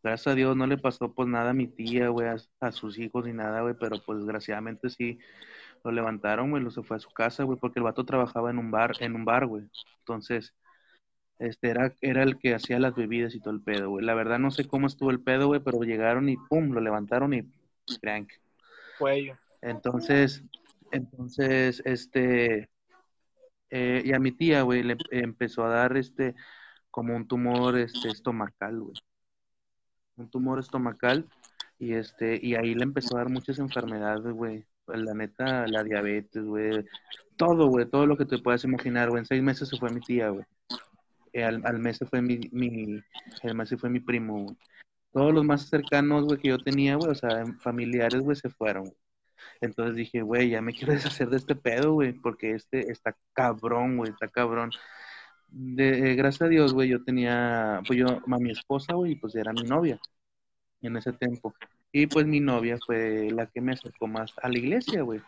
Gracias 0.03 0.29
a 0.29 0.35
Dios 0.37 0.57
no 0.57 0.69
le 0.69 0.79
pasó 0.79 1.13
pues 1.13 1.29
nada 1.29 1.51
a 1.51 1.55
mi 1.55 1.67
tía, 1.67 2.09
güey, 2.09 2.29
a, 2.29 2.37
a, 2.61 2.71
sus 2.71 2.97
hijos 2.99 3.25
ni 3.25 3.33
nada, 3.33 3.63
güey, 3.63 3.75
pero 3.79 3.97
pues 4.05 4.19
desgraciadamente 4.19 4.89
sí 4.89 5.19
lo 5.83 5.91
levantaron, 5.91 6.51
güey, 6.51 6.63
lo 6.63 6.71
se 6.71 6.83
fue 6.85 6.97
a 6.97 7.01
su 7.01 7.11
casa, 7.11 7.43
güey, 7.43 7.59
porque 7.59 7.81
el 7.81 7.85
vato 7.85 8.05
trabajaba 8.05 8.51
en 8.51 8.59
un 8.59 8.71
bar, 8.71 8.93
en 9.01 9.17
un 9.17 9.25
bar, 9.25 9.47
güey. 9.47 9.65
Entonces, 9.99 10.55
este 11.39 11.69
era, 11.69 11.95
era 12.01 12.23
el 12.23 12.39
que 12.39 12.55
hacía 12.55 12.79
las 12.79 12.95
bebidas 12.95 13.35
y 13.35 13.41
todo 13.41 13.55
el 13.55 13.61
pedo, 13.61 13.91
güey. 13.91 14.05
La 14.05 14.15
verdad 14.15 14.39
no 14.39 14.51
sé 14.51 14.67
cómo 14.67 14.87
estuvo 14.87 15.11
el 15.11 15.21
pedo, 15.21 15.49
güey, 15.49 15.61
pero 15.61 15.83
llegaron 15.83 16.29
y 16.29 16.37
pum, 16.37 16.73
lo 16.73 16.81
levantaron 16.81 17.35
y 17.35 17.43
crank. 18.01 18.33
Cuello. 18.99 19.37
Entonces, 19.61 20.43
entonces, 20.93 21.83
este, 21.85 22.71
eh, 23.71 24.03
y 24.05 24.13
a 24.13 24.19
mi 24.19 24.33
tía, 24.33 24.63
güey, 24.63 24.83
le 24.83 24.97
empezó 25.11 25.65
a 25.65 25.69
dar 25.69 25.97
este, 25.97 26.35
como 26.91 27.15
un 27.15 27.27
tumor, 27.27 27.77
este, 27.77 28.09
estomacal, 28.09 28.81
güey. 28.81 28.97
Un 30.17 30.31
tumor 30.31 30.59
estomacal 30.59 31.29
y 31.79 31.93
este, 31.93 32.39
y 32.43 32.55
ahí 32.55 32.75
le 32.75 32.85
empezó 32.85 33.17
a 33.17 33.19
dar 33.19 33.29
muchas 33.29 33.59
enfermedades, 33.59 34.33
güey. 34.33 34.65
La 34.87 35.15
neta, 35.15 35.67
la 35.67 35.83
diabetes, 35.83 36.43
güey. 36.43 36.87
Todo, 37.37 37.69
güey, 37.69 37.87
todo 37.87 38.07
lo 38.07 38.17
que 38.17 38.25
te 38.25 38.39
puedas 38.39 38.65
imaginar, 38.65 39.11
güey. 39.11 39.21
En 39.21 39.27
seis 39.27 39.43
meses 39.43 39.69
se 39.69 39.77
fue 39.77 39.91
mi 39.91 40.01
tía, 40.01 40.31
güey. 40.31 40.47
Al, 41.45 41.63
al, 41.65 41.79
mes 41.79 41.99
fue 42.09 42.23
mi, 42.23 42.41
mi, 42.53 43.03
el 43.43 43.55
mes 43.55 43.75
fue 43.79 43.91
mi 43.91 44.01
primo, 44.01 44.45
güey. 44.45 44.57
Todos 45.13 45.35
los 45.35 45.45
más 45.45 45.69
cercanos, 45.69 46.25
güey, 46.27 46.39
que 46.39 46.49
yo 46.49 46.59
tenía, 46.59 46.97
güey, 46.97 47.11
o 47.11 47.15
sea, 47.15 47.45
familiares, 47.61 48.21
güey, 48.23 48.37
se 48.37 48.51
fueron. 48.51 48.93
Entonces 49.61 49.97
dije, 49.97 50.23
güey, 50.23 50.51
ya 50.51 50.63
me 50.63 50.73
quiero 50.75 50.93
deshacer 50.95 51.29
de 51.31 51.39
este 51.39 51.57
pedo, 51.57 51.95
güey, 51.95 52.13
porque 52.13 52.53
este 52.53 52.91
está 52.91 53.17
cabrón, 53.33 53.97
güey, 53.99 54.13
está 54.13 54.29
cabrón. 54.29 54.71
De, 55.49 56.13
eh, 56.13 56.15
gracias 56.17 56.43
a 56.43 56.49
Dios, 56.49 56.75
güey, 56.75 56.89
yo 56.91 57.05
tenía, 57.05 57.81
pues 57.87 57.99
yo, 57.99 58.07
a 58.09 58.39
mi 58.39 58.51
esposa, 58.53 58.95
güey, 58.95 59.17
pues 59.17 59.35
era 59.37 59.53
mi 59.53 59.63
novia 59.63 59.99
en 60.83 60.97
ese 60.97 61.13
tiempo. 61.13 61.55
Y 61.93 62.07
pues 62.09 62.27
mi 62.27 62.41
novia 62.41 62.79
fue 62.87 63.31
la 63.33 63.47
que 63.47 63.61
me 63.61 63.73
acercó 63.75 64.07
más 64.07 64.33
a 64.43 64.49
la 64.49 64.59
iglesia, 64.59 65.03
güey 65.03 65.23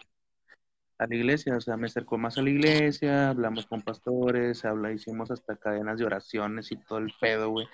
a 0.99 1.07
la 1.07 1.15
iglesia, 1.15 1.57
o 1.57 1.61
sea, 1.61 1.77
me 1.77 1.87
acercó 1.87 2.19
más 2.19 2.39
a 2.39 2.43
la 2.43 2.51
iglesia, 2.51 3.31
hablamos 3.31 3.67
con 3.67 3.83
pastores, 3.83 4.65
habla, 4.65 4.93
hicimos 4.93 5.31
hasta 5.31 5.57
cadenas 5.57 5.99
de 5.99 6.05
oraciones 6.07 6.73
y 6.73 6.77
todo 6.77 6.99
el 6.99 7.13
pedo, 7.21 7.51
güey, 7.51 7.67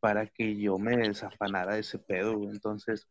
para 0.00 0.26
que 0.26 0.56
yo 0.56 0.78
me 0.78 0.96
desafanara 0.96 1.74
de 1.74 1.80
ese 1.80 1.98
pedo, 1.98 2.36
güey. 2.36 2.50
Entonces, 2.50 3.08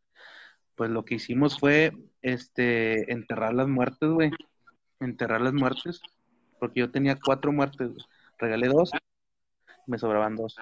pues 0.76 0.90
lo 0.90 1.04
que 1.04 1.16
hicimos 1.16 1.58
fue, 1.58 1.92
este, 2.22 3.12
enterrar 3.12 3.54
las 3.54 3.68
muertes, 3.68 4.10
güey, 4.10 4.30
enterrar 5.00 5.40
las 5.40 5.54
muertes, 5.54 6.00
porque 6.60 6.80
yo 6.80 6.90
tenía 6.90 7.18
cuatro 7.22 7.52
muertes, 7.52 7.90
regalé 8.38 8.68
dos, 8.68 8.90
me 9.86 9.98
sobraban 9.98 10.36
dos. 10.36 10.56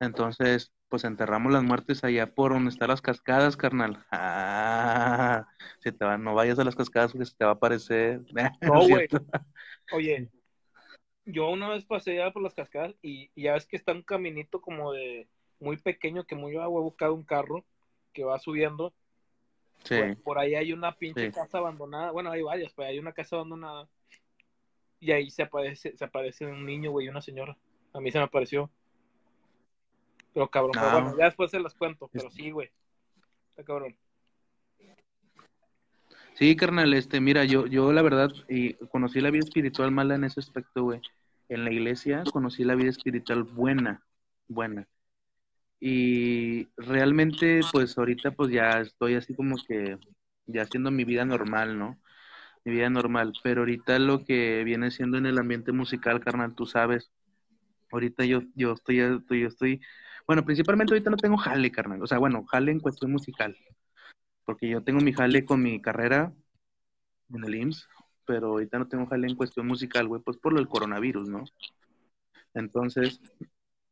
Entonces, 0.00 0.72
pues 0.88 1.04
enterramos 1.04 1.52
las 1.52 1.62
muertes 1.62 2.04
allá 2.04 2.34
por 2.34 2.52
donde 2.52 2.70
están 2.70 2.88
las 2.88 3.02
cascadas, 3.02 3.56
carnal. 3.56 4.04
Ah, 4.12 5.46
te 5.82 5.92
no 6.18 6.34
vayas 6.34 6.58
a 6.58 6.64
las 6.64 6.74
cascadas 6.74 7.12
porque 7.12 7.26
se 7.26 7.36
te 7.36 7.44
va 7.44 7.52
a 7.52 7.54
aparecer. 7.54 8.22
No, 8.62 8.86
güey. 8.88 9.08
Oye, 9.92 10.28
yo 11.24 11.50
una 11.50 11.68
vez 11.68 11.84
pasé 11.84 12.16
ya 12.16 12.32
por 12.32 12.42
las 12.42 12.54
cascadas 12.54 12.94
y, 13.02 13.30
ya 13.40 13.54
ves 13.54 13.66
que 13.66 13.76
está 13.76 13.92
un 13.92 14.02
caminito 14.02 14.60
como 14.60 14.92
de 14.92 15.28
muy 15.60 15.76
pequeño 15.76 16.24
que 16.24 16.34
muy 16.34 16.56
a 16.56 16.66
buscado 16.66 17.14
un 17.14 17.24
carro 17.24 17.64
que 18.12 18.24
va 18.24 18.38
subiendo. 18.38 18.94
Sí. 19.84 19.96
por 20.24 20.38
ahí 20.38 20.54
hay 20.54 20.72
una 20.72 20.92
pinche 20.96 21.30
casa 21.30 21.58
abandonada. 21.58 22.10
Bueno, 22.10 22.30
hay 22.30 22.42
varias, 22.42 22.72
pero 22.72 22.88
hay 22.88 22.98
una 22.98 23.12
casa 23.12 23.36
abandonada. 23.36 23.88
Y 24.98 25.12
ahí 25.12 25.30
se 25.30 25.42
aparece, 25.42 25.96
se 25.96 26.04
aparece 26.04 26.46
un 26.46 26.64
niño, 26.64 26.90
güey, 26.90 27.06
y 27.06 27.08
una 27.08 27.20
señora. 27.20 27.56
A 27.92 28.00
mí 28.00 28.10
se 28.10 28.18
me 28.18 28.24
apareció. 28.24 28.70
Pero 30.36 30.50
cabrón, 30.50 30.74
bueno, 30.92 31.16
ya 31.16 31.24
después 31.24 31.50
se 31.50 31.58
las 31.58 31.72
cuento, 31.72 32.10
pero 32.12 32.30
sí, 32.30 32.50
güey. 32.50 32.68
Está 33.48 33.64
cabrón. 33.64 33.96
Sí, 36.34 36.54
carnal, 36.56 36.92
este, 36.92 37.22
mira, 37.22 37.46
yo, 37.46 37.66
yo 37.66 37.90
la 37.90 38.02
verdad, 38.02 38.30
y 38.46 38.74
conocí 38.88 39.22
la 39.22 39.30
vida 39.30 39.44
espiritual 39.44 39.92
mala 39.92 40.14
en 40.14 40.24
ese 40.24 40.40
aspecto, 40.40 40.82
güey. 40.82 41.00
En 41.48 41.64
la 41.64 41.72
iglesia 41.72 42.22
conocí 42.30 42.64
la 42.64 42.74
vida 42.74 42.90
espiritual 42.90 43.44
buena, 43.44 44.02
buena. 44.46 44.86
Y 45.80 46.68
realmente, 46.76 47.60
pues 47.72 47.96
ahorita 47.96 48.32
pues 48.32 48.50
ya 48.50 48.82
estoy 48.82 49.14
así 49.14 49.34
como 49.34 49.56
que 49.66 49.96
ya 50.44 50.64
haciendo 50.64 50.90
mi 50.90 51.04
vida 51.04 51.24
normal, 51.24 51.78
¿no? 51.78 51.98
Mi 52.62 52.72
vida 52.72 52.90
normal. 52.90 53.32
Pero 53.42 53.62
ahorita 53.62 53.98
lo 53.98 54.22
que 54.22 54.64
viene 54.64 54.90
siendo 54.90 55.16
en 55.16 55.24
el 55.24 55.38
ambiente 55.38 55.72
musical, 55.72 56.20
carnal, 56.20 56.54
tú 56.54 56.66
sabes, 56.66 57.10
ahorita 57.90 58.26
yo, 58.26 58.42
yo 58.54 58.72
estoy, 58.72 58.96
yo 58.96 59.48
estoy, 59.48 59.80
bueno, 60.26 60.44
principalmente 60.44 60.92
ahorita 60.92 61.10
no 61.10 61.16
tengo 61.16 61.36
jale, 61.36 61.70
carnal. 61.70 62.02
O 62.02 62.06
sea, 62.06 62.18
bueno, 62.18 62.44
jale 62.46 62.72
en 62.72 62.80
cuestión 62.80 63.12
musical. 63.12 63.56
Porque 64.44 64.68
yo 64.68 64.82
tengo 64.82 65.00
mi 65.00 65.12
jale 65.12 65.44
con 65.44 65.62
mi 65.62 65.80
carrera 65.80 66.32
en 67.32 67.44
el 67.44 67.54
IMSS, 67.54 67.88
pero 68.24 68.48
ahorita 68.48 68.78
no 68.78 68.88
tengo 68.88 69.06
jale 69.06 69.28
en 69.28 69.36
cuestión 69.36 69.66
musical, 69.66 70.08
güey, 70.08 70.22
pues 70.22 70.36
por 70.36 70.52
lo 70.52 70.58
del 70.58 70.68
coronavirus, 70.68 71.28
¿no? 71.28 71.44
Entonces, 72.54 73.20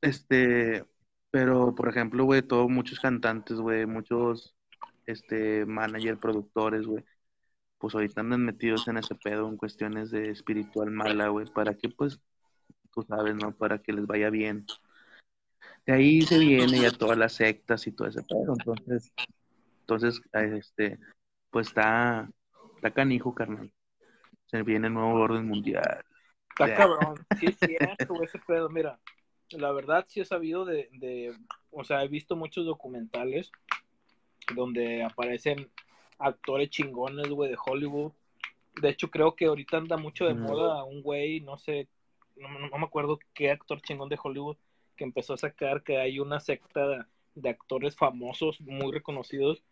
este, 0.00 0.84
pero 1.30 1.74
por 1.74 1.88
ejemplo, 1.88 2.24
güey, 2.24 2.42
todos 2.42 2.70
muchos 2.70 3.00
cantantes, 3.00 3.58
güey, 3.58 3.86
muchos, 3.86 4.54
este, 5.06 5.66
manager, 5.66 6.18
productores, 6.18 6.86
güey, 6.86 7.04
pues 7.78 7.94
ahorita 7.94 8.20
andan 8.22 8.44
metidos 8.44 8.88
en 8.88 8.98
ese 8.98 9.14
pedo 9.16 9.48
en 9.48 9.56
cuestiones 9.56 10.10
de 10.10 10.30
espiritual 10.30 10.90
mala, 10.90 11.28
güey, 11.28 11.46
para 11.52 11.74
que, 11.74 11.88
pues, 11.88 12.20
tú 12.92 13.02
sabes, 13.02 13.34
¿no? 13.36 13.52
Para 13.56 13.78
que 13.78 13.92
les 13.92 14.06
vaya 14.06 14.30
bien. 14.30 14.66
De 15.86 15.92
ahí 15.92 16.22
se 16.22 16.38
viene 16.38 16.80
ya 16.80 16.90
todas 16.90 17.18
las 17.18 17.34
sectas 17.34 17.86
y 17.86 17.92
todo 17.92 18.08
ese 18.08 18.22
pedo, 18.22 18.54
entonces, 18.58 19.12
entonces, 19.80 20.22
este, 20.32 20.98
pues 21.50 21.68
está, 21.68 22.30
está 22.76 22.90
canijo, 22.90 23.34
carnal. 23.34 23.70
Se 24.46 24.62
viene 24.62 24.86
el 24.86 24.94
nuevo 24.94 25.20
orden 25.20 25.46
mundial. 25.46 26.04
Está 26.50 26.74
cabrón, 26.74 27.26
sí 27.38 27.46
es 27.46 27.56
cierto, 27.98 28.22
ese 28.22 28.38
pedo, 28.46 28.70
mira, 28.70 28.98
la 29.50 29.72
verdad 29.72 30.06
sí 30.08 30.20
he 30.20 30.24
sabido 30.24 30.64
de, 30.64 30.88
de, 30.92 31.36
o 31.70 31.84
sea, 31.84 32.02
he 32.02 32.08
visto 32.08 32.36
muchos 32.36 32.64
documentales 32.64 33.50
donde 34.54 35.02
aparecen 35.02 35.70
actores 36.18 36.70
chingones, 36.70 37.28
güey, 37.28 37.50
de 37.50 37.58
Hollywood. 37.64 38.12
De 38.80 38.88
hecho, 38.88 39.10
creo 39.10 39.34
que 39.34 39.46
ahorita 39.46 39.76
anda 39.76 39.96
mucho 39.96 40.26
de 40.26 40.34
moda 40.34 40.84
un 40.84 41.02
güey, 41.02 41.40
no 41.40 41.58
sé, 41.58 41.88
no, 42.36 42.48
me 42.48 42.84
acuerdo 42.84 43.18
qué 43.32 43.50
actor 43.50 43.80
chingón 43.80 44.08
de 44.08 44.18
Hollywood, 44.22 44.56
que 44.96 45.04
empezó 45.04 45.34
a 45.34 45.38
sacar 45.38 45.82
que 45.82 45.98
hay 45.98 46.18
una 46.18 46.40
secta 46.40 47.06
de, 47.34 47.48
actores 47.48 47.96
famosos, 47.96 48.60
muy 48.60 48.92
reconocidos, 48.92 49.64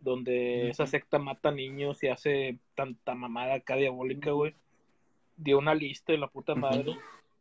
donde 0.00 0.68
esa 0.68 0.86
secta 0.86 1.18
mata 1.18 1.50
niños 1.50 2.02
y 2.02 2.08
hace 2.08 2.58
tanta 2.74 3.14
mamada 3.14 3.54
acá 3.54 3.76
diabólica, 3.76 4.30
güey. 4.30 4.54
Dio 5.36 5.58
una 5.58 5.74
lista 5.74 6.12
de 6.12 6.18
la 6.18 6.28
puta 6.28 6.54
madre. 6.54 6.96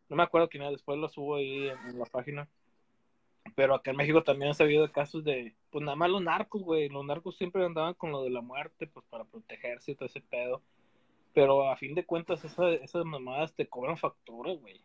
No 0.09 0.15
me 0.15 0.23
acuerdo 0.23 0.49
quién 0.49 0.63
era, 0.63 0.71
después 0.71 0.97
lo 0.97 1.09
subo 1.09 1.35
ahí 1.35 1.67
en, 1.67 1.99
la 1.99 2.05
página. 2.05 2.47
Pero 3.55 3.75
acá 3.75 3.91
en 3.91 3.97
México 3.97 4.23
también 4.23 4.49
han 4.49 4.55
sabido 4.55 4.85
de 4.85 4.91
casos 4.91 5.23
de, 5.23 5.55
pues 5.69 5.83
nada 5.83 5.95
más 5.95 6.09
los 6.09 6.21
narcos, 6.21 6.61
güey. 6.63 6.89
Los 6.89 7.05
narcos 7.05 7.37
siempre 7.37 7.65
andaban 7.65 7.93
con 7.93 8.11
lo 8.11 8.23
de 8.23 8.29
la 8.29 8.41
muerte, 8.41 8.87
pues 8.87 9.05
para 9.09 9.25
protegerse 9.25 9.91
y 9.91 9.95
todo 9.95 10.05
ese 10.05 10.21
pedo. 10.21 10.61
Pero 11.33 11.69
a 11.69 11.75
fin 11.75 11.93
de 11.93 12.05
cuentas, 12.05 12.43
esas 12.43 13.05
mamadas 13.05 13.53
te 13.53 13.67
cobran 13.67 13.97
factura, 13.97 14.53
güey. 14.53 14.81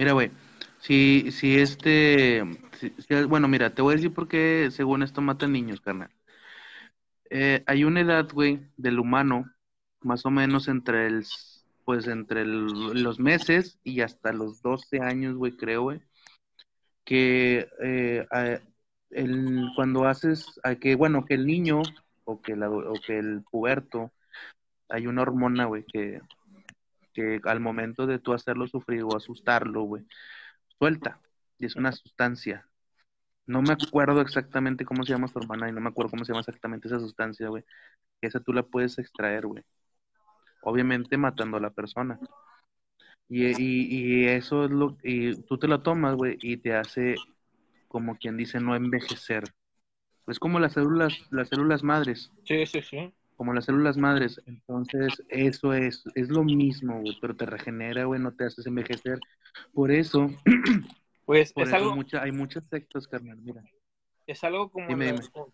Mira, 0.00 0.12
güey, 0.14 0.30
si, 0.78 1.30
si 1.30 1.58
este, 1.58 2.42
bueno, 3.28 3.48
mira, 3.48 3.74
te 3.74 3.82
voy 3.82 3.92
a 3.92 3.96
decir 3.96 4.14
por 4.14 4.28
qué 4.28 4.70
según 4.70 5.02
esto 5.02 5.20
matan 5.20 5.52
niños, 5.52 5.82
carnal. 5.82 6.08
Eh, 7.28 7.62
hay 7.66 7.84
una 7.84 8.00
edad, 8.00 8.26
güey, 8.32 8.60
del 8.78 8.98
humano, 8.98 9.52
más 10.00 10.24
o 10.24 10.30
menos 10.30 10.68
entre 10.68 11.06
el 11.06 11.26
pues 11.84 12.06
entre 12.06 12.46
los 12.46 13.20
meses 13.20 13.78
y 13.84 14.00
hasta 14.00 14.32
los 14.32 14.62
12 14.62 15.00
años, 15.00 15.36
güey, 15.36 15.54
creo, 15.54 15.82
güey, 15.82 16.00
que 17.04 17.68
eh, 17.82 18.26
el, 19.10 19.68
cuando 19.76 20.06
haces, 20.06 20.46
que, 20.80 20.94
bueno, 20.96 21.26
que 21.26 21.34
el 21.34 21.46
niño 21.46 21.82
o 22.24 22.40
que, 22.40 22.56
la, 22.56 22.70
o 22.70 22.94
que 23.06 23.18
el 23.18 23.42
puberto, 23.50 24.12
hay 24.88 25.06
una 25.06 25.20
hormona, 25.20 25.66
güey, 25.66 25.84
que, 25.84 26.22
que 27.12 27.40
al 27.44 27.60
momento 27.60 28.06
de 28.06 28.18
tú 28.18 28.32
hacerlo 28.32 28.66
sufrir 28.66 29.02
o 29.04 29.16
asustarlo, 29.16 29.82
güey, 29.82 30.04
suelta, 30.78 31.20
y 31.58 31.66
es 31.66 31.76
una 31.76 31.92
sustancia. 31.92 32.66
No 33.46 33.62
me 33.62 33.72
acuerdo 33.72 34.20
exactamente 34.20 34.84
cómo 34.84 35.04
se 35.04 35.12
llama 35.12 35.28
su 35.28 35.38
hermana 35.38 35.68
y 35.68 35.72
no 35.72 35.80
me 35.80 35.88
acuerdo 35.88 36.10
cómo 36.10 36.24
se 36.24 36.32
llama 36.32 36.40
exactamente 36.40 36.88
esa 36.88 37.00
sustancia, 37.00 37.48
güey. 37.48 37.64
Esa 38.20 38.40
tú 38.40 38.52
la 38.52 38.62
puedes 38.62 38.98
extraer, 38.98 39.46
güey 39.46 39.64
obviamente 40.62 41.16
matando 41.16 41.56
a 41.56 41.60
la 41.60 41.70
persona. 41.70 42.18
Y, 43.28 43.46
y, 43.46 43.86
y 43.88 44.26
eso 44.26 44.64
es 44.64 44.70
lo, 44.70 44.96
y 45.02 45.34
tú 45.42 45.58
te 45.58 45.68
lo 45.68 45.82
tomas, 45.82 46.16
güey, 46.16 46.36
y 46.40 46.56
te 46.56 46.74
hace, 46.74 47.14
como 47.88 48.16
quien 48.16 48.36
dice, 48.36 48.60
no 48.60 48.74
envejecer. 48.74 49.44
Es 50.26 50.38
como 50.38 50.58
las 50.58 50.72
células, 50.72 51.14
las 51.30 51.48
células 51.48 51.82
madres. 51.82 52.30
Sí, 52.44 52.66
sí, 52.66 52.82
sí. 52.82 53.12
Como 53.40 53.54
las 53.54 53.64
células 53.64 53.96
madres. 53.96 54.38
Entonces, 54.44 55.22
eso 55.30 55.72
es, 55.72 56.04
es 56.14 56.28
lo 56.28 56.44
mismo, 56.44 57.00
güey, 57.00 57.16
pero 57.22 57.34
te 57.34 57.46
regenera, 57.46 58.04
güey, 58.04 58.20
no 58.20 58.34
te 58.34 58.44
haces 58.44 58.66
envejecer. 58.66 59.18
Por 59.72 59.90
eso, 59.90 60.28
pues 61.24 61.54
es 61.56 61.72
algo... 61.72 61.96
hay 62.20 62.32
muchas 62.32 62.64
sectas, 62.68 63.08
carnal, 63.08 63.38
mira. 63.38 63.64
Es 64.26 64.44
algo 64.44 64.70
como, 64.70 64.88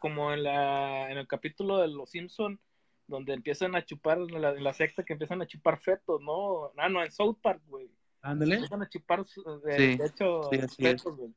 como 0.01 0.33
en, 0.33 0.43
la, 0.43 1.13
en 1.13 1.19
el 1.19 1.29
capítulo 1.29 1.79
de 1.79 1.87
Los 1.87 2.11
Simpson 2.11 2.59
donde 3.07 3.35
empiezan 3.35 3.77
a 3.77 3.85
chupar, 3.85 4.19
en 4.19 4.43
la, 4.43 4.53
la, 4.55 4.73
secta 4.73 5.05
que 5.05 5.13
empiezan 5.13 5.41
a 5.41 5.47
chupar 5.47 5.79
fetos, 5.79 6.21
¿no? 6.21 6.73
Ah, 6.77 6.89
no, 6.89 7.05
en 7.05 7.13
South 7.13 7.39
Park, 7.41 7.63
güey. 7.69 7.89
Ándale. 8.21 8.55
Empiezan 8.55 8.83
a 8.83 8.89
chupar, 8.89 9.25
de, 9.65 9.93
hecho, 9.93 10.51
fetos, 10.77 11.17
güey. 11.17 11.33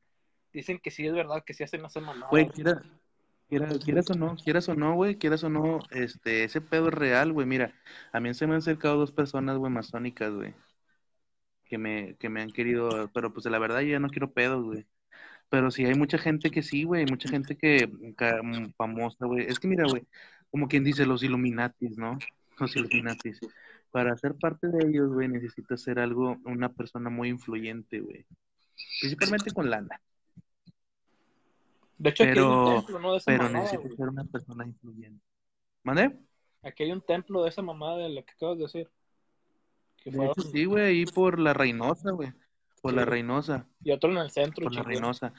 Dicen 0.51 0.79
que 0.79 0.89
sí 0.89 1.05
es 1.05 1.13
verdad, 1.13 1.43
que 1.45 1.53
sí 1.53 1.63
hacen 1.63 1.85
esa 1.85 1.99
mamada. 1.99 2.31
Güey, 2.31 2.49
quieras, 3.49 4.09
o 4.09 4.13
no, 4.13 4.35
quieras 4.35 4.69
o 4.69 4.75
no, 4.75 4.93
güey, 4.93 5.17
quieras 5.17 5.43
o 5.43 5.49
no, 5.49 5.79
este, 5.91 6.43
ese 6.43 6.61
pedo 6.61 6.87
es 6.89 6.93
real, 6.93 7.33
güey. 7.33 7.47
Mira, 7.47 7.73
a 8.13 8.19
mí 8.19 8.33
se 8.33 8.45
me 8.47 8.53
han 8.53 8.59
acercado 8.59 8.97
dos 8.97 9.11
personas, 9.11 9.57
güey, 9.57 9.71
masónicas, 9.71 10.31
güey, 10.31 10.53
que 11.65 11.77
me, 11.77 12.15
que 12.17 12.29
me 12.29 12.41
han 12.41 12.51
querido, 12.51 13.09
pero 13.13 13.33
pues 13.33 13.45
la 13.47 13.59
verdad 13.59 13.81
yo 13.81 13.89
ya 13.89 13.99
no 13.99 14.09
quiero 14.09 14.31
pedos, 14.31 14.63
güey. 14.63 14.85
Pero 15.49 15.71
sí 15.71 15.83
hay 15.85 15.95
mucha 15.95 16.19
gente 16.19 16.51
que 16.51 16.61
sí, 16.61 16.83
güey, 16.83 17.05
mucha 17.07 17.27
gente 17.27 17.57
que, 17.57 17.91
que 18.17 18.39
mm, 18.43 18.73
famosa, 18.77 19.25
güey. 19.25 19.45
Es 19.47 19.59
que 19.59 19.67
mira, 19.67 19.85
güey, 19.89 20.03
como 20.51 20.67
quien 20.67 20.83
dice, 20.83 21.05
los 21.05 21.23
Illuminatis, 21.23 21.97
¿no? 21.97 22.17
Los 22.59 22.75
Illuminatis. 22.75 23.39
Para 23.91 24.15
ser 24.17 24.35
parte 24.35 24.67
de 24.67 24.87
ellos, 24.87 25.11
güey, 25.11 25.27
necesitas 25.27 25.81
ser 25.81 25.99
algo, 25.99 26.37
una 26.45 26.69
persona 26.69 27.09
muy 27.09 27.29
influyente, 27.29 27.99
güey. 27.99 28.25
Principalmente 29.01 29.51
con 29.51 29.69
lana. 29.69 29.99
De 31.99 32.09
hecho, 32.09 32.23
aquí 32.23 32.39
hay 32.39 32.45
un 32.45 32.75
templo, 32.75 32.99
¿no? 32.99 33.11
De 33.11 33.17
esa 33.17 33.25
pero 33.31 33.49
necesitas 33.49 33.95
ser 33.95 34.07
una 34.07 34.23
persona 34.23 34.65
influyente. 34.65 35.23
¿Mande? 35.83 36.17
Aquí 36.63 36.83
hay 36.83 36.91
un 36.93 37.01
templo 37.01 37.43
de 37.43 37.49
esa 37.49 37.61
mamada 37.61 37.97
de 37.97 38.09
lo 38.09 38.23
que 38.23 38.31
acabas 38.31 38.57
de 38.57 38.63
decir. 38.63 38.89
sí, 40.51 40.65
güey, 40.65 40.85
ahí 40.85 41.05
por 41.05 41.39
la 41.39 41.53
Reynosa, 41.53 42.11
güey. 42.11 42.31
Por 42.81 42.93
la 42.93 43.03
Reynosa. 43.03 43.67
Y 43.83 43.91
otro 43.91 44.11
en 44.11 44.17
el 44.17 44.31
centro. 44.31 44.63
Por 44.63 44.73
la 44.73 44.83
Reynosa. 44.83 45.33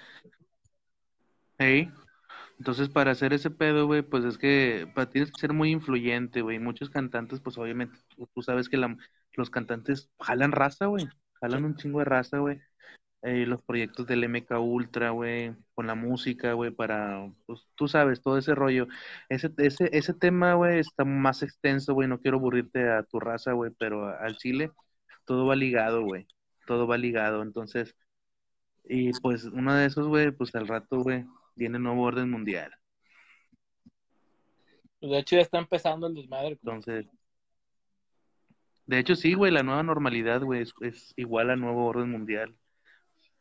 Hey. 1.59 1.91
Entonces, 2.59 2.91
para 2.91 3.13
hacer 3.13 3.33
ese 3.33 3.51
pedo, 3.51 3.87
güey, 3.87 4.03
pues 4.03 4.23
es 4.25 4.37
que 4.37 4.87
tienes 5.11 5.33
que 5.33 5.41
ser 5.41 5.55
muy 5.55 5.71
influyente, 5.71 6.43
güey. 6.43 6.59
Muchos 6.59 6.91
cantantes, 6.91 7.41
pues 7.41 7.57
obviamente, 7.57 7.97
tú 8.35 8.43
sabes 8.43 8.69
que 8.69 8.77
los 8.77 9.49
cantantes 9.49 10.11
jalan 10.21 10.53
raza, 10.53 10.85
güey. 10.87 11.09
Jalan 11.41 11.65
un 11.65 11.77
chingo 11.77 12.01
de 12.01 12.05
raza, 12.05 12.37
güey. 12.37 12.61
Eh, 13.23 13.45
los 13.47 13.63
proyectos 13.63 14.07
del 14.07 14.25
MK 14.25 14.59
Ultra, 14.61 15.11
güey, 15.11 15.55
con 15.75 15.87
la 15.87 15.95
música, 15.95 16.55
güey, 16.55 16.71
para, 16.71 17.31
pues 17.47 17.69
tú 17.75 17.87
sabes, 17.87 18.23
todo 18.23 18.39
ese 18.39 18.55
rollo. 18.55 18.87
Ese, 19.29 19.51
ese, 19.59 19.91
ese 19.93 20.15
tema, 20.15 20.55
güey, 20.55 20.79
está 20.79 21.05
más 21.05 21.43
extenso, 21.43 21.95
güey. 21.95 22.09
No 22.09 22.21
quiero 22.21 22.39
aburrirte 22.39 22.89
a 22.89 23.03
tu 23.03 23.21
raza, 23.21 23.53
güey, 23.53 23.73
pero 23.79 24.07
al 24.19 24.37
Chile 24.37 24.71
todo 25.27 25.47
va 25.47 25.57
ligado, 25.57 26.03
güey. 26.03 26.27
Todo 26.67 26.87
va 26.87 26.97
ligado. 26.97 27.43
Entonces, 27.43 27.95
y 28.85 29.13
pues 29.21 29.45
uno 29.45 29.75
de 29.75 29.87
esos, 29.87 30.09
güey, 30.09 30.31
pues 30.31 30.55
al 30.55 30.67
rato, 30.69 31.01
güey, 31.01 31.25
tiene 31.57 31.79
nuevo 31.79 32.03
orden 32.03 32.31
mundial. 32.31 32.73
De 35.01 35.19
hecho, 35.19 35.37
ya 35.37 35.43
está 35.43 35.59
empezando 35.59 36.07
el 36.07 36.15
desmadre. 36.15 36.53
Entonces, 36.53 37.07
de 38.87 38.99
hecho, 38.99 39.15
sí, 39.15 39.35
güey, 39.35 39.53
la 39.53 39.63
nueva 39.63 39.83
normalidad, 39.83 40.43
güey, 40.43 40.63
es, 40.81 41.15
igual 41.17 41.51
al 41.51 41.61
nuevo 41.61 41.87
orden 41.87 42.11
mundial. 42.11 42.57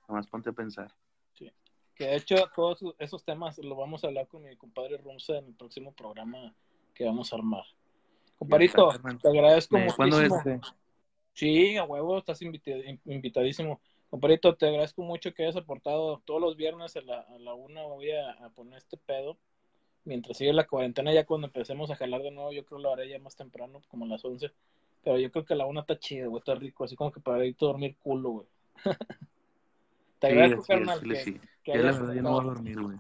Nomás 0.10 0.28
ponte 0.28 0.50
a 0.50 0.54
pensar. 0.54 0.92
Sí. 1.34 1.52
Que 1.96 2.08
de 2.08 2.16
hecho, 2.16 2.36
todos 2.56 2.84
esos 2.98 3.24
temas 3.24 3.60
lo 3.60 3.76
vamos 3.76 4.04
a 4.04 4.08
hablar 4.08 4.28
con 4.28 4.44
mi 4.44 4.56
compadre 4.58 4.98
Rumsa 4.98 5.38
en 5.38 5.46
el 5.46 5.54
próximo 5.54 5.94
programa 5.94 6.54
que 6.96 7.06
vamos 7.06 7.32
a 7.32 7.36
armar. 7.36 7.64
Compadrito, 8.40 8.90
te 9.22 9.28
agradezco 9.30 9.78
muchísimo. 9.78 10.42
Sí, 11.34 11.78
a 11.78 11.84
huevo, 11.84 12.18
estás 12.18 12.42
invitadísimo. 12.42 13.80
Comparito, 14.10 14.56
te 14.56 14.68
agradezco 14.68 15.04
mucho 15.04 15.34
que 15.34 15.44
hayas 15.44 15.58
aportado 15.58 16.22
todos 16.26 16.42
los 16.42 16.58
viernes 16.58 16.96
a 16.98 17.02
la, 17.02 17.20
a 17.20 17.38
la 17.38 17.54
una. 17.54 17.84
Voy 17.84 18.12
a, 18.12 18.50
poner 18.56 18.80
este 18.80 18.98
pedo. 18.98 19.38
Mientras 20.06 20.38
sigue 20.38 20.52
la 20.54 20.66
cuarentena, 20.66 21.14
ya 21.14 21.26
cuando 21.26 21.48
empecemos 21.48 21.92
a 21.92 21.96
jalar 21.96 22.24
de 22.24 22.32
nuevo, 22.32 22.52
yo 22.52 22.66
creo 22.66 22.80
que 22.80 22.84
lo 22.84 22.94
haré 22.94 23.10
ya 23.10 23.20
más 23.20 23.36
temprano, 23.36 23.82
como 23.90 24.06
a 24.06 24.08
las 24.08 24.26
once. 24.26 24.52
Pero 25.04 25.20
yo 25.20 25.32
creo 25.32 25.46
que 25.46 25.56
la 25.56 25.68
una 25.68 25.82
está 25.82 26.00
chida, 26.00 26.26
güey, 26.26 26.40
está 26.40 26.56
rico, 26.56 26.84
así 26.84 26.96
como 26.96 27.12
que 27.12 27.20
para 27.20 27.46
irte 27.46 27.64
a 27.64 27.68
dormir 27.68 27.96
culo, 28.02 28.30
güey. 28.32 28.48
Te 30.20 30.28
agradezco, 30.28 30.64
carnal. 30.64 31.00
Que- 31.02 31.40
Ya 31.74 31.76
la 31.82 31.92
verdad 31.92 32.14
ya 32.14 32.22
no 32.22 32.32
voy 32.32 32.42
a 32.42 32.44
dormir, 32.44 32.82
güey. 32.82 32.98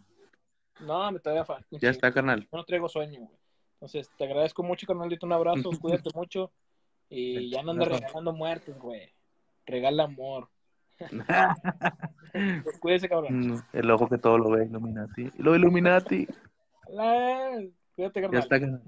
No, 0.81 1.11
me 1.11 1.19
todavía 1.19 1.43
falta. 1.45 1.67
Ya 1.71 1.89
está, 1.89 2.11
carnal. 2.13 2.41
Yo 2.43 2.57
no 2.57 2.63
traigo 2.63 2.87
sueño, 2.87 3.19
güey. 3.21 3.37
Entonces, 3.73 4.09
te 4.17 4.23
agradezco 4.25 4.63
mucho, 4.63 4.85
carnalito. 4.87 5.25
Un 5.25 5.33
abrazo, 5.33 5.69
cuídate 5.81 6.09
mucho. 6.15 6.51
Y 7.09 7.49
ya 7.49 7.63
no 7.63 7.71
Abrazo. 7.71 7.91
regalando 7.99 8.33
muertes, 8.33 8.77
güey. 8.77 9.11
Regala 9.65 10.03
amor. 10.03 10.49
Pues 12.63 12.79
cuídese, 12.79 13.09
cabrón. 13.09 13.39
Mm, 13.39 13.61
El 13.73 13.89
ojo 13.91 14.07
que 14.07 14.17
todo 14.19 14.37
lo 14.37 14.51
ve, 14.51 14.65
Illuminati. 14.65 15.31
Lo 15.37 15.55
Illuminati. 15.55 16.27
La- 16.89 17.59
Cuídate, 17.95 18.21
Ya 18.21 18.27
carnal. 18.27 18.43
está, 18.43 18.59
carnal. 18.59 18.81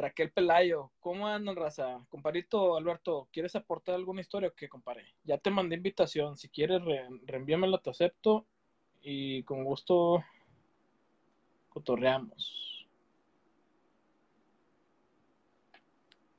Raquel 0.00 0.32
Pelayo, 0.32 0.90
¿cómo 0.98 1.26
andan, 1.28 1.56
raza? 1.56 2.04
Comparito, 2.08 2.76
Alberto, 2.76 3.28
¿quieres 3.30 3.54
aportar 3.54 3.94
alguna 3.94 4.22
historia 4.22 4.48
o 4.48 4.54
qué? 4.54 4.68
Ya 5.24 5.36
te 5.36 5.50
mandé 5.50 5.76
invitación. 5.76 6.38
Si 6.38 6.48
quieres, 6.48 6.82
re 6.82 7.06
reenvíamela, 7.26 7.78
te 7.78 7.90
acepto. 7.90 8.46
Y 9.02 9.42
con 9.42 9.64
gusto 9.64 10.24
cotorreamos. 11.68 12.88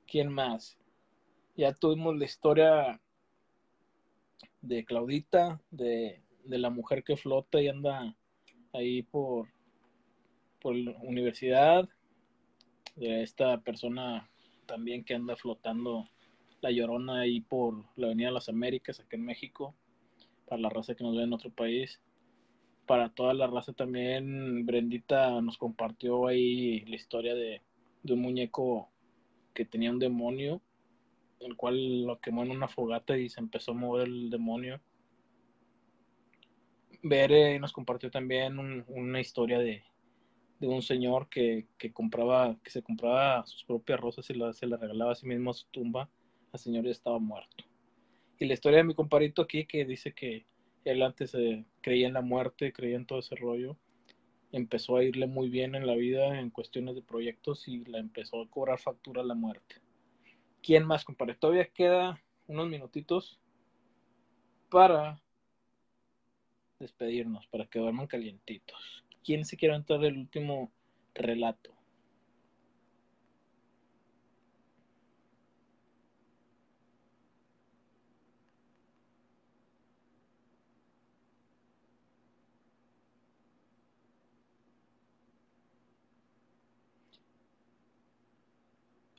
¿Quién 0.08 0.32
más? 0.32 0.78
Ya 1.56 1.74
tuvimos 1.74 2.18
la 2.18 2.26
historia 2.26 3.02
de 4.62 4.86
Claudita, 4.86 5.62
de, 5.70 6.22
de 6.44 6.58
la 6.58 6.70
mujer 6.70 7.04
que 7.04 7.16
flota 7.16 7.62
y 7.62 7.68
anda 7.68 8.16
ahí 8.74 9.04
por, 9.04 9.48
por 10.60 10.76
la 10.76 10.98
universidad 11.02 11.88
esta 13.02 13.60
persona 13.62 14.30
también 14.66 15.04
que 15.04 15.16
anda 15.16 15.36
flotando 15.36 16.08
la 16.62 16.72
llorona 16.72 17.22
ahí 17.22 17.42
por 17.42 17.84
la 17.96 18.08
Avenida 18.08 18.28
de 18.28 18.34
las 18.34 18.50
Américas, 18.50 19.00
acá 19.00 19.18
en 19.18 19.26
México, 19.26 19.76
para 20.48 20.62
la 20.62 20.70
raza 20.70 20.96
que 20.96 21.04
nos 21.04 21.16
ve 21.16 21.24
en 21.24 21.34
otro 21.34 21.50
país. 21.50 22.00
Para 22.86 23.10
toda 23.10 23.34
la 23.34 23.48
raza 23.48 23.74
también, 23.74 24.66
Brendita 24.66 25.42
nos 25.42 25.58
compartió 25.58 26.28
ahí 26.28 26.82
la 26.82 26.96
historia 26.96 27.34
de, 27.36 27.62
un 28.04 28.22
muñeco 28.22 28.90
que 29.54 29.66
tenía 29.66 29.92
un 29.92 30.00
demonio, 30.00 30.62
el 31.40 31.56
cual 31.56 32.04
lo 32.04 32.20
quemó 32.20 32.44
en 32.44 32.52
una 32.52 32.68
fogata 32.68 33.18
y 33.18 33.30
se 33.30 33.40
empezó 33.40 33.72
a 33.72 33.76
mover 33.76 34.08
el 34.08 34.30
demonio. 34.30 34.80
Bere 37.04 37.60
nos 37.60 37.74
compartió 37.74 38.12
también 38.12 38.60
un- 38.60 38.86
una 38.88 39.20
historia 39.20 39.58
de, 39.60 39.84
de 40.62 40.68
un 40.68 40.82
señor 40.84 41.28
que, 41.28 41.68
que 41.78 41.92
compraba, 41.92 42.56
que 42.64 42.70
se 42.70 42.84
compraba 42.84 43.46
sus 43.48 43.64
propias 43.66 44.00
rosas 44.00 44.30
y 44.30 44.36
la- 44.36 44.54
se 44.54 44.68
las 44.68 44.80
regalaba 44.80 45.12
a 45.14 45.16
sí 45.16 45.28
mismo 45.28 45.52
a 45.52 45.54
su 45.56 45.66
tumba. 45.72 46.10
El 46.54 46.60
señor 46.60 46.86
ya 46.86 46.92
estaba 46.92 47.20
muerto. 47.20 47.66
Y 48.40 48.46
la 48.46 48.54
historia 48.54 48.78
de 48.80 48.84
mi 48.86 48.96
comparito 48.96 49.42
aquí 49.42 49.66
que 49.66 49.86
dice 49.86 50.14
que 50.14 50.46
él 50.86 51.02
antes 51.04 51.34
eh, 51.36 51.66
creía 51.82 52.08
en 52.08 52.14
la 52.14 52.22
muerte, 52.22 52.74
creía 52.74 52.98
en 52.98 53.06
todo 53.08 53.20
ese 53.20 53.36
rollo. 53.36 53.78
Empezó 54.52 54.98
a 54.98 55.04
irle 55.04 55.28
muy 55.28 55.50
bien 55.50 55.76
en 55.76 55.88
la 55.88 55.96
vida 55.96 56.40
en 56.40 56.52
cuestiones 56.52 56.96
de 56.96 57.02
proyectos 57.02 57.68
y 57.68 57.86
la 57.86 58.00
empezó 58.00 58.42
a 58.42 58.50
cobrar 58.50 58.80
factura 58.80 59.24
la 59.24 59.36
muerte. 59.36 59.76
¿Quién 60.62 60.86
más, 60.86 61.06
compadre? 61.06 61.36
Todavía 61.36 61.68
queda 61.68 62.22
unos 62.48 62.70
minutitos 62.70 63.40
para 64.70 65.22
despedirnos, 66.80 67.48
para 67.48 67.66
que 67.68 67.80
duerman 67.80 68.08
calientitos. 68.08 69.01
¿Quién 69.24 69.46
se 69.46 69.58
quiere 69.58 69.76
entrar 69.76 70.04
el 70.06 70.18
último 70.18 70.72
relato? 71.16 71.72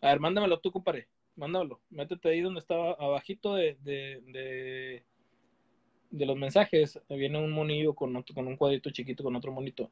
A 0.03 0.09
ver, 0.09 0.20
mándamelo 0.20 0.61
tú, 0.61 0.70
compadre. 0.73 1.09
Mándamelo. 1.37 1.81
Métete 1.91 2.29
ahí 2.29 2.41
donde 2.41 2.61
estaba, 2.61 2.93
abajito 2.95 3.55
de, 3.55 3.77
de, 3.81 4.20
de, 4.27 5.07
de 6.12 6.26
los 6.26 6.36
mensajes. 6.36 7.01
Viene 7.10 7.39
un 7.40 7.51
monillo 7.52 7.94
con, 7.94 8.14
otro, 8.16 8.34
con 8.36 8.47
un 8.47 8.56
cuadrito 8.56 8.90
chiquito 8.90 9.24
con 9.24 9.36
otro 9.36 9.52
monito. 9.52 9.90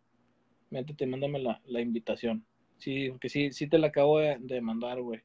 Métete, 0.70 1.06
mándame 1.06 1.40
la, 1.40 1.60
la 1.66 1.80
invitación. 1.80 2.44
Sí, 2.78 3.10
porque 3.10 3.28
sí, 3.28 3.52
sí 3.52 3.68
te 3.68 3.78
la 3.78 3.88
acabo 3.88 4.20
de, 4.20 4.38
de 4.40 4.60
mandar, 4.62 5.02
güey. 5.02 5.22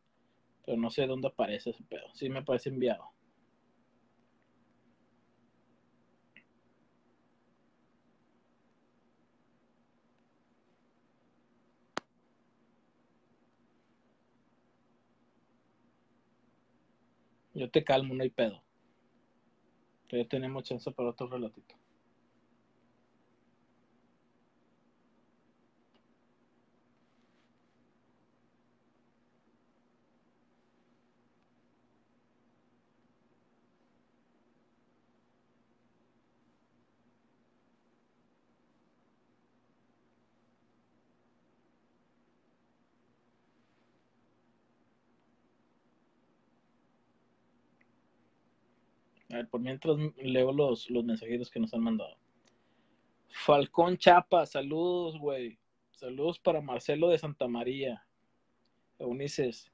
Pero 0.65 0.77
no 0.77 0.89
sé 0.91 1.07
dónde 1.07 1.29
aparece 1.29 1.71
ese 1.71 1.83
pedo. 1.85 2.07
Sí 2.15 2.29
me 2.29 2.43
parece 2.43 2.69
enviado. 2.69 3.05
Yo 17.55 17.71
te 17.71 17.83
calmo, 17.83 18.13
no 18.13 18.21
hay 18.21 18.29
pedo. 18.29 18.61
Todavía 20.07 20.29
tenemos 20.29 20.63
chance 20.63 20.91
para 20.91 21.09
otro 21.09 21.27
relatito. 21.27 21.75
A 49.35 49.39
ver, 49.39 49.49
por 49.49 49.59
mientras 49.59 49.97
leo 50.15 50.53
los, 50.53 50.89
los 50.89 51.03
mensajitos 51.03 51.51
que 51.51 51.59
nos 51.59 51.73
han 51.73 51.81
mandado. 51.81 52.15
Falcón 53.27 53.97
Chapa, 53.97 54.45
saludos, 54.45 55.19
güey. 55.19 55.59
Saludos 55.91 56.39
para 56.39 56.61
Marcelo 56.61 57.09
de 57.09 57.17
Santa 57.17 57.45
María. 57.49 58.07
Eunices, 58.97 59.73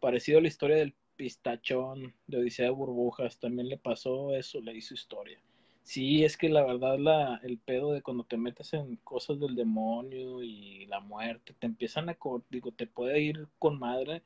parecido 0.00 0.36
a 0.38 0.42
la 0.42 0.48
historia 0.48 0.76
del 0.76 0.94
pistachón 1.16 2.14
de 2.26 2.36
Odisea 2.36 2.66
de 2.66 2.72
Burbujas, 2.72 3.38
también 3.38 3.70
le 3.70 3.78
pasó 3.78 4.34
eso, 4.34 4.60
le 4.60 4.76
hizo 4.76 4.92
historia. 4.92 5.40
Sí, 5.82 6.22
es 6.22 6.36
que 6.36 6.50
la 6.50 6.62
verdad 6.62 6.98
la, 6.98 7.40
el 7.42 7.56
pedo 7.56 7.92
de 7.92 8.02
cuando 8.02 8.24
te 8.24 8.36
metes 8.36 8.74
en 8.74 8.96
cosas 8.96 9.40
del 9.40 9.54
demonio 9.54 10.42
y 10.42 10.84
la 10.88 11.00
muerte, 11.00 11.54
te 11.58 11.66
empiezan 11.66 12.10
a, 12.10 12.18
digo, 12.50 12.70
te 12.72 12.86
puede 12.86 13.22
ir 13.22 13.48
con 13.58 13.78
madre 13.78 14.22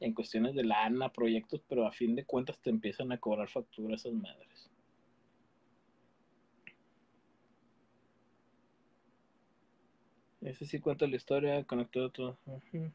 en 0.00 0.14
cuestiones 0.14 0.54
de 0.54 0.64
lana, 0.64 1.10
proyectos, 1.12 1.62
pero 1.68 1.86
a 1.86 1.92
fin 1.92 2.14
de 2.16 2.24
cuentas 2.24 2.60
te 2.60 2.70
empiezan 2.70 3.12
a 3.12 3.18
cobrar 3.18 3.48
factura 3.48 3.94
esas 3.94 4.12
madres. 4.12 4.70
Ese 10.40 10.64
sí 10.66 10.80
cuenta 10.80 11.06
la 11.06 11.16
historia, 11.16 11.64
conectado 11.64 12.10
todo. 12.10 12.38
Ujú. 12.46 12.92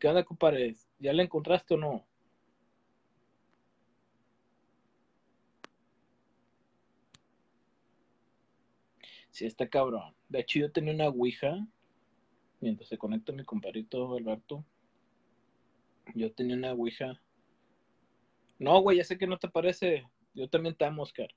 ¿Qué 0.00 0.08
onda, 0.08 0.24
compadre? 0.24 0.74
¿Ya 0.98 1.12
la 1.12 1.22
encontraste 1.22 1.74
o 1.74 1.76
no? 1.76 2.07
Sí, 9.38 9.46
está 9.46 9.68
cabrón. 9.68 10.16
De 10.28 10.40
hecho, 10.40 10.58
yo 10.58 10.72
tenía 10.72 10.92
una 10.92 11.06
ouija, 11.06 11.64
mientras 12.58 12.88
se 12.88 12.98
conecta 12.98 13.32
mi 13.32 13.44
compadrito 13.44 14.16
Alberto. 14.16 14.64
Yo 16.16 16.32
tenía 16.32 16.56
una 16.56 16.72
ouija. 16.72 17.22
No, 18.58 18.80
güey, 18.80 18.96
ya 18.96 19.04
sé 19.04 19.16
que 19.16 19.28
no 19.28 19.38
te 19.38 19.48
parece. 19.48 20.08
Yo 20.34 20.48
también 20.50 20.74
te 20.74 20.84
amo, 20.84 21.04
Oscar. 21.04 21.28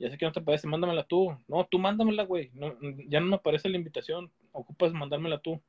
Ya 0.00 0.10
sé 0.10 0.18
que 0.18 0.26
no 0.26 0.32
te 0.32 0.40
parece, 0.40 0.66
mándamela 0.66 1.04
tú. 1.04 1.28
No, 1.46 1.64
tú 1.64 1.78
mándamela, 1.78 2.24
güey. 2.24 2.50
No, 2.54 2.76
ya 3.06 3.20
no 3.20 3.26
me 3.26 3.36
aparece 3.36 3.68
la 3.68 3.76
invitación. 3.76 4.32
Ocupas 4.50 4.92
mandármela 4.92 5.38
tú. 5.38 5.62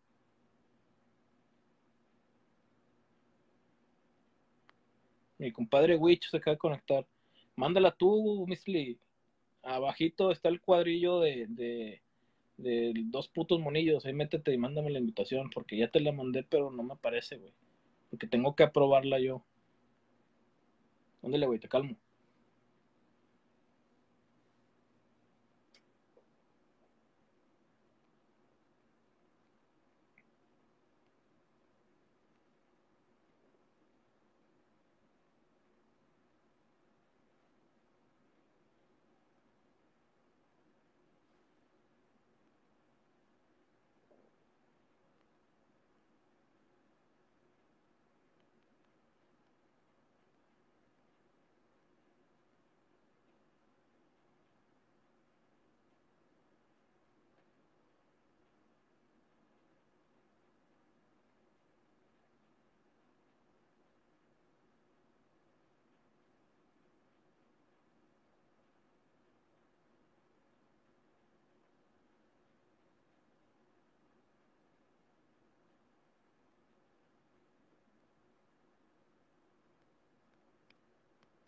Mi 5.38 5.52
compadre 5.52 5.98
Witch 5.98 6.32
se 6.32 6.38
acaba 6.38 6.56
de 6.56 6.58
conectar. 6.58 7.06
Mándala 7.56 7.92
tú, 7.92 8.48
Lee. 8.66 8.98
Abajito 9.66 10.32
está 10.32 10.50
el 10.50 10.62
cuadrillo 10.62 11.20
de, 11.20 11.48
de, 12.58 12.94
dos 13.06 13.28
putos 13.28 13.60
monillos. 13.60 14.06
Ahí 14.06 14.14
métete 14.14 14.54
y 14.54 14.58
mándame 14.58 14.92
la 14.92 15.00
invitación. 15.00 15.50
Porque 15.50 15.78
ya 15.78 15.90
te 15.90 16.00
la 16.00 16.12
mandé, 16.12 16.44
pero 16.44 16.72
no 16.72 16.84
me 16.84 16.94
aparece, 16.94 17.38
güey. 17.38 17.54
Porque 18.10 18.28
tengo 18.28 18.56
que 18.56 18.64
aprobarla 18.64 19.20
yo. 19.20 19.44
Ándale, 21.24 21.48
güey, 21.48 21.60
te 21.60 21.68
calmo. 21.68 21.98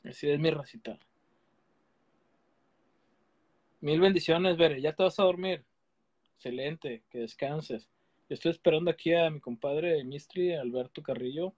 Así 0.08 0.30
es 0.30 0.40
mi 0.40 0.50
racita. 0.50 0.98
Mil 3.82 4.00
bendiciones, 4.00 4.58
Bere. 4.58 4.82
Ya 4.82 4.94
te 4.94 5.04
vas 5.04 5.20
a 5.20 5.24
dormir. 5.24 5.66
Excelente, 6.36 7.04
que 7.10 7.20
descanses. 7.20 7.90
Yo 8.30 8.34
estoy 8.34 8.52
esperando 8.52 8.90
aquí 8.90 9.14
a 9.14 9.30
mi 9.30 9.40
compadre 9.40 10.04
Mistri, 10.04 10.54
Alberto 10.54 11.04
Carrillo, 11.04 11.54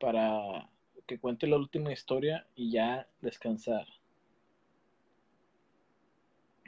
para 0.00 0.68
que 1.06 1.18
cuente 1.18 1.46
la 1.46 1.56
última 1.56 1.92
historia 1.92 2.46
y 2.54 2.72
ya 2.72 3.08
descansar. 3.20 3.86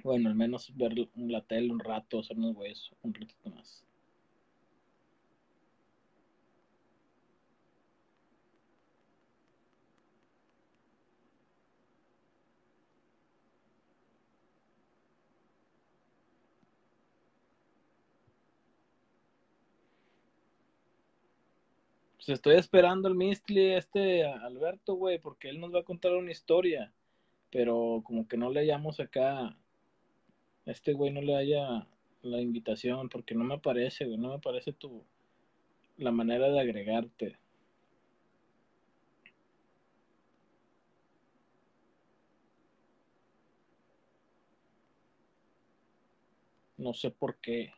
Bueno, 0.03 0.29
al 0.29 0.35
menos 0.35 0.75
ver 0.77 0.95
la 1.15 1.43
tele 1.43 1.73
un 1.73 1.81
rato, 1.81 2.21
hacer 2.21 2.39
unos 2.39 2.57
huesos, 2.57 2.97
un 3.03 3.15
ratito 3.15 3.51
más. 3.51 3.85
Pues 22.21 22.29
estoy 22.29 22.57
esperando 22.57 23.09
al 23.09 23.15
Mistli, 23.15 23.73
este 23.73 24.25
Alberto, 24.27 24.93
güey, 24.95 25.19
porque 25.19 25.49
él 25.49 25.59
nos 25.59 25.75
va 25.75 25.81
a 25.81 25.85
contar 25.85 26.13
una 26.13 26.31
historia. 26.31 26.93
Pero 27.51 28.03
como 28.05 28.29
que 28.29 28.37
no 28.37 28.51
le 28.51 28.61
hayamos 28.61 29.01
acá. 29.01 29.57
Este 30.67 30.93
güey 30.93 31.11
no 31.13 31.23
le 31.23 31.35
haya 31.35 31.87
la 32.21 32.41
invitación, 32.43 33.09
porque 33.09 33.35
no 33.35 33.45
me 33.45 33.59
parece, 33.59 34.05
güey, 34.05 34.19
no 34.19 34.29
me 34.31 34.39
parece 34.39 34.73
tu. 34.75 35.03
la 35.97 36.11
manera 36.13 36.51
de 36.51 36.61
agregarte. 36.61 37.39
No 46.79 46.93
sé 46.95 47.13
por 47.13 47.39
qué. 47.41 47.73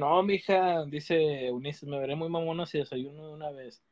No, 0.00 0.22
mija, 0.22 0.84
dice 0.86 1.52
Ulises, 1.52 1.86
me 1.86 1.98
veré 1.98 2.16
muy 2.16 2.30
mamona 2.30 2.64
si 2.64 2.78
desayuno 2.78 3.26
de 3.26 3.32
una 3.34 3.50
vez. 3.50 3.82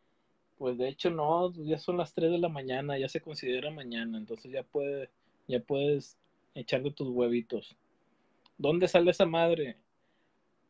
Pues 0.59 0.79
de 0.79 0.89
hecho 0.89 1.11
no, 1.11 1.53
ya 1.67 1.79
son 1.79 1.99
las 1.99 2.15
3 2.15 2.31
de 2.31 2.39
la 2.39 2.49
mañana, 2.49 2.99
ya 2.99 3.09
se 3.11 3.21
considera 3.21 3.71
mañana, 3.71 4.19
entonces 4.19 4.51
ya 4.53 4.63
puede, 4.63 5.11
ya 5.49 5.61
puedes 5.61 6.17
echarle 6.55 6.93
tus 6.93 7.09
huevitos. 7.11 7.77
¿Dónde 8.59 8.89
sale 8.89 9.11
esa 9.11 9.27
madre? 9.27 9.77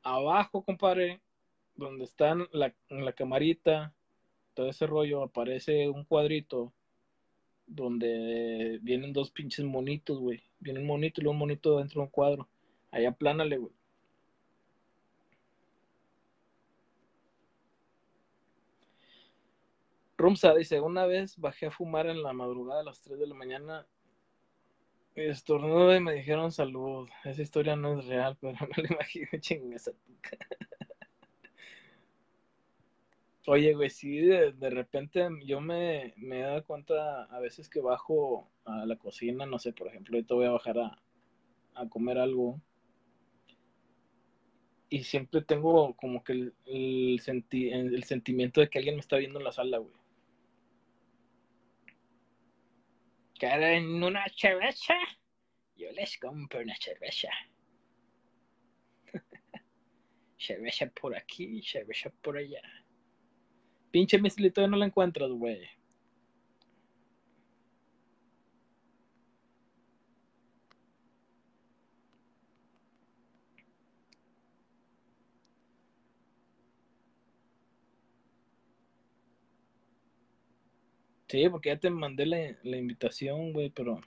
Abajo, 0.02 0.64
compadre, 0.64 1.20
donde 1.76 2.04
están 2.04 2.48
la, 2.52 2.74
la 2.90 3.12
camarita, 3.12 3.94
todo 4.54 4.68
ese 4.68 4.86
rollo, 4.86 5.22
aparece 5.22 5.88
un 5.88 6.04
cuadrito 6.04 6.72
donde 7.66 8.80
vienen 8.82 9.12
dos 9.12 9.30
pinches 9.30 9.64
monitos, 9.64 10.18
güey. 10.18 10.42
Viene 10.60 10.80
un 10.80 10.86
monito 10.86 11.22
y 11.22 11.26
un 11.26 11.38
monito 11.38 11.78
dentro 11.78 12.00
de 12.00 12.06
un 12.06 12.10
cuadro. 12.10 12.48
Ahí 12.90 13.04
aplánale, 13.06 13.58
güey. 13.58 13.77
Rumsa 20.18 20.52
dice, 20.52 20.80
una 20.80 21.06
vez 21.06 21.38
bajé 21.38 21.66
a 21.66 21.70
fumar 21.70 22.08
en 22.08 22.24
la 22.24 22.32
madrugada 22.32 22.80
a 22.80 22.84
las 22.84 23.00
3 23.00 23.20
de 23.20 23.28
la 23.28 23.36
mañana 23.36 23.86
y 25.14 25.22
estornudo 25.22 25.94
y 25.94 26.00
me 26.00 26.12
dijeron 26.14 26.50
salud. 26.50 27.08
Esa 27.24 27.40
historia 27.40 27.76
no 27.76 28.00
es 28.00 28.06
real, 28.06 28.36
pero 28.40 28.58
me 28.76 28.82
lo 28.82 28.94
imagino 28.94 29.28
esa 29.76 29.92
Oye, 33.46 33.74
güey, 33.74 33.88
sí, 33.88 34.18
de, 34.18 34.70
repente 34.70 35.26
yo 35.46 35.60
me, 35.60 36.12
me 36.16 36.40
he 36.40 36.42
dado 36.42 36.64
cuenta 36.64 37.22
a 37.24 37.40
veces 37.40 37.68
que 37.68 37.80
bajo 37.80 38.50
a 38.64 38.84
la 38.84 38.96
cocina, 38.96 39.46
no 39.46 39.58
sé, 39.58 39.72
por 39.72 39.86
ejemplo, 39.86 40.16
ahorita 40.16 40.34
voy 40.34 40.46
a 40.46 40.50
bajar 40.50 40.78
a, 40.78 41.02
a 41.74 41.88
comer 41.88 42.18
algo 42.18 42.60
y 44.90 45.04
siempre 45.04 45.42
tengo 45.42 45.94
como 45.94 46.22
que 46.24 46.32
el, 46.32 46.54
el, 46.66 47.20
el 47.94 48.04
sentimiento 48.04 48.60
de 48.60 48.68
que 48.68 48.78
alguien 48.78 48.96
me 48.96 49.00
está 49.00 49.16
viendo 49.16 49.38
en 49.38 49.44
la 49.44 49.52
sala, 49.52 49.78
güey. 49.78 49.97
¿Quieren 53.38 54.02
una 54.02 54.24
cerveza? 54.36 54.94
Yo 55.76 55.92
les 55.92 56.18
compro 56.18 56.60
una 56.60 56.74
cerveza. 56.74 57.28
cerveza 60.36 60.86
por 60.90 61.16
aquí, 61.16 61.62
cerveza 61.62 62.10
por 62.20 62.36
allá. 62.36 62.62
Pinche 63.92 64.18
mislito 64.18 64.66
no 64.66 64.76
la 64.76 64.86
encuentras, 64.86 65.30
güey. 65.30 65.77
Sí, 81.28 81.48
porque 81.48 81.68
ya 81.68 81.78
te 81.78 81.90
mandé 81.90 82.26
la, 82.26 82.58
la 82.64 82.76
invitación, 82.76 83.52
güey, 83.52 83.70
pero 83.70 84.00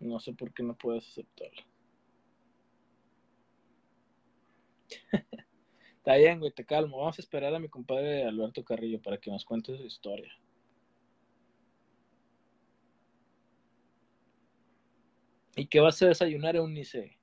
no 0.00 0.18
sé 0.18 0.32
por 0.32 0.52
qué 0.52 0.62
no 0.64 0.76
puedes 0.76 1.06
aceptarla. 1.08 1.64
Está 5.98 6.16
bien, 6.16 6.40
güey, 6.40 6.52
te 6.52 6.64
calmo. 6.64 6.98
Vamos 6.98 7.18
a 7.18 7.22
esperar 7.22 7.54
a 7.54 7.60
mi 7.60 7.68
compadre 7.68 8.24
Alberto 8.24 8.64
Carrillo 8.64 9.00
para 9.02 9.18
que 9.18 9.30
nos 9.30 9.44
cuente 9.44 9.76
su 9.76 9.84
historia. 9.84 10.32
¿Y 15.54 15.66
qué 15.68 15.78
vas 15.78 16.02
a 16.02 16.08
desayunar, 16.08 16.56
Eunice? 16.56 17.19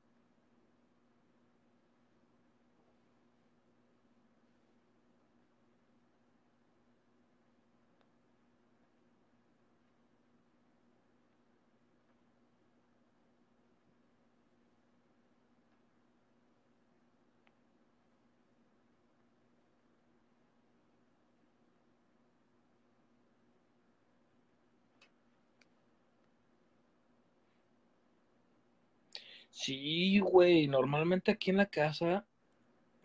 Sí, 29.68 30.20
güey, 30.20 30.66
normalmente 30.70 31.30
aquí 31.30 31.50
en 31.50 31.58
la 31.58 31.66
casa, 31.66 32.26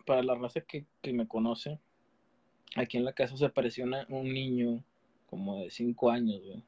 para 0.06 0.22
la 0.22 0.36
raza 0.36 0.60
que, 0.60 0.86
me 1.12 1.26
conoce, 1.26 1.80
aquí 2.76 2.98
en 2.98 3.04
la 3.04 3.12
casa 3.12 3.36
se 3.36 3.46
apareció 3.46 3.84
un 3.84 4.32
niño 4.32 4.84
como 5.26 5.58
de 5.58 5.70
cinco 5.72 6.08
años, 6.08 6.40
güey. 6.40 6.62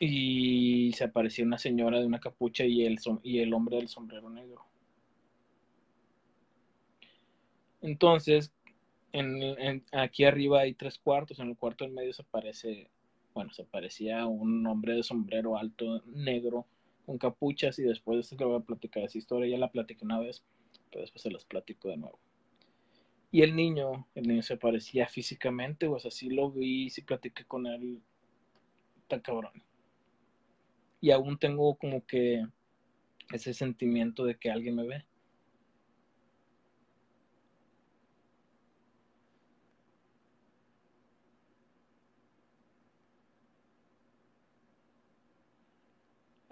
Y 0.00 0.92
se 0.94 1.04
apareció 1.04 1.44
una 1.44 1.56
señora 1.56 2.00
de 2.00 2.06
una 2.06 2.18
capucha 2.18 2.64
y 2.64 2.84
el, 2.84 2.98
y 3.22 3.38
el 3.38 3.54
hombre 3.54 3.76
del 3.76 3.86
sombrero 3.86 4.28
negro. 4.28 4.66
Entonces, 7.80 8.52
en, 9.12 9.84
aquí 9.92 10.24
arriba 10.24 10.62
hay 10.62 10.74
tres 10.74 10.98
cuartos, 10.98 11.38
en 11.38 11.50
el 11.50 11.56
cuarto 11.56 11.84
del 11.84 11.94
medio 11.94 12.12
se 12.12 12.22
aparece 12.22 12.90
bueno, 13.34 13.52
se 13.52 13.64
parecía 13.64 14.26
un 14.26 14.66
hombre 14.66 14.94
de 14.94 15.02
sombrero 15.02 15.56
alto 15.56 16.02
negro 16.06 16.66
con 17.06 17.18
capuchas 17.18 17.78
y 17.78 17.82
después 17.82 18.30
de 18.30 18.36
que 18.36 18.44
voy 18.44 18.56
a 18.56 18.64
platicar 18.64 19.04
esa 19.04 19.18
historia, 19.18 19.50
ya 19.50 19.58
la 19.58 19.70
platiqué 19.70 20.04
una 20.04 20.20
vez, 20.20 20.44
pero 20.90 21.02
después 21.02 21.22
se 21.22 21.30
las 21.30 21.44
platico 21.44 21.88
de 21.88 21.96
nuevo. 21.96 22.18
Y 23.30 23.42
el 23.42 23.56
niño, 23.56 24.06
el 24.14 24.28
niño 24.28 24.42
se 24.42 24.58
parecía 24.58 25.08
físicamente, 25.08 25.86
o 25.86 25.98
sea, 25.98 26.10
sí 26.10 26.28
lo 26.28 26.50
vi, 26.50 26.90
sí 26.90 27.02
platiqué 27.02 27.44
con 27.44 27.66
él, 27.66 28.02
está 29.00 29.20
cabrón. 29.22 29.62
Y 31.00 31.10
aún 31.10 31.38
tengo 31.38 31.74
como 31.76 32.04
que 32.06 32.46
ese 33.32 33.54
sentimiento 33.54 34.24
de 34.24 34.38
que 34.38 34.50
alguien 34.50 34.76
me 34.76 34.86
ve. 34.86 35.04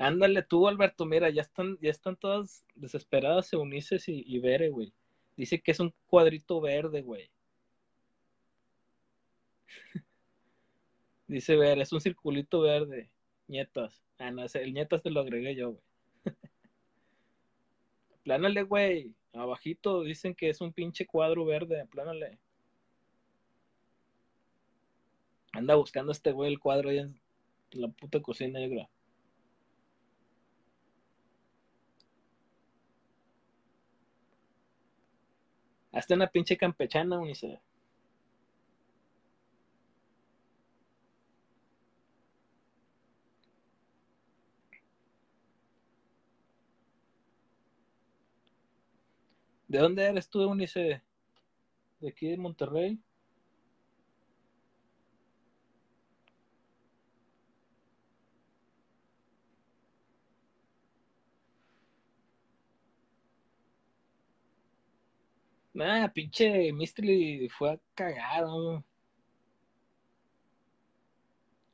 Ándale 0.00 0.42
tú, 0.42 0.66
Alberto, 0.66 1.04
mira, 1.04 1.28
ya 1.28 1.42
están, 1.42 1.76
ya 1.82 1.90
están 1.90 2.16
todas 2.16 2.64
desesperadas 2.74 3.52
Eunices 3.52 4.08
y, 4.08 4.24
y 4.26 4.38
Bere, 4.38 4.70
güey. 4.70 4.94
Dice 5.36 5.60
que 5.60 5.72
es 5.72 5.80
un 5.80 5.92
cuadrito 6.06 6.58
verde, 6.58 7.02
güey. 7.02 7.30
Dice 11.28 11.54
Bere, 11.54 11.82
es 11.82 11.92
un 11.92 12.00
circulito 12.00 12.62
verde. 12.62 13.10
Nietas. 13.46 14.02
Ah, 14.18 14.30
no, 14.30 14.42
el 14.42 14.72
nietas 14.72 15.02
te 15.02 15.10
lo 15.10 15.20
agregué 15.20 15.54
yo, 15.54 15.72
güey. 15.72 15.84
Plánale, 18.24 18.62
güey. 18.62 19.14
Abajito 19.34 20.02
dicen 20.02 20.34
que 20.34 20.48
es 20.48 20.62
un 20.62 20.72
pinche 20.72 21.04
cuadro 21.04 21.44
verde, 21.44 21.86
plánale. 21.90 22.38
Anda 25.52 25.74
buscando 25.74 26.10
este 26.10 26.32
güey 26.32 26.50
el 26.50 26.58
cuadro 26.58 26.88
ahí 26.88 27.00
en 27.00 27.20
la 27.72 27.88
puta 27.88 28.22
cocina 28.22 28.58
negra. 28.60 28.88
Hasta 35.92 36.14
una 36.14 36.26
pinche 36.26 36.56
campechana, 36.56 37.18
Unice. 37.18 37.60
¿De 49.68 49.78
dónde 49.78 50.04
eres 50.04 50.28
tú, 50.28 50.46
Unice? 50.46 51.02
¿De 52.00 52.08
aquí 52.08 52.28
de 52.28 52.36
Monterrey? 52.36 53.00
Nah, 65.80 66.08
pinche 66.12 66.72
Mystery 66.74 67.48
fue 67.48 67.70
a 67.72 67.80
cagado. 67.94 68.84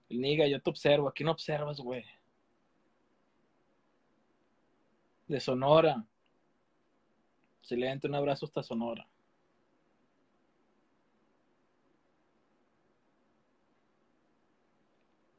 El 0.08 0.20
niga, 0.20 0.46
yo 0.46 0.62
te 0.62 0.70
observo. 0.70 1.08
Aquí 1.08 1.24
no 1.24 1.32
observas, 1.32 1.80
güey. 1.80 2.04
De 5.26 5.40
Sonora. 5.40 6.06
Excelente, 7.60 8.06
un 8.06 8.14
abrazo 8.14 8.46
hasta 8.46 8.62
Sonora. 8.62 9.08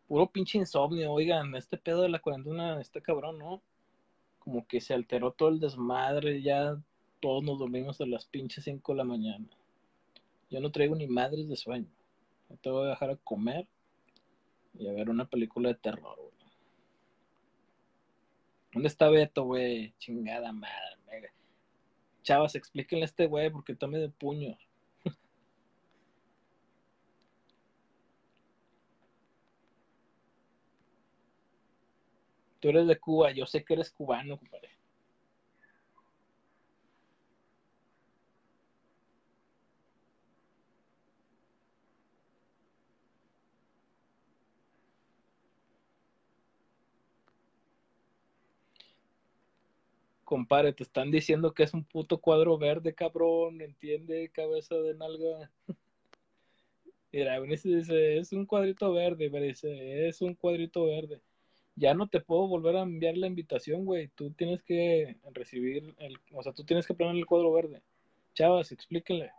Puro 0.10 0.30
pinche 0.30 0.58
insomnio, 0.58 1.14
oigan, 1.14 1.56
este 1.56 1.78
pedo 1.78 2.02
de 2.02 2.10
la 2.10 2.20
cuarentena 2.20 2.82
está 2.82 3.00
cabrón, 3.00 3.38
¿no? 3.40 3.62
Como 4.40 4.68
que 4.68 4.82
se 4.82 4.94
alteró 4.94 5.32
todo 5.32 5.50
el 5.50 5.62
desmadre, 5.62 6.42
ya 6.42 6.78
todos 7.20 7.44
nos 7.44 7.60
dormimos 7.60 8.00
a 8.02 8.06
las 8.06 8.26
pinches 8.26 8.64
5 8.66 8.92
de 8.92 8.98
la 8.98 9.04
mañana. 9.04 9.48
Yo 10.50 10.60
no 10.60 10.72
traigo 10.72 10.96
ni 10.96 11.08
madres 11.08 11.48
de 11.48 11.56
sueño. 11.56 11.90
te 12.62 12.70
voy 12.70 12.86
a 12.86 12.90
dejar 12.92 13.10
a 13.12 13.18
comer 13.18 13.68
y 14.78 14.88
a 14.88 14.94
ver 14.94 15.10
una 15.10 15.26
película 15.26 15.70
de 15.70 15.76
terror, 15.76 16.16
güey. 16.18 16.32
¿Dónde 18.74 18.88
está 18.90 19.10
Beto, 19.10 19.44
güey? 19.44 19.94
Chingada 19.98 20.52
madre. 20.52 20.98
Mega. 21.08 21.30
Chavas, 22.24 22.56
explíquenle 22.56 23.06
a 23.06 23.08
este 23.08 23.26
güey 23.26 23.50
porque 23.50 23.76
tome 23.76 23.98
de 23.98 24.10
puños. 24.10 24.58
Tú 32.60 32.70
eres 32.70 32.88
de 32.88 33.00
Cuba, 33.00 33.32
yo 33.32 33.46
sé 33.46 33.64
que 33.64 33.74
eres 33.74 33.92
cubano, 33.92 34.38
compadre. 34.38 34.77
Compare, 50.28 50.74
te 50.74 50.84
están 50.84 51.10
diciendo 51.10 51.54
que 51.54 51.64
es 51.64 51.74
un 51.74 51.86
puto 51.86 52.18
cuadro 52.20 52.58
verde, 52.58 52.94
cabrón, 52.94 53.62
entiende, 53.62 54.30
cabeza 54.30 54.76
de 54.76 54.94
nalga. 54.94 55.50
Mira, 57.14 57.40
dice, 57.40 58.18
es 58.18 58.34
un 58.34 58.46
cuadrito 58.46 58.92
verde, 58.92 59.30
me 59.30 59.40
dice, 59.40 60.10
es 60.10 60.22
un 60.22 60.36
cuadrito 60.36 60.86
verde. 60.86 61.22
Ya 61.78 61.94
no 61.94 62.10
te 62.10 62.20
puedo 62.20 62.46
volver 62.46 62.76
a 62.76 62.82
enviar 62.82 63.16
la 63.16 63.28
invitación, 63.28 63.86
güey. 63.86 64.10
Tú 64.10 64.32
tienes 64.32 64.62
que 64.64 65.16
recibir 65.34 65.96
el, 65.98 66.18
o 66.34 66.44
sea, 66.44 66.52
tú 66.52 66.66
tienes 66.66 66.86
que 66.86 66.94
poner 66.94 67.16
el 67.16 67.26
cuadro 67.26 67.54
verde. 67.54 67.82
Chavas, 68.34 68.74
explíquenle. 68.74 69.32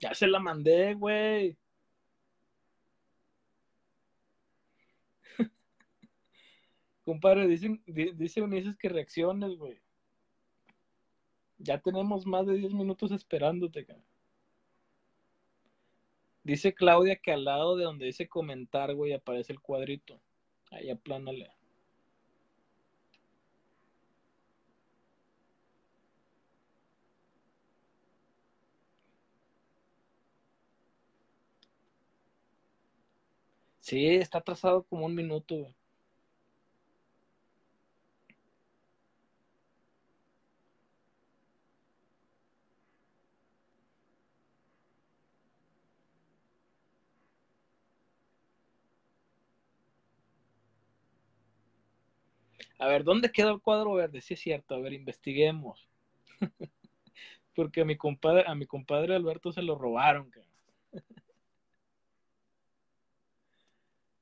Ya 0.00 0.14
se 0.14 0.26
la 0.26 0.40
mandé, 0.40 0.94
güey. 0.94 1.56
Compadre, 7.08 7.46
dicen, 7.48 7.82
dice 7.86 8.42
Ulises 8.42 8.76
que 8.76 8.90
reacciones, 8.90 9.56
güey. 9.56 9.80
Ya 11.56 11.80
tenemos 11.80 12.26
más 12.26 12.46
de 12.46 12.52
10 12.52 12.74
minutos 12.74 13.10
esperándote, 13.12 13.86
cara. 13.86 14.04
Dice 16.42 16.74
Claudia 16.74 17.16
que 17.16 17.32
al 17.32 17.46
lado 17.46 17.76
de 17.78 17.84
donde 17.84 18.04
dice 18.04 18.28
comentar, 18.28 18.94
güey, 18.94 19.14
aparece 19.14 19.54
el 19.54 19.60
cuadrito. 19.60 20.20
Ahí 20.70 20.90
aplánale. 20.90 21.50
Sí, 33.80 34.06
está 34.06 34.38
atrasado 34.38 34.84
como 34.84 35.06
un 35.06 35.14
minuto, 35.14 35.56
güey. 35.56 35.77
A 52.78 52.86
ver, 52.88 53.04
¿dónde 53.04 53.30
queda 53.32 53.50
el 53.50 53.60
cuadro 53.60 53.94
verde? 53.94 54.20
Sí 54.20 54.34
es 54.34 54.40
cierto, 54.40 54.74
a 54.74 54.80
ver, 54.80 54.92
investiguemos. 54.92 55.88
Porque 57.54 57.80
a 57.82 57.84
mi 57.84 57.96
compadre, 57.96 58.44
a 58.46 58.54
mi 58.54 58.66
compadre 58.66 59.14
Alberto 59.14 59.52
se 59.52 59.62
lo 59.62 59.76
robaron, 59.76 60.30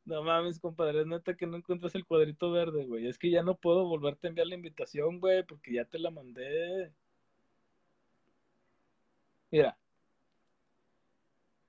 No 0.06 0.22
mames, 0.22 0.58
compadre, 0.60 1.00
es 1.00 1.06
neta 1.06 1.36
que 1.36 1.46
no 1.46 1.56
encuentras 1.56 1.94
el 1.96 2.06
cuadrito 2.06 2.50
verde, 2.52 2.86
güey. 2.86 3.06
Es 3.08 3.18
que 3.18 3.28
ya 3.30 3.42
no 3.42 3.56
puedo 3.56 3.86
volverte 3.86 4.26
a 4.26 4.30
enviar 4.30 4.46
la 4.46 4.54
invitación, 4.54 5.18
güey, 5.20 5.42
porque 5.44 5.72
ya 5.74 5.84
te 5.84 5.98
la 5.98 6.10
mandé. 6.10 6.92
Mira, 9.50 9.76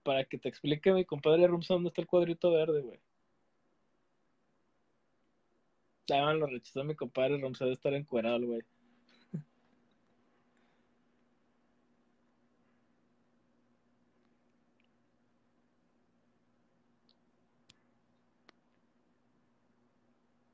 para 0.04 0.24
que 0.26 0.38
te 0.40 0.50
explique 0.50 0.92
mi 0.94 1.06
compadre 1.06 1.48
Rumsa 1.48 1.74
dónde 1.76 1.90
está 1.90 2.02
el 2.02 2.08
cuadrito 2.08 2.52
verde, 2.52 2.82
güey. 2.82 3.00
Lo 6.10 6.48
rechazó 6.48 6.84
mi 6.86 6.96
compadre 6.96 7.38
Romse 7.38 7.66
de 7.66 7.74
estar 7.74 7.94
encuerado, 7.94 8.46
güey. 8.46 8.62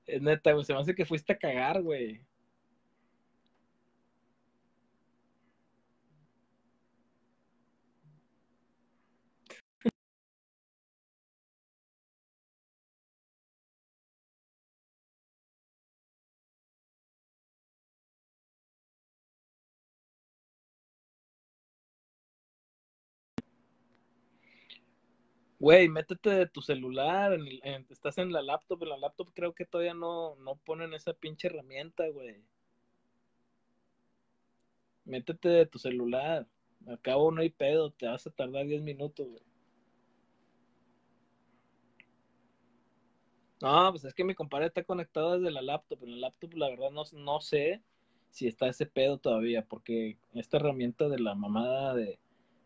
Es 0.05 0.21
neta, 0.21 0.51
se 0.63 0.73
me 0.73 0.79
hace 0.79 0.95
que 0.95 1.05
fuiste 1.05 1.33
a 1.33 1.37
cagar, 1.37 1.81
güey. 1.81 2.25
Güey, 25.63 25.87
métete 25.87 26.29
de 26.29 26.45
tu 26.45 26.61
celular, 26.61 27.39
estás 27.89 28.17
en 28.17 28.33
la 28.33 28.41
laptop, 28.41 28.83
en 28.83 28.89
la 28.89 28.97
laptop 28.97 29.29
creo 29.33 29.53
que 29.53 29.63
todavía 29.63 29.93
no, 29.93 30.35
no 30.35 30.57
ponen 30.57 30.93
esa 30.93 31.13
pinche 31.13 31.47
herramienta, 31.47 32.05
güey. 32.09 32.43
Métete 35.05 35.47
de 35.47 35.65
tu 35.65 35.79
celular. 35.79 36.45
Al 36.85 36.99
cabo 36.99 37.31
no 37.31 37.39
hay 37.39 37.49
pedo, 37.49 37.91
te 37.91 38.07
vas 38.07 38.27
a 38.27 38.31
tardar 38.31 38.65
10 38.65 38.81
minutos, 38.81 39.25
güey. 39.25 39.41
No, 43.61 43.89
pues 43.91 44.03
es 44.03 44.13
que 44.13 44.25
mi 44.25 44.35
compadre 44.35 44.65
está 44.65 44.83
conectado 44.83 45.39
desde 45.39 45.49
la 45.49 45.61
laptop. 45.61 46.03
En 46.03 46.11
la 46.11 46.27
laptop, 46.27 46.55
la 46.55 46.67
verdad, 46.71 46.91
no, 46.91 47.03
no 47.13 47.39
sé 47.39 47.81
si 48.31 48.47
está 48.47 48.67
ese 48.67 48.85
pedo 48.85 49.17
todavía, 49.17 49.65
porque 49.65 50.17
esta 50.33 50.57
herramienta 50.57 51.07
de 51.07 51.19
la 51.19 51.35
mamada 51.35 51.93
de, 51.93 52.19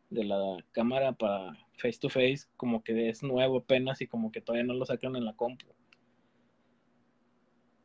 de 0.10 0.24
la 0.24 0.58
cámara 0.72 1.14
para 1.14 1.54
face 1.78 2.00
to 2.00 2.10
face, 2.10 2.48
como 2.56 2.84
que 2.84 3.10
es 3.10 3.24
nuevo 3.24 3.58
apenas 3.58 4.02
y 4.02 4.08
como 4.08 4.32
que 4.32 4.42
todavía 4.42 4.66
no 4.66 4.74
lo 4.74 4.86
sacan 4.86 5.16
en 5.16 5.26
la 5.26 5.36
compu. 5.36 5.68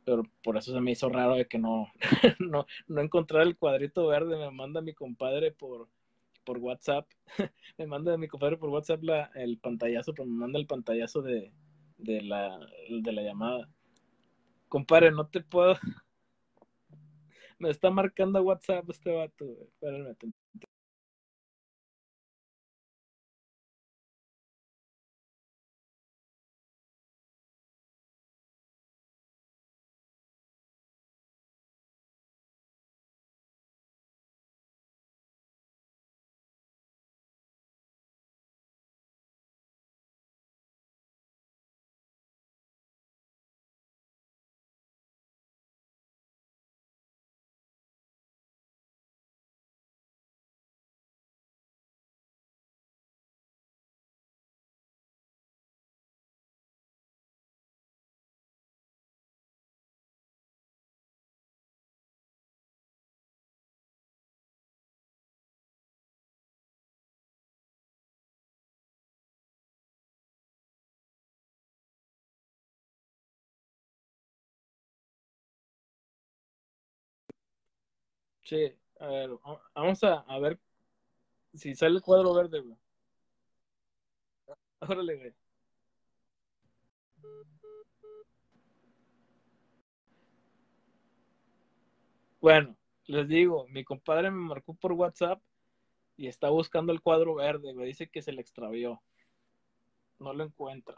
Pero 0.04 0.24
por 0.42 0.56
eso 0.56 0.72
se 0.72 0.80
me 0.80 0.92
hizo 0.92 1.08
raro 1.08 1.36
de 1.36 1.46
que 1.46 1.58
no, 1.58 1.92
no, 2.40 2.66
no 2.88 3.00
encontrar 3.00 3.42
el 3.42 3.56
cuadrito 3.56 4.06
verde. 4.06 4.36
Me 4.36 4.50
manda 4.50 4.80
mi 4.80 4.94
compadre 4.94 5.52
por, 5.52 5.88
por 6.44 6.58
WhatsApp. 6.58 7.06
me 7.78 7.86
manda 7.86 8.16
mi 8.16 8.28
compadre 8.28 8.56
por 8.56 8.70
WhatsApp 8.70 9.02
el 9.34 9.58
pantallazo, 9.58 10.12
pero 10.12 10.26
me 10.28 10.36
manda 10.36 10.58
el 10.58 10.66
pantallazo 10.66 11.22
de, 11.22 11.52
de, 11.98 12.22
la, 12.22 12.58
de 12.88 13.12
la 13.12 13.22
llamada. 13.22 13.68
Compadre, 14.68 15.12
no 15.12 15.26
te 15.28 15.40
puedo. 15.40 15.76
me 17.58 17.70
está 17.70 17.90
marcando 17.90 18.42
WhatsApp 18.42 18.90
este 18.90 19.14
vato. 19.14 19.44
Espérame, 19.68 20.16
Sí, 78.52 78.70
a 79.00 79.06
ver, 79.06 79.30
vamos 79.74 80.04
a, 80.04 80.38
ver 80.38 80.60
si 81.54 81.74
sale 81.74 81.96
el 81.96 82.02
cuadro 82.02 82.34
verde, 82.34 82.60
güey. 82.60 82.76
Órale, 84.80 85.16
güey. 85.16 85.34
Bueno, 92.42 92.76
les 93.06 93.26
digo, 93.26 93.66
mi 93.68 93.84
compadre 93.84 94.30
me 94.30 94.46
marcó 94.46 94.74
por 94.74 94.92
WhatsApp 94.92 95.40
y 96.18 96.26
está 96.26 96.50
buscando 96.50 96.92
el 96.92 97.00
cuadro 97.00 97.36
verde, 97.36 97.72
me 97.72 97.86
dice 97.86 98.10
que 98.10 98.20
se 98.20 98.32
le 98.32 98.42
extravió. 98.42 99.02
No 100.18 100.34
lo 100.34 100.44
encuentra. 100.44 100.96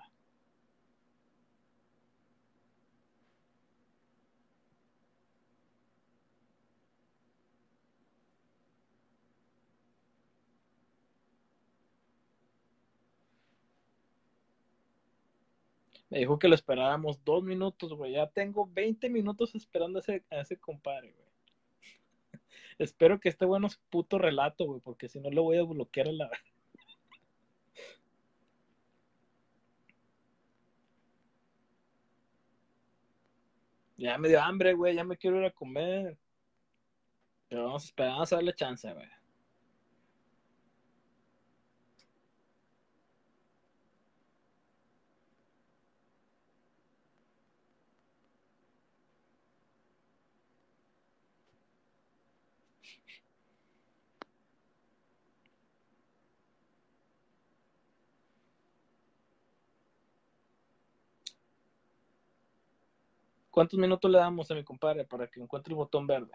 Dijo 16.15 16.39
que 16.39 16.49
lo 16.49 16.55
esperáramos 16.55 17.25
dos 17.25 17.43
minutos, 17.43 17.93
güey. 17.93 18.13
Ya 18.13 18.29
tengo 18.29 18.69
20 18.73 19.11
minutos 19.11 19.55
esperando 19.57 19.99
a 19.99 20.01
ese, 20.01 20.25
a 20.31 20.41
ese 20.41 20.57
compadre, 20.57 21.13
güey. 21.13 21.29
Espero 22.79 23.19
que 23.19 23.29
esté 23.29 23.45
bueno 23.45 23.69
su 23.69 23.81
puto 23.91 24.19
relato, 24.19 24.65
güey, 24.65 24.81
porque 24.81 25.09
si 25.09 25.19
no 25.21 25.31
lo 25.31 25.43
voy 25.43 25.59
a 25.59 25.65
bloquear 25.65 26.09
a 26.09 26.13
la. 26.13 26.31
Ya 33.97 34.19
me 34.19 34.29
dio 34.29 34.41
hambre, 34.41 34.75
güey, 34.75 34.95
ya 34.95 35.03
me 35.05 35.17
quiero 35.17 35.39
ir 35.41 35.47
a 35.47 35.51
comer. 35.51 36.17
Pero 37.49 37.65
vamos 37.65 37.85
a 37.85 37.87
esperar, 37.87 38.13
vamos 38.13 38.33
a 38.33 38.37
darle 38.37 38.55
chance, 38.55 38.93
güey. 38.93 39.09
¿Cuántos 63.55 63.79
minutos 63.79 64.11
le 64.11 64.19
damos 64.19 64.51
a 64.51 64.55
mi 64.57 64.65
compadre 64.65 65.05
para 65.05 65.29
que 65.29 65.41
encuentre 65.41 65.71
el 65.71 65.77
botón 65.77 66.09
verde? 66.09 66.33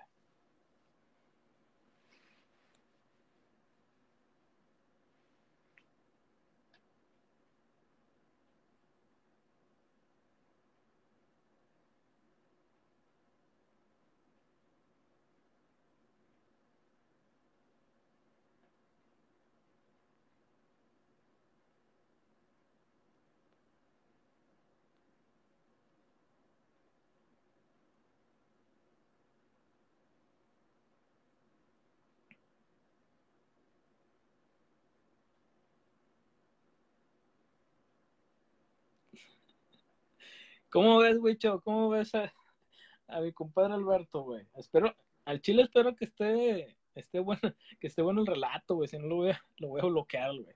¿Cómo 40.70 41.00
ves, 41.00 41.18
Wicho? 41.20 41.62
¿Cómo 41.62 41.90
ves 41.90 42.14
a, 42.14 42.32
mi 43.22 43.34
compadre 43.34 43.74
Alberto, 43.74 44.22
güey? 44.22 44.46
Espero, 44.54 44.96
al 45.26 45.42
chile 45.42 45.64
espero 45.64 45.96
que 45.96 46.06
esté, 46.06 46.78
esté 46.94 47.20
bueno, 47.20 47.42
que 47.80 47.88
esté 47.88 48.04
bueno 48.04 48.22
el 48.22 48.28
relato, 48.28 48.76
güey. 48.76 48.88
Si 48.88 49.00
no 49.00 49.08
lo 49.08 49.16
voy 49.16 49.32
a, 49.32 49.42
lo 49.58 49.70
voy 49.70 49.82
a 49.82 49.86
bloquear, 49.86 50.32
güey. 50.32 50.56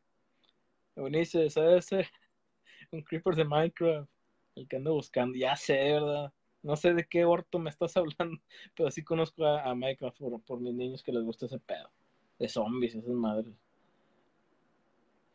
Buenísimo, 0.96 1.50
¿sabes? 1.50 1.90
Un 2.92 3.02
creeper 3.02 3.36
de 3.36 3.44
Minecraft, 3.44 4.08
el 4.56 4.68
que 4.68 4.76
ando 4.76 4.94
buscando. 4.94 5.36
Ya 5.36 5.56
sé, 5.56 5.94
¿verdad? 5.94 6.32
No 6.62 6.76
sé 6.76 6.94
de 6.94 7.08
qué 7.08 7.26
orto 7.26 7.58
me 7.58 7.72
estás 7.72 7.98
hablando, 7.98 8.40
pero 8.76 8.92
sí 8.92 9.04
conozco 9.04 9.46
a, 9.48 9.74
Minecraft 9.74 10.20
por, 10.20 10.42
por, 10.44 10.60
mis 10.60 10.76
niños 10.76 11.02
que 11.02 11.12
les 11.12 11.24
gusta 11.24 11.48
ese 11.48 11.58
pedo. 11.58 11.90
De 12.38 12.48
zombies, 12.48 12.94
esas 12.94 13.10
madres. 13.10 13.54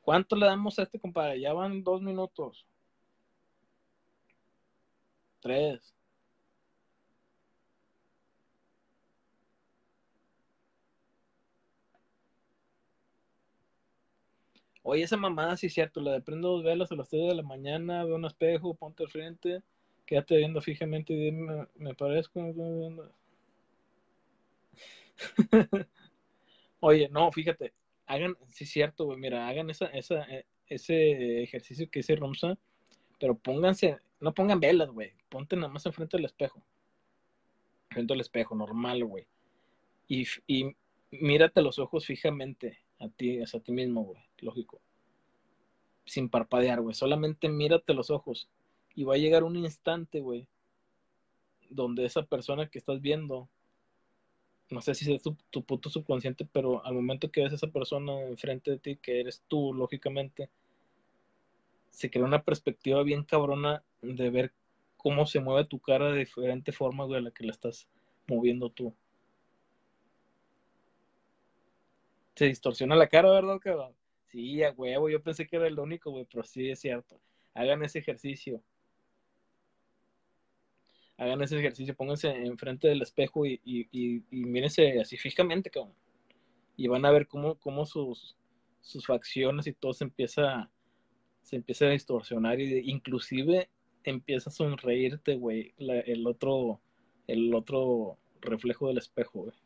¿Cuánto 0.03 0.37
le 0.37 0.47
damos 0.47 0.79
a 0.79 0.85
este 0.85 1.01
compadre? 1.01 1.41
Ya 1.41 1.53
van 1.53 1.83
dos 1.83 2.01
minutos. 2.01 2.65
Tres. 5.41 5.95
Oye, 14.83 15.03
esa 15.05 15.17
mamada 15.17 15.57
sí 15.57 15.67
es 15.67 15.75
cierto, 15.75 16.01
la 16.01 16.13
de 16.13 16.21
prendo 16.21 16.49
dos 16.49 16.65
velas 16.65 16.91
a 16.91 16.95
las 16.97 17.09
3 17.09 17.29
de 17.29 17.35
la 17.35 17.43
mañana, 17.43 18.05
veo 18.05 18.17
un 18.17 18.25
espejo, 18.25 18.75
ponte 18.75 19.03
al 19.05 19.11
frente, 19.11 19.63
quédate 20.07 20.37
viendo 20.37 20.61
fijamente 20.61 21.13
y 21.13 21.17
dime, 21.17 21.67
me 21.77 21.95
parezco. 21.95 22.41
Oye, 26.81 27.09
no, 27.11 27.31
fíjate, 27.33 27.73
hagan, 28.07 28.37
sí 28.49 28.65
es 28.65 28.71
cierto, 28.71 29.07
güey, 29.07 29.19
mira, 29.19 29.49
hagan 29.49 29.71
esa, 29.71 29.87
esa, 29.87 30.23
eh, 30.33 30.47
ese 30.69 31.43
ejercicio 31.43 31.91
que 31.91 32.01
dice 32.01 32.17
Romsa, 32.17 32.59
pero 33.21 33.37
pónganse, 33.39 33.99
no 34.21 34.35
pongan 34.35 34.61
velas, 34.61 34.91
güey. 34.91 35.13
Ponte 35.29 35.57
nada 35.57 35.69
más 35.69 35.87
enfrente 35.87 36.17
del 36.17 36.27
espejo. 36.27 36.63
Frente 37.91 38.15
al 38.15 38.21
espejo, 38.21 38.55
normal, 38.55 39.05
güey. 39.05 39.27
Y, 40.09 40.27
y 40.47 40.77
mírate 41.11 41.63
los 41.63 41.79
ojos 41.79 42.07
fijamente 42.07 42.79
a 42.99 43.09
ti, 43.09 43.41
a 43.41 43.61
ti 43.61 43.73
mismo, 43.73 44.05
güey. 44.05 44.21
Lógico. 44.39 44.81
Sin 46.05 46.29
parpadear, 46.29 46.81
güey. 46.81 46.95
Solamente 46.95 47.49
mírate 47.49 47.95
los 47.95 48.11
ojos. 48.11 48.49
Y 48.95 49.05
va 49.05 49.15
a 49.15 49.19
llegar 49.19 49.45
un 49.45 49.57
instante, 49.57 50.21
güey, 50.21 50.49
donde 51.71 52.05
esa 52.05 52.23
persona 52.25 52.69
que 52.69 52.79
estás 52.79 53.01
viendo 53.01 53.49
no 54.71 54.81
sé 54.83 54.95
si 54.95 55.13
es 55.13 55.23
tu, 55.23 55.37
tu 55.51 55.65
puto 55.65 55.89
subconsciente, 55.89 56.45
pero 56.45 56.85
al 56.85 56.95
momento 56.95 57.31
que 57.31 57.43
ves 57.43 57.53
a 57.53 57.57
esa 57.57 57.69
persona 57.69 58.21
enfrente 58.23 58.73
de 58.73 58.79
ti, 58.79 58.97
que 58.97 59.21
eres 59.21 59.43
tú, 59.49 59.73
lógicamente, 59.73 60.51
se 61.91 62.11
crea 62.11 62.25
una 62.25 62.43
perspectiva 62.43 63.03
bien 63.03 63.25
cabrona 63.25 63.83
de 64.03 64.31
ver 64.31 64.53
cómo 64.97 65.27
se 65.27 65.41
mueve 65.41 65.67
tu 65.67 65.81
cara 65.81 66.13
de 66.13 66.19
diferente 66.21 66.73
forma, 66.73 67.05
güey, 67.05 67.19
a 67.19 67.23
la 67.23 67.31
que 67.31 67.45
la 67.45 67.53
estás 67.53 67.89
moviendo 68.27 68.71
tú. 68.71 68.95
Se 72.37 72.47
distorsiona 72.47 72.95
la 72.95 73.09
cara, 73.09 73.31
¿verdad, 73.31 73.59
cabrón? 73.59 73.95
Sí, 74.27 74.63
a 74.63 74.71
huevo, 74.73 75.09
yo 75.09 75.23
pensé 75.23 75.47
que 75.47 75.57
era 75.57 75.67
el 75.67 75.79
único, 75.79 76.11
güey, 76.11 76.27
pero 76.31 76.45
sí 76.45 76.71
es 76.71 76.81
cierto. 76.81 77.19
Hagan 77.55 77.83
ese 77.83 77.99
ejercicio. 77.99 78.63
Hagan 81.17 81.43
ese 81.43 81.59
ejercicio, 81.59 81.97
pónganse 81.97 82.29
enfrente 82.29 82.87
del 82.87 83.03
espejo 83.03 83.45
y, 83.45 83.61
y, 83.65 84.23
mírense 84.31 85.01
así 85.01 85.17
fijamente, 85.17 85.71
cabrón. 85.71 85.95
Y 86.77 86.87
van 86.87 87.05
a 87.05 87.11
ver 87.11 87.27
cómo, 87.27 87.57
cómo 87.57 87.87
sus, 87.87 88.37
sus 88.81 89.07
facciones 89.07 89.67
y 89.67 89.73
todo 89.73 89.93
se 89.93 90.05
empieza, 90.05 90.71
se 91.49 91.57
empieza 91.57 91.87
a 91.87 91.91
distorsionar 91.91 92.61
y 92.61 92.91
inclusive 92.91 93.71
empieza 94.05 94.51
a 94.51 94.53
sonreírte, 94.53 95.37
güey, 95.37 95.73
el 95.79 96.27
otro, 96.27 96.83
el 97.27 97.55
otro 97.55 98.19
reflejo 98.43 98.89
del 98.89 98.99
espejo, 98.99 99.45
güey. 99.45 99.57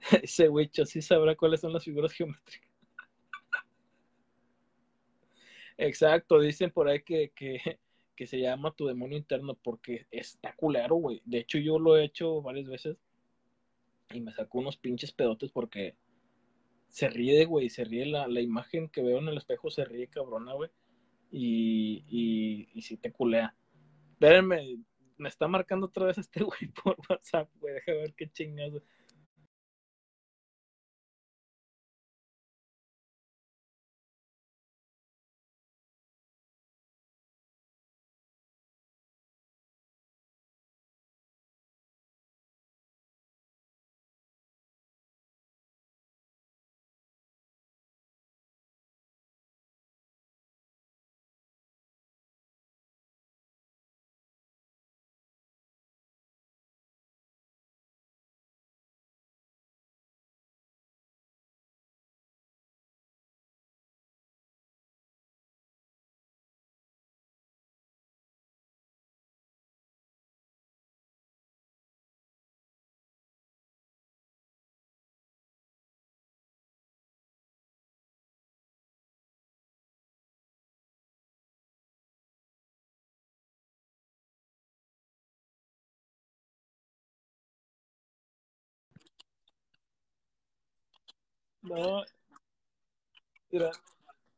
Ese 0.22 0.48
güey 0.48 0.70
sí 0.86 1.02
sabrá 1.02 1.36
cuáles 1.36 1.60
son 1.60 1.74
las 1.74 1.84
figuras 1.84 2.12
geométricas. 2.12 2.70
Exacto, 5.76 6.40
dicen 6.40 6.70
por 6.70 6.88
ahí 6.88 7.02
que, 7.02 7.30
que, 7.36 7.78
que 8.16 8.26
se 8.26 8.40
llama 8.40 8.74
tu 8.74 8.86
demonio 8.86 9.18
interno 9.18 9.54
porque 9.62 10.06
está 10.10 10.56
culero, 10.56 10.94
güey. 10.94 11.20
De 11.26 11.40
hecho, 11.40 11.58
yo 11.58 11.78
lo 11.78 11.98
he 11.98 12.04
hecho 12.04 12.40
varias 12.40 12.68
veces 12.68 12.96
y 14.16 14.20
me 14.20 14.32
sacó 14.32 14.58
unos 14.58 14.76
pinches 14.76 15.12
pedotes 15.12 15.50
porque 15.50 15.96
se 16.88 17.08
ríe, 17.08 17.44
güey, 17.44 17.68
se 17.68 17.84
ríe 17.84 18.06
la, 18.06 18.26
la 18.28 18.40
imagen 18.40 18.88
que 18.88 19.02
veo 19.02 19.18
en 19.18 19.28
el 19.28 19.36
espejo, 19.36 19.70
se 19.70 19.84
ríe 19.84 20.08
cabrona, 20.08 20.54
güey. 20.54 20.70
Y, 21.30 22.04
y, 22.08 22.68
y 22.72 22.82
sí 22.82 22.96
te 22.96 23.12
culea. 23.12 23.54
Espérenme, 24.12 24.78
me 25.18 25.28
está 25.28 25.46
marcando 25.46 25.86
otra 25.86 26.06
vez 26.06 26.18
este 26.18 26.42
güey 26.44 26.72
por 26.82 26.96
WhatsApp, 27.08 27.50
güey. 27.60 27.74
Deja 27.74 27.92
ver 27.92 28.14
qué 28.14 28.30
chingados. 28.30 28.82
No, 91.68 92.02
mira, 93.50 93.70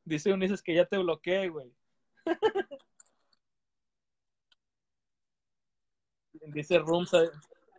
dice 0.04 0.32
Ulises 0.32 0.62
que 0.62 0.74
ya 0.74 0.84
te 0.84 0.98
bloqueé, 0.98 1.48
güey. 1.48 1.72
Dice 6.52 6.78
Rumsa, 6.78 7.18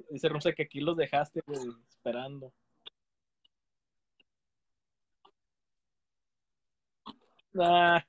dice 0.10 0.30
Rumsa 0.30 0.54
que 0.54 0.64
aquí 0.64 0.80
los 0.80 0.96
dejaste, 0.96 1.42
güey, 1.46 1.60
esperando. 1.90 2.54
Ah, 7.60 8.06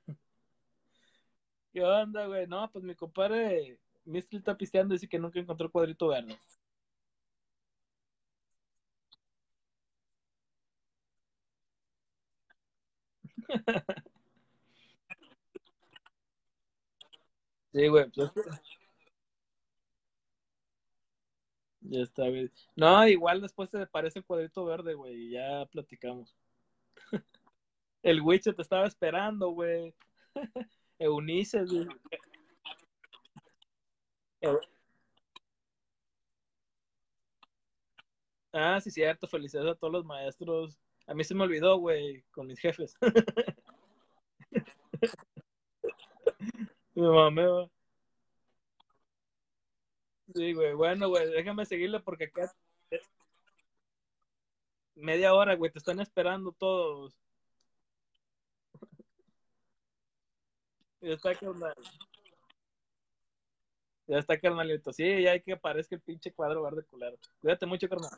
¿qué 1.73 1.81
onda, 1.83 2.27
güey? 2.27 2.47
No, 2.47 2.69
pues 2.71 2.83
mi 2.83 2.95
compadre 2.95 3.77
Mistral 4.05 4.39
está 4.39 4.55
pisteando 4.57 4.93
y 4.93 4.97
dice 4.97 5.07
que 5.07 5.19
nunca 5.19 5.39
encontró 5.39 5.65
el 5.65 5.71
cuadrito 5.71 6.07
verde. 6.07 6.37
Sí, 17.73 17.87
güey, 17.87 18.09
pues 18.11 18.31
ya 21.81 22.01
está, 22.01 22.27
güey. 22.29 22.49
No, 22.75 23.07
igual 23.07 23.41
después 23.41 23.69
te 23.69 23.81
aparece 23.81 24.19
el 24.19 24.25
cuadrito 24.25 24.65
verde, 24.65 24.93
güey, 24.93 25.27
y 25.27 25.31
ya 25.31 25.65
platicamos. 25.71 26.35
El 28.03 28.21
Witcher 28.21 28.55
te 28.55 28.61
estaba 28.63 28.87
esperando, 28.87 29.49
güey. 29.51 29.93
Eunice, 30.99 31.65
güey. 31.65 31.87
Eu- 34.41 34.59
Ah, 38.53 38.79
sí, 38.81 38.89
cierto. 38.91 39.27
Felicidades 39.27 39.71
a 39.73 39.75
todos 39.75 39.91
los 39.93 40.05
maestros. 40.05 40.79
A 41.07 41.13
mí 41.13 41.23
se 41.23 41.35
me 41.35 41.43
olvidó, 41.43 41.77
güey, 41.77 42.23
con 42.31 42.47
mis 42.47 42.59
jefes. 42.59 42.95
Mi 46.95 47.01
mamá, 47.01 47.45
güey. 47.47 47.69
Sí, 50.35 50.53
güey. 50.53 50.73
Bueno, 50.73 51.09
güey, 51.09 51.29
déjame 51.31 51.65
seguirle 51.65 51.99
porque 51.99 52.25
acá 52.25 52.51
media 54.95 55.33
hora, 55.33 55.55
güey. 55.55 55.71
Te 55.71 55.79
están 55.79 55.99
esperando 55.99 56.51
todos. 56.53 57.15
Ya 61.01 61.13
está, 61.13 61.35
carnal. 61.35 61.75
Ya 64.07 64.19
está, 64.19 64.37
carnalito. 64.39 64.91
Sí, 64.93 65.03
ya 65.23 65.31
hay 65.31 65.41
que 65.41 65.53
aparezca 65.53 65.95
el 65.95 66.01
pinche 66.01 66.33
cuadro 66.33 66.63
verde 66.63 66.83
culero. 66.83 67.17
Cuídate 67.41 67.65
mucho, 67.65 67.89
carnal. 67.89 68.11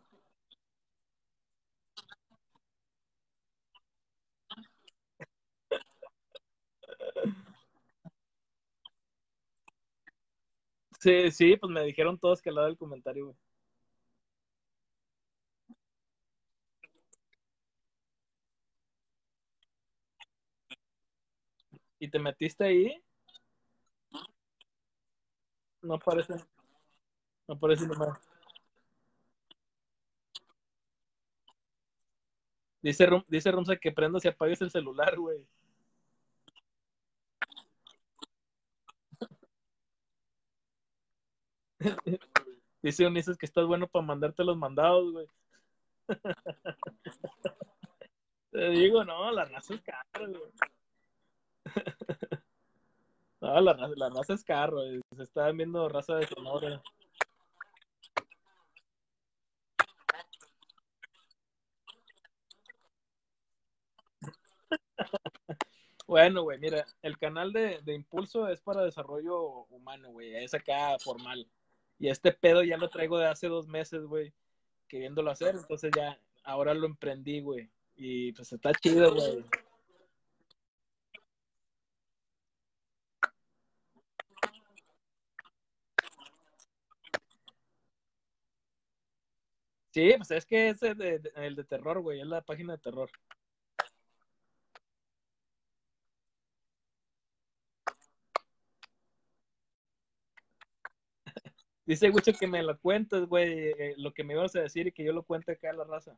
Sí, 10.99 11.31
sí, 11.31 11.55
pues 11.57 11.71
me 11.71 11.83
dijeron 11.85 12.17
todos 12.19 12.41
que 12.41 12.51
lo 12.51 12.65
del 12.65 12.77
comentario, 12.77 13.25
güey. 13.27 13.37
¿Y 21.99 22.09
te 22.09 22.19
metiste 22.19 22.63
ahí? 22.65 23.01
No 25.83 25.93
aparece, 25.93 26.33
no 27.47 27.55
aparece 27.55 27.87
nomás. 27.87 28.19
Dice, 32.81 33.05
Rum- 33.05 33.25
dice 33.27 33.51
que 33.81 33.91
prendas 33.91 34.23
y 34.23 34.29
apagues 34.29 34.61
el 34.61 34.71
celular, 34.71 35.17
güey. 35.17 35.45
Dice 42.82 43.06
Ulises 43.06 43.38
que 43.38 43.45
estás 43.45 43.66
bueno 43.66 43.88
para 43.88 44.06
mandarte 44.06 44.44
los 44.44 44.57
mandados, 44.57 45.12
güey. 45.12 45.28
Te 48.52 48.70
digo, 48.70 49.03
no, 49.03 49.32
la 49.32 49.45
raza 49.45 49.74
es 49.74 49.82
caro, 49.82 50.30
güey. 50.30 50.52
No, 53.41 53.60
la 53.62 53.74
raza, 53.74 54.34
es 54.34 54.45
güey. 54.72 55.02
Se 55.16 55.24
está 55.24 55.52
viendo 55.52 55.90
raza 55.90 56.16
de 56.16 56.28
Sonora. 56.28 56.82
Bueno, 66.07 66.44
güey, 66.44 66.60
mira, 66.60 66.86
el 67.02 67.18
canal 67.18 67.52
de, 67.52 67.82
de 67.82 67.94
Impulso 67.95 68.48
es 68.48 68.62
para 68.62 68.84
desarrollo 68.84 69.66
humano, 69.70 70.12
güey, 70.12 70.36
es 70.36 70.53
acá 70.53 70.98
formal. 70.99 71.48
Y 71.97 72.09
este 72.09 72.31
pedo 72.31 72.63
ya 72.63 72.77
lo 72.77 72.89
traigo 72.89 73.17
de 73.17 73.27
hace 73.27 73.47
dos 73.47 73.67
meses, 73.67 74.05
güey, 74.05 74.34
queriéndolo 74.88 75.31
hacer, 75.31 75.55
entonces 75.55 75.91
ya, 75.95 76.19
ahora 76.43 76.73
lo 76.73 76.85
emprendí, 76.85 77.41
güey. 77.41 77.69
Y 77.95 78.34
pues 78.34 78.51
está 78.51 78.73
chido, 78.73 79.13
güey. 79.13 79.45
Sí, 89.95 90.13
pues 90.17 90.30
es 90.31 90.45
que 90.45 90.69
es 90.69 90.84
el 90.84 90.97
de, 90.97 91.31
el 91.38 91.55
de 91.55 91.63
terror, 91.63 92.01
güey, 92.01 92.19
es 92.19 92.27
la 92.27 92.41
página 92.41 92.73
de 92.73 92.80
terror. 92.80 93.09
Dice 101.86 102.10
Gucho 102.10 102.32
que 102.34 102.48
me 102.48 102.62
lo 102.64 102.78
cuentes, 102.80 103.26
güey, 103.28 103.70
eh, 103.78 103.94
lo 103.98 104.14
que 104.14 104.24
me 104.24 104.34
ibas 104.34 104.56
a 104.56 104.62
decir 104.62 104.88
y 104.88 104.91
que 104.91 105.03
yo 105.03 105.14
lo 105.14 105.24
cuente 105.24 105.52
acá 105.53 105.70
a 105.72 105.74
la 105.74 105.84
raza. 105.84 106.18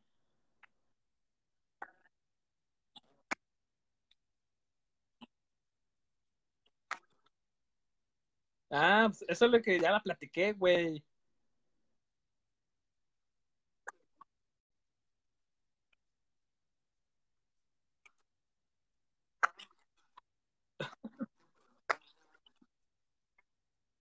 Ah, 8.70 9.06
pues 9.10 9.24
eso 9.28 9.46
es 9.46 9.52
lo 9.52 9.62
que 9.62 9.80
ya 9.80 9.92
la 9.92 10.02
platiqué, 10.02 10.54
güey. 10.54 11.04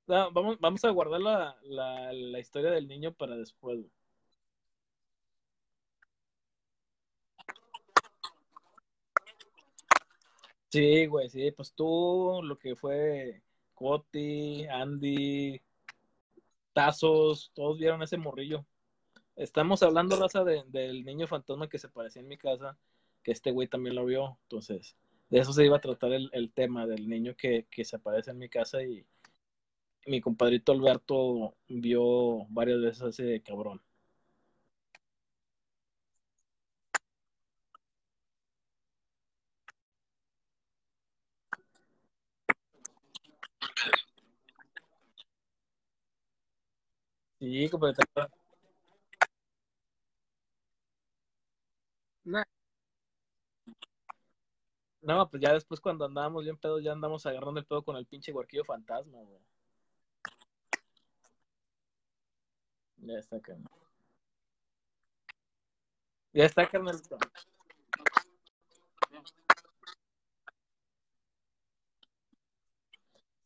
No, 0.09 0.31
vamos, 0.33 0.59
vamos 0.61 0.85
a 0.85 0.91
guardar 0.91 1.20
la, 1.20 1.57
la, 1.62 2.12
la 2.12 2.39
historia 2.39 2.70
del 2.70 2.87
niño 2.89 3.12
para 3.12 3.37
después. 3.37 3.81
Sí, 10.70 11.07
güey, 11.07 11.28
sí, 11.28 11.51
pues 11.53 11.73
tú, 11.74 12.41
lo 12.43 12.59
que 12.59 12.77
fue 12.77 13.43
Coti, 13.74 14.66
Andy, 14.66 15.61
Tazos, 16.73 17.51
todos 17.55 17.78
vieron 17.78 18.03
ese 18.03 18.16
morrillo. 18.16 18.66
Estamos 19.37 19.83
hablando, 19.83 20.16
raza, 20.16 20.45
de, 20.45 20.65
del 20.69 21.05
niño 21.05 21.27
fantasma 21.27 21.69
que 21.69 21.78
se 21.78 21.89
parecía 21.89 22.23
en 22.23 22.28
mi 22.28 22.39
casa, 22.39 22.78
que 23.23 23.33
este 23.33 23.53
güey 23.53 23.69
también 23.69 23.97
lo 23.97 24.05
vio. 24.05 24.39
Entonces, 24.43 24.97
de 25.31 25.41
eso 25.41 25.53
se 25.53 25.65
iba 25.65 25.78
a 25.78 25.81
tratar 25.81 26.12
el, 26.12 26.31
el 26.33 26.53
tema, 26.53 26.87
del 26.87 27.09
niño 27.09 27.35
que, 27.37 27.66
que 27.70 27.85
se 27.85 27.97
aparece 27.97 28.31
en 28.33 28.39
mi 28.39 28.49
casa 28.49 28.83
y 28.83 29.07
mi 30.07 30.20
compadrito 30.20 30.73
Alberto 30.73 31.55
vio 31.69 32.47
varias 32.49 32.81
veces 32.81 33.03
a 33.03 33.09
ese 33.11 33.43
cabrón. 33.43 33.83
Sí, 47.39 47.69
compadre. 47.70 47.97
No, 52.24 52.43
no, 55.01 55.28
pues 55.31 55.43
ya 55.43 55.53
después 55.55 55.81
cuando 55.81 56.05
andábamos 56.05 56.45
bien 56.45 56.59
pedos, 56.59 56.83
ya 56.83 56.93
andamos 56.93 57.24
agarrando 57.27 57.61
el 57.61 57.66
pedo 57.66 57.83
con 57.83 57.97
el 57.97 58.07
pinche 58.07 58.33
huarquillo 58.33 58.65
fantasma, 58.65 59.19
güey. 59.23 59.41
Ya 63.07 63.19
está, 63.19 63.41
carnal. 63.41 63.70
Ya 66.33 66.45
está, 66.45 66.69
carnalito. 66.69 67.16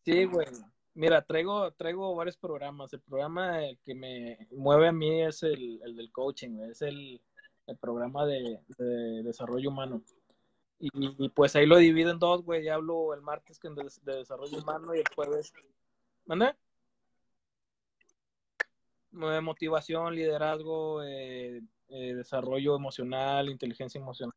Sí, 0.05 0.25
güey. 0.25 0.47
Mira, 0.95 1.23
traigo, 1.23 1.71
traigo 1.73 2.15
varios 2.15 2.39
programas. 2.39 2.93
El 2.95 3.01
programa 3.01 3.65
el 3.65 3.79
que 3.81 3.95
me 3.95 4.49
mueve 4.51 4.89
a 4.89 4.93
mí 4.93 5.23
es 5.23 5.43
el, 5.43 5.81
el 5.83 5.95
del 5.95 6.11
coaching, 6.11 6.61
es 6.71 6.81
el, 6.83 7.21
el 7.67 7.77
programa 7.77 8.25
de, 8.27 8.61
de 8.79 9.23
desarrollo 9.23 9.69
humano. 9.69 10.03
Y, 10.79 11.29
pues 11.29 11.55
ahí 11.55 11.67
lo 11.67 11.77
divido 11.77 12.11
en 12.11 12.19
dos, 12.19 12.43
güey. 12.43 12.65
Ya 12.65 12.75
hablo 12.77 13.13
el 13.13 13.21
martes 13.21 13.61
de, 13.61 13.71
de 14.11 14.19
desarrollo 14.19 14.59
humano 14.59 14.95
y 14.95 15.01
el 15.01 15.09
jueves. 15.15 15.53
¿Manda? 16.25 16.57
Eh, 19.13 19.41
Motivación, 19.41 20.15
liderazgo, 20.15 21.03
eh, 21.03 21.63
eh, 21.89 22.15
desarrollo 22.15 22.77
emocional, 22.77 23.49
inteligencia 23.49 24.01
emocional. 24.01 24.35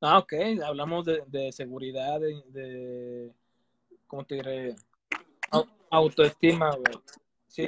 Ah, 0.00 0.18
ok, 0.18 0.34
hablamos 0.64 1.06
de, 1.06 1.22
de 1.26 1.50
seguridad, 1.52 2.20
de, 2.20 2.42
de, 2.48 3.34
¿cómo 4.06 4.24
te 4.24 4.36
diré? 4.36 4.76
Au- 5.50 5.66
Autoestima. 5.90 6.76
Sí, 7.48 7.66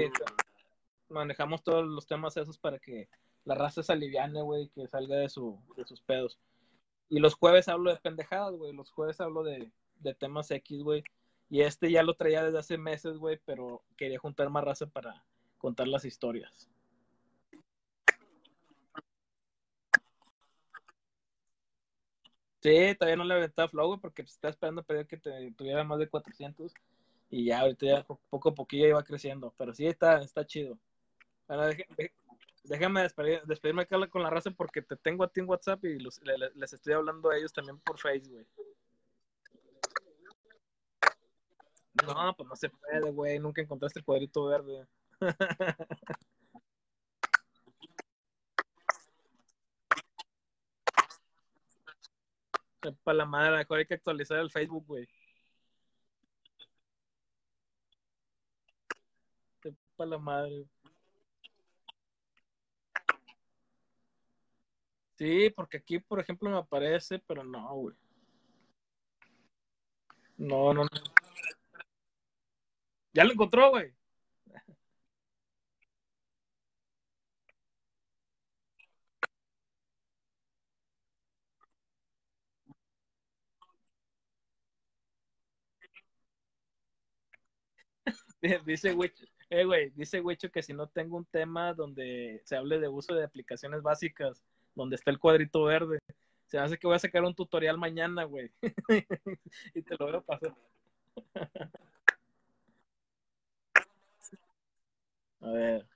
manejamos 1.09 1.63
todos 1.65 1.87
los 1.87 2.07
temas 2.07 2.37
esos 2.37 2.59
para 2.59 2.79
que 2.79 3.09
la 3.49 3.55
raza 3.55 3.83
se 3.83 3.93
aliviane, 3.93 4.43
güey, 4.43 4.69
que 4.69 4.87
salga 4.89 5.17
de, 5.17 5.31
su, 5.31 5.59
de 5.75 5.85
sus 5.87 6.03
pedos. 6.03 6.39
Y 7.09 7.19
los 7.19 7.35
jueves 7.35 7.69
hablo 7.69 7.91
de 7.91 7.97
pendejadas, 7.97 8.55
güey. 8.55 8.75
Los 8.75 8.91
jueves 8.91 9.21
hablo 9.23 9.43
de, 9.43 9.73
de 10.01 10.15
temas 10.15 10.51
X, 10.51 10.83
güey. 10.83 11.03
Y 11.49 11.63
este 11.63 11.91
ya 11.91 12.03
lo 12.03 12.15
traía 12.15 12.45
desde 12.45 12.59
hace 12.59 12.77
meses, 12.77 13.17
güey, 13.17 13.41
pero 13.47 13.83
quería 13.97 14.19
juntar 14.19 14.51
más 14.51 14.65
raza 14.65 14.87
para 14.87 15.25
contar 15.57 15.89
las 15.89 16.05
historias. 16.05 16.69
Sí, 22.61 22.95
todavía 22.99 23.17
no 23.17 23.25
le 23.25 23.35
aventaba 23.35 23.69
flow, 23.69 23.87
güey, 23.89 24.01
porque 24.01 24.23
pues, 24.25 24.35
estaba 24.35 24.51
esperando 24.51 24.83
pedir 24.83 25.07
que 25.07 25.17
te, 25.17 25.53
tuviera 25.53 25.85
más 25.85 25.99
de 25.99 26.09
400 26.09 26.75
y 27.31 27.47
ya 27.47 27.61
ahorita 27.61 27.87
ya 27.87 28.03
po- 28.05 28.21
poco 28.31 28.51
a 28.51 28.55
poquillo 28.55 28.87
iba 28.89 29.03
creciendo, 29.05 29.55
pero 29.57 29.73
sí 29.75 29.87
está, 29.87 30.21
está 30.21 30.45
chido. 30.45 30.79
Bueno, 31.49 31.65
deje- 31.67 31.87
de- 31.97 32.13
déjame 32.69 33.03
despedir- 33.03 33.43
despedirme 33.45 33.83
acá 33.83 33.97
con 34.09 34.23
la 34.23 34.31
raza 34.31 34.51
porque 34.51 34.83
te 34.83 34.97
tengo 34.97 35.25
a 35.25 35.29
ti 35.29 35.41
en 35.41 35.49
WhatsApp 35.49 35.85
y 35.85 35.99
les 35.99 36.73
estoy 36.73 36.93
hablando 36.93 37.31
a 37.31 37.37
ellos 37.37 37.53
también 37.53 37.79
por 37.81 37.99
Facebook, 37.99 38.33
güey. 38.33 38.47
No, 42.07 42.35
pues 42.37 42.49
no 42.49 42.57
se 42.57 42.71
puede, 42.71 43.11
güey, 43.11 43.39
nunca 43.39 43.61
encontraste 43.61 43.99
el 43.99 44.05
cuadrito 44.05 44.47
verde. 44.47 44.87
Para 53.05 53.19
la 53.19 53.27
madre, 53.27 53.57
mejor 53.57 53.79
hay 53.79 53.87
que 53.87 53.95
actualizar 53.95 54.39
el 54.39 54.51
Facebook, 54.51 54.85
güey. 54.87 55.09
Para 59.97 60.11
la 60.11 60.19
madre. 60.19 60.65
Sí, 65.19 65.51
porque 65.51 65.77
aquí, 65.79 65.99
por 65.99 66.19
ejemplo, 66.21 66.49
me 66.49 66.57
aparece, 66.57 67.19
pero 67.19 67.45
no, 67.45 67.75
güey. 67.75 67.97
No, 70.39 70.73
no, 70.73 70.85
no. 70.85 70.89
Ya 73.13 73.25
lo 73.25 73.33
encontró, 73.33 73.71
güey. 73.71 73.93
Dice 88.67 88.93
Wicho, 88.95 89.25
eh, 89.51 89.65
güey, 89.65 89.91
dice 89.91 90.21
Wicho 90.21 90.51
que 90.51 90.63
si 90.63 90.73
no 90.73 90.89
tengo 90.89 91.17
un 91.17 91.25
tema 91.27 91.75
donde 91.75 92.41
se 92.45 92.57
hable 92.57 92.79
de 92.79 92.89
uso 92.89 93.15
de 93.15 93.25
aplicaciones 93.25 93.83
básicas, 93.83 94.43
donde 94.79 94.97
está 94.97 95.11
el 95.11 95.19
cuadrito 95.19 95.65
verde, 95.65 95.99
se 96.47 96.59
hace 96.59 96.79
que 96.79 96.87
voy 96.87 96.97
a 96.97 97.01
sacar 97.01 97.23
un 97.25 97.35
tutorial 97.35 97.79
mañana, 97.79 98.25
güey. 98.25 98.51
y 99.75 99.83
te 99.83 99.97
lo 99.99 100.07
voy 100.07 100.17
a 100.17 100.21
pasar. 100.23 100.55
A 105.41 105.51
ver, 105.51 105.87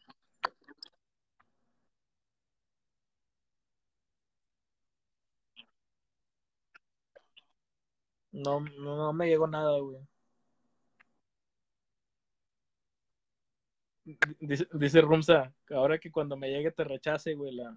no, 8.33 8.61
no, 8.61 8.97
no 8.97 9.13
me 9.13 9.27
llegó 9.29 9.47
nada, 9.47 9.79
güey. 9.81 9.99
Dice, 14.41 14.67
dice 14.73 15.01
Rumsa, 15.01 15.53
ahora 15.71 15.99
que 15.99 16.11
cuando 16.11 16.37
me 16.37 16.49
llegue 16.51 16.71
te 16.73 16.85
rechace, 16.85 17.35
güey, 17.35 17.53
la... 17.55 17.77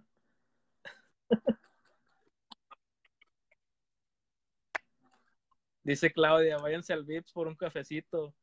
Dice 5.86 6.12
Claudia, 6.12 6.58
váyanse 6.58 6.94
al 6.94 7.06
Vips 7.06 7.32
por 7.32 7.48
un 7.48 7.56
cafecito, 7.56 8.34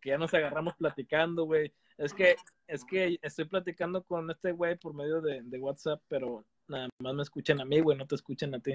que 0.00 0.10
ya 0.10 0.18
nos 0.18 0.34
agarramos 0.34 0.74
platicando, 0.74 1.44
güey. 1.44 1.72
Es 1.96 2.12
que, 2.12 2.34
es 2.66 2.84
que 2.84 3.20
estoy 3.22 3.44
platicando 3.44 4.02
con 4.02 4.28
este 4.32 4.50
güey 4.50 4.76
por 4.76 4.92
medio 4.92 5.20
de, 5.20 5.58
WhatsApp, 5.60 6.02
pero 6.08 6.44
nada 6.66 6.88
más 6.98 7.14
me 7.14 7.22
escuchan 7.22 7.60
a 7.60 7.64
mí, 7.64 7.78
güey, 7.80 7.96
no 7.96 8.04
te 8.04 8.16
escuchan 8.16 8.52
a 8.56 8.58
ti. 8.58 8.72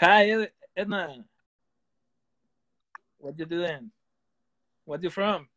Hi, 0.00 0.30
Ed- 0.30 0.52
Edna. 0.76 1.26
What 3.18 3.34
you 3.36 3.46
doing? 3.46 3.90
What 4.84 5.02
you 5.02 5.10
from? 5.10 5.48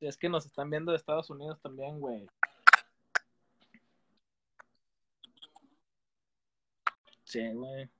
Es 0.00 0.16
que 0.16 0.28
nos 0.28 0.44
están 0.46 0.70
viendo 0.70 0.92
de 0.92 0.98
Estados 0.98 1.30
Unidos 1.30 1.60
también, 1.60 1.98
güey. 2.00 2.26
Sí, 7.24 7.52
güey. 7.52 7.90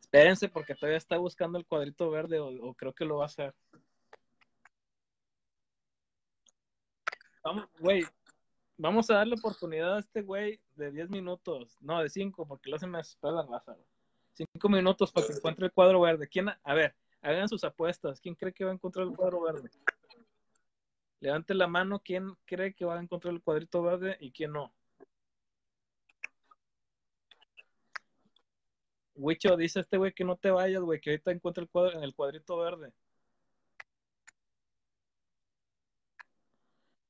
Espérense 0.00 0.48
porque 0.48 0.74
todavía 0.74 0.98
está 0.98 1.18
buscando 1.18 1.56
el 1.56 1.66
cuadrito 1.66 2.10
verde 2.10 2.40
o, 2.40 2.74
creo 2.74 2.92
que 2.92 3.04
lo 3.04 3.18
va 3.18 3.24
a 3.24 3.26
hacer. 3.26 3.54
Vamos, 7.44 7.68
güey, 7.78 8.02
vamos 8.76 9.08
a 9.08 9.14
darle 9.14 9.36
oportunidad 9.36 9.96
a 9.96 10.00
este 10.00 10.22
güey 10.22 10.60
de 10.74 10.90
10 10.90 11.10
minutos, 11.10 11.76
no, 11.80 12.02
de 12.02 12.08
5, 12.08 12.46
porque 12.46 12.70
lo 12.70 12.76
hacen 12.76 12.90
más 12.90 13.10
espalda 13.10 13.46
raza. 13.46 13.76
5 14.32 14.68
minutos 14.68 15.12
para 15.12 15.26
que 15.26 15.34
encuentre 15.34 15.66
el 15.66 15.72
cuadro 15.72 16.00
verde. 16.00 16.26
¿Quién? 16.28 16.48
A 16.48 16.58
a 16.64 16.74
ver, 16.74 16.96
hagan 17.22 17.48
sus 17.48 17.64
apuestas. 17.64 18.20
¿Quién 18.20 18.34
cree 18.34 18.52
que 18.52 18.64
va 18.64 18.70
a 18.70 18.74
encontrar 18.74 19.06
el 19.06 19.14
cuadro 19.14 19.42
verde? 19.42 19.70
Levante 21.20 21.54
la 21.54 21.66
mano, 21.66 22.00
¿quién 22.02 22.34
cree 22.46 22.74
que 22.74 22.84
va 22.84 22.98
a 22.98 23.02
encontrar 23.02 23.34
el 23.34 23.42
cuadrito 23.42 23.82
verde 23.82 24.16
y 24.20 24.32
quién 24.32 24.52
no? 24.52 24.72
Wicho, 29.14 29.54
dice 29.56 29.80
este 29.80 29.98
güey 29.98 30.14
que 30.14 30.24
no 30.24 30.36
te 30.36 30.50
vayas, 30.50 30.80
güey, 30.80 30.98
que 30.98 31.10
ahorita 31.10 31.30
encuentra 31.30 31.62
el 31.62 31.68
cuadro 31.68 31.98
en 31.98 32.04
el 32.04 32.14
cuadrito 32.14 32.56
verde. 32.56 32.92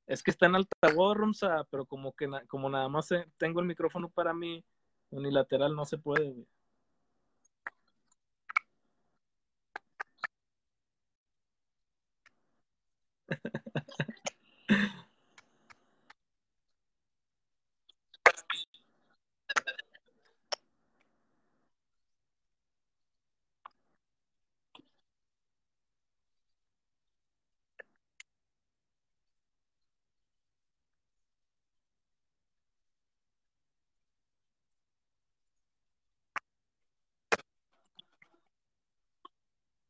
Es 0.09 0.25
que 0.25 0.33
está 0.33 0.47
en 0.47 0.57
altavoz, 0.57 1.17
Rumsa, 1.17 1.65
pero 1.71 1.87
como 1.87 2.13
que 2.13 2.27
na- 2.27 2.45
como 2.47 2.69
nada 2.69 2.89
más 2.89 3.13
eh, 3.13 3.31
tengo 3.39 3.61
el 3.61 3.67
micrófono 3.67 4.09
para 4.09 4.35
mí, 4.35 4.65
unilateral 5.11 5.77
no 5.77 5.85
se 5.85 5.99
puede, 5.99 6.31
güey. 6.31 6.47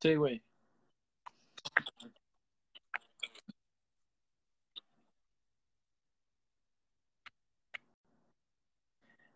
Sí, 0.02 0.14
güey. 0.16 0.42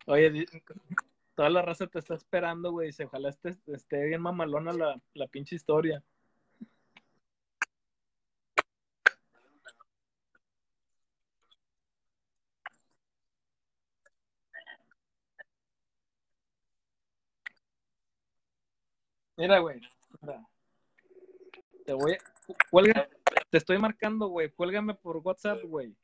Oye, 0.07 0.45
toda 1.35 1.49
la 1.49 1.61
raza 1.61 1.87
te 1.87 1.99
está 1.99 2.15
esperando, 2.15 2.71
güey. 2.71 2.91
Ojalá 3.05 3.29
esté, 3.29 3.55
esté 3.67 4.03
bien 4.05 4.21
mamalona 4.21 4.71
la, 4.73 5.01
la 5.13 5.27
pinche 5.27 5.55
historia. 5.55 6.03
Mira, 19.37 19.59
güey. 19.59 19.81
Te 21.85 21.93
voy 21.93 22.13
a... 22.13 22.17
Cuelga, 22.69 23.09
te 23.49 23.57
estoy 23.57 23.77
marcando, 23.77 24.27
güey. 24.27 24.49
Cuélgame 24.51 24.93
por 24.93 25.17
WhatsApp, 25.17 25.63
güey. 25.63 25.95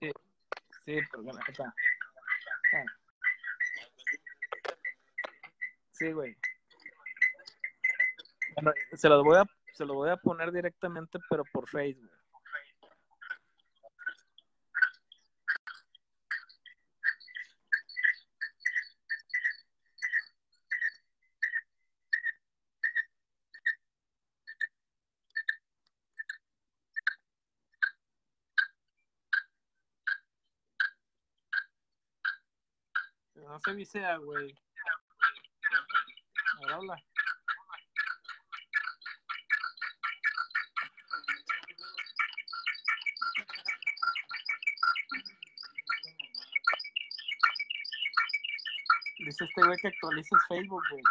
Sí, 0.00 0.10
sí, 0.84 0.98
bueno, 1.22 1.40
acá 1.40 1.52
está. 1.52 1.74
Sí, 5.92 6.12
güey. 6.12 6.34
Bueno, 8.54 8.72
se 8.94 9.08
los 9.08 9.22
voy 9.22 9.36
a, 9.38 9.44
se 9.72 9.84
los 9.84 9.94
voy 9.94 10.10
a 10.10 10.16
poner 10.16 10.50
directamente, 10.50 11.18
pero 11.28 11.44
por 11.44 11.68
Facebook. 11.68 12.10
No 33.34 33.59
se 33.70 33.76
visea, 33.76 34.16
güey. 34.16 34.52
A 36.56 36.60
ver, 36.60 36.72
habla. 36.72 36.96
Dice 49.18 49.44
este 49.44 49.62
güey 49.62 49.78
que 49.78 49.88
actualices 49.88 50.38
Facebook, 50.48 50.82
güey. 50.90 51.02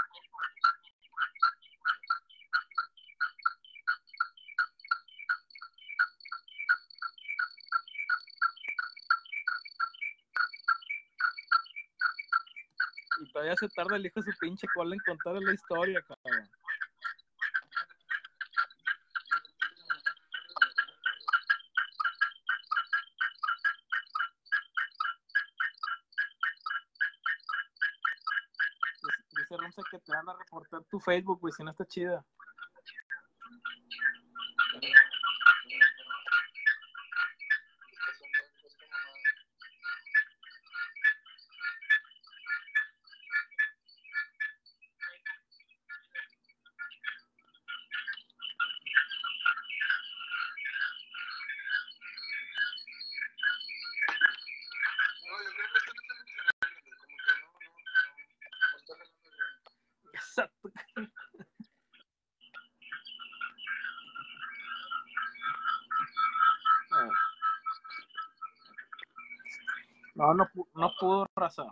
Y 13.50 13.52
todavía 13.52 13.68
se 13.68 13.76
tarda 13.76 13.96
el 13.96 14.06
hijo 14.06 14.22
su 14.22 14.32
pinche 14.40 14.68
cola 14.76 14.94
en 14.94 15.02
contar 15.02 15.34
la 15.42 15.54
historia, 15.54 16.04
cabrón. 16.04 16.48
Dice 29.32 29.58
Rumsa 29.58 29.82
que 29.90 29.98
te 29.98 30.12
van 30.12 30.30
a 30.30 30.34
reportar 30.38 30.84
tu 30.92 31.00
Facebook, 31.00 31.40
güey, 31.40 31.52
si 31.52 31.64
no 31.64 31.72
está 31.72 31.86
chida. 31.88 32.24
Exacto. 60.14 60.72
Ah. 66.92 67.10
No, 70.16 70.34
no, 70.34 70.46
pu- 70.54 70.68
no 70.76 70.92
pudo, 71.00 71.26
raza. 71.36 71.64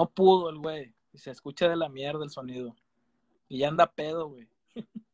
No 0.00 0.08
pudo 0.10 0.48
el 0.48 0.58
güey. 0.58 0.94
Y 1.12 1.18
se 1.18 1.30
escucha 1.30 1.68
de 1.68 1.76
la 1.76 1.90
mierda 1.90 2.24
el 2.24 2.30
sonido. 2.30 2.74
Y 3.48 3.58
ya 3.58 3.68
anda 3.68 3.92
pedo, 3.92 4.28
güey. 4.28 4.48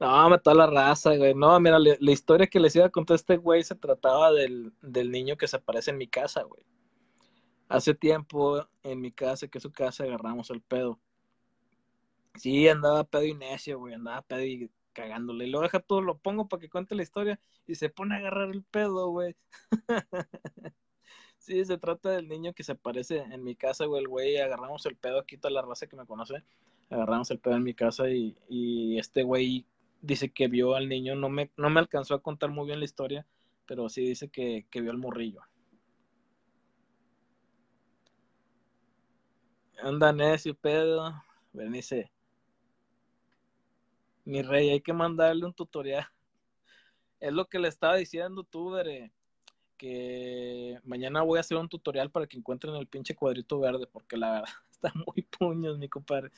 No, 0.00 0.30
mató 0.30 0.50
a 0.50 0.54
la 0.54 0.66
raza, 0.66 1.14
güey. 1.16 1.34
No, 1.34 1.60
mira, 1.60 1.78
la, 1.78 2.10
historia 2.10 2.46
que 2.46 2.58
les 2.58 2.74
iba 2.74 2.86
a 2.86 2.90
contar 2.90 3.14
a 3.14 3.16
este 3.16 3.36
güey 3.36 3.62
se 3.62 3.74
trataba 3.74 4.32
del, 4.32 4.72
del 4.80 5.10
niño 5.10 5.36
que 5.36 5.46
se 5.46 5.56
aparece 5.56 5.90
en 5.90 5.98
mi 5.98 6.08
casa, 6.08 6.42
güey. 6.42 6.64
Hace 7.70 7.94
tiempo 7.94 8.66
en 8.82 9.00
mi 9.00 9.12
casa, 9.12 9.46
que 9.46 9.58
es 9.58 9.62
su 9.62 9.70
casa, 9.70 10.02
agarramos 10.02 10.50
el 10.50 10.60
pedo. 10.60 10.98
Sí, 12.34 12.66
andaba 12.66 13.04
pedo 13.04 13.24
y 13.24 13.34
necio, 13.34 13.78
güey, 13.78 13.94
andaba 13.94 14.22
pedo 14.22 14.44
y 14.44 14.70
cagándole. 14.92 15.46
Y 15.46 15.50
lo 15.50 15.60
deja 15.60 15.78
todo, 15.78 16.00
lo 16.00 16.18
pongo 16.18 16.48
para 16.48 16.60
que 16.60 16.68
cuente 16.68 16.96
la 16.96 17.04
historia 17.04 17.38
y 17.68 17.76
se 17.76 17.88
pone 17.88 18.16
a 18.16 18.18
agarrar 18.18 18.50
el 18.50 18.64
pedo, 18.64 19.10
güey. 19.10 19.36
sí, 21.38 21.64
se 21.64 21.78
trata 21.78 22.10
del 22.10 22.26
niño 22.26 22.52
que 22.54 22.64
se 22.64 22.72
aparece 22.72 23.18
en 23.18 23.44
mi 23.44 23.54
casa, 23.54 23.84
güey, 23.84 24.02
el 24.02 24.08
güey, 24.08 24.38
agarramos 24.38 24.84
el 24.86 24.96
pedo, 24.96 25.20
aquí 25.20 25.36
toda 25.36 25.54
la 25.54 25.62
raza 25.62 25.86
que 25.86 25.94
me 25.96 26.06
conoce, 26.06 26.42
agarramos 26.90 27.30
el 27.30 27.38
pedo 27.38 27.54
en 27.54 27.62
mi 27.62 27.74
casa 27.74 28.10
y, 28.10 28.36
y 28.48 28.98
este 28.98 29.22
güey 29.22 29.64
dice 30.02 30.30
que 30.32 30.48
vio 30.48 30.74
al 30.74 30.88
niño, 30.88 31.14
no 31.14 31.28
me, 31.28 31.52
no 31.56 31.70
me 31.70 31.78
alcanzó 31.78 32.16
a 32.16 32.22
contar 32.22 32.50
muy 32.50 32.66
bien 32.66 32.80
la 32.80 32.84
historia, 32.84 33.24
pero 33.64 33.88
sí 33.88 34.00
dice 34.00 34.28
que, 34.28 34.66
que 34.72 34.80
vio 34.80 34.90
al 34.90 34.98
morrillo. 34.98 35.42
Anda 39.82 40.12
necio, 40.12 40.54
pedo. 40.54 41.14
Bernice. 41.52 42.10
Mi 44.24 44.42
rey, 44.42 44.70
hay 44.70 44.80
que 44.80 44.92
mandarle 44.92 45.46
un 45.46 45.54
tutorial. 45.54 46.06
Es 47.20 47.34
lo 47.34 47.46
que 47.46 47.58
le 47.58 47.68
estaba 47.68 47.96
diciendo 47.96 48.44
tú, 48.44 48.70
Bere, 48.70 49.12
que 49.76 50.78
mañana 50.84 51.20
voy 51.20 51.36
a 51.36 51.40
hacer 51.40 51.58
un 51.58 51.68
tutorial 51.68 52.10
para 52.10 52.26
que 52.26 52.38
encuentren 52.38 52.74
el 52.76 52.86
pinche 52.86 53.14
cuadrito 53.14 53.60
verde, 53.60 53.86
porque 53.86 54.16
la 54.16 54.32
verdad 54.32 54.48
está 54.70 54.92
muy 54.94 55.22
puños, 55.22 55.78
mi 55.78 55.88
compadre. 55.88 56.30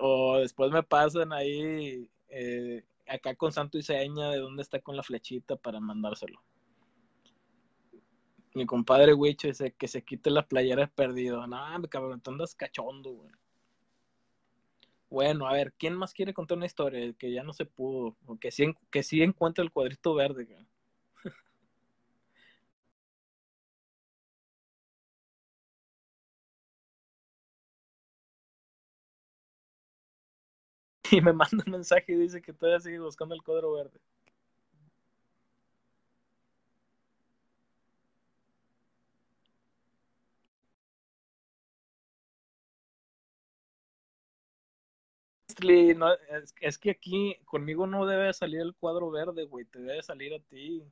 O 0.00 0.38
después 0.38 0.72
me 0.72 0.82
pasan 0.82 1.32
ahí 1.32 2.10
eh, 2.28 2.84
acá 3.06 3.36
con 3.36 3.52
santo 3.52 3.78
y 3.78 3.82
seña 3.82 4.30
de 4.30 4.38
dónde 4.38 4.62
está 4.62 4.80
con 4.80 4.96
la 4.96 5.04
flechita 5.04 5.54
para 5.54 5.78
mandárselo. 5.78 6.42
Mi 8.54 8.66
compadre 8.66 9.14
Wicho 9.14 9.48
dice 9.48 9.72
que 9.72 9.88
se 9.88 10.02
quite 10.04 10.30
la 10.30 10.46
playera 10.46 10.84
es 10.84 10.90
perdido. 10.90 11.46
No, 11.46 11.78
me 11.78 11.88
cabrón, 11.88 12.20
te 12.20 12.30
andas 12.30 12.54
cachondo, 12.54 13.10
güey. 13.12 13.30
Bueno, 15.10 15.46
a 15.46 15.52
ver, 15.52 15.74
¿quién 15.78 15.94
más 15.94 16.14
quiere 16.14 16.32
contar 16.32 16.56
una 16.56 16.64
historia? 16.66 17.12
Que 17.18 17.30
ya 17.32 17.42
no 17.42 17.52
se 17.52 17.66
pudo. 17.66 18.16
O 18.26 18.38
que 18.38 18.50
sí, 18.50 18.74
que 18.90 19.02
sí 19.02 19.22
encuentra 19.22 19.62
el 19.64 19.70
cuadrito 19.70 20.14
verde, 20.14 20.44
güey. 20.46 20.66
y 31.10 31.20
me 31.20 31.32
manda 31.32 31.62
un 31.66 31.72
mensaje 31.72 32.12
y 32.12 32.16
dice 32.16 32.42
que 32.42 32.52
todavía 32.52 32.80
sigue 32.80 32.98
buscando 33.00 33.34
el 33.34 33.42
cuadro 33.42 33.72
verde. 33.72 33.98
Es, 46.60 46.78
que 46.78 46.90
aquí 46.90 47.36
conmigo 47.44 47.86
no 47.86 48.06
debe 48.06 48.32
salir 48.32 48.60
el 48.60 48.74
cuadro 48.74 49.10
verde, 49.10 49.44
güey, 49.44 49.64
te 49.64 49.80
debe 49.80 50.02
salir 50.02 50.32
a 50.34 50.38
ti. 50.40 50.82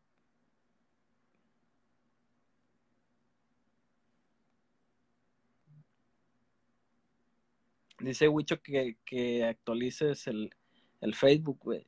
Dice 8.01 8.29
Wicho 8.29 8.61
que, 8.61 8.97
que 9.05 9.45
actualices 9.45 10.27
el, 10.27 10.51
el 11.01 11.15
Facebook, 11.15 11.59
güey. 11.63 11.87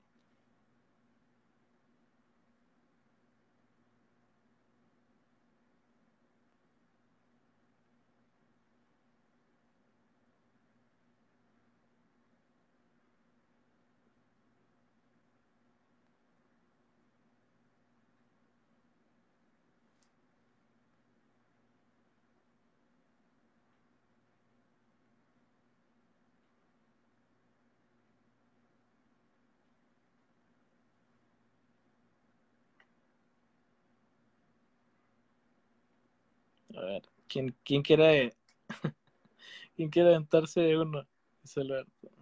A 37.29 37.41
ver, 37.43 37.53
¿quién, 37.53 37.57
quién 37.65 37.83
quiere 37.83 38.37
quién 39.77 39.91
quiere 39.91 40.11
aventarse 40.11 40.77
uno? 40.77 41.07
Dice 41.43 41.61
Alberto. 41.61 42.18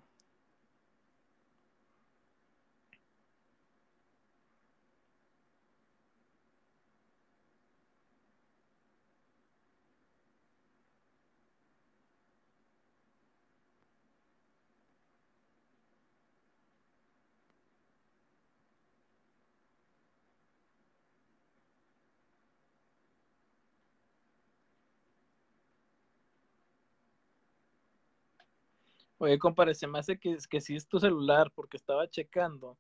Oye, 29.19 29.39
compadre, 29.39 29.75
se 29.75 29.87
me 29.87 29.99
hace 29.99 30.19
que, 30.19 30.39
sí 30.61 30.77
es 30.77 30.87
tu 30.87 30.99
celular, 30.99 31.51
porque 31.55 31.79
estaba 31.79 32.09
checando. 32.09 32.77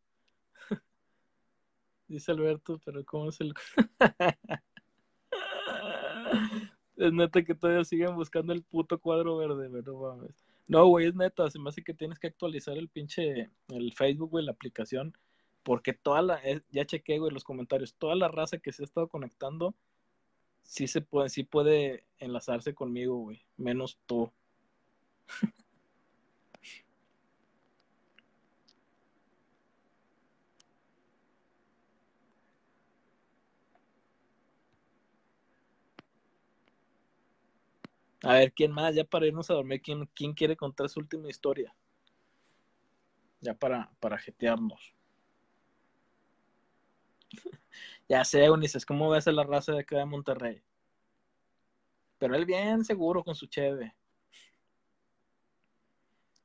Dice 2.08 2.32
Alberto, 2.32 2.78
pero 2.84 3.04
¿cómo 3.04 3.30
es 3.30 3.40
el...? 3.40 3.54
es 6.96 7.12
neta 7.12 7.42
que 7.42 7.54
todavía 7.54 7.84
siguen 7.84 8.14
buscando 8.14 8.52
el 8.52 8.62
puto 8.62 8.98
cuadro 9.00 9.36
verde, 9.36 9.68
pero 9.70 9.98
mames. 9.98 10.44
No, 10.66 10.86
güey, 10.86 11.06
es 11.06 11.14
neta, 11.14 11.48
se 11.50 11.58
me 11.58 11.70
hace 11.70 11.82
que 11.82 11.94
tienes 11.94 12.18
que 12.18 12.26
actualizar 12.26 12.76
el 12.76 12.88
pinche, 12.88 13.50
el 13.68 13.92
Facebook, 13.94 14.30
güey, 14.30 14.44
la 14.44 14.52
aplicación, 14.52 15.16
porque 15.62 15.92
toda 15.94 16.22
la, 16.22 16.40
ya 16.70 16.84
chequé, 16.84 17.18
güey, 17.18 17.32
los 17.32 17.44
comentarios, 17.44 17.94
toda 17.94 18.14
la 18.14 18.28
raza 18.28 18.58
que 18.58 18.72
se 18.72 18.82
ha 18.82 18.84
estado 18.84 19.08
conectando, 19.08 19.74
sí 20.64 20.88
se 20.88 21.00
puede, 21.00 21.28
sí 21.28 21.44
puede 21.44 22.04
enlazarse 22.18 22.74
conmigo, 22.74 23.16
güey, 23.16 23.42
menos 23.56 23.98
tú. 24.06 24.32
A 38.26 38.34
ver, 38.34 38.52
¿quién 38.52 38.72
más? 38.72 38.92
Ya 38.92 39.04
para 39.04 39.26
irnos 39.28 39.48
a 39.50 39.54
dormir, 39.54 39.80
¿quién, 39.80 40.04
quién 40.12 40.34
quiere 40.34 40.56
contar 40.56 40.88
su 40.88 40.98
última 40.98 41.28
historia? 41.28 41.72
Ya 43.40 43.54
para, 43.54 43.88
para 44.00 44.18
jetearnos. 44.18 44.92
ya 48.08 48.24
sé, 48.24 48.50
Ulises, 48.50 48.84
¿cómo 48.84 49.10
ves 49.10 49.28
a 49.28 49.32
la 49.32 49.44
raza 49.44 49.72
de 49.72 49.80
acá 49.82 49.98
de 49.98 50.06
Monterrey? 50.06 50.60
Pero 52.18 52.34
él 52.34 52.46
bien 52.46 52.84
seguro 52.84 53.22
con 53.22 53.36
su 53.36 53.46
cheve. 53.46 53.94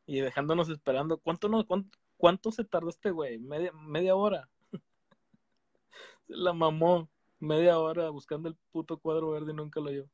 Y 0.06 0.20
dejándonos 0.20 0.70
esperando. 0.70 1.18
¿Cuánto, 1.18 1.50
no, 1.50 1.66
cuánto, 1.66 1.98
cuánto 2.16 2.52
se 2.52 2.64
tardó 2.64 2.90
este 2.90 3.10
güey? 3.10 3.40
Media, 3.40 3.72
media 3.74 4.16
hora. 4.16 4.48
la 6.28 6.54
mamó. 6.54 7.10
Media 7.40 7.80
hora 7.80 8.12
buscando 8.12 8.50
el 8.50 8.56
puto 8.72 9.00
cuadro 9.00 9.32
verde 9.32 9.52
y 9.52 9.56
nunca 9.56 9.80
lo 9.80 9.90
dio 9.90 10.08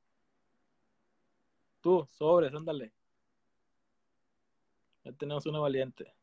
tú, 1.87 2.05
sobres, 2.17 2.53
ándale. 2.53 2.91
Ya 5.05 5.13
tenemos 5.13 5.45
una 5.45 5.59
valiente. 5.59 6.13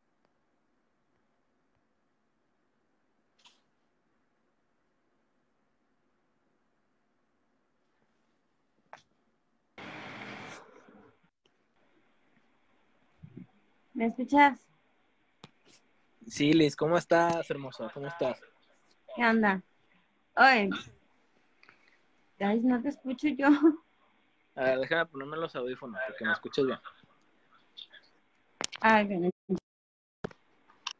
¿Me 13.94 14.08
escuchas? 14.08 14.60
Sí, 16.26 16.52
Liz, 16.52 16.76
¿cómo 16.76 16.98
estás, 16.98 17.50
hermosa? 17.50 17.90
¿Cómo 17.94 18.08
estás? 18.08 18.38
¿Qué 19.16 19.24
onda? 19.24 19.62
Oye, 20.36 20.68
guys, 22.38 22.62
no 22.62 22.82
te 22.82 22.90
escucho 22.90 23.28
yo. 23.28 23.48
A 24.56 24.64
ver, 24.64 24.78
déjame 24.80 25.06
ponerme 25.06 25.36
los 25.36 25.54
audífonos 25.56 26.00
porque 26.06 26.24
me 26.24 26.32
escuches 26.32 26.66
bien. 26.66 26.78
Ay, 28.80 29.04
bueno. 29.06 29.30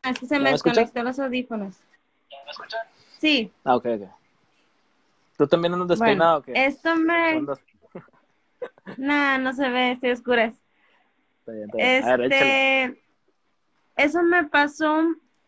Ah, 0.03 0.11
es 0.11 0.19
que 0.19 0.27
se 0.27 0.35
¿No 0.37 0.45
me 0.45 0.51
me 0.51 0.57
escuchas? 0.57 0.77
desconectó 0.77 1.03
los 1.03 1.19
audífonos. 1.19 1.77
Sí, 3.19 3.53
Ah, 3.65 3.77
ok, 3.77 3.87
ok. 3.87 4.09
¿Tú 5.39 5.47
también 5.49 5.75
andas 5.75 5.89
bueno, 5.89 6.05
despeinado 6.05 6.39
o 6.39 6.43
qué? 6.43 6.53
esto 6.55 6.97
me... 6.97 7.37
¿Andas- 7.37 7.61
Nah, 8.99 9.39
no 9.39 9.53
se 9.53 9.69
ve, 9.69 9.93
estoy 9.93 10.11
oscura. 10.11 10.45
Está 10.45 11.53
bien, 11.53 11.65
está 11.65 11.79
bien. 11.79 12.05
A 12.05 12.17
ver, 12.17 12.21
échale. 12.33 12.51
Este, 12.51 13.03
eso 13.97 14.23
me 14.23 14.45
pasó 14.45 15.03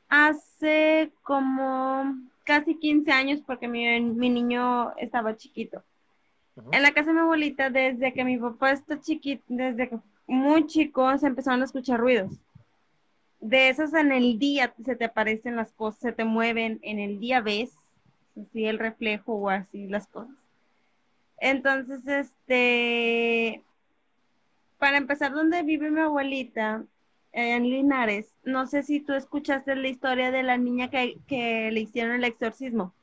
hace 0.09 1.13
como 1.23 2.15
casi 2.45 2.79
15 2.79 3.13
años 3.13 3.41
porque 3.47 3.69
mi, 3.69 4.01
mi 4.01 4.31
niño 4.31 4.95
estaba 4.97 5.37
chiquito. 5.37 5.83
En 6.73 6.83
la 6.83 6.93
casa 6.93 7.09
de 7.09 7.15
mi 7.15 7.21
abuelita, 7.21 7.71
desde 7.71 8.13
que 8.13 8.25
mi 8.25 8.39
papá 8.39 8.73
está 8.73 8.99
chiquito, 9.01 9.45
desde 9.49 9.89
que 9.89 9.99
muy 10.27 10.67
chico, 10.67 11.17
se 11.19 11.27
empezaron 11.27 11.61
a 11.61 11.67
escuchar 11.67 12.01
ruidos. 12.01 12.33
De 13.41 13.69
esos 13.69 13.93
en 13.95 14.11
el 14.11 14.39
día 14.39 14.75
se 14.85 14.97
te 14.97 15.05
aparecen 15.05 15.57
las 15.57 15.73
cosas, 15.73 16.01
se 16.01 16.13
te 16.13 16.25
mueven, 16.25 16.81
en 16.83 16.99
el 16.99 17.21
día 17.21 17.41
ves 17.41 17.77
así 18.41 18.67
el 18.67 18.79
reflejo 18.79 19.35
o 19.35 19.51
así 19.51 19.87
las 19.87 20.07
cosas. 20.07 20.35
Entonces, 21.39 22.07
este, 22.07 23.63
para 24.79 24.97
empezar, 24.97 25.33
donde 25.33 25.63
vive 25.63 25.91
mi 25.91 26.01
abuelita, 26.01 26.85
en 27.33 27.65
Linares, 27.65 28.33
no 28.45 28.67
sé 28.67 28.83
si 28.83 29.01
tú 29.01 29.13
escuchaste 29.13 29.77
la 29.77 29.89
historia 29.89 30.31
de 30.31 30.43
la 30.43 30.57
niña 30.57 30.89
que, 30.89 31.19
que 31.29 31.71
le 31.71 31.81
hicieron 31.81 32.17
el 32.17 32.25
exorcismo 32.25 32.95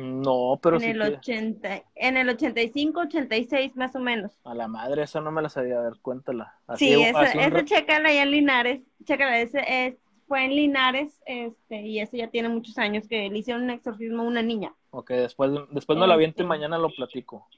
No, 0.00 0.60
pero 0.62 0.76
en 0.76 0.82
sí 0.82 0.88
el 0.90 1.00
que- 1.00 1.16
80, 1.16 1.82
en 1.96 2.16
el 2.16 2.28
85, 2.28 3.00
86 3.00 3.74
más 3.76 3.96
o 3.96 3.98
menos. 4.00 4.32
A 4.44 4.54
la 4.54 4.68
madre, 4.68 5.02
esa 5.02 5.20
no 5.20 5.32
me 5.32 5.42
la 5.42 5.48
sabía. 5.48 5.78
A 5.78 5.82
ver, 5.82 5.94
cuéntala. 6.00 6.54
Así, 6.68 6.86
Sí, 6.94 7.02
esa, 7.02 7.18
un 7.20 7.26
esa 7.26 7.48
ra- 7.50 7.64
chécala 7.64 8.08
ahí 8.10 8.18
en 8.18 8.30
Linares, 8.30 8.80
chécala, 9.04 9.40
ese 9.40 9.64
es, 9.66 9.96
fue 10.28 10.44
en 10.44 10.54
Linares, 10.54 11.20
este, 11.26 11.82
y 11.82 11.98
eso 11.98 12.16
ya 12.16 12.28
tiene 12.28 12.48
muchos 12.48 12.78
años 12.78 13.08
que 13.08 13.28
le 13.28 13.38
hicieron 13.38 13.64
un 13.64 13.70
exorcismo 13.70 14.22
a 14.22 14.26
una 14.26 14.42
niña. 14.42 14.72
Ok, 14.90 15.10
después, 15.10 15.50
después 15.72 15.98
me 15.98 16.06
la 16.06 16.14
aviento 16.14 16.42
y 16.42 16.44
Este. 16.44 16.48
mañana 16.48 16.78
lo 16.78 16.90
platico. 16.90 17.48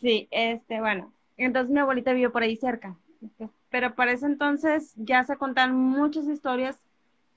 Sí, 0.00 0.28
este, 0.30 0.80
bueno, 0.80 1.12
entonces 1.36 1.70
mi 1.72 1.80
abuelita 1.80 2.12
vivió 2.12 2.32
por 2.32 2.42
ahí 2.42 2.56
cerca, 2.56 2.96
este, 3.22 3.48
pero 3.68 3.94
para 3.94 4.12
ese 4.12 4.26
entonces 4.26 4.94
ya 4.96 5.24
se 5.24 5.36
contan 5.36 5.74
muchas 5.74 6.26
historias 6.28 6.78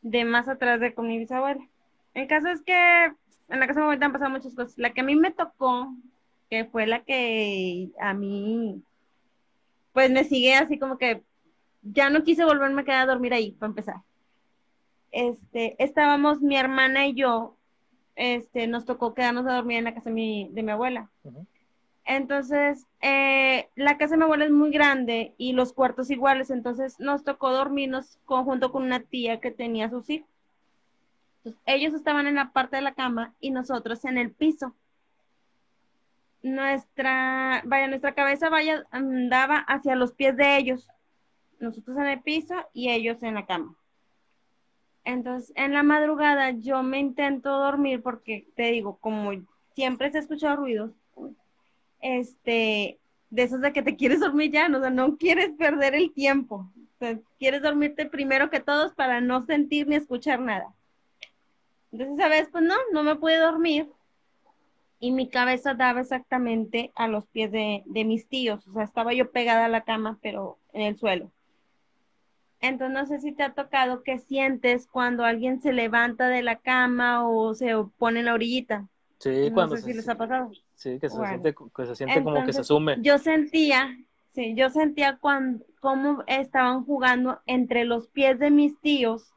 de 0.03 0.25
más 0.25 0.47
atrás 0.47 0.79
de 0.79 0.93
con 0.93 1.07
mi 1.07 1.17
bisabuela. 1.17 1.67
El 2.13 2.27
caso 2.27 2.47
es 2.49 2.61
que 2.61 3.11
en 3.49 3.59
la 3.59 3.67
casa 3.67 3.79
de 3.79 3.81
mi 3.81 3.83
abuelita 3.83 4.05
han 4.05 4.13
pasado 4.13 4.31
muchas 4.31 4.55
cosas. 4.55 4.77
La 4.77 4.91
que 4.91 5.01
a 5.01 5.03
mí 5.03 5.15
me 5.15 5.31
tocó, 5.31 5.93
que 6.49 6.65
fue 6.65 6.87
la 6.87 7.03
que 7.03 7.89
a 7.99 8.13
mí, 8.13 8.81
pues 9.93 10.11
me 10.11 10.23
sigue 10.23 10.55
así 10.55 10.79
como 10.79 10.97
que 10.97 11.23
ya 11.81 12.09
no 12.09 12.23
quise 12.23 12.45
volverme 12.45 12.81
a 12.81 12.85
quedar 12.85 13.01
a 13.01 13.11
dormir 13.11 13.33
ahí, 13.33 13.51
para 13.51 13.69
empezar. 13.69 13.95
Este, 15.11 15.75
estábamos 15.81 16.41
mi 16.41 16.57
hermana 16.57 17.07
y 17.07 17.13
yo, 17.13 17.55
este, 18.15 18.67
nos 18.67 18.85
tocó 18.85 19.13
quedarnos 19.13 19.45
a 19.45 19.53
dormir 19.53 19.77
en 19.77 19.85
la 19.85 19.93
casa 19.93 20.09
de 20.09 20.15
mi, 20.15 20.49
de 20.51 20.63
mi 20.63 20.71
abuela. 20.71 21.09
Entonces, 22.05 22.85
eh, 23.01 23.69
la 23.75 23.97
casa 23.97 24.11
de 24.11 24.17
mi 24.17 24.23
abuela 24.23 24.45
es 24.45 24.51
muy 24.51 24.71
grande 24.71 25.33
y 25.37 25.53
los 25.53 25.73
cuartos 25.73 26.09
iguales, 26.11 26.49
entonces 26.49 26.99
nos 26.99 27.23
tocó 27.23 27.51
dormirnos 27.51 28.19
conjunto 28.25 28.71
con 28.71 28.83
una 28.83 28.99
tía 28.99 29.39
que 29.39 29.51
tenía 29.51 29.89
sus 29.89 30.09
hijos. 30.09 30.29
Ellos 31.65 31.93
estaban 31.93 32.27
en 32.27 32.35
la 32.35 32.51
parte 32.51 32.77
de 32.77 32.81
la 32.81 32.93
cama 32.93 33.33
y 33.39 33.51
nosotros 33.51 34.05
en 34.05 34.17
el 34.17 34.31
piso. 34.31 34.75
Nuestra, 36.41 37.61
vaya, 37.65 37.87
nuestra 37.87 38.13
cabeza 38.13 38.49
vaya, 38.49 38.85
andaba 38.91 39.57
hacia 39.57 39.95
los 39.95 40.13
pies 40.13 40.37
de 40.37 40.57
ellos. 40.57 40.87
Nosotros 41.59 41.97
en 41.97 42.05
el 42.07 42.21
piso 42.21 42.55
y 42.73 42.89
ellos 42.89 43.21
en 43.23 43.35
la 43.35 43.45
cama. 43.45 43.75
Entonces, 45.03 45.53
en 45.55 45.73
la 45.73 45.83
madrugada 45.83 46.51
yo 46.51 46.81
me 46.83 46.99
intento 46.99 47.49
dormir 47.49 48.01
porque 48.01 48.47
te 48.55 48.71
digo, 48.71 48.97
como 48.97 49.31
siempre 49.75 50.11
se 50.11 50.17
ha 50.17 50.21
escuchado 50.21 50.57
ruidos, 50.57 50.91
este, 52.01 52.99
de 53.29 53.43
esos 53.43 53.61
de 53.61 53.73
que 53.73 53.83
te 53.83 53.95
quieres 53.95 54.19
dormir 54.19 54.51
ya, 54.51 54.69
¿no? 54.69 54.79
o 54.79 54.81
sea, 54.81 54.89
no 54.89 55.17
quieres 55.17 55.51
perder 55.51 55.95
el 55.95 56.11
tiempo. 56.13 56.71
Quieres 57.37 57.61
dormirte 57.61 58.05
primero 58.05 58.49
que 58.49 58.59
todos 58.59 58.93
para 58.93 59.21
no 59.21 59.45
sentir 59.45 59.87
ni 59.87 59.95
escuchar 59.95 60.39
nada. 60.39 60.74
Entonces, 61.95 62.19
esa 62.19 62.27
vez, 62.27 62.49
pues 62.51 62.61
no, 62.65 62.75
no 62.91 63.03
me 63.03 63.15
pude 63.15 63.37
dormir 63.37 63.89
y 64.99 65.13
mi 65.13 65.29
cabeza 65.29 65.75
daba 65.75 66.01
exactamente 66.01 66.91
a 66.93 67.07
los 67.07 67.25
pies 67.27 67.53
de, 67.53 67.83
de 67.85 68.03
mis 68.03 68.27
tíos. 68.27 68.67
O 68.67 68.73
sea, 68.73 68.83
estaba 68.83 69.13
yo 69.13 69.31
pegada 69.31 69.63
a 69.65 69.69
la 69.69 69.85
cama, 69.85 70.19
pero 70.21 70.57
en 70.73 70.81
el 70.81 70.97
suelo. 70.97 71.31
Entonces, 72.59 72.93
no 72.93 73.05
sé 73.05 73.21
si 73.21 73.31
te 73.31 73.43
ha 73.43 73.53
tocado 73.53 74.03
que 74.03 74.19
sientes 74.19 74.87
cuando 74.87 75.23
alguien 75.23 75.61
se 75.61 75.71
levanta 75.71 76.27
de 76.27 76.41
la 76.41 76.57
cama 76.57 77.25
o 77.29 77.53
se 77.53 77.71
pone 77.97 78.19
en 78.19 78.25
la 78.25 78.33
orillita. 78.33 78.89
Sí, 79.19 79.29
No 79.47 79.53
cuando 79.53 79.77
sé 79.77 79.83
se, 79.83 79.87
si 79.87 79.93
les 79.93 80.09
ha 80.09 80.15
pasado. 80.15 80.51
sí, 80.73 80.99
que 80.99 81.09
se 81.09 81.15
Bueno. 81.15 81.29
siente, 81.29 81.55
que 81.73 81.85
se 81.85 81.95
siente 81.95 82.23
como 82.23 82.43
que 82.43 82.51
se 82.51 82.63
sume. 82.65 82.97
Yo 83.01 83.19
sentía, 83.19 83.97
sí, 84.33 84.53
yo 84.55 84.69
sentía 84.69 85.15
cuando, 85.15 85.63
cómo 85.79 86.25
estaban 86.27 86.83
jugando 86.83 87.39
entre 87.45 87.85
los 87.85 88.09
pies 88.09 88.37
de 88.37 88.51
mis 88.51 88.77
tíos 88.81 89.31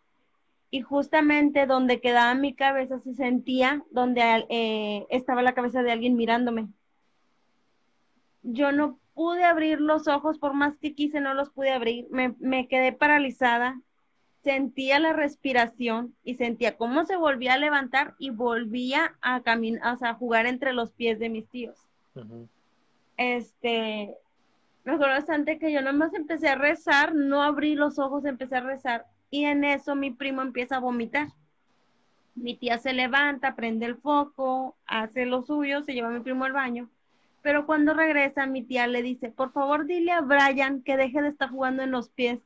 y 0.70 0.82
justamente 0.82 1.66
donde 1.66 2.00
quedaba 2.00 2.34
mi 2.34 2.54
cabeza 2.54 2.98
se 3.00 3.14
sentía 3.14 3.82
donde 3.90 4.46
eh, 4.48 5.06
estaba 5.08 5.42
la 5.42 5.54
cabeza 5.54 5.82
de 5.82 5.92
alguien 5.92 6.16
mirándome. 6.16 6.68
Yo 8.42 8.72
no 8.72 8.98
pude 9.14 9.44
abrir 9.44 9.80
los 9.80 10.08
ojos, 10.08 10.38
por 10.38 10.54
más 10.54 10.76
que 10.78 10.94
quise, 10.94 11.20
no 11.20 11.34
los 11.34 11.50
pude 11.50 11.72
abrir. 11.72 12.06
Me, 12.10 12.34
me 12.38 12.68
quedé 12.68 12.92
paralizada. 12.92 13.80
Sentía 14.44 15.00
la 15.00 15.12
respiración 15.12 16.14
y 16.22 16.34
sentía 16.34 16.76
cómo 16.76 17.04
se 17.04 17.16
volvía 17.16 17.54
a 17.54 17.58
levantar 17.58 18.14
y 18.18 18.30
volvía 18.30 19.16
a 19.20 19.42
caminar, 19.42 19.94
o 19.94 19.98
sea, 19.98 20.10
a 20.10 20.14
jugar 20.14 20.46
entre 20.46 20.72
los 20.72 20.92
pies 20.92 21.18
de 21.18 21.28
mis 21.28 21.48
tíos 21.48 21.76
Ujú. 22.14 22.48
este, 23.16 24.14
me 24.84 24.92
acuerdo 24.92 25.14
bastante 25.14 25.58
que 25.58 25.72
yo 25.72 25.82
nomás 25.82 26.14
empecé 26.14 26.48
a 26.48 26.54
rezar, 26.54 27.14
no 27.14 27.42
abrí 27.42 27.74
los 27.74 27.98
ojos, 27.98 28.24
empecé 28.24 28.56
a 28.56 28.60
rezar 28.60 29.06
y 29.30 29.44
en 29.44 29.64
eso 29.64 29.94
mi 29.94 30.10
primo 30.10 30.42
empieza 30.42 30.76
a 30.76 30.80
vomitar. 30.80 31.28
Mi 32.34 32.54
tía 32.54 32.78
se 32.78 32.92
levanta, 32.92 33.56
prende 33.56 33.86
el 33.86 33.96
foco, 33.96 34.76
hace 34.86 35.26
lo 35.26 35.42
suyo, 35.42 35.82
se 35.82 35.92
lleva 35.92 36.08
a 36.08 36.12
mi 36.12 36.20
primo 36.20 36.44
al 36.44 36.52
baño, 36.52 36.88
pero 37.42 37.66
cuando 37.66 37.94
regresa 37.94 38.46
mi 38.46 38.62
tía 38.62 38.86
le 38.86 39.02
dice, 39.02 39.30
por 39.30 39.52
favor 39.52 39.86
dile 39.86 40.12
a 40.12 40.20
Brian 40.20 40.82
que 40.82 40.96
deje 40.96 41.20
de 41.20 41.28
estar 41.28 41.50
jugando 41.50 41.82
en 41.82 41.90
los 41.90 42.08
pies. 42.10 42.38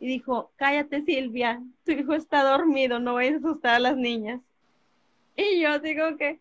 Y 0.00 0.06
dijo, 0.06 0.50
cállate 0.56 1.02
Silvia, 1.02 1.62
tu 1.84 1.92
hijo 1.92 2.14
está 2.14 2.42
dormido, 2.42 2.98
no 2.98 3.14
vayas 3.14 3.34
a 3.34 3.38
asustar 3.38 3.74
a 3.76 3.78
las 3.78 3.96
niñas. 3.96 4.40
Y 5.36 5.60
yo 5.60 5.78
digo 5.78 6.16
que 6.16 6.40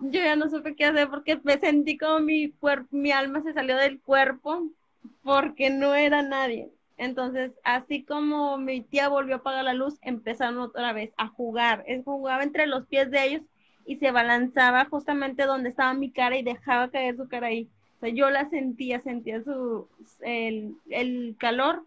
yo 0.00 0.22
ya 0.22 0.36
no 0.36 0.48
supe 0.48 0.74
qué 0.74 0.86
hacer 0.86 1.08
porque 1.08 1.40
me 1.42 1.58
sentí 1.58 1.96
como 1.98 2.20
mi 2.20 2.50
cuerpo, 2.50 2.88
mi 2.90 3.10
alma 3.10 3.42
se 3.42 3.52
salió 3.52 3.76
del 3.76 4.00
cuerpo 4.00 4.68
porque 5.22 5.70
no 5.70 5.94
era 5.94 6.22
nadie. 6.22 6.70
Entonces, 7.00 7.52
así 7.64 8.04
como 8.04 8.58
mi 8.58 8.82
tía 8.82 9.08
volvió 9.08 9.36
a 9.36 9.38
apagar 9.38 9.64
la 9.64 9.72
luz, 9.72 9.98
empezaron 10.02 10.58
otra 10.58 10.92
vez 10.92 11.10
a 11.16 11.28
jugar. 11.28 11.82
Él 11.86 12.02
jugaba 12.04 12.42
entre 12.42 12.66
los 12.66 12.86
pies 12.88 13.10
de 13.10 13.24
ellos 13.24 13.42
y 13.86 13.96
se 13.96 14.10
balanzaba 14.10 14.84
justamente 14.84 15.46
donde 15.46 15.70
estaba 15.70 15.94
mi 15.94 16.10
cara 16.10 16.36
y 16.36 16.42
dejaba 16.42 16.90
caer 16.90 17.16
su 17.16 17.26
cara 17.26 17.46
ahí. 17.46 17.70
O 17.96 18.00
sea, 18.00 18.10
yo 18.10 18.28
la 18.28 18.50
sentía, 18.50 19.00
sentía 19.00 19.42
su, 19.42 19.88
el, 20.20 20.74
el 20.90 21.36
calor. 21.38 21.86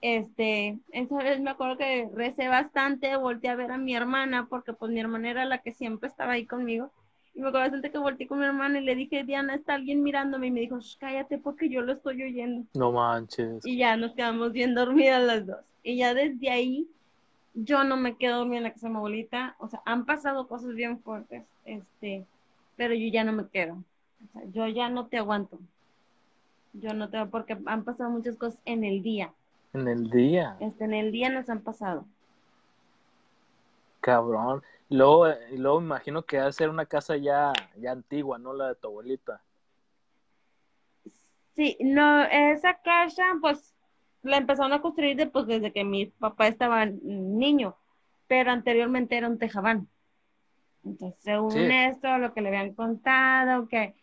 Este, 0.00 0.78
vez 0.90 1.40
me 1.40 1.50
acuerdo 1.50 1.76
que 1.76 2.08
recé 2.14 2.48
bastante, 2.48 3.14
volteé 3.18 3.50
a 3.50 3.56
ver 3.56 3.72
a 3.72 3.76
mi 3.78 3.94
hermana, 3.94 4.46
porque 4.48 4.72
pues 4.72 4.90
mi 4.90 5.00
hermana 5.00 5.30
era 5.30 5.44
la 5.44 5.58
que 5.58 5.72
siempre 5.72 6.08
estaba 6.08 6.32
ahí 6.32 6.46
conmigo. 6.46 6.90
Y 7.34 7.40
me 7.40 7.48
acuerdo 7.48 7.64
bastante 7.64 7.90
que 7.90 7.98
volteé 7.98 8.28
con 8.28 8.38
mi 8.38 8.44
hermana 8.44 8.78
y 8.78 8.84
le 8.84 8.94
dije, 8.94 9.24
Diana, 9.24 9.56
está 9.56 9.74
alguien 9.74 10.02
mirándome. 10.02 10.46
Y 10.46 10.50
me 10.52 10.60
dijo, 10.60 10.78
"Shh, 10.78 10.96
cállate 10.98 11.38
porque 11.38 11.68
yo 11.68 11.80
lo 11.82 11.92
estoy 11.92 12.22
oyendo. 12.22 12.64
No 12.74 12.92
manches. 12.92 13.66
Y 13.66 13.76
ya 13.76 13.96
nos 13.96 14.12
quedamos 14.12 14.52
bien 14.52 14.74
dormidas 14.74 15.22
las 15.22 15.46
dos. 15.46 15.58
Y 15.82 15.96
ya 15.96 16.14
desde 16.14 16.50
ahí, 16.50 16.86
yo 17.54 17.82
no 17.84 17.96
me 17.96 18.16
quedo 18.16 18.38
dormida 18.38 18.58
en 18.58 18.62
la 18.64 18.72
casa 18.72 18.86
de 18.86 18.92
mi 18.92 18.96
abuelita. 18.98 19.56
O 19.58 19.68
sea, 19.68 19.82
han 19.84 20.04
pasado 20.06 20.46
cosas 20.46 20.74
bien 20.74 20.98
fuertes, 21.00 21.42
este, 21.64 22.24
pero 22.76 22.94
yo 22.94 23.08
ya 23.08 23.24
no 23.24 23.32
me 23.32 23.46
quedo. 23.48 23.74
O 23.74 24.32
sea, 24.32 24.42
yo 24.52 24.68
ya 24.68 24.88
no 24.88 25.06
te 25.06 25.18
aguanto. 25.18 25.58
Yo 26.72 26.94
no 26.94 27.08
te 27.08 27.24
porque 27.26 27.56
han 27.66 27.84
pasado 27.84 28.10
muchas 28.10 28.36
cosas 28.36 28.58
en 28.64 28.84
el 28.84 29.02
día. 29.02 29.32
En 29.72 29.88
el 29.88 30.08
día, 30.08 30.56
Este, 30.60 30.84
en 30.84 30.94
el 30.94 31.10
día 31.10 31.30
nos 31.30 31.48
han 31.50 31.60
pasado. 31.60 32.04
cabrón. 34.00 34.62
Y 34.88 34.96
luego, 34.96 35.28
eh, 35.28 35.38
luego 35.56 35.80
me 35.80 35.86
imagino 35.86 36.24
que 36.24 36.38
va 36.38 36.46
a 36.46 36.52
ser 36.52 36.68
una 36.68 36.86
casa 36.86 37.16
ya, 37.16 37.52
ya 37.76 37.92
antigua, 37.92 38.38
¿no? 38.38 38.52
La 38.52 38.68
de 38.68 38.74
tu 38.74 38.88
abuelita. 38.88 39.42
Sí, 41.54 41.76
no, 41.80 42.22
esa 42.24 42.74
casa, 42.82 43.22
pues, 43.40 43.74
la 44.22 44.38
empezaron 44.38 44.72
a 44.72 44.82
construir 44.82 45.16
de, 45.16 45.26
pues, 45.26 45.46
desde 45.46 45.72
que 45.72 45.84
mi 45.84 46.06
papá 46.06 46.48
estaba 46.48 46.84
niño, 46.86 47.76
pero 48.26 48.50
anteriormente 48.50 49.16
era 49.16 49.28
un 49.28 49.38
tejabán. 49.38 49.88
Entonces, 50.84 51.22
según 51.22 51.52
Sí. 51.52 51.58
esto, 51.70 52.18
lo 52.18 52.34
que 52.34 52.40
le 52.40 52.48
habían 52.48 52.74
contado, 52.74 53.68
que 53.68 53.94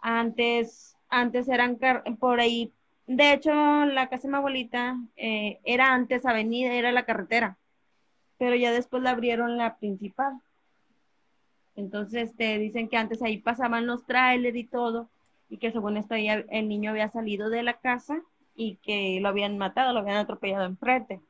antes, 0.00 0.96
antes 1.08 1.48
eran 1.48 1.78
por 2.20 2.40
ahí, 2.40 2.72
de 3.06 3.32
hecho, 3.32 3.50
la 3.86 4.08
casa 4.10 4.28
de 4.28 4.32
mi 4.32 4.36
abuelita 4.36 4.98
eh, 5.16 5.60
era 5.64 5.94
antes 5.94 6.26
avenida, 6.26 6.74
era 6.74 6.92
la 6.92 7.06
carretera, 7.06 7.56
pero 8.38 8.56
ya 8.56 8.72
después 8.72 9.02
la 9.02 9.10
abrieron 9.10 9.56
la 9.56 9.76
principal. 9.76 10.40
Entonces, 11.76 12.34
te 12.36 12.58
dicen 12.58 12.88
que 12.88 12.96
antes 12.96 13.22
ahí 13.22 13.38
pasaban 13.38 13.86
los 13.86 14.04
trailers 14.06 14.56
y 14.56 14.64
todo, 14.64 15.08
y 15.48 15.58
que 15.58 15.72
según 15.72 15.96
esto 15.96 16.14
ahí 16.14 16.28
el 16.28 16.68
niño 16.68 16.90
había 16.90 17.10
salido 17.10 17.50
de 17.50 17.62
la 17.62 17.74
casa 17.74 18.22
y 18.54 18.76
que 18.76 19.18
lo 19.20 19.28
habían 19.28 19.58
matado, 19.58 19.92
lo 19.92 20.00
habían 20.00 20.16
atropellado 20.16 20.64
enfrente. 20.64 21.20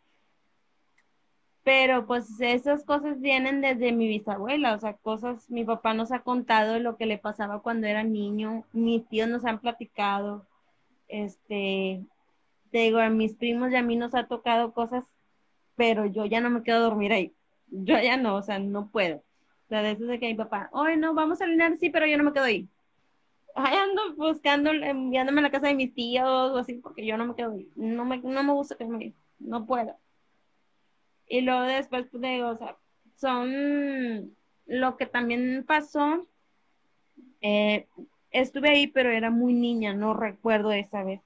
Pero 1.63 2.07
pues 2.07 2.41
esas 2.41 2.83
cosas 2.85 3.21
vienen 3.21 3.61
desde 3.61 3.93
mi 3.93 4.09
bisabuela, 4.09 4.75
o 4.75 4.81
sea, 4.81 4.95
cosas, 4.95 5.51
mi 5.51 5.65
papá 5.65 5.93
nos 5.93 6.13
ha 6.13 6.21
contado 6.21 6.79
lo 6.79 6.97
que 6.97 7.05
le 7.05 7.19
pasaba 7.19 7.61
cuando 7.61 7.87
era 7.87 8.03
niño, 8.05 8.65
mis 8.73 9.07
tíos 9.07 9.29
nos 9.29 9.45
han 9.45 9.59
platicado, 9.61 10.47
este, 11.09 12.01
te 12.71 12.79
digo, 12.79 12.99
a 12.99 13.11
mis 13.11 13.35
primos 13.35 13.71
y 13.71 13.77
a 13.77 13.83
mí 13.83 13.97
nos 13.97 14.15
ha 14.15 14.27
tocado 14.27 14.73
cosas, 14.73 15.05
pero 15.79 16.07
yo 16.07 16.27
ya 16.27 16.43
no 16.43 16.51
me 16.51 16.65
quedo 16.65 16.79
a 16.79 16.81
dormir 16.83 17.13
ahí, 17.15 17.37
yo 17.69 18.01
ya 18.01 18.19
no, 18.19 18.37
o 18.37 18.43
sea, 18.45 18.61
no 18.61 18.91
puedo. 18.93 19.19
O 19.19 19.69
sea, 19.71 19.83
de 19.83 19.93
eso 19.93 20.07
de 20.07 20.21
que 20.21 20.29
mi 20.29 20.37
papá, 20.37 20.71
hoy 20.73 20.99
no, 20.99 21.15
vamos 21.15 21.41
a 21.43 21.47
alinear, 21.47 21.79
sí, 21.79 21.91
pero 21.91 22.07
yo 22.07 22.19
no 22.19 22.25
me 22.25 22.35
quedo 22.35 22.45
ahí. 22.47 22.71
Ahí 23.55 23.77
ando 23.77 24.15
buscando, 24.17 24.71
enviándome 24.73 25.41
a 25.41 25.43
la 25.45 25.51
casa 25.51 25.69
de 25.69 25.75
mis 25.77 25.95
tíos 25.95 26.27
o 26.27 26.59
así, 26.59 26.75
porque 26.77 27.07
yo 27.07 27.17
no 27.19 27.27
me 27.27 27.37
quedo 27.37 27.53
ahí. 27.55 27.71
No 27.77 28.05
me, 28.07 28.19
no 28.19 28.43
me 28.45 28.53
gusta 28.55 28.77
quedarme 28.77 28.99
ahí, 29.07 29.17
no 29.41 29.67
puedo. 29.67 29.99
Y 31.29 31.43
luego 31.43 31.63
después, 31.63 32.07
pues, 32.11 32.23
digo, 32.23 32.49
o 32.51 32.57
sea, 32.57 32.77
son 33.17 34.37
lo 34.67 34.97
que 34.97 35.07
también 35.07 35.65
pasó. 35.67 36.27
eh, 37.41 37.89
estuve 38.31 38.71
ahí, 38.71 38.87
pero 38.89 39.11
era 39.11 39.31
muy 39.31 39.55
niña, 39.55 39.95
no 39.95 40.15
recuerdo 40.15 40.73
esa 40.73 41.05
vez. 41.05 41.23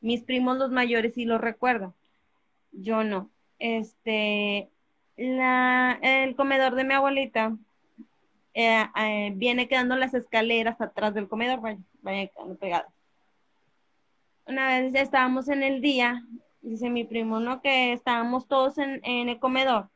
Mis 0.00 0.24
primos, 0.24 0.58
los 0.58 0.70
mayores, 0.70 1.14
sí 1.14 1.24
lo 1.24 1.38
recuerdan. 1.38 1.94
Yo 2.72 3.04
no. 3.04 3.30
Este, 3.60 4.68
el 5.16 6.34
comedor 6.34 6.74
de 6.74 6.84
mi 6.84 6.94
abuelita 6.94 7.56
eh, 8.54 8.84
eh, 8.96 9.32
viene 9.36 9.68
quedando 9.68 9.94
las 9.94 10.14
escaleras 10.14 10.80
atrás 10.80 11.14
del 11.14 11.28
comedor, 11.28 11.60
vaya, 11.60 11.78
vaya 12.02 12.26
quedando 12.26 12.56
pegadas. 12.56 12.92
Una 14.46 14.66
vez 14.66 14.94
estábamos 14.94 15.48
en 15.48 15.62
el 15.62 15.80
día, 15.80 16.24
dice 16.62 16.90
mi 16.90 17.04
primo, 17.04 17.38
¿no? 17.38 17.62
Que 17.62 17.92
estábamos 17.92 18.48
todos 18.48 18.78
en, 18.78 19.00
en 19.04 19.28
el 19.28 19.38
comedor. 19.38 19.88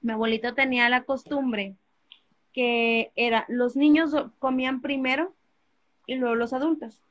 Mi 0.00 0.12
abuelito 0.12 0.54
tenía 0.54 0.88
la 0.88 1.02
costumbre 1.02 1.74
que 2.56 3.12
era, 3.16 3.44
los 3.48 3.76
niños 3.76 4.14
comían 4.38 4.80
primero 4.80 5.34
y 6.06 6.14
luego 6.14 6.36
los 6.36 6.54
adultos. 6.54 7.02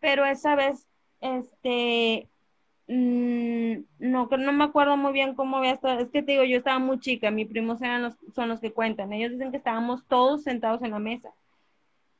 Pero 0.00 0.24
esa 0.24 0.54
vez, 0.54 0.86
este, 1.20 2.26
no, 2.86 4.28
que 4.28 4.36
no 4.36 4.52
me 4.52 4.64
acuerdo 4.64 4.96
muy 4.96 5.12
bien 5.12 5.34
cómo 5.34 5.56
había 5.56 5.72
estado, 5.72 6.00
es 6.00 6.10
que 6.10 6.22
te 6.22 6.32
digo, 6.32 6.44
yo 6.44 6.58
estaba 6.58 6.78
muy 6.78 7.00
chica, 7.00 7.30
mis 7.30 7.48
primos 7.48 7.80
eran 7.80 8.02
los, 8.02 8.14
son 8.34 8.48
los 8.48 8.60
que 8.60 8.72
cuentan, 8.72 9.12
ellos 9.12 9.32
dicen 9.32 9.50
que 9.50 9.56
estábamos 9.56 10.06
todos 10.06 10.42
sentados 10.42 10.82
en 10.82 10.90
la 10.90 10.98
mesa. 10.98 11.32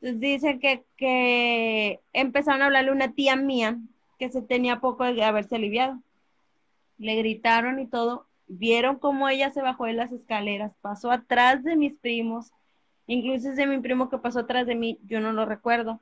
Entonces 0.01 0.21
dicen 0.21 0.61
que, 0.61 0.85
que 0.97 2.01
empezaron 2.13 2.63
a 2.63 2.67
hablarle 2.67 2.93
una 2.93 3.13
tía 3.13 3.37
mía 3.37 3.79
que 4.19 4.31
se 4.31 4.43
tenía 4.43 4.81
poco 4.81 5.05
de 5.05 5.25
haberse 5.25 5.57
aliviado. 5.57 6.01
Le 6.99 7.17
gritaron 7.17 7.79
y 7.81 7.87
todo, 7.87 8.27
vieron 8.47 8.99
cómo 8.99 9.29
ella 9.29 9.51
se 9.51 9.63
bajó 9.63 9.87
de 9.87 9.95
las 9.95 10.13
escaleras, 10.13 10.73
pasó 10.81 11.11
atrás 11.11 11.65
de 11.65 11.77
mis 11.77 11.95
primos, 11.95 12.53
incluso 13.07 13.51
es 13.51 13.57
de 13.57 13.67
mi 13.67 13.81
primo 13.81 14.09
que 14.09 14.19
pasó 14.19 14.41
atrás 14.41 14.67
de 14.67 14.75
mí, 14.75 14.99
yo 15.05 15.21
no 15.21 15.33
lo 15.33 15.47
recuerdo. 15.47 16.01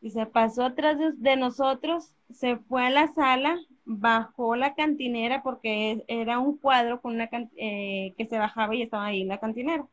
Y 0.00 0.10
se 0.10 0.26
pasó 0.26 0.64
atrás 0.64 0.98
de 1.16 1.36
nosotros, 1.36 2.12
se 2.30 2.56
fue 2.56 2.86
a 2.86 2.90
la 2.90 3.08
sala, 3.08 3.58
bajó 3.86 4.56
la 4.56 4.74
cantinera 4.74 5.42
porque 5.42 6.04
era 6.08 6.40
un 6.40 6.58
cuadro 6.58 7.00
con 7.00 7.14
una 7.14 7.30
eh, 7.56 8.12
que 8.18 8.26
se 8.26 8.36
bajaba 8.36 8.74
y 8.74 8.82
estaba 8.82 9.06
ahí 9.06 9.24
la 9.24 9.38
cantinera. 9.38 9.86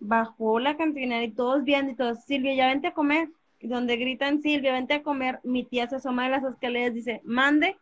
Bajó 0.00 0.58
la 0.58 0.76
cantinera 0.76 1.22
y 1.22 1.30
todos 1.30 1.64
viendo 1.64 1.92
y 1.92 1.94
todos, 1.94 2.24
Silvia, 2.24 2.54
ya 2.54 2.66
vente 2.66 2.88
a 2.88 2.94
comer. 2.94 3.28
Y 3.60 3.68
donde 3.68 3.96
gritan, 3.96 4.42
Silvia, 4.42 4.72
vente 4.72 4.94
a 4.94 5.02
comer, 5.02 5.38
mi 5.44 5.64
tía 5.64 5.86
se 5.86 5.96
asoma 5.96 6.24
de 6.24 6.30
las 6.30 6.44
escaleras, 6.44 6.92
dice, 6.92 7.20
mande. 7.24 7.76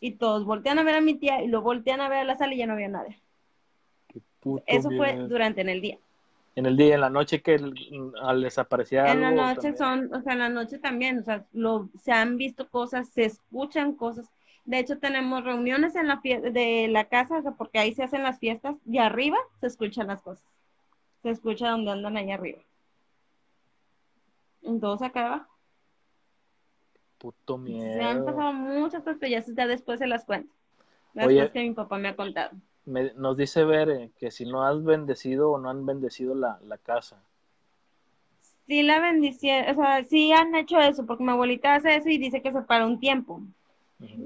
Y 0.00 0.12
todos 0.12 0.44
voltean 0.44 0.78
a 0.78 0.82
ver 0.82 0.96
a 0.96 1.00
mi 1.00 1.14
tía 1.14 1.42
y 1.42 1.48
lo 1.48 1.62
voltean 1.62 2.00
a 2.00 2.08
ver 2.08 2.18
a 2.18 2.24
la 2.24 2.36
sala 2.36 2.54
y 2.54 2.58
ya 2.58 2.66
no 2.66 2.74
había 2.74 2.88
nadie. 2.88 3.18
Eso 4.66 4.90
fue 4.90 5.16
durante 5.28 5.62
en 5.62 5.70
el 5.70 5.80
día. 5.80 5.98
En 6.56 6.66
el 6.66 6.76
día, 6.76 6.94
en 6.94 7.00
la 7.00 7.10
noche 7.10 7.42
que 7.42 7.58
al 8.22 8.42
desaparecía 8.42 9.06
En 9.12 9.20
la 9.22 9.30
noche 9.32 9.72
también. 9.72 9.76
son, 9.76 10.14
o 10.14 10.22
sea, 10.22 10.34
en 10.34 10.38
la 10.38 10.48
noche 10.48 10.78
también, 10.78 11.18
o 11.18 11.22
sea, 11.24 11.46
lo, 11.52 11.88
se 12.00 12.12
han 12.12 12.36
visto 12.36 12.68
cosas, 12.68 13.08
se 13.08 13.24
escuchan 13.24 13.94
cosas. 13.94 14.30
De 14.64 14.78
hecho, 14.78 14.98
tenemos 14.98 15.44
reuniones 15.44 15.94
en 15.96 16.06
la 16.08 16.20
de 16.24 16.88
la 16.88 17.04
casa, 17.08 17.38
o 17.38 17.42
sea, 17.42 17.52
porque 17.52 17.78
ahí 17.78 17.92
se 17.92 18.04
hacen 18.04 18.22
las 18.22 18.38
fiestas, 18.38 18.76
y 18.86 18.98
arriba 18.98 19.36
se 19.60 19.66
escuchan 19.66 20.06
las 20.06 20.22
cosas. 20.22 20.46
Se 21.22 21.30
escucha 21.30 21.70
donde 21.70 21.90
andan 21.90 22.16
ahí 22.16 22.30
arriba. 22.30 22.60
Entonces 24.62 25.06
acá 25.08 25.26
abajo. 25.26 25.50
Puto 27.18 27.54
Se 27.56 28.02
han 28.02 28.20
miedo. 28.20 28.24
pasado 28.24 28.52
muchas 28.52 29.02
cosas, 29.02 29.18
pero 29.20 29.30
ya, 29.30 29.44
ya 29.46 29.66
después 29.66 29.98
se 29.98 30.06
las 30.06 30.24
cuento. 30.24 30.54
Las 31.14 31.26
Oye. 31.26 31.36
cosas 31.36 31.50
que 31.52 31.62
mi 31.62 31.74
papá 31.74 31.98
me 31.98 32.08
ha 32.08 32.16
contado. 32.16 32.52
Me- 32.86 33.12
nos 33.14 33.36
dice 33.36 33.64
Bere 33.64 34.10
que 34.18 34.30
si 34.30 34.46
no 34.46 34.64
has 34.64 34.82
bendecido 34.82 35.50
o 35.50 35.58
no 35.58 35.70
han 35.70 35.84
bendecido 35.84 36.34
la, 36.34 36.58
la 36.64 36.78
casa. 36.78 37.22
Sí 38.66 38.82
la 38.82 38.98
bendición, 39.00 39.68
o 39.70 39.74
sea, 39.74 40.04
sí 40.04 40.32
han 40.32 40.54
hecho 40.54 40.80
eso, 40.80 41.04
porque 41.04 41.22
mi 41.22 41.30
abuelita 41.30 41.74
hace 41.74 41.96
eso 41.96 42.08
y 42.08 42.16
dice 42.18 42.40
que 42.40 42.52
se 42.52 42.62
para 42.62 42.86
un 42.86 42.98
tiempo. 42.98 43.42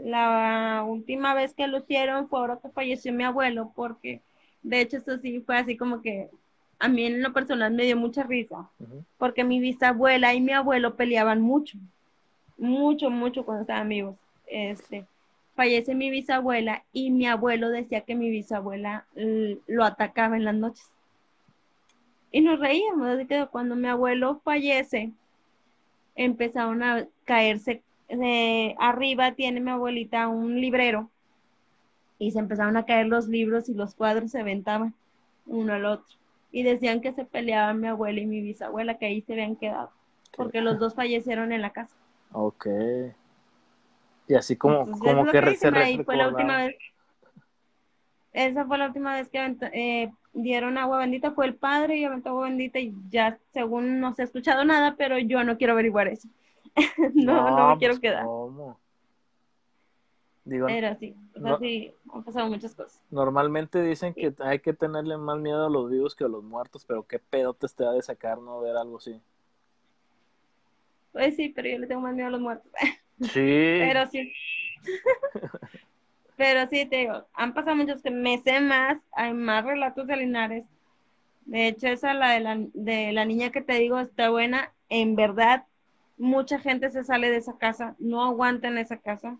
La 0.05 0.85
última 0.86 1.35
vez 1.35 1.55
que 1.55 1.66
lo 1.66 1.78
hicieron 1.78 2.28
fue 2.28 2.39
ahora 2.40 2.59
que 2.62 2.68
falleció 2.68 3.12
mi 3.12 3.24
abuelo, 3.24 3.72
porque 3.74 4.20
de 4.62 4.80
hecho 4.80 4.98
eso 4.98 5.18
sí 5.18 5.40
fue 5.40 5.56
así 5.59 5.76
como 5.76 6.02
que 6.02 6.30
a 6.78 6.89
mí 6.89 7.05
en 7.05 7.22
lo 7.22 7.32
personal 7.32 7.72
me 7.72 7.85
dio 7.85 7.97
mucha 7.97 8.22
risa, 8.22 8.70
porque 9.18 9.44
mi 9.44 9.60
bisabuela 9.60 10.35
y 10.35 10.40
mi 10.40 10.52
abuelo 10.52 10.94
peleaban 10.97 11.40
mucho, 11.40 11.78
mucho, 12.59 13.10
mucho 13.10 13.44
cuando 13.44 13.62
estaban 13.62 13.89
vivos. 13.89 14.16
Este, 14.47 15.05
fallece 15.59 15.97
mi 15.97 16.09
bisabuela 16.09 16.85
y 16.93 17.10
mi 17.10 17.26
abuelo 17.26 17.68
decía 17.70 18.02
que 18.02 18.14
mi 18.14 18.30
bisabuela 18.30 19.06
lo 19.66 19.85
atacaba 19.85 20.36
en 20.36 20.44
las 20.44 20.55
noches. 20.55 20.89
Y 22.30 22.43
nos 22.43 22.60
reíamos, 22.60 23.09
así 23.09 23.26
que 23.26 23.44
cuando 23.51 23.74
mi 23.74 23.89
abuelo 23.89 24.40
fallece, 24.44 25.10
empezaron 26.14 26.85
a 26.85 27.09
caerse 27.24 27.82
de 28.09 28.76
arriba 28.78 29.32
tiene 29.32 29.60
mi 29.60 29.72
abuelita 29.72 30.28
un 30.28 30.60
librero 30.60 31.10
y 32.20 32.30
se 32.30 32.39
empezaron 32.39 32.76
a 32.76 32.86
caer 32.86 33.06
los 33.06 33.26
libros 33.26 33.68
y 33.68 33.74
los 33.74 33.97
cuadros 33.97 34.30
se 34.30 34.40
aventaban 34.40 34.94
uno 35.44 35.72
al 35.72 35.85
otro 35.85 36.16
y 36.52 36.62
decían 36.62 37.01
que 37.01 37.12
se 37.12 37.24
peleaban 37.24 37.80
mi 37.80 37.89
abuela 37.89 38.20
y 38.20 38.26
mi 38.26 38.40
bisabuela 38.43 38.97
que 38.97 39.06
ahí 39.06 39.22
se 39.22 39.32
habían 39.32 39.56
quedado 39.56 39.90
porque 40.36 40.60
los 40.60 40.78
dos 40.78 40.94
fallecieron 40.94 41.52
en 41.52 41.62
la 41.62 41.70
casa 41.70 41.94
Ok. 42.32 42.66
Y 44.28 44.34
así 44.34 44.56
como, 44.56 44.80
Entonces, 44.80 45.02
como 45.02 45.24
que 45.26 45.40
que 45.40 45.56
se 45.56 45.70
ahí 45.70 45.98
fue 46.05 46.16
la 46.16 46.28
recordaba. 46.28 46.30
última 46.30 46.56
vez 46.59 46.76
esa 48.32 48.66
fue 48.66 48.78
la 48.78 48.86
última 48.86 49.14
vez 49.14 49.28
que 49.30 49.56
eh, 49.72 50.12
dieron 50.32 50.78
agua 50.78 50.98
bendita 50.98 51.32
fue 51.32 51.46
el 51.46 51.55
padre 51.55 51.96
y 51.96 52.05
aventó 52.05 52.28
agua 52.30 52.44
bendita 52.48 52.78
y 52.78 52.94
ya 53.10 53.38
según 53.52 54.00
no 54.00 54.14
se 54.14 54.22
ha 54.22 54.24
escuchado 54.26 54.64
nada 54.64 54.96
pero 54.96 55.18
yo 55.18 55.42
no 55.44 55.56
quiero 55.56 55.72
averiguar 55.72 56.09
eso 56.09 56.28
no 57.14 57.50
no, 57.56 57.68
me 57.68 57.78
quiero 57.78 57.94
pues, 57.94 58.00
quedar 58.00 58.24
¿cómo? 58.24 58.78
Digo, 60.44 60.66
pero 60.66 60.94
sí 60.96 61.14
o 61.34 61.40
sea, 61.40 61.50
no- 61.52 61.59
sí 61.59 61.92
han 62.12 62.22
pasado 62.22 62.48
muchas 62.48 62.74
cosas 62.74 63.00
normalmente 63.10 63.82
dicen 63.82 64.12
que 64.14 64.34
hay 64.40 64.59
que 64.60 64.74
tenerle 64.74 65.16
más 65.16 65.38
miedo 65.38 65.66
a 65.66 65.70
los 65.70 65.90
vivos 65.90 66.14
que 66.14 66.24
a 66.24 66.28
los 66.28 66.44
muertos, 66.44 66.84
pero 66.84 67.02
qué 67.06 67.18
pedo 67.18 67.55
te 67.55 67.66
está 67.66 67.90
de 67.92 68.02
sacar 68.02 68.38
no 68.38 68.60
ver 68.60 68.76
algo 68.76 68.98
así. 68.98 69.20
Pues 71.12 71.36
sí, 71.36 71.48
pero 71.48 71.68
yo 71.68 71.78
le 71.78 71.86
tengo 71.86 72.02
más 72.02 72.14
miedo 72.14 72.28
a 72.28 72.30
los 72.30 72.40
muertos. 72.40 72.70
Sí. 73.20 73.77
Pero 73.78 74.07
sí. 74.07 74.32
Pero 76.36 76.69
sí, 76.70 76.86
te 76.86 76.99
digo, 76.99 77.24
han 77.35 77.53
pasado 77.53 77.74
muchos 77.74 78.01
que 78.01 78.12
me 78.12 78.39
sé 78.39 78.61
más, 78.61 78.99
hay 79.12 79.35
más 79.35 79.65
relatos 79.65 80.07
de 80.07 80.16
Linares. 80.16 80.65
De 81.47 81.66
hecho, 81.66 81.89
esa, 81.89 82.15
la 82.15 82.31
de 82.31 82.40
la, 82.40 82.59
de 82.74 83.12
la 83.12 83.24
niña 83.24 83.51
que 83.51 83.61
te 83.61 83.73
digo, 83.74 83.99
está 83.99 84.31
buena. 84.31 84.73
En 84.89 85.16
verdad, 85.16 85.65
mucha 86.16 86.61
gente 86.61 86.90
se 86.90 87.03
sale 87.03 87.31
de 87.31 87.39
esa 87.39 87.59
casa, 87.59 87.97
no 87.99 88.23
aguanta 88.23 88.69
en 88.69 88.78
esa 88.78 88.99
casa. 88.99 89.36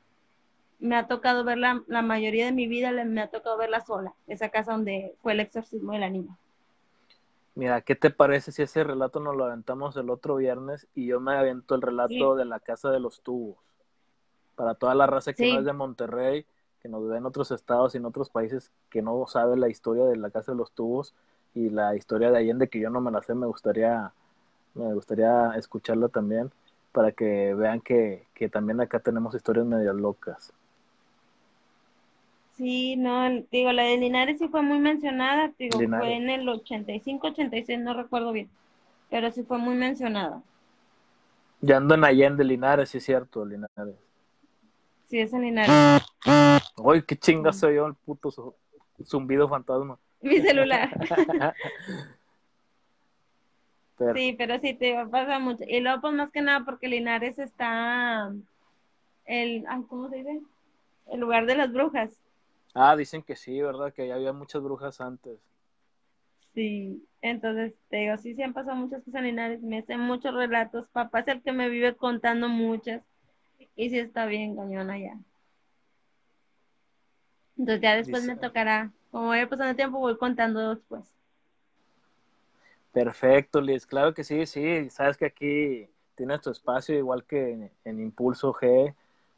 Me 0.81 0.97
ha 0.97 1.07
tocado 1.07 1.45
verla, 1.45 1.83
la 1.87 2.03
mayoría 2.03 2.47
de 2.47 2.53
mi 2.53 2.67
vida 2.67 2.91
me 3.05 3.21
ha 3.21 3.29
tocado 3.29 3.57
verla 3.57 3.81
sola, 3.81 4.15
esa 4.27 4.49
casa 4.49 4.73
donde 4.73 5.15
fue 5.23 5.33
el 5.33 5.41
exorcismo 5.41 5.93
de 5.93 5.99
la 6.01 6.11
niña. 6.11 6.37
Mira, 7.55 7.81
¿qué 7.81 7.97
te 7.97 8.11
parece 8.11 8.53
si 8.53 8.63
ese 8.63 8.85
relato 8.85 9.19
nos 9.19 9.37
lo 9.37 9.45
aventamos 9.45 9.97
el 9.97 10.11
otro 10.11 10.37
viernes 10.37 10.87
y 10.95 11.07
yo 11.07 11.21
me 11.21 11.37
aviento 11.37 11.75
el 11.75 11.83
relato 11.83 12.37
de 12.37 12.45
la 12.45 12.61
casa 12.61 12.91
de 12.91 13.01
los 13.01 13.21
tubos? 13.23 13.59
Para 14.59 14.74
toda 14.74 14.97
la 14.97 15.06
raza 15.06 15.32
que 15.32 15.44
Sí. 15.44 15.52
no 15.52 15.60
es 15.60 15.64
de 15.64 15.72
Monterrey, 15.72 16.44
que 16.82 16.89
nos 16.89 17.06
ve 17.09 17.16
en 17.16 17.26
otros 17.26 17.52
estados 17.52 17.94
y 17.94 17.98
en 17.98 18.06
otros 18.06 18.28
países, 18.28 18.72
que 18.90 19.02
no 19.02 19.24
sabe 19.28 19.56
la 19.56 19.68
historia 19.68 20.05
de 20.05 20.16
la 20.16 20.30
Casa 20.30 20.51
de 20.51 20.59
los 20.59 20.72
Tubos 20.72 21.14
y 21.55 21.70
la 21.70 21.94
historia 21.94 22.32
de 22.32 22.39
Allende, 22.39 22.68
que 22.68 22.80
yo 22.80 22.90
no 22.90 23.01
me 23.01 23.12
la 23.12 23.22
sé, 23.22 23.36
me 23.36 23.47
gustaría, 23.47 24.12
me 24.74 24.93
gustaría 24.94 25.52
escucharla 25.55 26.09
también, 26.09 26.51
para 26.90 27.12
que 27.12 27.55
vean 27.55 27.80
que, 27.80 28.26
que 28.35 28.48
también 28.48 28.80
acá 28.80 28.98
tenemos 28.98 29.32
historias 29.32 29.64
medias 29.64 29.94
locas. 29.94 30.52
Sí, 32.56 32.97
no, 32.97 33.30
digo, 33.52 33.70
la 33.70 33.85
de 33.85 33.97
Linares 33.98 34.40
sí 34.40 34.48
fue 34.48 34.62
muy 34.62 34.80
mencionada, 34.80 35.52
digo, 35.56 35.78
Linares. 35.78 36.05
fue 36.05 36.16
en 36.16 36.30
el 36.30 36.48
85, 36.48 37.28
86, 37.28 37.78
no 37.78 37.94
recuerdo 37.94 38.32
bien, 38.32 38.51
pero 39.09 39.30
sí 39.30 39.44
fue 39.44 39.59
muy 39.59 39.76
mencionada. 39.76 40.43
Ya 41.60 41.76
ando 41.76 41.94
en 41.94 42.02
Allende, 42.05 42.43
Linares, 42.43 42.89
sí 42.90 42.98
es 42.98 43.05
cierto, 43.05 43.44
Linares. 43.44 44.07
Sí, 45.09 45.18
es 45.20 45.32
en 45.32 45.43
Linares. 45.43 46.02
Uy, 46.76 47.02
qué 47.02 47.16
chinga 47.16 47.52
soy 47.52 47.76
yo, 47.76 47.86
el 47.86 47.94
puto 47.94 48.30
zu- 48.30 48.55
zumbido 49.05 49.48
fantasma. 49.48 49.98
Mi 50.20 50.40
celular. 50.40 50.90
Pero- 53.97 54.14
Sí, 54.14 54.35
pero 54.39 54.59
sí, 54.60 54.74
te 54.74 54.94
pasa 55.10 55.39
mucho. 55.40 55.64
Y 55.66 55.80
luego, 55.80 56.01
pues 56.02 56.14
más 56.14 56.30
que 56.30 56.40
nada, 56.40 56.64
porque 56.64 56.86
Linares 56.86 57.36
está 57.39 58.32
el, 59.24 59.64
ay, 59.68 59.82
¿cómo 59.89 60.09
se 60.09 60.16
dice? 60.18 60.40
El 61.10 61.20
lugar 61.20 61.47
de 61.47 61.56
las 61.56 61.72
brujas. 61.72 62.12
Ah, 62.74 62.94
dicen 62.94 63.22
que 63.22 63.35
sí, 63.35 63.60
¿verdad? 63.60 63.93
Que 63.93 64.06
ya 64.06 64.14
había 64.14 64.32
muchas 64.32 64.62
brujas 64.62 65.01
antes. 65.01 65.39
Sí, 66.55 67.05
entonces 67.22 67.74
te 67.89 67.97
digo, 67.98 68.16
sí, 68.18 68.35
sí 68.36 68.43
han 68.43 68.52
pasado 68.52 68.76
muchas 68.76 69.02
cosas 69.02 69.16
en 69.20 69.26
Linares, 69.26 69.62
me 69.62 69.78
hacen 69.78 69.98
muchos 70.01 70.32
relatos. 70.32 70.86
Papá 70.93 71.20
es 71.20 71.28
el 71.28 71.43
que 71.43 71.51
me 71.52 71.68
vive 71.68 71.97
contando 71.97 72.48
muchas. 72.48 73.02
Y 73.79 73.91
sí 73.91 73.99
está 74.01 74.27
bien 74.27 74.57
cañón 74.57 74.91
allá. 74.91 75.17
Entonces 77.57 77.81
ya 77.81 77.95
después 77.97 78.25
me 78.25 78.35
Dice- 78.35 78.47
tocará, 78.47 78.91
como 79.13 79.29
vaya 79.29 79.49
pasando 79.49 79.71
el 79.71 79.77
tiempo, 79.77 79.99
voy 80.01 80.19
contando 80.19 80.75
después. 80.75 81.05
Perfecto, 82.93 83.61
Liz. 83.61 83.87
Claro 83.87 84.15
que 84.15 84.25
sí, 84.25 84.47
sí. 84.47 84.91
Sabes 84.91 85.17
que 85.17 85.27
aquí 85.27 85.89
tienes 86.17 86.41
tu 86.41 86.51
espacio, 86.51 86.97
igual 86.99 87.25
que 87.25 87.53
en, 87.53 87.71
en 87.85 88.01
Impulso 88.01 88.53
G, 88.53 88.95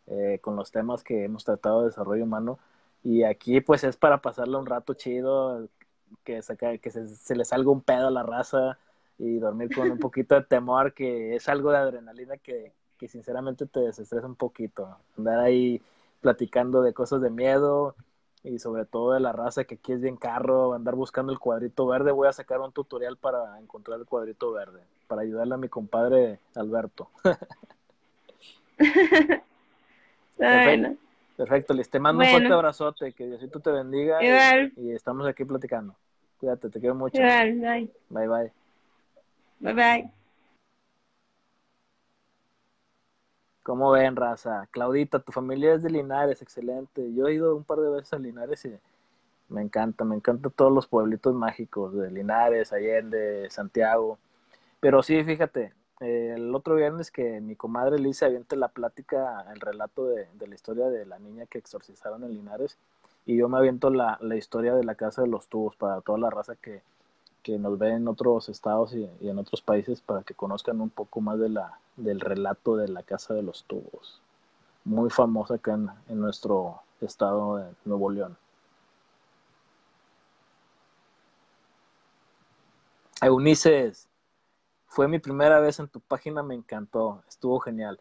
eh, 0.06 0.38
con 0.40 0.56
los 0.56 0.70
temas 0.70 1.04
que 1.04 1.24
hemos 1.24 1.44
tratado 1.44 1.80
de 1.80 1.86
desarrollo 1.88 2.24
humano. 2.24 2.58
Y 3.04 3.24
aquí, 3.24 3.60
pues, 3.60 3.84
es 3.84 3.96
para 3.96 4.22
pasarle 4.22 4.56
un 4.56 4.66
rato 4.66 4.94
chido, 4.94 5.68
que, 6.24 6.40
saca- 6.42 6.78
que 6.78 6.90
se, 6.90 7.06
se 7.08 7.36
le 7.36 7.44
salga 7.44 7.70
un 7.70 7.82
pedo 7.82 8.06
a 8.08 8.10
la 8.10 8.22
raza 8.22 8.78
y 9.18 9.38
dormir 9.38 9.70
con 9.74 9.90
un 9.90 9.98
poquito 9.98 10.34
de 10.34 10.42
temor, 10.44 10.94
que 10.94 11.36
es 11.36 11.46
algo 11.48 11.70
de 11.72 11.78
adrenalina 11.78 12.38
que, 12.38 12.72
que 13.00 13.08
sinceramente 13.08 13.64
te 13.66 13.80
desestresa 13.80 14.26
un 14.26 14.36
poquito. 14.36 14.96
Andar 15.16 15.40
ahí 15.40 15.80
platicando 16.20 16.82
de 16.82 16.92
cosas 16.92 17.22
de 17.22 17.30
miedo, 17.30 17.96
y 18.42 18.58
sobre 18.58 18.84
todo 18.84 19.12
de 19.12 19.20
la 19.20 19.32
raza 19.32 19.64
que 19.64 19.76
aquí 19.76 19.92
es 19.92 20.00
bien 20.00 20.16
carro, 20.16 20.74
andar 20.74 20.94
buscando 20.94 21.32
el 21.32 21.38
cuadrito 21.38 21.86
verde. 21.86 22.12
Voy 22.12 22.28
a 22.28 22.32
sacar 22.32 22.60
un 22.60 22.72
tutorial 22.72 23.16
para 23.16 23.58
encontrar 23.58 23.98
el 23.98 24.06
cuadrito 24.06 24.52
verde, 24.52 24.80
para 25.08 25.22
ayudarle 25.22 25.54
a 25.54 25.58
mi 25.58 25.68
compadre 25.68 26.38
Alberto. 26.54 27.08
Bueno, 30.36 30.96
Perfecto, 31.36 31.74
Liz. 31.74 31.90
Te 31.90 32.00
mando 32.00 32.22
un 32.22 32.30
fuerte 32.30 32.52
abrazote, 32.52 33.12
que 33.12 33.26
Diosito 33.26 33.60
te 33.60 33.70
bendiga 33.70 34.20
y, 34.76 34.90
estamos 34.92 35.26
aquí 35.26 35.44
platicando. 35.44 35.94
Cuídate, 36.38 36.70
te 36.70 36.80
quiero 36.80 36.94
mucho. 36.94 37.18
igual, 37.18 37.60
bye, 37.60 37.90
Bye 38.08 38.28
bye. 38.28 38.52
bye, 39.60 39.74
bye. 39.74 40.19
¿Cómo 43.70 43.92
ven, 43.92 44.16
raza? 44.16 44.66
Claudita, 44.72 45.20
tu 45.20 45.30
familia 45.30 45.74
es 45.74 45.84
de 45.84 45.90
Linares, 45.90 46.42
excelente. 46.42 47.14
Yo 47.14 47.28
he 47.28 47.34
ido 47.34 47.54
un 47.54 47.62
par 47.62 47.78
de 47.78 47.88
veces 47.88 48.12
a 48.12 48.18
Linares 48.18 48.64
y 48.64 48.74
me 49.48 49.62
encanta, 49.62 50.04
me 50.04 50.16
encantan 50.16 50.50
todos 50.50 50.72
los 50.72 50.88
pueblitos 50.88 51.36
mágicos 51.36 51.94
de 51.94 52.10
Linares, 52.10 52.72
Allende, 52.72 53.48
Santiago. 53.48 54.18
Pero 54.80 55.04
sí, 55.04 55.22
fíjate, 55.22 55.72
eh, 56.00 56.32
el 56.34 56.52
otro 56.52 56.74
viernes 56.74 57.12
que 57.12 57.40
mi 57.40 57.54
comadre 57.54 58.00
Liz 58.00 58.16
se 58.16 58.24
aviente 58.24 58.56
la 58.56 58.66
plática, 58.66 59.44
el 59.54 59.60
relato 59.60 60.04
de, 60.06 60.26
de 60.34 60.48
la 60.48 60.56
historia 60.56 60.86
de 60.86 61.06
la 61.06 61.20
niña 61.20 61.46
que 61.46 61.58
exorcizaron 61.58 62.24
en 62.24 62.34
Linares, 62.34 62.76
y 63.24 63.36
yo 63.36 63.48
me 63.48 63.58
aviento 63.58 63.90
la, 63.90 64.18
la 64.20 64.34
historia 64.34 64.74
de 64.74 64.82
la 64.82 64.96
Casa 64.96 65.22
de 65.22 65.28
los 65.28 65.46
Tubos 65.46 65.76
para 65.76 66.00
toda 66.00 66.18
la 66.18 66.30
raza 66.30 66.56
que, 66.56 66.82
que 67.42 67.58
nos 67.58 67.78
ve 67.78 67.90
en 67.90 68.08
otros 68.08 68.48
estados 68.48 68.94
y, 68.94 69.08
y 69.20 69.28
en 69.28 69.38
otros 69.38 69.62
países 69.62 70.00
para 70.00 70.22
que 70.22 70.34
conozcan 70.34 70.80
un 70.80 70.90
poco 70.90 71.20
más 71.20 71.38
de 71.38 71.48
la, 71.48 71.78
del 71.96 72.20
relato 72.20 72.76
de 72.76 72.88
la 72.88 73.02
Casa 73.02 73.34
de 73.34 73.42
los 73.42 73.64
Tubos. 73.64 74.20
Muy 74.84 75.10
famosa 75.10 75.54
acá 75.54 75.74
en, 75.74 75.90
en 76.08 76.20
nuestro 76.20 76.80
estado 77.00 77.56
de 77.56 77.72
Nuevo 77.84 78.10
León. 78.10 78.36
Eunices, 83.22 84.08
fue 84.86 85.06
mi 85.06 85.18
primera 85.18 85.60
vez 85.60 85.78
en 85.78 85.88
tu 85.88 86.00
página, 86.00 86.42
me 86.42 86.54
encantó, 86.54 87.22
estuvo 87.28 87.60
genial. 87.60 88.00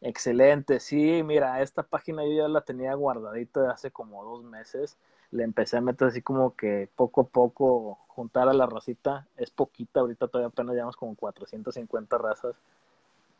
Excelente, 0.00 0.78
sí, 0.80 1.22
mira, 1.22 1.62
esta 1.62 1.82
página 1.82 2.24
yo 2.24 2.32
ya 2.32 2.48
la 2.48 2.60
tenía 2.60 2.94
guardadita 2.94 3.62
de 3.62 3.68
hace 3.70 3.90
como 3.90 4.24
dos 4.24 4.44
meses. 4.44 4.96
Le 5.32 5.44
empecé 5.44 5.78
a 5.78 5.80
meter 5.80 6.08
así 6.08 6.22
como 6.22 6.54
que 6.54 6.88
poco 6.94 7.22
a 7.22 7.24
poco 7.24 7.98
juntar 8.08 8.48
a 8.48 8.52
la 8.52 8.66
racita. 8.66 9.26
Es 9.36 9.50
poquita, 9.50 10.00
ahorita 10.00 10.28
todavía 10.28 10.48
apenas 10.48 10.74
llevamos 10.74 10.96
como 10.96 11.14
450 11.16 12.18
razas. 12.18 12.54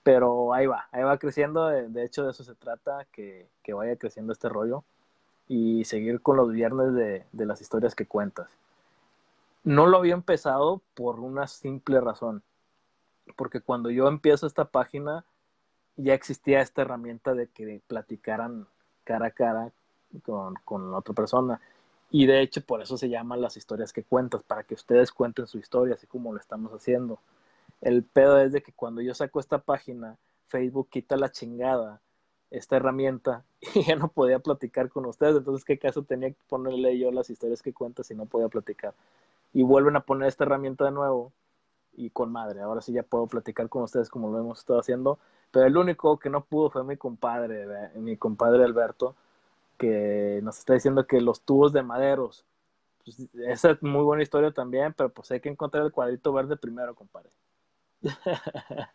Pero 0.02 0.52
ahí 0.52 0.66
va, 0.66 0.88
ahí 0.90 1.04
va 1.04 1.18
creciendo. 1.18 1.68
De, 1.68 2.04
hecho, 2.04 2.24
de 2.24 2.32
eso 2.32 2.42
se 2.44 2.54
trata, 2.54 3.06
que, 3.12 3.48
que, 3.62 3.72
vaya 3.72 3.96
creciendo 3.96 4.32
este 4.32 4.48
rollo. 4.48 4.84
Y 5.48 5.84
seguir 5.84 6.20
con 6.20 6.36
los 6.36 6.50
viernes 6.50 6.94
de, 6.94 7.24
de 7.32 7.46
las 7.46 7.60
historias 7.60 7.94
que 7.94 8.06
cuentas. 8.06 8.48
No 9.64 9.86
lo 9.86 9.98
había 9.98 10.14
empezado 10.14 10.82
por 10.94 11.20
una 11.20 11.46
simple 11.46 12.00
razón. 12.00 12.42
Porque 13.36 13.60
cuando 13.60 13.90
yo 13.90 14.08
empiezo 14.08 14.46
esta 14.46 14.64
página, 14.64 15.24
ya 15.96 16.14
existía 16.14 16.60
esta 16.60 16.82
herramienta 16.82 17.34
de 17.34 17.48
que 17.48 17.80
platicaran 17.86 18.66
cara 19.04 19.26
a 19.26 19.30
cara 19.30 19.72
con, 20.22 20.54
con 20.64 20.94
otra 20.94 21.14
persona. 21.14 21.60
Y 22.12 22.26
de 22.26 22.42
hecho, 22.42 22.60
por 22.60 22.82
eso 22.82 22.98
se 22.98 23.08
llaman 23.08 23.40
las 23.40 23.56
historias 23.56 23.92
que 23.92 24.04
cuentas, 24.04 24.42
para 24.42 24.64
que 24.64 24.74
ustedes 24.74 25.10
cuenten 25.10 25.46
su 25.46 25.58
historia, 25.58 25.94
así 25.94 26.06
como 26.06 26.32
lo 26.32 26.38
estamos 26.38 26.70
haciendo. 26.72 27.18
El 27.80 28.04
pedo 28.04 28.38
es 28.38 28.52
de 28.52 28.62
que 28.62 28.72
cuando 28.72 29.00
yo 29.00 29.14
saco 29.14 29.40
esta 29.40 29.58
página, 29.58 30.18
Facebook 30.46 30.88
quita 30.90 31.16
la 31.16 31.30
chingada 31.32 32.02
esta 32.50 32.76
herramienta 32.76 33.44
y 33.74 33.82
ya 33.84 33.96
no 33.96 34.08
podía 34.08 34.38
platicar 34.40 34.90
con 34.90 35.06
ustedes. 35.06 35.36
Entonces, 35.36 35.64
¿qué 35.64 35.78
caso 35.78 36.02
tenía 36.02 36.30
que 36.30 36.36
ponerle 36.48 36.98
yo 36.98 37.10
las 37.10 37.30
historias 37.30 37.62
que 37.62 37.72
cuentas 37.72 38.08
si 38.08 38.14
no 38.14 38.26
podía 38.26 38.48
platicar? 38.48 38.94
Y 39.54 39.62
vuelven 39.62 39.96
a 39.96 40.00
poner 40.00 40.28
esta 40.28 40.44
herramienta 40.44 40.84
de 40.84 40.92
nuevo 40.92 41.32
y 41.94 42.10
con 42.10 42.30
madre. 42.30 42.60
Ahora 42.60 42.82
sí 42.82 42.92
ya 42.92 43.02
puedo 43.04 43.26
platicar 43.26 43.70
con 43.70 43.84
ustedes 43.84 44.10
como 44.10 44.30
lo 44.30 44.38
hemos 44.38 44.58
estado 44.58 44.80
haciendo. 44.80 45.18
Pero 45.50 45.66
el 45.66 45.76
único 45.78 46.18
que 46.18 46.28
no 46.28 46.44
pudo 46.44 46.68
fue 46.70 46.84
mi 46.84 46.98
compadre, 46.98 47.66
mi 47.96 48.18
compadre 48.18 48.64
Alberto, 48.64 49.16
que 49.82 50.38
nos 50.44 50.60
está 50.60 50.74
diciendo 50.74 51.08
que 51.08 51.20
los 51.20 51.42
tubos 51.42 51.72
de 51.72 51.82
maderos. 51.82 52.46
Pues, 53.02 53.18
esa 53.48 53.72
es 53.72 53.82
muy 53.82 54.04
buena 54.04 54.22
historia 54.22 54.52
también, 54.52 54.94
pero 54.96 55.12
pues 55.12 55.28
hay 55.32 55.40
que 55.40 55.48
encontrar 55.48 55.84
el 55.84 55.90
cuadrito 55.90 56.32
verde 56.32 56.56
primero, 56.56 56.94
compadre. 56.94 57.30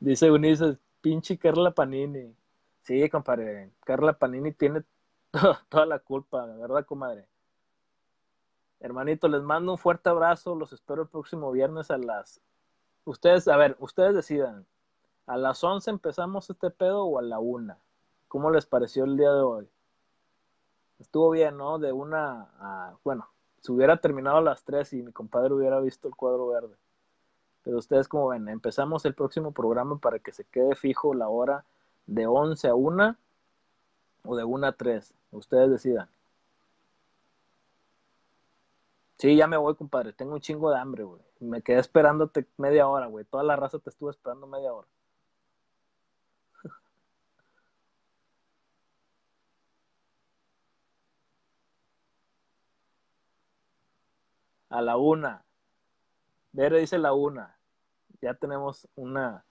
Dice 0.00 0.30
Unice, 0.30 0.78
pinche 1.02 1.36
Carla 1.36 1.72
Panini. 1.72 2.34
Sí, 2.80 3.06
compadre, 3.10 3.70
Carla 3.84 4.14
Panini 4.14 4.52
tiene 4.52 4.82
toda 5.68 5.84
la 5.84 5.98
culpa, 5.98 6.46
¿verdad, 6.46 6.86
comadre? 6.86 7.26
Hermanito, 8.80 9.28
les 9.28 9.42
mando 9.42 9.72
un 9.72 9.78
fuerte 9.78 10.08
abrazo, 10.08 10.54
los 10.54 10.72
espero 10.72 11.02
el 11.02 11.08
próximo 11.08 11.52
viernes 11.52 11.90
a 11.90 11.98
las... 11.98 12.40
Ustedes, 13.04 13.46
a 13.46 13.56
ver, 13.58 13.76
ustedes 13.78 14.14
decidan, 14.14 14.66
¿a 15.26 15.36
las 15.36 15.62
11 15.62 15.90
empezamos 15.90 16.48
este 16.48 16.70
pedo 16.70 17.04
o 17.04 17.18
a 17.18 17.22
la 17.22 17.38
1? 17.40 17.76
¿Cómo 18.32 18.50
les 18.50 18.64
pareció 18.64 19.04
el 19.04 19.18
día 19.18 19.30
de 19.30 19.42
hoy? 19.42 19.68
Estuvo 20.98 21.28
bien, 21.28 21.58
¿no? 21.58 21.78
De 21.78 21.92
una 21.92 22.48
a... 22.60 22.96
Bueno, 23.04 23.28
si 23.60 23.70
hubiera 23.72 23.98
terminado 23.98 24.38
a 24.38 24.40
las 24.40 24.64
3 24.64 24.90
y 24.94 25.02
mi 25.02 25.12
compadre 25.12 25.52
hubiera 25.52 25.78
visto 25.80 26.08
el 26.08 26.16
cuadro 26.16 26.46
verde. 26.46 26.74
Pero 27.62 27.76
ustedes 27.76 28.08
como 28.08 28.28
ven, 28.28 28.48
empezamos 28.48 29.04
el 29.04 29.12
próximo 29.12 29.52
programa 29.52 29.98
para 29.98 30.18
que 30.18 30.32
se 30.32 30.44
quede 30.44 30.74
fijo 30.76 31.12
la 31.12 31.28
hora 31.28 31.66
de 32.06 32.26
11 32.26 32.68
a 32.68 32.74
1 32.74 33.16
o 34.24 34.34
de 34.34 34.44
1 34.44 34.66
a 34.66 34.72
3. 34.72 35.14
Ustedes 35.32 35.70
decidan. 35.70 36.08
Sí, 39.18 39.36
ya 39.36 39.46
me 39.46 39.58
voy, 39.58 39.74
compadre. 39.74 40.14
Tengo 40.14 40.32
un 40.32 40.40
chingo 40.40 40.70
de 40.70 40.78
hambre, 40.78 41.04
güey. 41.04 41.20
Me 41.40 41.60
quedé 41.60 41.80
esperándote 41.80 42.46
media 42.56 42.88
hora, 42.88 43.08
güey. 43.08 43.26
Toda 43.26 43.44
la 43.44 43.56
raza 43.56 43.78
te 43.78 43.90
estuvo 43.90 44.08
esperando 44.08 44.46
media 44.46 44.72
hora. 44.72 44.88
A 54.72 54.80
la 54.82 54.96
una. 54.96 55.44
Vere 56.52 56.80
dice 56.80 56.98
la 56.98 57.12
una. 57.12 57.56
Ya 58.20 58.34
tenemos 58.34 58.88
una, 58.96 59.44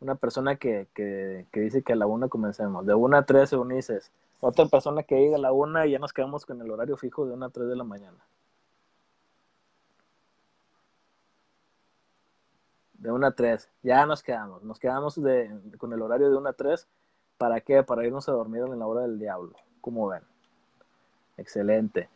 Una 0.00 0.14
persona 0.14 0.56
que, 0.56 0.88
que, 0.94 1.46
que 1.52 1.60
dice 1.60 1.82
que 1.82 1.92
a 1.92 1.96
la 1.96 2.06
una 2.06 2.28
comencemos. 2.28 2.86
De 2.86 2.94
una 2.94 3.18
a 3.18 3.22
tres, 3.26 3.52
Eunices. 3.52 4.10
Otra 4.40 4.64
persona 4.66 5.02
que 5.02 5.16
diga 5.16 5.36
a 5.36 5.38
la 5.40 5.52
una 5.52 5.86
y 5.86 5.92
ya 5.92 5.98
nos 5.98 6.12
quedamos 6.14 6.46
con 6.46 6.60
el 6.62 6.70
horario 6.70 6.96
fijo 6.96 7.26
de 7.26 7.34
una 7.34 7.46
a 7.46 7.50
tres 7.50 7.68
de 7.68 7.76
la 7.76 7.84
mañana. 7.84 8.18
De 12.94 13.12
una 13.12 13.28
a 13.28 13.32
tres. 13.32 13.68
Ya 13.82 14.06
nos 14.06 14.22
quedamos. 14.22 14.62
Nos 14.62 14.78
quedamos 14.78 15.20
de, 15.22 15.50
con 15.78 15.92
el 15.92 16.00
horario 16.00 16.30
de 16.30 16.36
una 16.36 16.50
a 16.50 16.54
tres. 16.54 16.86
¿Para 17.36 17.60
qué? 17.60 17.82
Para 17.82 18.06
irnos 18.06 18.28
a 18.28 18.32
dormir 18.32 18.62
en 18.62 18.78
la 18.78 18.86
hora 18.86 19.02
del 19.02 19.18
diablo. 19.18 19.52
Como 19.82 20.08
ven. 20.08 20.22
Excelente. 21.36 22.08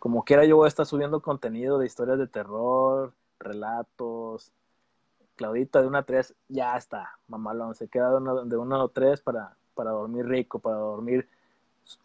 Como 0.00 0.24
quiera, 0.24 0.46
yo 0.46 0.56
voy 0.56 0.64
a 0.64 0.68
estar 0.68 0.86
subiendo 0.86 1.20
contenido 1.20 1.78
de 1.78 1.84
historias 1.84 2.18
de 2.18 2.26
terror, 2.26 3.12
relatos. 3.38 4.50
Claudita 5.36 5.82
de 5.82 5.88
una 5.88 5.98
a 5.98 6.02
tres, 6.04 6.34
ya 6.48 6.74
está, 6.78 7.18
mamalón. 7.28 7.74
Se 7.74 7.86
queda 7.86 8.10
de 8.10 8.16
una, 8.16 8.34
de 8.44 8.84
a 8.84 8.88
tres 8.94 9.20
para, 9.20 9.56
para 9.74 9.90
dormir 9.90 10.26
rico, 10.26 10.58
para 10.58 10.76
dormir 10.76 11.28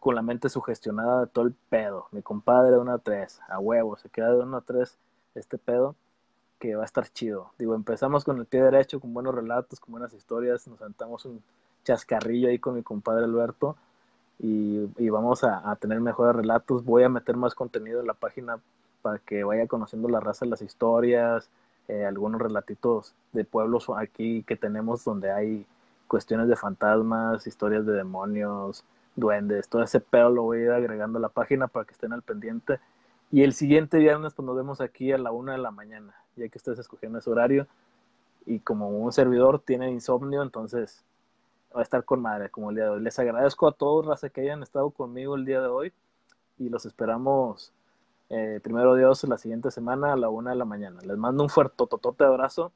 con 0.02 0.14
la 0.14 0.22
mente 0.22 0.50
sugestionada 0.50 1.22
de 1.22 1.28
todo 1.28 1.46
el 1.46 1.54
pedo. 1.54 2.08
Mi 2.12 2.22
compadre 2.22 2.72
de 2.72 2.80
una 2.80 2.96
a 2.96 2.98
tres, 2.98 3.40
a 3.48 3.60
huevo, 3.60 3.96
se 3.96 4.10
queda 4.10 4.34
de 4.34 4.40
una 4.42 4.58
a 4.58 4.62
tres 4.62 4.98
este 5.34 5.58
pedo 5.58 5.96
que 6.60 6.76
va 6.76 6.82
a 6.82 6.86
estar 6.86 7.08
chido. 7.08 7.54
Digo, 7.58 7.76
empezamos 7.76 8.26
con 8.26 8.38
el 8.40 8.46
pie 8.46 8.62
derecho, 8.62 9.00
con 9.00 9.14
buenos 9.14 9.34
relatos, 9.34 9.80
con 9.80 9.94
buenas 9.94 10.14
historias, 10.14 10.68
nos 10.68 10.80
sentamos 10.80 11.24
un 11.24 11.42
chascarrillo 11.86 12.50
ahí 12.50 12.60
con 12.60 12.76
mi 12.76 12.84
compadre 12.84 13.24
Alberto 13.24 13.78
y, 14.40 15.10
vamos 15.10 15.44
a, 15.44 15.70
a, 15.70 15.76
tener 15.78 16.02
mejores 16.02 16.36
relatos. 16.36 16.84
Voy 16.84 17.04
a 17.04 17.10
meter 17.10 17.38
más 17.38 17.56
contenido 17.56 18.02
en 18.02 18.08
la 18.08 18.14
página 18.14 18.60
para 19.02 19.20
que 19.20 19.44
vaya 19.44 19.68
conociendo 19.68 20.10
la 20.10 20.20
raza, 20.20 20.46
las 20.46 20.62
historias, 20.62 21.50
eh, 21.88 22.04
algunos 22.04 22.42
relatitos 22.42 23.14
de 23.32 23.46
pueblos 23.46 23.88
aquí 23.96 24.44
que 24.44 24.56
tenemos 24.56 25.06
donde 25.06 25.32
hay 25.32 25.68
cuestiones 26.08 26.48
de 26.48 26.56
fantasmas, 26.56 27.46
historias 27.46 27.86
de 27.86 27.94
demonios, 27.94 28.84
duendes, 29.16 29.70
todo 29.70 29.84
ese 29.84 30.00
pedo 30.00 30.30
lo 30.30 30.44
voy 30.44 30.60
a 30.60 30.64
ir 30.64 30.72
agregando 30.72 31.20
a 31.20 31.22
la 31.22 31.30
página 31.30 31.68
para 31.68 31.86
que 31.86 31.94
estén 31.94 32.14
al 32.14 32.24
pendiente. 32.24 32.80
Y 33.32 33.44
el 33.44 33.54
siguiente 33.54 34.00
viernes 34.00 34.34
pues 34.34 34.46
nos 34.46 34.56
vemos 34.56 34.82
aquí 34.82 35.12
a 35.12 35.20
la 35.20 35.32
una 35.32 35.52
de 35.52 35.60
la 35.60 35.70
mañana, 35.70 36.16
ya 36.36 36.50
que 36.50 36.58
ustedes 36.58 36.80
escogieron 36.80 37.18
ese 37.18 37.30
horario. 37.30 37.68
Y 38.48 38.60
como 38.60 38.90
un 38.90 39.12
servidor 39.12 39.60
tiene 39.60 39.92
insomnio, 39.92 40.42
entonces 40.42 41.04
a 41.80 41.84
estar 41.84 42.06
con 42.06 42.22
madre 42.22 42.50
como 42.50 42.70
el 42.70 42.76
día 42.78 42.86
de 42.86 42.90
hoy. 42.92 43.02
Les 43.02 43.18
agradezco 43.20 43.68
a 43.68 43.72
todos, 43.72 44.06
raza, 44.06 44.30
que 44.30 44.42
hayan 44.42 44.64
estado 44.64 44.90
conmigo 44.92 45.36
el 45.36 45.46
día 45.46 45.62
de 45.62 45.68
hoy 45.68 45.94
y 46.58 46.70
los 46.70 46.86
esperamos 46.86 47.74
eh, 48.30 48.60
primero 48.64 48.96
Dios 48.96 49.24
la 49.26 49.38
siguiente 49.38 49.70
semana 49.72 50.14
a 50.14 50.16
la 50.16 50.30
una 50.30 50.52
de 50.52 50.58
la 50.58 50.66
mañana. 50.66 51.02
Les 51.02 51.18
mando 51.18 51.44
un 51.44 51.50
fuerte 51.50 51.76
tototote 51.78 52.24
abrazo. 52.24 52.72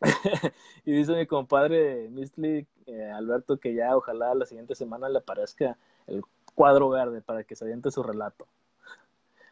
y 0.84 0.92
dice 0.92 1.14
mi 1.14 1.26
compadre 1.26 2.08
Mistli 2.10 2.66
eh, 2.86 3.10
Alberto 3.10 3.58
que 3.58 3.74
ya 3.74 3.96
ojalá 3.96 4.34
la 4.34 4.44
siguiente 4.44 4.74
semana 4.74 5.08
le 5.08 5.18
aparezca 5.18 5.78
el 6.06 6.22
cuadro 6.54 6.90
verde 6.90 7.22
para 7.22 7.44
que 7.44 7.56
se 7.56 7.64
aviente 7.64 7.90
su 7.90 8.02
relato. 8.02 8.46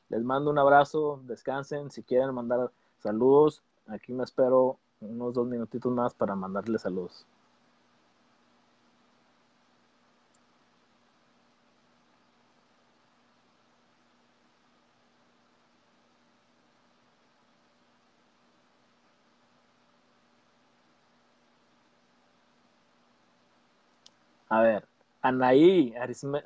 Les 0.09 0.23
mando 0.23 0.51
un 0.51 0.59
abrazo, 0.59 1.21
descansen. 1.25 1.91
Si 1.91 2.03
quieren 2.03 2.35
mandar 2.35 2.71
saludos, 2.99 3.63
aquí 3.87 4.13
me 4.13 4.25
espero 4.25 4.79
unos 5.01 5.35
dos 5.35 5.47
minutitos 5.47 5.91
más 5.93 6.15
para 6.15 6.35
mandarles 6.35 6.83
saludos. 6.83 7.27
A 24.53 24.61
ver, 24.61 24.87
Anaí, 25.23 25.95
Arisme, 25.97 26.43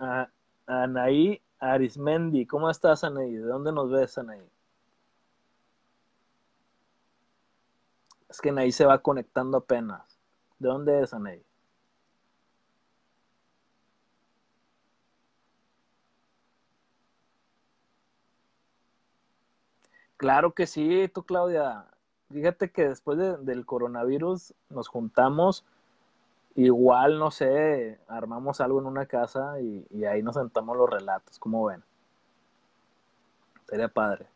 Anaí 0.67 1.43
Arismendi, 1.59 2.47
¿cómo 2.47 2.71
estás, 2.71 3.03
Anaí? 3.03 3.33
¿De 3.35 3.43
dónde 3.49 3.73
nos 3.73 3.91
ves, 3.91 4.17
Anaí? 4.17 4.49
Es 8.29 8.41
que 8.41 8.51
Anaí 8.51 8.71
se 8.71 8.87
va 8.87 9.03
conectando 9.03 9.59
apenas. 9.59 10.21
¿De 10.61 10.69
dónde 10.69 11.03
es, 11.03 11.13
Anaí? 11.15 11.45
Claro 20.17 20.55
que 20.55 20.69
sí, 20.69 21.11
tú, 21.13 21.25
Claudia. 21.25 21.89
Fíjate 22.31 22.71
que 22.71 22.89
después 22.89 23.19
de, 23.19 23.37
del 23.39 23.67
coronavirus 23.67 24.55
nos 24.69 24.87
juntamos 24.87 25.65
Igual, 26.57 27.19
no 27.19 27.31
sé, 27.31 28.01
armamos 28.09 28.61
algo 28.63 28.81
en 28.81 28.87
una 28.87 29.05
casa 29.07 29.61
y, 29.61 30.05
ahí 30.07 30.23
nos 30.23 30.37
sentamos 30.37 30.77
los 30.77 30.89
relatos, 30.89 31.39
¿cómo 31.39 31.67
ven? 31.67 31.85
Sería 33.69 33.89
padre. 33.89 34.27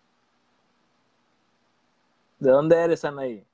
¿De 2.39 2.51
dónde 2.51 2.77
eres, 2.77 3.05
Anaí? 3.05 3.47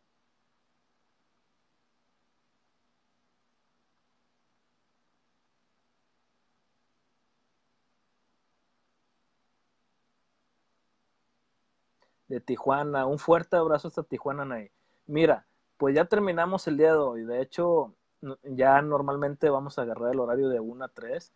De 12.29 12.41
Tijuana. 12.41 13.07
Un 13.07 13.19
fuerte 13.19 13.57
abrazo 13.57 13.89
hasta 13.89 14.03
Tijuana, 14.03 14.43
Anaí. 14.43 14.71
Mira, 15.07 15.47
pues 15.77 15.95
ya 15.95 16.05
terminamos 16.07 16.67
el 16.69 16.77
día 16.77 16.93
de 16.93 16.99
hoy. 16.99 17.25
De 17.25 17.41
hecho, 17.43 17.95
ya 18.43 18.81
normalmente 18.83 19.51
vamos 19.51 19.79
a 19.79 19.83
agarrar 19.83 20.13
el 20.13 20.21
horario 20.21 20.49
de 20.49 20.61
1 20.61 20.85
a 20.85 20.89
3, 20.89 21.33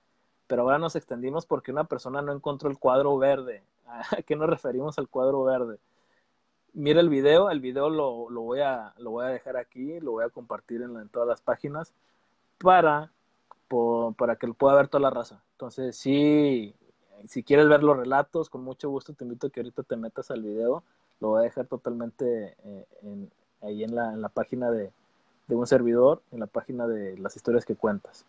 pero 0.47 0.63
ahora 0.63 0.79
nos 0.79 0.97
extendimos 0.97 1.47
porque 1.47 1.73
una 1.73 1.85
persona 1.85 2.23
no 2.23 2.33
encontró 2.33 2.71
el 2.71 2.79
cuadro 2.79 3.17
verde. 3.19 3.63
¿A 3.87 4.23
qué 4.23 4.37
nos 4.37 4.49
referimos 4.49 4.99
al 4.99 5.09
cuadro 5.09 5.45
verde? 5.45 5.79
Mira 6.73 7.01
el 7.01 7.09
video, 7.09 7.51
el 7.51 7.61
video 7.61 7.91
lo, 7.91 8.31
lo, 8.31 8.43
voy, 8.43 8.61
a, 8.61 8.95
lo 8.99 9.11
voy 9.11 9.27
a 9.27 9.29
dejar 9.29 9.57
aquí, 9.57 9.99
lo 10.01 10.13
voy 10.13 10.25
a 10.25 10.31
compartir 10.31 10.83
en, 10.83 11.09
todas 11.09 11.29
las 11.29 11.41
páginas 11.41 11.93
para, 12.59 13.11
para 14.17 14.37
que 14.37 14.47
lo 14.47 14.55
pueda 14.55 14.77
ver 14.77 14.89
toda 14.89 15.03
la 15.03 15.11
raza. 15.11 15.43
Entonces, 15.53 15.97
sí, 15.97 16.75
si 17.27 17.43
quieres 17.43 17.69
ver 17.69 17.83
los 17.83 17.97
relatos, 17.97 18.49
con 18.49 18.63
mucho 18.63 18.89
gusto 18.89 19.15
te 19.15 19.25
invito 19.25 19.49
a 19.49 19.51
que 19.51 19.61
ahorita 19.61 19.83
te 19.83 19.97
metas 19.97 20.31
al 20.31 20.43
video. 20.43 20.85
Lo 21.19 21.31
voy 21.31 21.41
a 21.41 21.43
dejar 21.43 21.67
totalmente 21.67 22.57
eh, 22.63 22.87
ahí 23.63 23.83
en 23.83 23.95
la, 23.95 24.13
en 24.13 24.23
la 24.23 24.29
página 24.29 24.71
de, 24.71 24.93
de 25.51 25.57
un 25.57 25.67
servidor 25.67 26.23
en 26.31 26.41
la 26.41 26.47
página 26.47 26.87
de 26.87 27.19
las 27.19 27.35
historias 27.35 27.65
que 27.67 27.75
cuentas. 27.75 28.25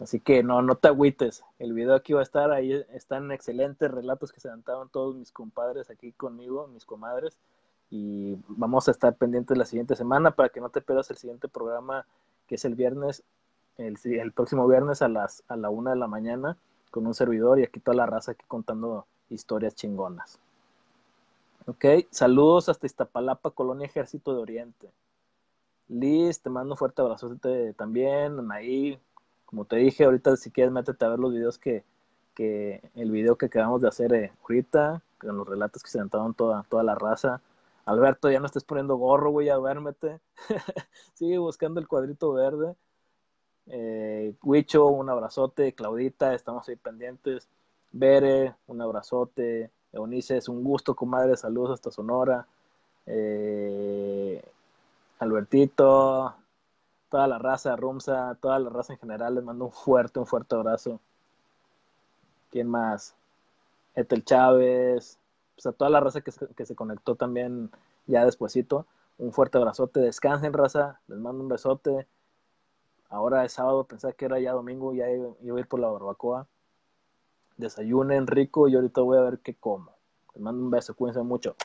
Así 0.00 0.18
que 0.18 0.42
no, 0.42 0.62
no 0.62 0.74
te 0.76 0.88
agüites. 0.88 1.44
El 1.58 1.74
video 1.74 1.94
aquí 1.94 2.14
va 2.14 2.20
a 2.20 2.22
estar, 2.22 2.50
ahí 2.50 2.72
están 2.94 3.30
excelentes 3.30 3.90
relatos 3.90 4.32
que 4.32 4.40
se 4.40 4.48
levantaron 4.48 4.88
todos 4.88 5.14
mis 5.14 5.30
compadres 5.30 5.90
aquí 5.90 6.12
conmigo, 6.12 6.66
mis 6.68 6.86
comadres. 6.86 7.36
Y 7.90 8.38
vamos 8.48 8.88
a 8.88 8.92
estar 8.92 9.14
pendientes 9.14 9.58
la 9.58 9.66
siguiente 9.66 9.94
semana 9.94 10.30
para 10.30 10.48
que 10.48 10.60
no 10.60 10.70
te 10.70 10.80
pierdas 10.80 11.10
el 11.10 11.18
siguiente 11.18 11.48
programa, 11.48 12.06
que 12.46 12.54
es 12.54 12.64
el 12.64 12.74
viernes, 12.74 13.22
el, 13.76 13.98
el 14.04 14.32
próximo 14.32 14.66
viernes 14.66 15.02
a 15.02 15.08
las 15.08 15.42
a 15.48 15.56
la 15.56 15.68
una 15.68 15.90
de 15.90 15.96
la 15.96 16.06
mañana, 16.06 16.56
con 16.90 17.06
un 17.06 17.14
servidor 17.14 17.58
y 17.58 17.64
aquí 17.64 17.80
toda 17.80 17.96
la 17.96 18.06
raza 18.06 18.32
aquí 18.32 18.44
contando 18.48 19.06
historias 19.28 19.74
chingonas. 19.74 20.38
Ok, 21.66 21.84
saludos 22.10 22.70
hasta 22.70 22.86
Iztapalapa, 22.86 23.50
Colonia 23.50 23.86
Ejército 23.86 24.32
de 24.32 24.40
Oriente. 24.40 24.90
Liz, 25.90 26.40
te 26.40 26.50
mando 26.50 26.74
un 26.74 26.78
fuerte 26.78 27.02
abrazo 27.02 27.36
también, 27.76 28.38
Anaí, 28.38 28.98
como 29.44 29.64
te 29.64 29.76
dije, 29.76 30.04
ahorita 30.04 30.36
si 30.36 30.52
quieres 30.52 30.72
métete 30.72 31.04
a 31.04 31.08
ver 31.08 31.18
los 31.18 31.32
videos 31.32 31.58
que, 31.58 31.84
que 32.34 32.80
el 32.94 33.10
video 33.10 33.36
que 33.36 33.46
acabamos 33.46 33.82
de 33.82 33.88
hacer 33.88 34.12
eh, 34.14 34.32
ahorita, 34.42 35.02
con 35.18 35.36
los 35.36 35.48
relatos 35.48 35.82
que 35.82 35.90
se 35.90 35.98
sentaron 35.98 36.32
toda, 36.34 36.64
toda 36.68 36.84
la 36.84 36.94
raza. 36.94 37.42
Alberto, 37.86 38.30
ya 38.30 38.38
no 38.38 38.46
estés 38.46 38.62
poniendo 38.62 38.96
gorro, 38.96 39.32
güey, 39.32 39.48
a 39.48 39.56
duérmete. 39.56 40.20
Sigue 41.14 41.38
buscando 41.38 41.80
el 41.80 41.88
cuadrito 41.88 42.32
verde. 42.32 42.76
Eh, 43.66 44.34
Huicho, 44.42 44.86
un 44.86 45.10
abrazote. 45.10 45.72
Claudita, 45.72 46.34
estamos 46.34 46.68
ahí 46.68 46.76
pendientes. 46.76 47.48
Bere, 47.90 48.54
un 48.68 48.80
abrazote. 48.80 49.70
Eunice, 49.92 50.36
es 50.36 50.48
un 50.48 50.62
gusto, 50.62 50.94
comadre. 50.94 51.36
Saludos 51.36 51.72
hasta 51.72 51.90
Sonora. 51.90 52.46
Eh, 53.06 54.40
Albertito, 55.20 56.34
toda 57.10 57.26
la 57.28 57.38
raza, 57.38 57.76
Rumsa, 57.76 58.38
toda 58.40 58.58
la 58.58 58.70
raza 58.70 58.94
en 58.94 58.98
general, 58.98 59.34
les 59.34 59.44
mando 59.44 59.66
un 59.66 59.70
fuerte, 59.70 60.18
un 60.18 60.26
fuerte 60.26 60.54
abrazo. 60.54 60.98
¿Quién 62.50 62.68
más? 62.68 63.14
Etel 63.94 64.24
Chávez, 64.24 65.18
pues 65.54 65.66
a 65.66 65.72
toda 65.72 65.90
la 65.90 66.00
raza 66.00 66.22
que, 66.22 66.32
se 66.64 66.74
conectó 66.74 67.16
también 67.16 67.70
ya 68.06 68.24
despuesito. 68.24 68.86
Un 69.18 69.34
fuerte 69.34 69.58
abrazote, 69.58 70.00
descansen 70.00 70.54
raza, 70.54 71.00
les 71.06 71.18
mando 71.18 71.42
un 71.42 71.50
besote. 71.50 72.08
Ahora 73.10 73.44
es 73.44 73.52
sábado, 73.52 73.84
pensé 73.84 74.14
que 74.14 74.24
era 74.24 74.40
ya 74.40 74.52
domingo, 74.52 74.94
ya 74.94 75.10
iba 75.10 75.56
a 75.56 75.60
ir 75.60 75.68
por 75.68 75.80
la 75.80 75.88
barbacoa. 75.88 76.46
Desayunen 77.58 78.26
rico 78.26 78.68
y 78.68 78.74
ahorita 78.74 79.02
voy 79.02 79.18
a 79.18 79.22
ver 79.22 79.40
qué 79.40 79.54
como. 79.54 79.92
Les 80.34 80.42
mando 80.42 80.64
un 80.64 80.70
beso, 80.70 80.94
cuídense 80.94 81.22
mucho. 81.22 81.56